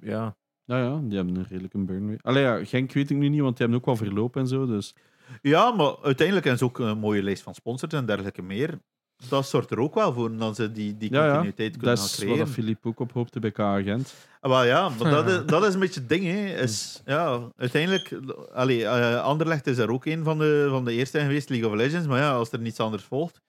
[0.00, 0.36] ja.
[0.64, 2.20] Ja, ja, die hebben een redelijke burn.
[2.20, 4.66] Allee, ja, Genk weet ik nu niet, want die hebben ook wel verlopen en zo.
[4.66, 4.94] Dus
[5.42, 8.80] Ja, maar uiteindelijk hebben ze ook een mooie lijst van sponsors en dergelijke meer.
[9.28, 11.30] Dat zorgt er ook wel voor dat ze die, die Ja, ja.
[11.30, 12.38] continuïteit kunnen dat gaan is creëren.
[12.38, 14.14] wat Filip ook op hoopte bij K-agent.
[14.40, 16.24] Ah, Wel ja, maar dat is, dat is een beetje het ding.
[16.24, 16.46] Hè.
[16.62, 18.18] Is, ja, uiteindelijk,
[18.52, 21.74] allee, eh, Anderlecht is er ook een van de, van de eerste geweest, League of
[21.74, 22.06] Legends.
[22.06, 23.40] Maar ja, als er niets anders volgt,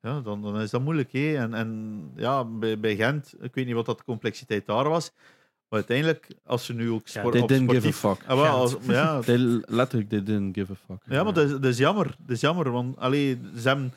[0.00, 1.12] ja, dan, dan is dat moeilijk.
[1.12, 1.36] Hè.
[1.36, 5.12] En, en ja, bij, bij Gent, ik weet niet wat dat de complexiteit daar was.
[5.68, 8.24] Maar uiteindelijk, als ze nu ook Ja, sport, They op didn't give a fuck.
[8.26, 11.02] Ah, als, ja, They, letterlijk, they didn't give a fuck.
[11.06, 12.06] ja, maar dat is, dat is jammer.
[12.06, 13.92] Dat is jammer, want allee, ze hebben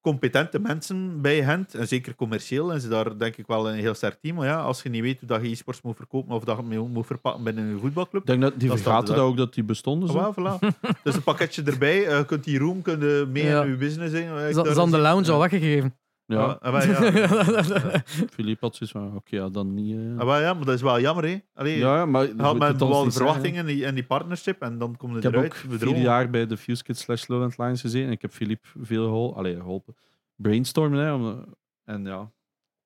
[0.00, 3.94] competente mensen bij Gent, en zeker commercieel, en ze daar denk ik wel een heel
[3.94, 4.36] sterk team.
[4.36, 6.62] Maar ja, als je niet weet hoe dat je e-sports moet verkopen of dat je
[6.62, 9.54] het mee moet verpakken binnen een voetbalclub, Ik denk dat die vergaten dat ook dat
[9.54, 10.08] die bestonden.
[10.08, 10.18] Zo.
[10.18, 10.76] Ah, wel, voilà.
[11.02, 13.62] dus een pakketje erbij, eh, je kunt die room kunnen mee Ja.
[13.62, 15.32] in je business eh, Ze hadden de lounge Ja.
[15.32, 15.94] al weggegeven.
[16.30, 16.82] Ja, Ah, wel,
[17.12, 18.02] ja.
[18.34, 19.96] Filip had zoiets van, oké, ja, dan niet.
[19.96, 20.18] eh.
[20.18, 21.38] Ah, wel, ja, maar dat is wel jammer, hè.
[21.54, 23.40] Allee, ja, maar je je had moet met het ons bepaalde niet zeggen, hè.
[23.40, 25.52] verwachtingen en die, en die partnership, en dan komt Ik het heb eruit.
[25.52, 26.00] ook vier bedrogen.
[26.00, 28.06] jaar bij de Fuse Kids slash Lowland Lions gezeten.
[28.06, 29.96] En ik heb Filip veel gehol allee, geholpen.
[30.36, 31.12] Brainstormen, hè.
[31.12, 32.32] om- en ja,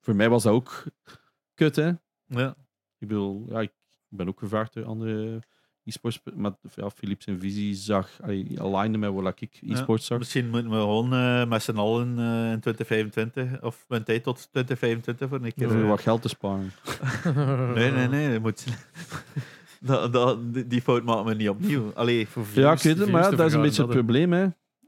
[0.00, 0.84] voor mij was dat ook
[1.54, 1.90] kut, hè.
[2.26, 2.54] Ja.
[2.98, 3.72] Ik bedoel, ja, ik
[4.08, 5.42] ben ook gevraagd door andere
[5.84, 6.20] e-sports.
[6.34, 8.10] Maar ja, Filip zijn visie zag,
[8.56, 10.18] alignde met wat ik e-sports zag.
[10.18, 14.48] Misschien moeten we gewoon eh, met z'n allen eh, in 2025, of mijn tijd tot
[14.50, 15.70] 2025 voor een keer...
[15.70, 16.72] Om eh, wat geld te sparen.
[17.74, 18.38] Nee, nee, nee.
[18.40, 18.64] Moet...
[19.80, 20.38] dat, dat,
[20.68, 21.92] die- fout maken we niet opnieuw.
[21.94, 24.32] Allee, voor Ja, ik Views- weet het, maar ja, dat is een beetje het probleem,
[24.32, 24.42] hè.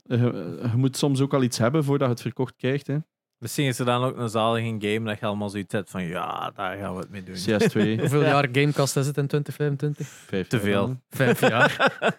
[0.06, 0.16] Je,
[0.62, 2.96] je moet soms ook al iets hebben voordat je het verkocht krijgt, hè.
[3.44, 6.50] Misschien is er dan ook een zalige game dat je allemaal zoiets hebt van ja,
[6.54, 7.34] daar gaan we het mee doen.
[7.34, 10.06] CS2, Hoeveel jaar Gamecast is het in 2025?
[10.08, 11.00] vijf Te veel.
[11.10, 11.76] Vijf jaar.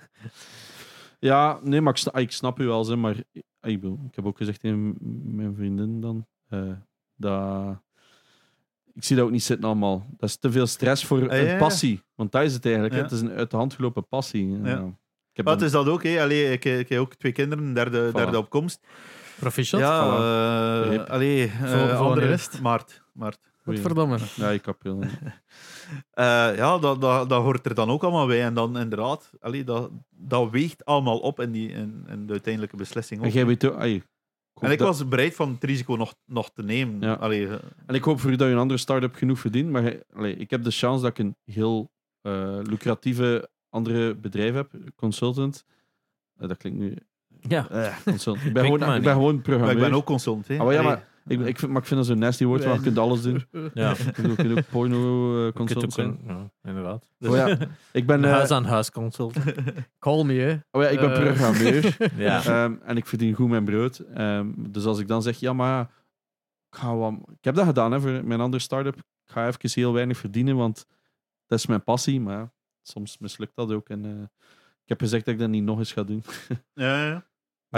[1.20, 3.16] Ja, nee, maar ik, ik snap u wel, zeg, maar
[3.62, 4.96] ik, bedoel, ik heb ook gezegd tegen
[5.36, 6.62] mijn vriendin dan, eh,
[7.16, 7.78] dat
[8.94, 10.06] ik zie dat ook niet zitten allemaal.
[10.18, 12.02] Dat is te veel stress voor Ah, ja, een passie.
[12.16, 12.96] Want dat is het eigenlijk.
[12.96, 13.02] Ja.
[13.02, 14.50] Het is een uit de hand gelopen passie.
[14.50, 14.68] Ja.
[14.68, 14.78] Ja.
[15.32, 16.04] Ik heb Wat dan- is dat ook?
[16.04, 16.22] Hè?
[16.22, 18.16] Allee, ik, ik heb ook twee kinderen, derde, Voilà.
[18.16, 18.80] derde opkomst.
[19.40, 19.80] Proficiat.
[19.82, 20.02] Ja,
[20.92, 22.60] eh, allee, eh, wanneer andere, het?
[22.62, 23.04] Maart.
[23.14, 23.40] maart.
[23.68, 23.78] Oei.
[23.78, 24.18] Godverdomme.
[24.36, 25.04] Ja, ik heb heel.
[26.12, 28.44] Eh, ja, dat, dat, dat hoort er dan ook allemaal bij.
[28.44, 32.76] En dan inderdaad, allee, dat, dat weegt allemaal op in, die, in, in de uiteindelijke
[32.76, 33.24] beslissing.
[33.24, 33.78] En jij weet ook...
[33.80, 37.02] En ik dat- was bereid van het risico nog, nog te nemen.
[37.02, 37.14] Ja.
[37.14, 37.48] Allee,
[37.86, 39.70] En ik hoop voor u dat je een andere start-up genoeg verdient.
[39.70, 41.92] Maar allee, ik heb de chance dat ik een heel
[42.22, 45.66] eh, lucratieve andere bedrijf heb, consultant.
[46.38, 46.96] Dat klinkt nu.
[47.48, 47.70] Ja.
[47.70, 48.46] eh, consultant.
[48.46, 49.76] Ik ben, gewoon, maar ik ben gewoon maar programmeur.
[49.76, 50.48] ik ben ook consultant.
[50.48, 50.58] Hè.
[50.58, 52.82] Maar ja, maar ik, ik, vind, maar ik vind dat zo'n nasty woord, want je
[52.84, 53.46] kunt alles doen.
[53.74, 53.90] Ja.
[53.98, 56.20] Je kunt ook, je kunt ook porno eh, kunt consultant zijn.
[56.28, 57.12] ja, inderdaad.
[57.20, 57.58] Oh ja,
[57.92, 59.36] ik ben, eh, huis aan huis consult.
[60.00, 60.58] Call me, hè.
[60.72, 62.44] oh ja, ik ben programmeur Ja.
[62.46, 63.98] ehm, en ik verdien goed mijn brood.
[64.00, 65.82] Ehm, dus als ik dan zeg, ja, maar ja,
[66.72, 68.96] ik, ga wat, ik heb dat gedaan hè, voor mijn andere start-up.
[68.96, 70.86] Ik ga even heel weinig verdienen, want
[71.46, 72.22] dat is mijn passie.
[72.22, 72.52] Maar ja,
[72.82, 73.90] soms mislukt dat ook.
[73.90, 74.12] En, eh,
[74.84, 76.24] ik heb gezegd dat ik dat niet nog eens ga doen.
[76.74, 77.26] Ja, ja.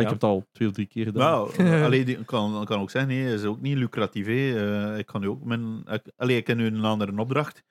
[0.02, 0.04] Ja.
[0.04, 1.32] ik heb het al twee of drie keer gedaan.
[1.58, 4.28] Nou, allee, die kan, kan ook zijn, nee, is ook niet lucratief.
[4.28, 7.64] Eh, ik kan nu ook mijn, ik, allee, ik heb nu een andere opdracht,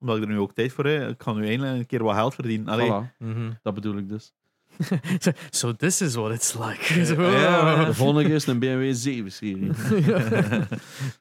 [0.00, 1.08] omdat ik er nu ook tijd voor heb.
[1.10, 2.68] Ik kan nu eindelijk een keer wat geld verdienen.
[2.68, 3.50] Allee, Voilà, Mhm.
[3.62, 4.32] dat bedoel ik dus.
[5.50, 7.04] So this is what it's like.
[7.14, 7.22] Zo.
[7.22, 7.84] Ja.
[7.84, 9.70] De volgende keer is een BMW 7-serie.
[9.72, 10.80] het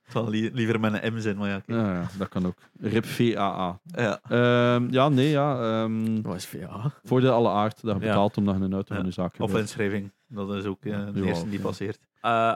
[0.10, 1.62] zal li- liever met een M zijn, maar ja.
[1.66, 2.58] Ja, ja, dat kan ook.
[2.82, 3.80] RIP VAA.
[3.86, 4.20] Ja.
[4.30, 5.82] Ehm, ja, nee, ja.
[5.84, 6.92] ehm, Wat is VA?
[7.04, 8.08] voor de alle aard dat je Ja.
[8.08, 9.00] betaalt omdat je een auto Ja.
[9.00, 9.60] van je zaak Of gebruikt.
[9.60, 12.00] inschrijving, dat is ook eh, de Ja, eerste die passeert.
[12.22, 12.56] Eh,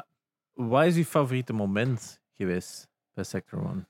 [0.53, 3.87] wat is uw favoriete moment geweest bij Sector One?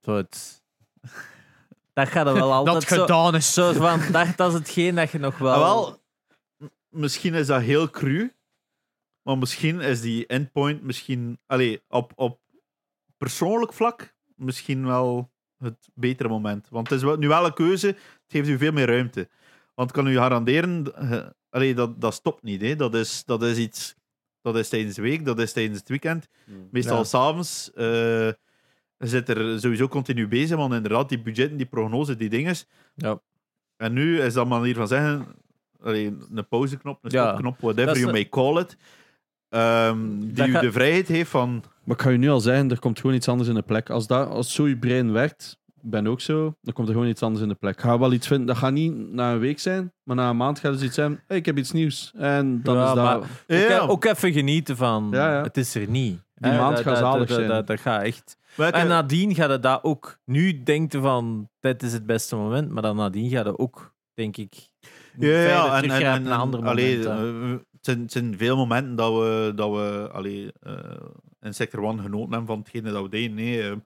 [0.00, 0.62] Zo het...
[1.92, 3.00] Dat gaat er wel altijd Dat zo...
[3.00, 3.54] gedaan is.
[3.54, 5.52] Zo van, dat, dat is hetgeen dat je nog wel...
[5.52, 5.98] Ah, wel,
[6.88, 8.32] misschien is dat heel cru,
[9.22, 12.40] maar misschien is die endpoint misschien, allee, op, op
[13.16, 16.68] persoonlijk vlak, misschien wel het betere moment.
[16.68, 19.28] Want het is wel, nu wel een keuze, het geeft u veel meer ruimte.
[19.74, 22.60] Want ik kan u garanderen, eh, allee, dat, dat stopt niet.
[22.60, 22.76] Hè.
[22.76, 23.94] Dat, is, dat is iets,
[24.42, 26.28] dat is tijdens de week, dat is tijdens het weekend.
[26.70, 27.04] Meestal Ja.
[27.04, 27.70] s'avonds.
[27.74, 28.30] eh
[29.02, 32.54] je zit er sowieso continu bezig, want inderdaad, die budgetten, die prognoses, die dingen.
[32.94, 33.20] Ja.
[33.76, 35.26] En nu is dat manier van zeggen,
[35.82, 37.26] allee, een pauzeknop, een Ja.
[37.28, 38.76] stopknop, whatever is you may call it,
[39.48, 41.64] ehm, die u de vrijheid heeft van...
[41.84, 43.90] Maar ik ga je nu al zeggen, er komt gewoon iets anders in de plek.
[43.90, 46.54] Als, dat, als zo je brein werkt, ben ook zo.
[46.62, 47.80] Dan komt er gewoon iets anders in de plek.
[47.80, 48.46] Ga wel iets vinden.
[48.46, 51.20] Dat gaat niet na een week zijn, maar na een maand gaat er iets zijn.
[51.26, 52.12] Hey, ik heb iets nieuws.
[52.16, 53.04] En dan Ja, is dat...
[53.04, 55.42] maar- Ja, Ook, ook even genieten van Ja, ja.
[55.42, 56.20] het is er niet.
[56.34, 57.48] Die maand dat- gaat dat- zalig dat- zijn.
[57.48, 58.36] Dat, dat gaat echt.
[58.54, 60.18] Welke- En nadien gaat het dat ook.
[60.24, 64.36] Nu denken van dit is het beste moment, maar dan nadien gaat het ook, denk
[64.36, 64.68] ik.
[65.18, 68.56] Ja, ja, verder en, en, en, naar andere allee, eh, het, zijn, het zijn veel
[68.56, 70.74] momenten dat we, dat we allee, eh,
[71.40, 73.34] in Sector 1 genoten hebben van hetgene dat we deden.
[73.34, 73.76] Nee, eh,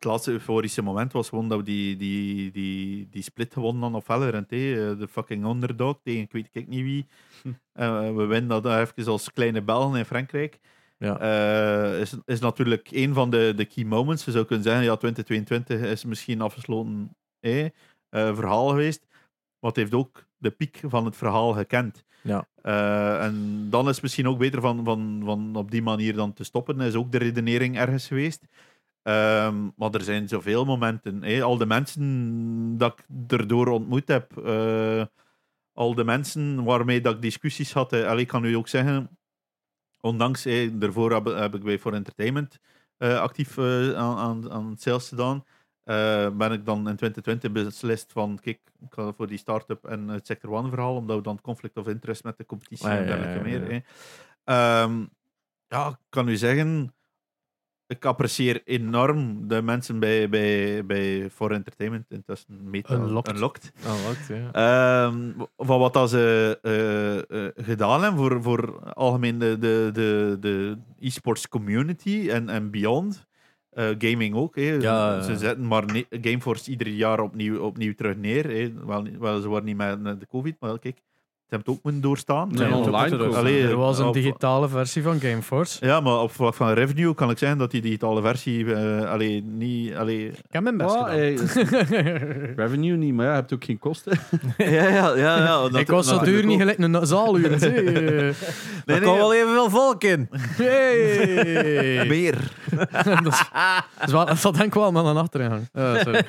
[0.00, 3.98] het laatste euforische moment was gewoon dat we die, die, die, die split gewonnen hadden
[4.00, 4.50] op Valorant.
[4.50, 4.90] hè.
[4.90, 7.06] Eh, De fucking underdog tegen ik weet ik niet wie.
[7.72, 10.58] Eh, we winnen dat even als kleine Belgen in Frankrijk.
[10.98, 11.18] Ja.
[11.20, 14.24] Eh, is, is natuurlijk een van de, de key moments.
[14.24, 17.66] Je zou kunnen zeggen, ja, 2022 is misschien afgesloten eh,
[18.10, 19.06] verhaal geweest.
[19.60, 22.04] Maar het heeft ook de piek van het verhaal gekend.
[22.22, 22.48] Ja.
[23.20, 26.44] En dan is het misschien ook beter van, van, van op die manier dan te
[26.44, 26.80] stoppen.
[26.80, 28.44] is ook de redenering ergens geweest.
[29.02, 31.42] Ehm, maar er zijn zoveel momenten.
[31.42, 35.04] Al de mensen dat ik erdoor ontmoet heb, eh,
[35.72, 37.92] al de mensen waarmee dat ik discussies had.
[37.92, 39.18] allee, ik kan u ook zeggen,
[40.00, 42.58] ondanks, eh, daarvoor heb, heb ik bij For Entertainment
[42.96, 45.44] eh, actief eh, aan, aan, aan sales gedaan.
[46.36, 50.26] ben ik dan in 2020 beslist van, kijk, ik ga voor die start-up en het
[50.26, 53.54] Sector 1 verhaal, omdat we dan conflict of interest met de competitie en dergelijke ja,
[53.54, 53.72] ja, meer.
[53.72, 53.82] ja.
[54.44, 55.06] Ehm,
[55.66, 56.94] ja, ik kan u zeggen,
[57.90, 63.34] ik apprecieer enorm de mensen bij, bij, bij For Entertainment, intussen Meta Unlocked.
[63.34, 63.72] Unlocked.
[63.86, 64.52] Oh, ja.
[64.52, 70.36] Ehm, van wat dat ze eh, eh, gedaan hebben voor, voor algemeen de, de, de,
[70.40, 73.28] de e-sports community en, en beyond.
[73.70, 74.56] Eh, gaming ook.
[74.56, 74.62] Hè.
[74.72, 78.44] Ja, ze zetten maar Gameforce ieder jaar opnieuw, opnieuw terug neer.
[78.50, 78.72] Hè.
[78.86, 80.98] Wel, niet- weliswaar niet met met de COVID, maar kijk,
[81.58, 82.48] het ook moeten doorstaan.
[82.48, 85.86] Nee, Ja, En- online dat er Allee, Er was een op- digitale versie van Gameforce.
[85.86, 89.42] Ja, maar op vlak van revenue kan ik zeggen dat die digitale versie eh allee,
[89.42, 89.94] niet...
[89.94, 91.08] Allee, Ik heb mijn best gedaan.
[91.08, 91.34] hey,
[92.64, 94.18] revenue niet, maar ja, je hebt ook geen kosten.
[94.56, 95.36] ja, ja, ja.
[95.72, 97.58] ja ik was zo duur niet gelijk een zaaluur.
[97.58, 97.72] zeg.
[97.72, 98.34] Er
[98.86, 99.00] nee.
[99.00, 100.28] komt wel evenveel volk in.
[100.30, 102.04] Hey.
[102.08, 102.52] Meer.
[102.70, 105.68] dat, is, dat, is wel, dat zat denk ik wel met een achterin.
[105.74, 106.22] Uh, sorry.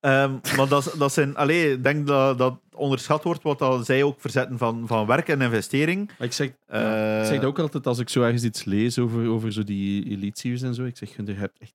[0.00, 4.02] Ehm, maar dat, dat zijn, allee, ik denk dat dat onderschat wordt wat dat zij
[4.02, 6.10] ook verzetten van, van werk en investering.
[6.18, 9.28] Ik zeg, Eh, ik zeg dat ook altijd als ik zo ergens iets lees over,
[9.28, 10.84] over zo die elite series en zo.
[10.84, 11.74] Ik zeg, je hebt echt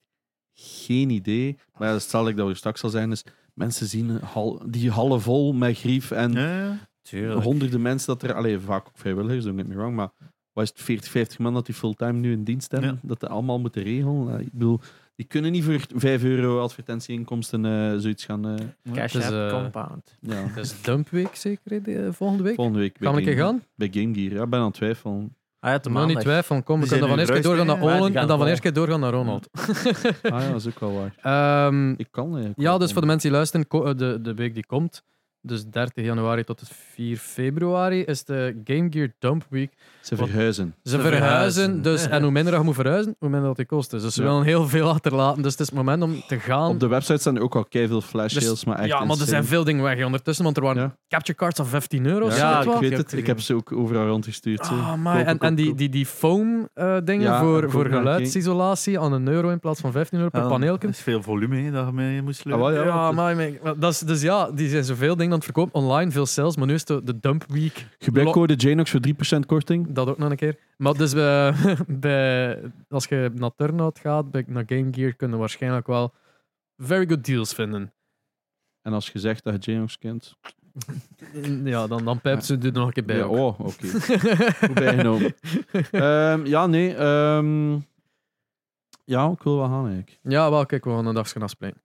[0.53, 1.57] geen idee.
[1.77, 5.21] Maar ja, stel ik dat we straks zal zijn, is mensen zien hal, die hallen
[5.21, 6.77] vol met grief en Ja,
[7.41, 10.09] honderden mensen dat er, allee, vaak ook vrijwilligers, don't get me wrong, maar
[10.53, 12.97] wat is het, 40, 50 man dat die fulltime nu in dienst hebben, Ja.
[13.07, 14.39] dat die allemaal moeten regelen.
[14.39, 14.79] Ik bedoel,
[15.17, 20.17] die kunnen niet voor 5 euro advertentieinkomsten eh zoiets gaan, eh, Cash is, eh, Compound.
[20.21, 20.35] ja.
[20.35, 22.55] Het is dumpweek zeker, hè, die, eh, volgende week.
[22.55, 23.63] Volgende week Gaan we een keer gaan?
[23.75, 25.35] Bij Game Gear, ja, ik ben aan het twijfelen.
[25.59, 26.63] Ah ja, Maar niet twijfelen.
[26.63, 27.81] Kom, we kunnen dan van eerst doorgaan naar?
[27.81, 29.49] Olen en dan van eerst keer doorgaan naar Ronald.
[30.21, 31.15] Ah ja, dat is ook wel waar.
[31.67, 35.03] Ehm, Ik kan ja, dus voor de mensen die luisteren, de, de week die komt,
[35.41, 39.73] dus 30 januari tot het 4 februari, is de Game Gear Dump Week.
[40.07, 40.75] Ze verhuizen.
[40.83, 41.81] Ze Ze verhuizen, verhuizen.
[41.81, 43.91] dus, en hoe minder dat je moet verhuizen, hoe minder dat die kost.
[43.91, 44.27] Dus ze Ja.
[44.27, 46.69] willen heel veel achterlaten, dus het is het moment om te gaan.
[46.69, 49.19] Op de website staan er ook al keiveel flash Dus- sales, maar echt ja, maar
[49.19, 50.95] er zijn veel dingen weg ondertussen, want er waren Ja.
[51.07, 52.27] capture cards van 15 euro.
[52.29, 53.13] Ja, Ja, ik weet heb het.
[53.13, 54.59] Ik heb ze ook overal rondgestuurd.
[54.61, 54.69] Ah,
[55.03, 59.11] Koop, en, koop, en die, die, die foam eh, dingen Ja, voor, voor geluidsisolatie aan
[59.13, 60.77] een euro in plaats van 15 euro per Ja, paneel.
[60.79, 63.35] Dat is veel volume hè, dat je mee moet Ah, wel, ja, maar
[63.79, 65.73] dat is, dus ja, die zijn zoveel dingen aan het verkopen.
[65.81, 67.87] Online, veel sales, maar nu is de, de dump week.
[67.99, 69.87] Gebruik code JNOX voor 3% korting.
[69.97, 70.59] Dat ook nog een keer.
[70.77, 71.53] Maar dus bij,
[71.87, 76.13] bij, als je naar Turnout gaat, bij, naar Game Gear, kunnen we waarschijnlijk wel
[76.77, 77.93] very good deals vinden.
[78.81, 80.33] En als je zegt dat je JNOX kent.
[81.63, 83.17] Ja, dan, dan pijpt ze er nog een keer bij.
[83.17, 83.87] Ja, oh, oké.
[83.87, 85.35] Goed bijgenomen.
[85.91, 86.95] Ehm, ja, nee.
[86.95, 87.73] ehm,
[89.03, 90.19] ja, ik wil wel gaan eigenlijk.
[90.21, 91.81] Ja, wel, kijk, we gaan een dagje afspreken.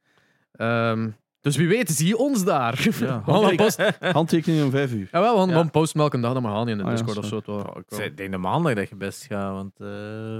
[0.53, 1.11] Ehm,
[1.43, 2.89] dus wie weet, zie je ons daar.
[3.01, 3.23] Ja,
[3.57, 5.09] post, handtekening om vijf uur.
[5.13, 5.61] ja, wel, we gaan Ja.
[5.61, 7.41] een post melken dag, dan maar gaan niet in de Ah, ja, Discord of zo.
[7.47, 9.89] wel- Ik denk de maandag dat je best gaat, want eh,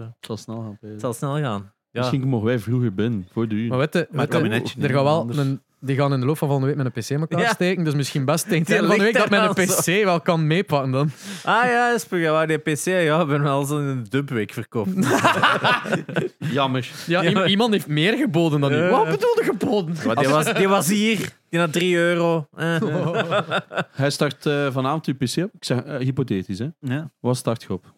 [0.01, 0.79] Het zal snel gaan.
[0.91, 1.73] het zal snel gaan.
[1.91, 2.01] Ja.
[2.01, 3.69] Misschien mogen wij vroeger binnen, voor de uur.
[3.69, 5.39] Maar weet je, Maar kabinetje, er gaat wel anders.
[5.39, 7.49] een, die gaan in de loop van volgende week met een PC in elkaar Ja.
[7.53, 7.85] steken.
[7.85, 10.21] Dus misschien best tegen het Die einde van de week dat mijn al PC wel
[10.21, 11.11] kan meepakken dan.
[11.45, 14.91] Ah ja, Spugga, waar die PC, ja, ik ben wel zo'n een dumpweek verkocht.
[16.39, 16.91] Jammer.
[17.07, 18.77] Ja, iemand heeft meer geboden dan u.
[18.77, 18.91] Ja.
[18.91, 19.97] Wat bedoelde geboden?
[20.07, 22.49] Maar die was, die was hier, die had 3 euro.
[23.93, 25.51] Hij start eh, vanavond uw PC op.
[25.55, 26.69] Ik zeg eh, hypothetisch, hè.
[26.81, 27.93] Ja, Wat start je op?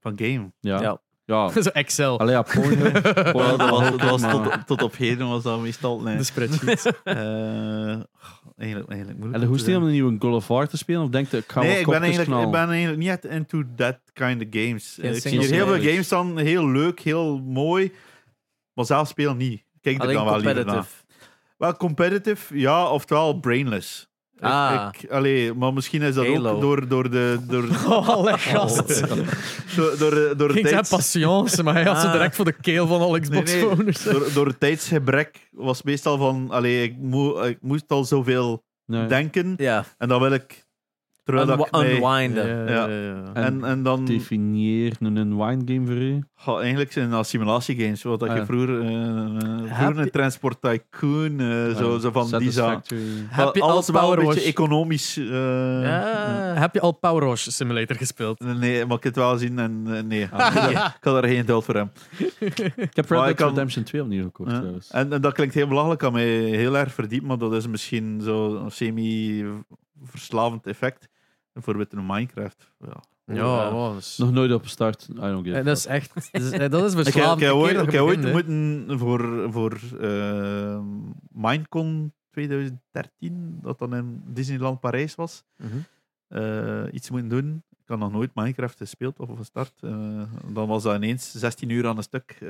[0.00, 0.52] van game.
[0.60, 0.80] Ja.
[0.80, 0.98] Ja.
[1.32, 1.50] Ja.
[1.62, 2.18] Zo Excel.
[2.18, 3.04] Allee, ja, Pornhub.
[3.04, 6.00] Ja, Pornhub dat was, dat was tot, tot op heden was dat meestal...
[6.00, 6.16] Nee.
[6.16, 6.92] De spreadsheet.
[7.04, 9.34] Eh, eigenlijk, eigenlijk moeilijk.
[9.34, 11.02] En om hoe die om een nieuwe God of War te spelen?
[11.02, 13.98] Of denkt je, ik ga Nee, ik ben, eigenlijk, ik ben eigenlijk niet into that
[14.12, 14.98] kind of games.
[14.98, 17.92] Eh, ik zie hier heel veel games dan, heel leuk, heel mooi,
[18.72, 19.62] maar zelf spelen niet.
[19.80, 20.86] kijk er dan wel liever naar.
[21.56, 24.11] Wel competitive, ja, oftewel brainless.
[24.42, 24.88] Ah.
[25.00, 26.50] Ik, allee, maar misschien is dat Halo.
[26.50, 27.38] ook door, door de.
[27.48, 28.98] Door, Oh, alle gast.
[29.08, 29.18] door,
[29.76, 32.12] door, door, door, Ik tijds, patience, maar hij had ze Ah.
[32.12, 33.42] direct voor de keel van alle Nee, nee.
[33.42, 34.02] Xbox-owners.
[34.02, 36.46] door, door het tijdsgebrek was het meestal van.
[36.50, 39.06] Allee, ik, moe, ik moest al zoveel Nee.
[39.06, 40.61] denken Ja, en dan wil ik.
[41.24, 42.68] Terwijl dat ik unwinden.
[42.68, 42.86] Ja.
[42.88, 44.04] En en, en dan.
[44.04, 46.22] Definieer een unwind game voor u.
[46.62, 48.02] Eigenlijk zijn dat simulatiegames.
[48.02, 48.46] Wat dat Ah, je ja.
[48.46, 48.80] vroeger.
[48.80, 51.40] eh, eh, vroeger een Transport Tycoon.
[51.40, 52.30] eh, zo, zo van die.
[52.50, 53.00] Satisfactory.
[53.28, 55.16] Heb je al Alles wel een Power beetje economisch.
[55.16, 55.26] eh,
[55.82, 56.54] Ja.
[56.56, 58.40] Heb je al Power Wash Simulator gespeeld?
[58.40, 60.26] Nee, maar ik heb het wel zien en nee.
[60.30, 61.90] Ah, ik had daar geen geduld voor hem.
[62.38, 64.56] Ik heb Red Dead kan- Redemption 2 opnieuw gekocht Ja.
[64.58, 64.90] trouwens.
[64.90, 68.20] En, en dat klinkt heel belachelijk, kan mij heel erg verdiepen, maar dat is misschien
[68.22, 71.08] zo'n semi-verslavend effect.
[71.52, 72.72] Bijvoorbeeld in Minecraft.
[72.78, 73.02] Ja.
[73.26, 75.08] Ja, dat is, Nog nooit op start.
[75.10, 75.92] I don't give a Eh, dat is fuck.
[75.92, 76.14] echt...
[76.14, 77.50] Dat is, eh, dat is Ik heb, verslavend.
[77.50, 80.80] ooit, ik heb ooit moeten voor, voor eh,
[81.32, 85.76] Minecon 2013, dat dan in Disneyland Parijs was, Mhm.
[86.28, 87.62] eh, iets moeten doen.
[87.70, 89.72] Ik had nog nooit Minecraft gespeeld of van start.
[89.80, 92.48] Eh, dan was dat ineens 16 uur aan een stuk eh,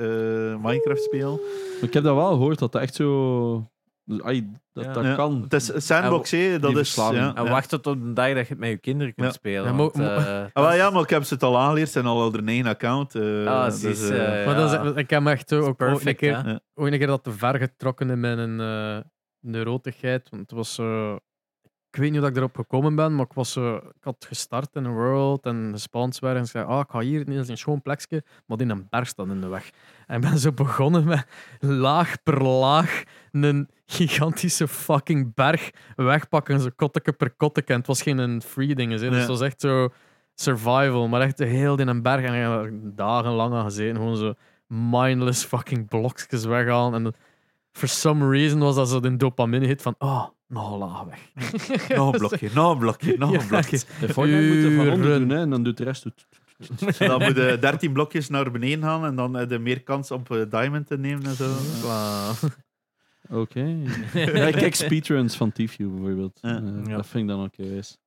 [0.61, 1.39] Minecraft spelen.
[1.81, 3.71] Ik heb dat wel gehoord dat dat echt zo.
[4.05, 4.93] Dus, ai, dat Ja.
[4.93, 5.41] dat Ja, kan.
[5.41, 6.95] Het is sandbox, hè, dat is.
[6.95, 7.49] Ja, En ja.
[7.49, 9.33] wacht tot op de dag dat je het met je kinderen kunt Ja.
[9.33, 9.63] spelen.
[9.63, 11.85] Ja, want, eh, Ah, wel, ja, maar ik heb ze het al aangeleerd.
[11.87, 13.15] Ze zijn al onder een account.
[13.15, 15.75] eh, Ah, dus, zie, eh, Maar dat is, ik heb me echt ook, ook een
[15.75, 18.97] perfect, keer, ook een keer dat te ver getrokken in mijn uh,
[19.39, 20.29] neurotigheid.
[20.29, 20.79] Want het was.
[21.89, 24.75] Ik weet niet hoe dat ik erop gekomen ben, maar ik, was ik had gestart
[24.75, 26.39] in een world en gespawnd werden.
[26.39, 29.07] En ik zei, ah, ik ga hier, is een schoon plekje, maar in een berg
[29.07, 29.69] staat in de weg.
[30.07, 31.25] En ik ben zo begonnen met
[31.59, 33.03] laag per laag
[33.41, 37.71] een gigantische fucking berg wegpakken, zo kotteke per kotteke.
[37.73, 39.15] En het was geen een free ding, hè, dus Ja.
[39.15, 39.89] het was echt zo
[40.35, 42.23] survival, maar echt heel in een berg.
[42.25, 44.33] En ik heb er dagenlang aan gezeten, gewoon zo
[44.67, 47.05] mindless fucking blokjes weghalen.
[47.05, 47.13] En
[47.71, 51.31] for some reason was dat zo de dopamine hit van, oh, nog een laag weg.
[51.97, 53.79] nog een blokje, nog een blokje, nog een Ja, blokje.
[53.99, 56.03] De Fortnite moet er van onder doen hè, en dan doet de rest.
[56.03, 56.25] het.
[56.99, 60.31] Dan moet je 13 blokjes naar beneden gaan en dan heb je meer kans op
[60.31, 61.45] eh, diamond te nemen en zo.
[63.33, 63.59] Oké.
[64.13, 66.39] ja, ik kijk speedruns van T-View bijvoorbeeld.
[66.41, 66.55] Ja.
[66.57, 66.95] Eh, Ja.
[66.95, 67.97] Dat vind ik dan ook eens.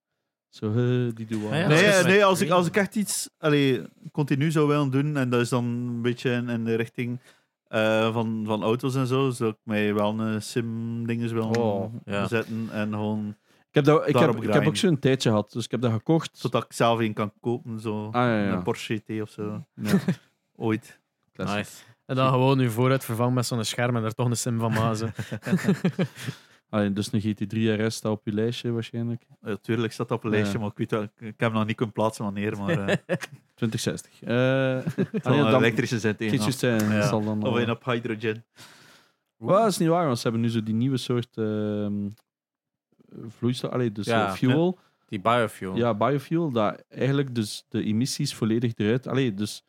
[0.48, 1.50] Zo, eh, die doen wel.
[1.52, 3.82] Ah, ja, Nee, nee als, ik, als ik echt iets allee,
[4.12, 7.20] continu zou willen doen, en dat is dan een beetje in, in de richting
[7.68, 12.28] eh, van, van auto's en zo, zou ik mij wel een sim-dinges willen Oh, ja.
[12.28, 13.28] zetten en gewoon
[13.68, 15.92] Ik heb, dat, ik, heb, ik heb ook zo'n tijdje gehad, dus ik heb dat
[15.92, 16.38] gekocht.
[16.38, 18.52] zodat ik zelf een kan kopen, zo Ah, ja, ja.
[18.52, 19.92] een Porsche GT of zo, Ja,
[20.56, 21.00] ooit.
[21.32, 21.56] classic.
[21.56, 21.82] Nice.
[22.06, 24.72] En dan gewoon nu vooruit vervangen met zo'n scherm en er toch een sim van
[24.72, 25.12] mazen.
[26.70, 29.22] Allee, dus een GT3 RS staat op je lijstje waarschijnlijk.
[29.40, 30.58] Natuurlijk staat dat op een lijstje, Ja.
[30.60, 33.28] maar ik weet wel, ik, heb hem nog niet kunnen plaatsen wanneer, maar eh, het
[33.54, 34.22] 2060.
[34.22, 34.28] Eh
[35.22, 37.08] zal allee, dan, elektrische zet ik juist zijn, Ja.
[37.08, 38.44] zal dan Of een op hydrogen.
[39.36, 42.08] Well, dat is niet waar, want ze hebben nu zo die nieuwe soort ehm
[43.28, 44.26] vloeistof, allee, dus Ja.
[44.26, 44.78] eh, fuel.
[45.08, 45.76] Die biofuel.
[45.76, 49.06] Ja, biofuel, dat eigenlijk dus de emissies volledig eruit...
[49.06, 49.64] Allee, dus,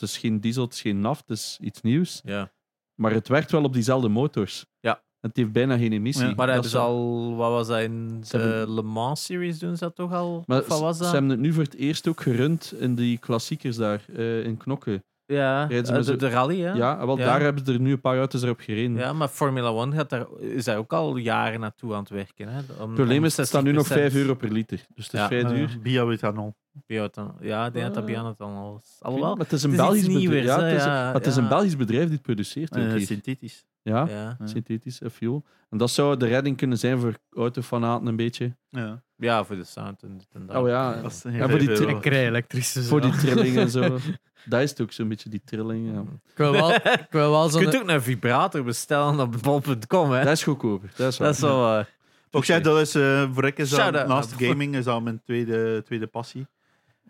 [0.00, 2.20] dus het is geen diesel, het is geen naft, het is iets nieuws.
[2.24, 2.52] Ja.
[2.94, 4.66] Maar het werkt wel op diezelfde motors.
[4.80, 5.02] Ja.
[5.20, 6.26] Het heeft bijna geen emissie.
[6.26, 6.34] Ja.
[6.34, 8.82] Maar Dat hebben is ze wel- al, wat was dat in Ze de hebben- Le
[8.82, 10.42] Mans Series doen ze dat toch al?
[10.46, 11.12] Maar of wat was ze dat?
[11.12, 15.04] hebben het nu voor het eerst ook gerund in die klassiekers daar, eh, in Knokken.
[15.26, 17.06] Ja, ze eh, de, de rally, Ja, ja.
[17.06, 17.24] wel, Ja.
[17.24, 18.96] daar hebben ze er nu een paar auto's erop gereden.
[18.96, 22.48] Ja, maar Formula One gaat daar, is daar ook al jaren naartoe aan het werken.
[22.48, 22.58] Hè?
[22.58, 24.84] Om, Het probleem is, het staat nu nog 5 euro per liter.
[24.94, 25.26] Dus het is Ja.
[25.26, 25.70] vrij duur.
[25.76, 26.54] Uh, Bioethanol.
[26.86, 27.34] Bioethanol.
[27.40, 28.96] Ja, ik denk dat dat dan al is.
[29.00, 30.18] Maar Alhoewel, het is een het is iets Belgisch bedrijf.
[30.20, 32.76] nieuwers, Ja, hè, het is, ja, het is een Belgisch bedrijf die het produceert.
[32.76, 33.00] Eh, hier.
[33.00, 33.64] synthetisch.
[33.84, 34.36] Ja, ja.
[34.38, 34.46] Ja.
[34.46, 35.44] synthetisch eh, fuel.
[35.70, 38.56] En dat zou de redding kunnen zijn voor autofanaten een beetje.
[38.70, 39.02] Ja.
[39.16, 40.56] ja, voor de sound en en dat.
[40.56, 42.72] Oh ja, Dat is Ja, voor die heel- tri- Ik rij elektrisch.
[42.72, 43.80] dus voor die trilling en zo.
[44.46, 45.92] Dat is het ook zo'n beetje die trilling.
[45.94, 46.00] Ja.
[46.30, 47.62] Ik wil wel, ik wil wel Je zo'n...
[47.62, 50.10] kunt ook een vibrator bestellen op bol.com.
[50.10, 50.24] Hè?
[50.24, 50.92] Dat is goedkoper.
[50.96, 51.26] Dat is, waar.
[51.28, 51.78] Dat is wel...
[51.78, 51.84] eh,
[52.30, 55.82] Ook zeg, dat is, eh, voor ik is dat, naast gaming is dat mijn tweede,
[55.84, 56.46] tweede passie.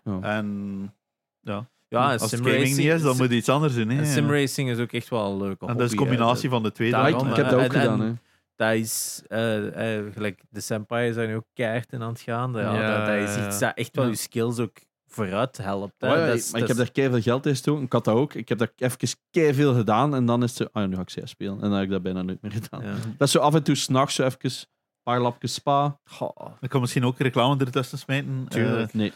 [0.03, 0.19] Ja.
[0.21, 0.93] En
[1.41, 3.89] ja, ja, als het simracing, gaming niet is, dan moet je iets anders doen.
[3.89, 3.97] Hè.
[3.97, 6.17] en simracing is ook echt wel een leuke En dat is een hobby, hè.
[6.17, 6.91] combinatie van de twee.
[6.91, 7.41] Daarom, dan, ik, ik hè.
[7.43, 8.01] heb dat ook En- en- gedaan.
[8.01, 8.13] Hè.
[8.55, 12.53] dat is eh, eh, gelijk de senpai zijn nu ook keihard in aan het gaan.
[12.53, 14.09] Dat, ja, Ja, dat, dat is ja, iets dat echt wel Ja.
[14.11, 15.93] je skills ook vooruit helpt.
[16.01, 16.11] Hè.
[16.11, 17.83] Oh ja, dat is, maar ik dat heb is- daar keihard veel geld in gestoken.
[17.83, 18.33] Ik had dat ook.
[18.33, 20.15] Ik heb daar even veel gedaan.
[20.15, 20.63] En dan is het zo...
[20.71, 21.53] Ah ja, nu ga ik CS spelen.
[21.53, 22.83] En dan heb ik dat bijna nooit meer gedaan.
[22.83, 22.93] ja.
[23.17, 24.39] Dat is zo af en toe s'nachts zo even...
[24.43, 25.99] Een paar lapjes spa.
[26.05, 26.47] Goh.
[26.61, 28.45] Ik kan misschien ook reclame ertussen smijten.
[28.49, 28.93] Tuurlijk.
[28.93, 29.13] Nee.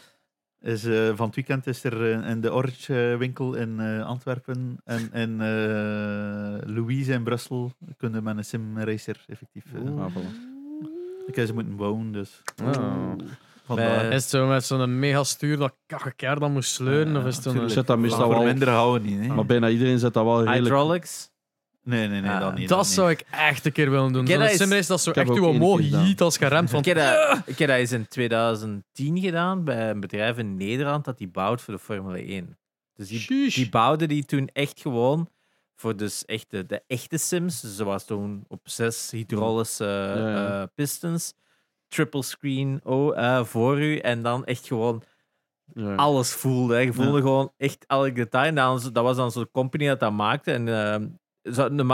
[0.62, 4.80] Is, eh, van het weekend is er eh, in de Orange winkel in eh, Antwerpen
[4.84, 9.64] en in eh, Louise in Brussel kunnen met een simracer effectief.
[11.26, 13.76] ik heb ze moeten bouwen, dus Oh.
[13.76, 17.16] Bij- Is het zo met zo'n mega stuur dat kakkekeer dan moest sleuren?
[17.16, 17.70] Of is het een...
[17.70, 18.42] Zet dat meestal voor wel...
[18.44, 19.20] minder houden niet.
[19.20, 19.34] Hè.
[19.34, 20.62] Maar bijna iedereen zet dat wel redelijk...
[20.62, 21.29] Hydraulics?
[21.90, 22.68] Nee, nee, nee, Ah, dat niet.
[22.68, 24.26] Dat zou ik echt een keer willen doen.
[24.26, 26.06] Zo'n dat is- simrace dat zo Ik heb echt ook uw één omhoog keer gedaan.
[26.06, 26.78] jiet als geremt van...
[26.78, 31.04] Ik heb, dat, ik heb dat eens in 2010 gedaan bij een bedrijf in Nederland
[31.04, 32.58] dat die bouwt voor de Formule 1.
[32.94, 33.54] Dus die, Sheesh.
[33.54, 35.28] die bouwden die toen echt gewoon
[35.76, 37.60] voor dus echt de, de echte sims.
[37.60, 39.84] Dus dat was toen op zes hydraulische
[40.16, 40.60] ja.
[40.60, 41.34] eh, pistons.
[41.88, 43.96] Triple screen oh, eh, voor u.
[43.98, 45.02] En dan echt gewoon
[45.74, 45.94] Ja.
[45.94, 46.74] alles voelde.
[46.74, 46.80] hè.
[46.80, 47.22] Je voelde Ja.
[47.22, 48.44] gewoon echt elk detail.
[48.46, 50.52] En dan, dat was dan zo'n company dat dat maakte.
[50.52, 50.98] En ma-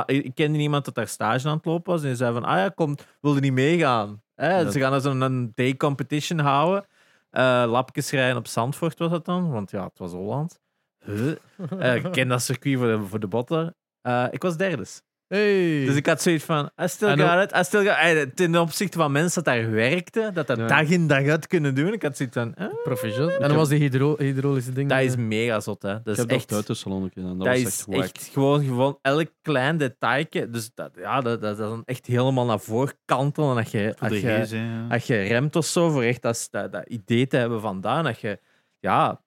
[0.06, 2.00] ik kende iemand dat daar stage aan het lopen was.
[2.02, 4.22] En die zei van, ah ja, kom, wilde niet meegaan.
[4.34, 4.64] Hè?
[4.64, 6.86] Dat- Ze gaan zo'n een day competition houden.
[7.30, 9.50] Eh lapjes rijden op Zandvoort was dat dan.
[9.50, 10.58] Want ja, het was Holland.
[11.04, 11.36] Huh?
[11.78, 13.76] Eh, ik ken dat circuit voor de, voor de botten.
[14.00, 14.84] Eh, ik was derde.
[15.28, 15.84] Hey.
[15.86, 18.36] Dus ik had zoiets van, I still En got it, I still got it.
[18.36, 20.66] Ten opzichte van mensen dat daar werkten, dat dat Ja.
[20.66, 21.92] dag in dag uit kunnen doen.
[21.92, 23.30] Ik had zoiets van, eh, Proficiat.
[23.32, 24.88] En dan was die hydro hydraulische ding.
[24.88, 25.88] dat is eh, mega zot, hè.
[25.92, 26.52] Dat Ik is heb dat echt...
[26.52, 27.38] uit de salon gedaan.
[27.38, 28.02] Dat, Dat was is echt wack.
[28.04, 30.50] echt gewoon, gewoon elk klein detailje.
[30.50, 33.50] Dus dat, ja, dat, dat, dat is dan echt helemaal naar voren kantelen.
[33.50, 36.84] En als je, als je, als je remt of zo, voor echt dat, dat, dat
[36.88, 38.04] idee te hebben vandaan.
[38.04, 38.40] Dat je,
[38.80, 39.20] ja,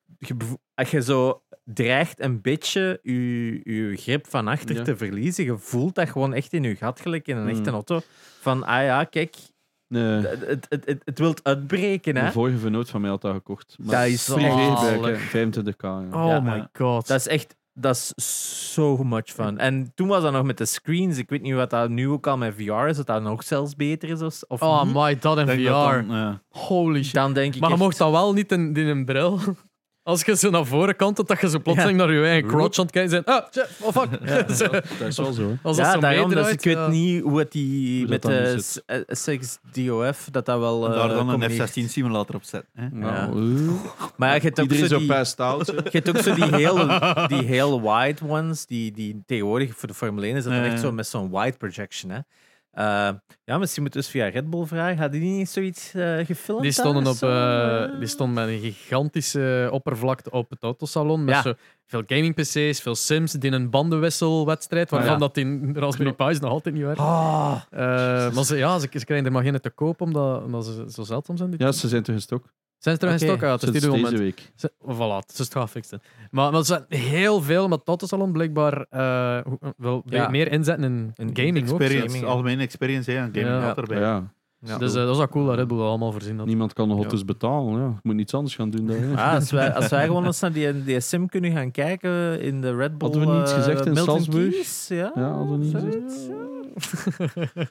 [0.76, 4.82] als je zo dreigt een beetje je, je grip van achter Ja.
[4.84, 7.50] te verliezen, je voelt dat gewoon echt in je gat, gelijk in een Mm.
[7.50, 8.00] echte auto.
[8.40, 9.36] Van, ah ja, kijk,
[9.88, 12.32] Nee, het, het, het, het, wilt uitbreken, hè.
[12.32, 13.76] vorige vernoot van mij had dat gekocht.
[13.80, 15.02] Maar Dat is zalig.
[15.02, 15.82] bij 25k.
[15.82, 16.00] ja.
[16.12, 16.40] Oh Ja.
[16.40, 17.08] my god.
[17.08, 19.58] Dat is echt, dat is so much fun.
[19.58, 21.18] En toen was dat nog met de screens.
[21.18, 23.76] Ik weet niet wat dat nu ook al met VR is, dat dat nog zelfs
[23.76, 24.94] beter is of, oh niet.
[24.94, 25.64] my, dat denk VR.
[25.66, 26.42] dat dan, ja.
[26.50, 27.14] Holy shit.
[27.14, 29.40] Dan denk ik Maar je echt- mocht dat wel niet in, in een bril.
[30.04, 32.84] Als je zo naar voren kantelt, dat je zo plotseling naar je eigen crotch aan
[32.86, 33.26] het kijken bent.
[33.26, 34.30] Ah, oh fuck.
[34.56, 34.68] Zo,
[35.00, 35.56] Dat is wel zo.
[35.64, 38.22] Als dat Ja, zo daarom, dus meedraait, ik weet niet hoe het die Hoe met
[38.22, 40.86] de nu S- eh, SX-DOF, dat dat wel...
[40.86, 41.70] En eh, daar dan een combineert.
[41.70, 42.70] F-16 simulator op zetten.
[42.74, 42.88] Hè?
[42.92, 43.52] Nou.
[44.16, 45.08] Maar je hebt ook Iedereen zo die...
[45.84, 46.88] Je hebt ook zo die heel,
[47.38, 50.92] die heel wide ones, die, die tegenwoordig voor de Formule 1 is dat echt zo
[50.92, 52.12] met zo'n wide projection.
[52.12, 52.20] Hè.
[52.72, 53.10] Eh,
[53.44, 54.98] ja, misschien moeten we dus via Red Bull vragen.
[54.98, 56.62] Hadden die niet zoiets eh, gefilmd?
[56.62, 57.14] Die stonden, daar?
[57.14, 61.24] op, eh, die stonden met een gigantische oppervlakte op het autosalon.
[61.24, 61.42] Met Ja.
[61.42, 61.54] zo
[61.86, 65.18] veel gaming-PC's, veel Sims, die een bandenwisselwedstrijd, waarvan ja.
[65.18, 67.00] dat in Raspberry Pi's nog altijd niet werkt.
[67.00, 67.80] Ah, Eh,
[68.34, 71.04] maar ze, ja, ze, ze krijgen er maar geen te koop omdat, omdat ze zo
[71.04, 71.50] zeldzaam zijn.
[71.50, 72.46] die- Ja, ze zijn terug in stok.
[72.80, 73.60] Zijn ze terug in stok uit?
[73.62, 74.20] Dus Sinds deze moment.
[74.22, 74.52] week.
[74.56, 76.02] Ze, voilà, het is het gaan fixen.
[76.32, 80.30] Maar, maar er zijn heel veel, maar het autosalon blijkbaar eh, hoe- wil Ja.
[80.30, 81.80] meer inzetten in In gaming ook.
[81.80, 82.30] Experience, Gaming, ja.
[82.30, 83.60] algemene experience, hè, en gaming Ja.
[83.60, 84.00] had erbij.
[84.00, 84.78] Ja, ja.
[84.78, 86.48] Dus eh, dat is wel cool dat Red Bull dat allemaal voorzien had.
[86.48, 87.24] niemand kan nog Ja.
[87.26, 87.80] betalen.
[87.82, 87.86] Ja.
[87.88, 88.86] Je moet iets anders gaan doen.
[88.88, 89.16] Dan, hè.
[89.16, 92.62] Ah, als, wij, als wij gewoon eens naar die, die sim kunnen gaan kijken in
[92.62, 93.10] de Red Bull.
[93.12, 94.50] Hadden we niet eh, gezegd in Milton Salzburg?
[94.50, 97.68] Keynes, Ja, Ja, hadden we niet zoiets, ja.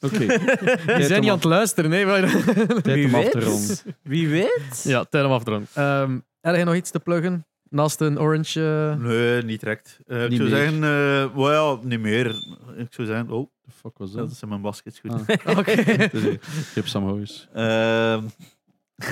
[0.00, 0.18] Oké.
[0.96, 2.06] Die zijn niet aan het luisteren, nee.
[2.06, 2.20] Maar...
[2.82, 3.30] Tijd Wie om af weet?
[3.32, 3.76] te ronden.
[4.02, 4.80] Wie weet?
[4.84, 5.68] ja, tijd om af te ronden.
[5.74, 7.46] Ehm, heb jij nog iets te pluggen?
[7.70, 8.94] Naast een orange...
[9.00, 10.00] eh, Nee, niet direct.
[10.06, 10.58] Eh, ik Niet zou meer.
[10.58, 12.26] zeggen, eh well, ja, niet meer.
[12.76, 14.30] Ik zou zeggen, oh, The fuck was dat dat?
[14.30, 15.10] is in mijn baskets goed.
[15.12, 15.56] Ah.
[15.58, 15.72] Oké.
[16.12, 16.38] Een
[16.72, 17.48] Gip Sam Hoes.
[17.54, 18.22] Ehm,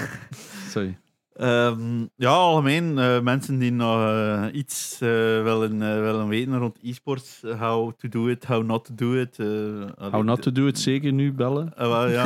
[0.73, 0.99] Sorry.
[1.37, 5.09] Ehm, ja, algemeen eh, mensen die nog eh, iets eh,
[5.43, 9.21] willen, eh, willen weten rond e-sports, eh, how to do it, how not to do
[9.21, 9.39] it.
[9.39, 11.73] eh, How allee, not to do it, zeker nu bellen.
[11.77, 12.23] eh, wel, ja.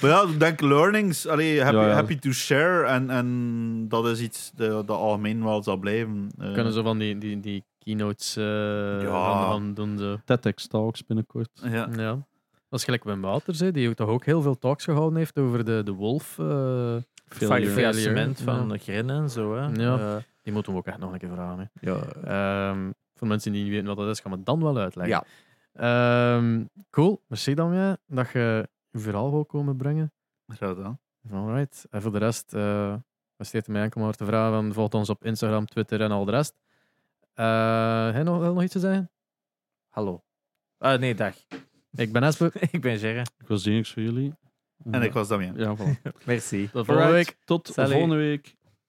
[0.00, 1.94] maar ja, ik denk learnings, allee, happy, Ja, ja.
[1.94, 6.30] happy to share en, en dat is iets dat, dat algemeen wel zal blijven.
[6.38, 9.42] Eh, Kunnen zo van die, die, die keynotes eh Ja.
[9.50, 9.98] gaan, doen.
[9.98, 10.16] Zo.
[10.24, 11.50] TEDx Talks binnenkort.
[11.62, 11.88] Ja.
[11.96, 12.26] Ja.
[12.68, 15.38] Dat is gelijk Wim Wouters, hè, die ook toch ook heel veel talks gehouden heeft
[15.38, 16.38] over de, de wolf.
[16.38, 17.02] eh, Failure.
[17.26, 18.44] Failure, Faillissement ja.
[18.44, 19.54] van de Grinnen en zo.
[19.56, 19.66] Hè.
[19.82, 19.98] Ja.
[19.98, 21.70] Eh, die moeten we ook echt nog een keer vragen.
[21.72, 21.90] Hè.
[21.90, 22.00] ja.
[22.70, 25.24] Ehm, voor mensen die niet weten wat dat is, gaan we het dan wel uitleggen.
[25.74, 26.36] Ja.
[26.36, 30.12] Ehm, cool, merci dan dat je je verhaal wil komen brengen.
[30.46, 31.00] Graag gedaan.
[31.32, 31.86] Alright.
[31.90, 32.94] En voor de rest, eh
[33.36, 34.52] besteedt mij enkel maar te vragen.
[34.52, 36.54] van, Volg ons op Instagram, Twitter en al de rest.
[37.34, 39.10] Eh heb je nog, wil nog iets te zeggen?
[39.88, 40.24] Hallo.
[40.78, 41.34] Ah, nee, dag.
[41.92, 42.52] Ik ben Espe.
[42.70, 43.20] ik ben Gerre.
[43.38, 44.34] Ik was niks voor jullie.
[44.90, 45.56] En ik was Damien.
[45.56, 46.12] Ja, voilà.
[46.26, 46.70] Merci.
[46.72, 47.36] Tot volgende week.
[47.44, 47.90] Tot Salut.
[47.92, 48.56] volgende week.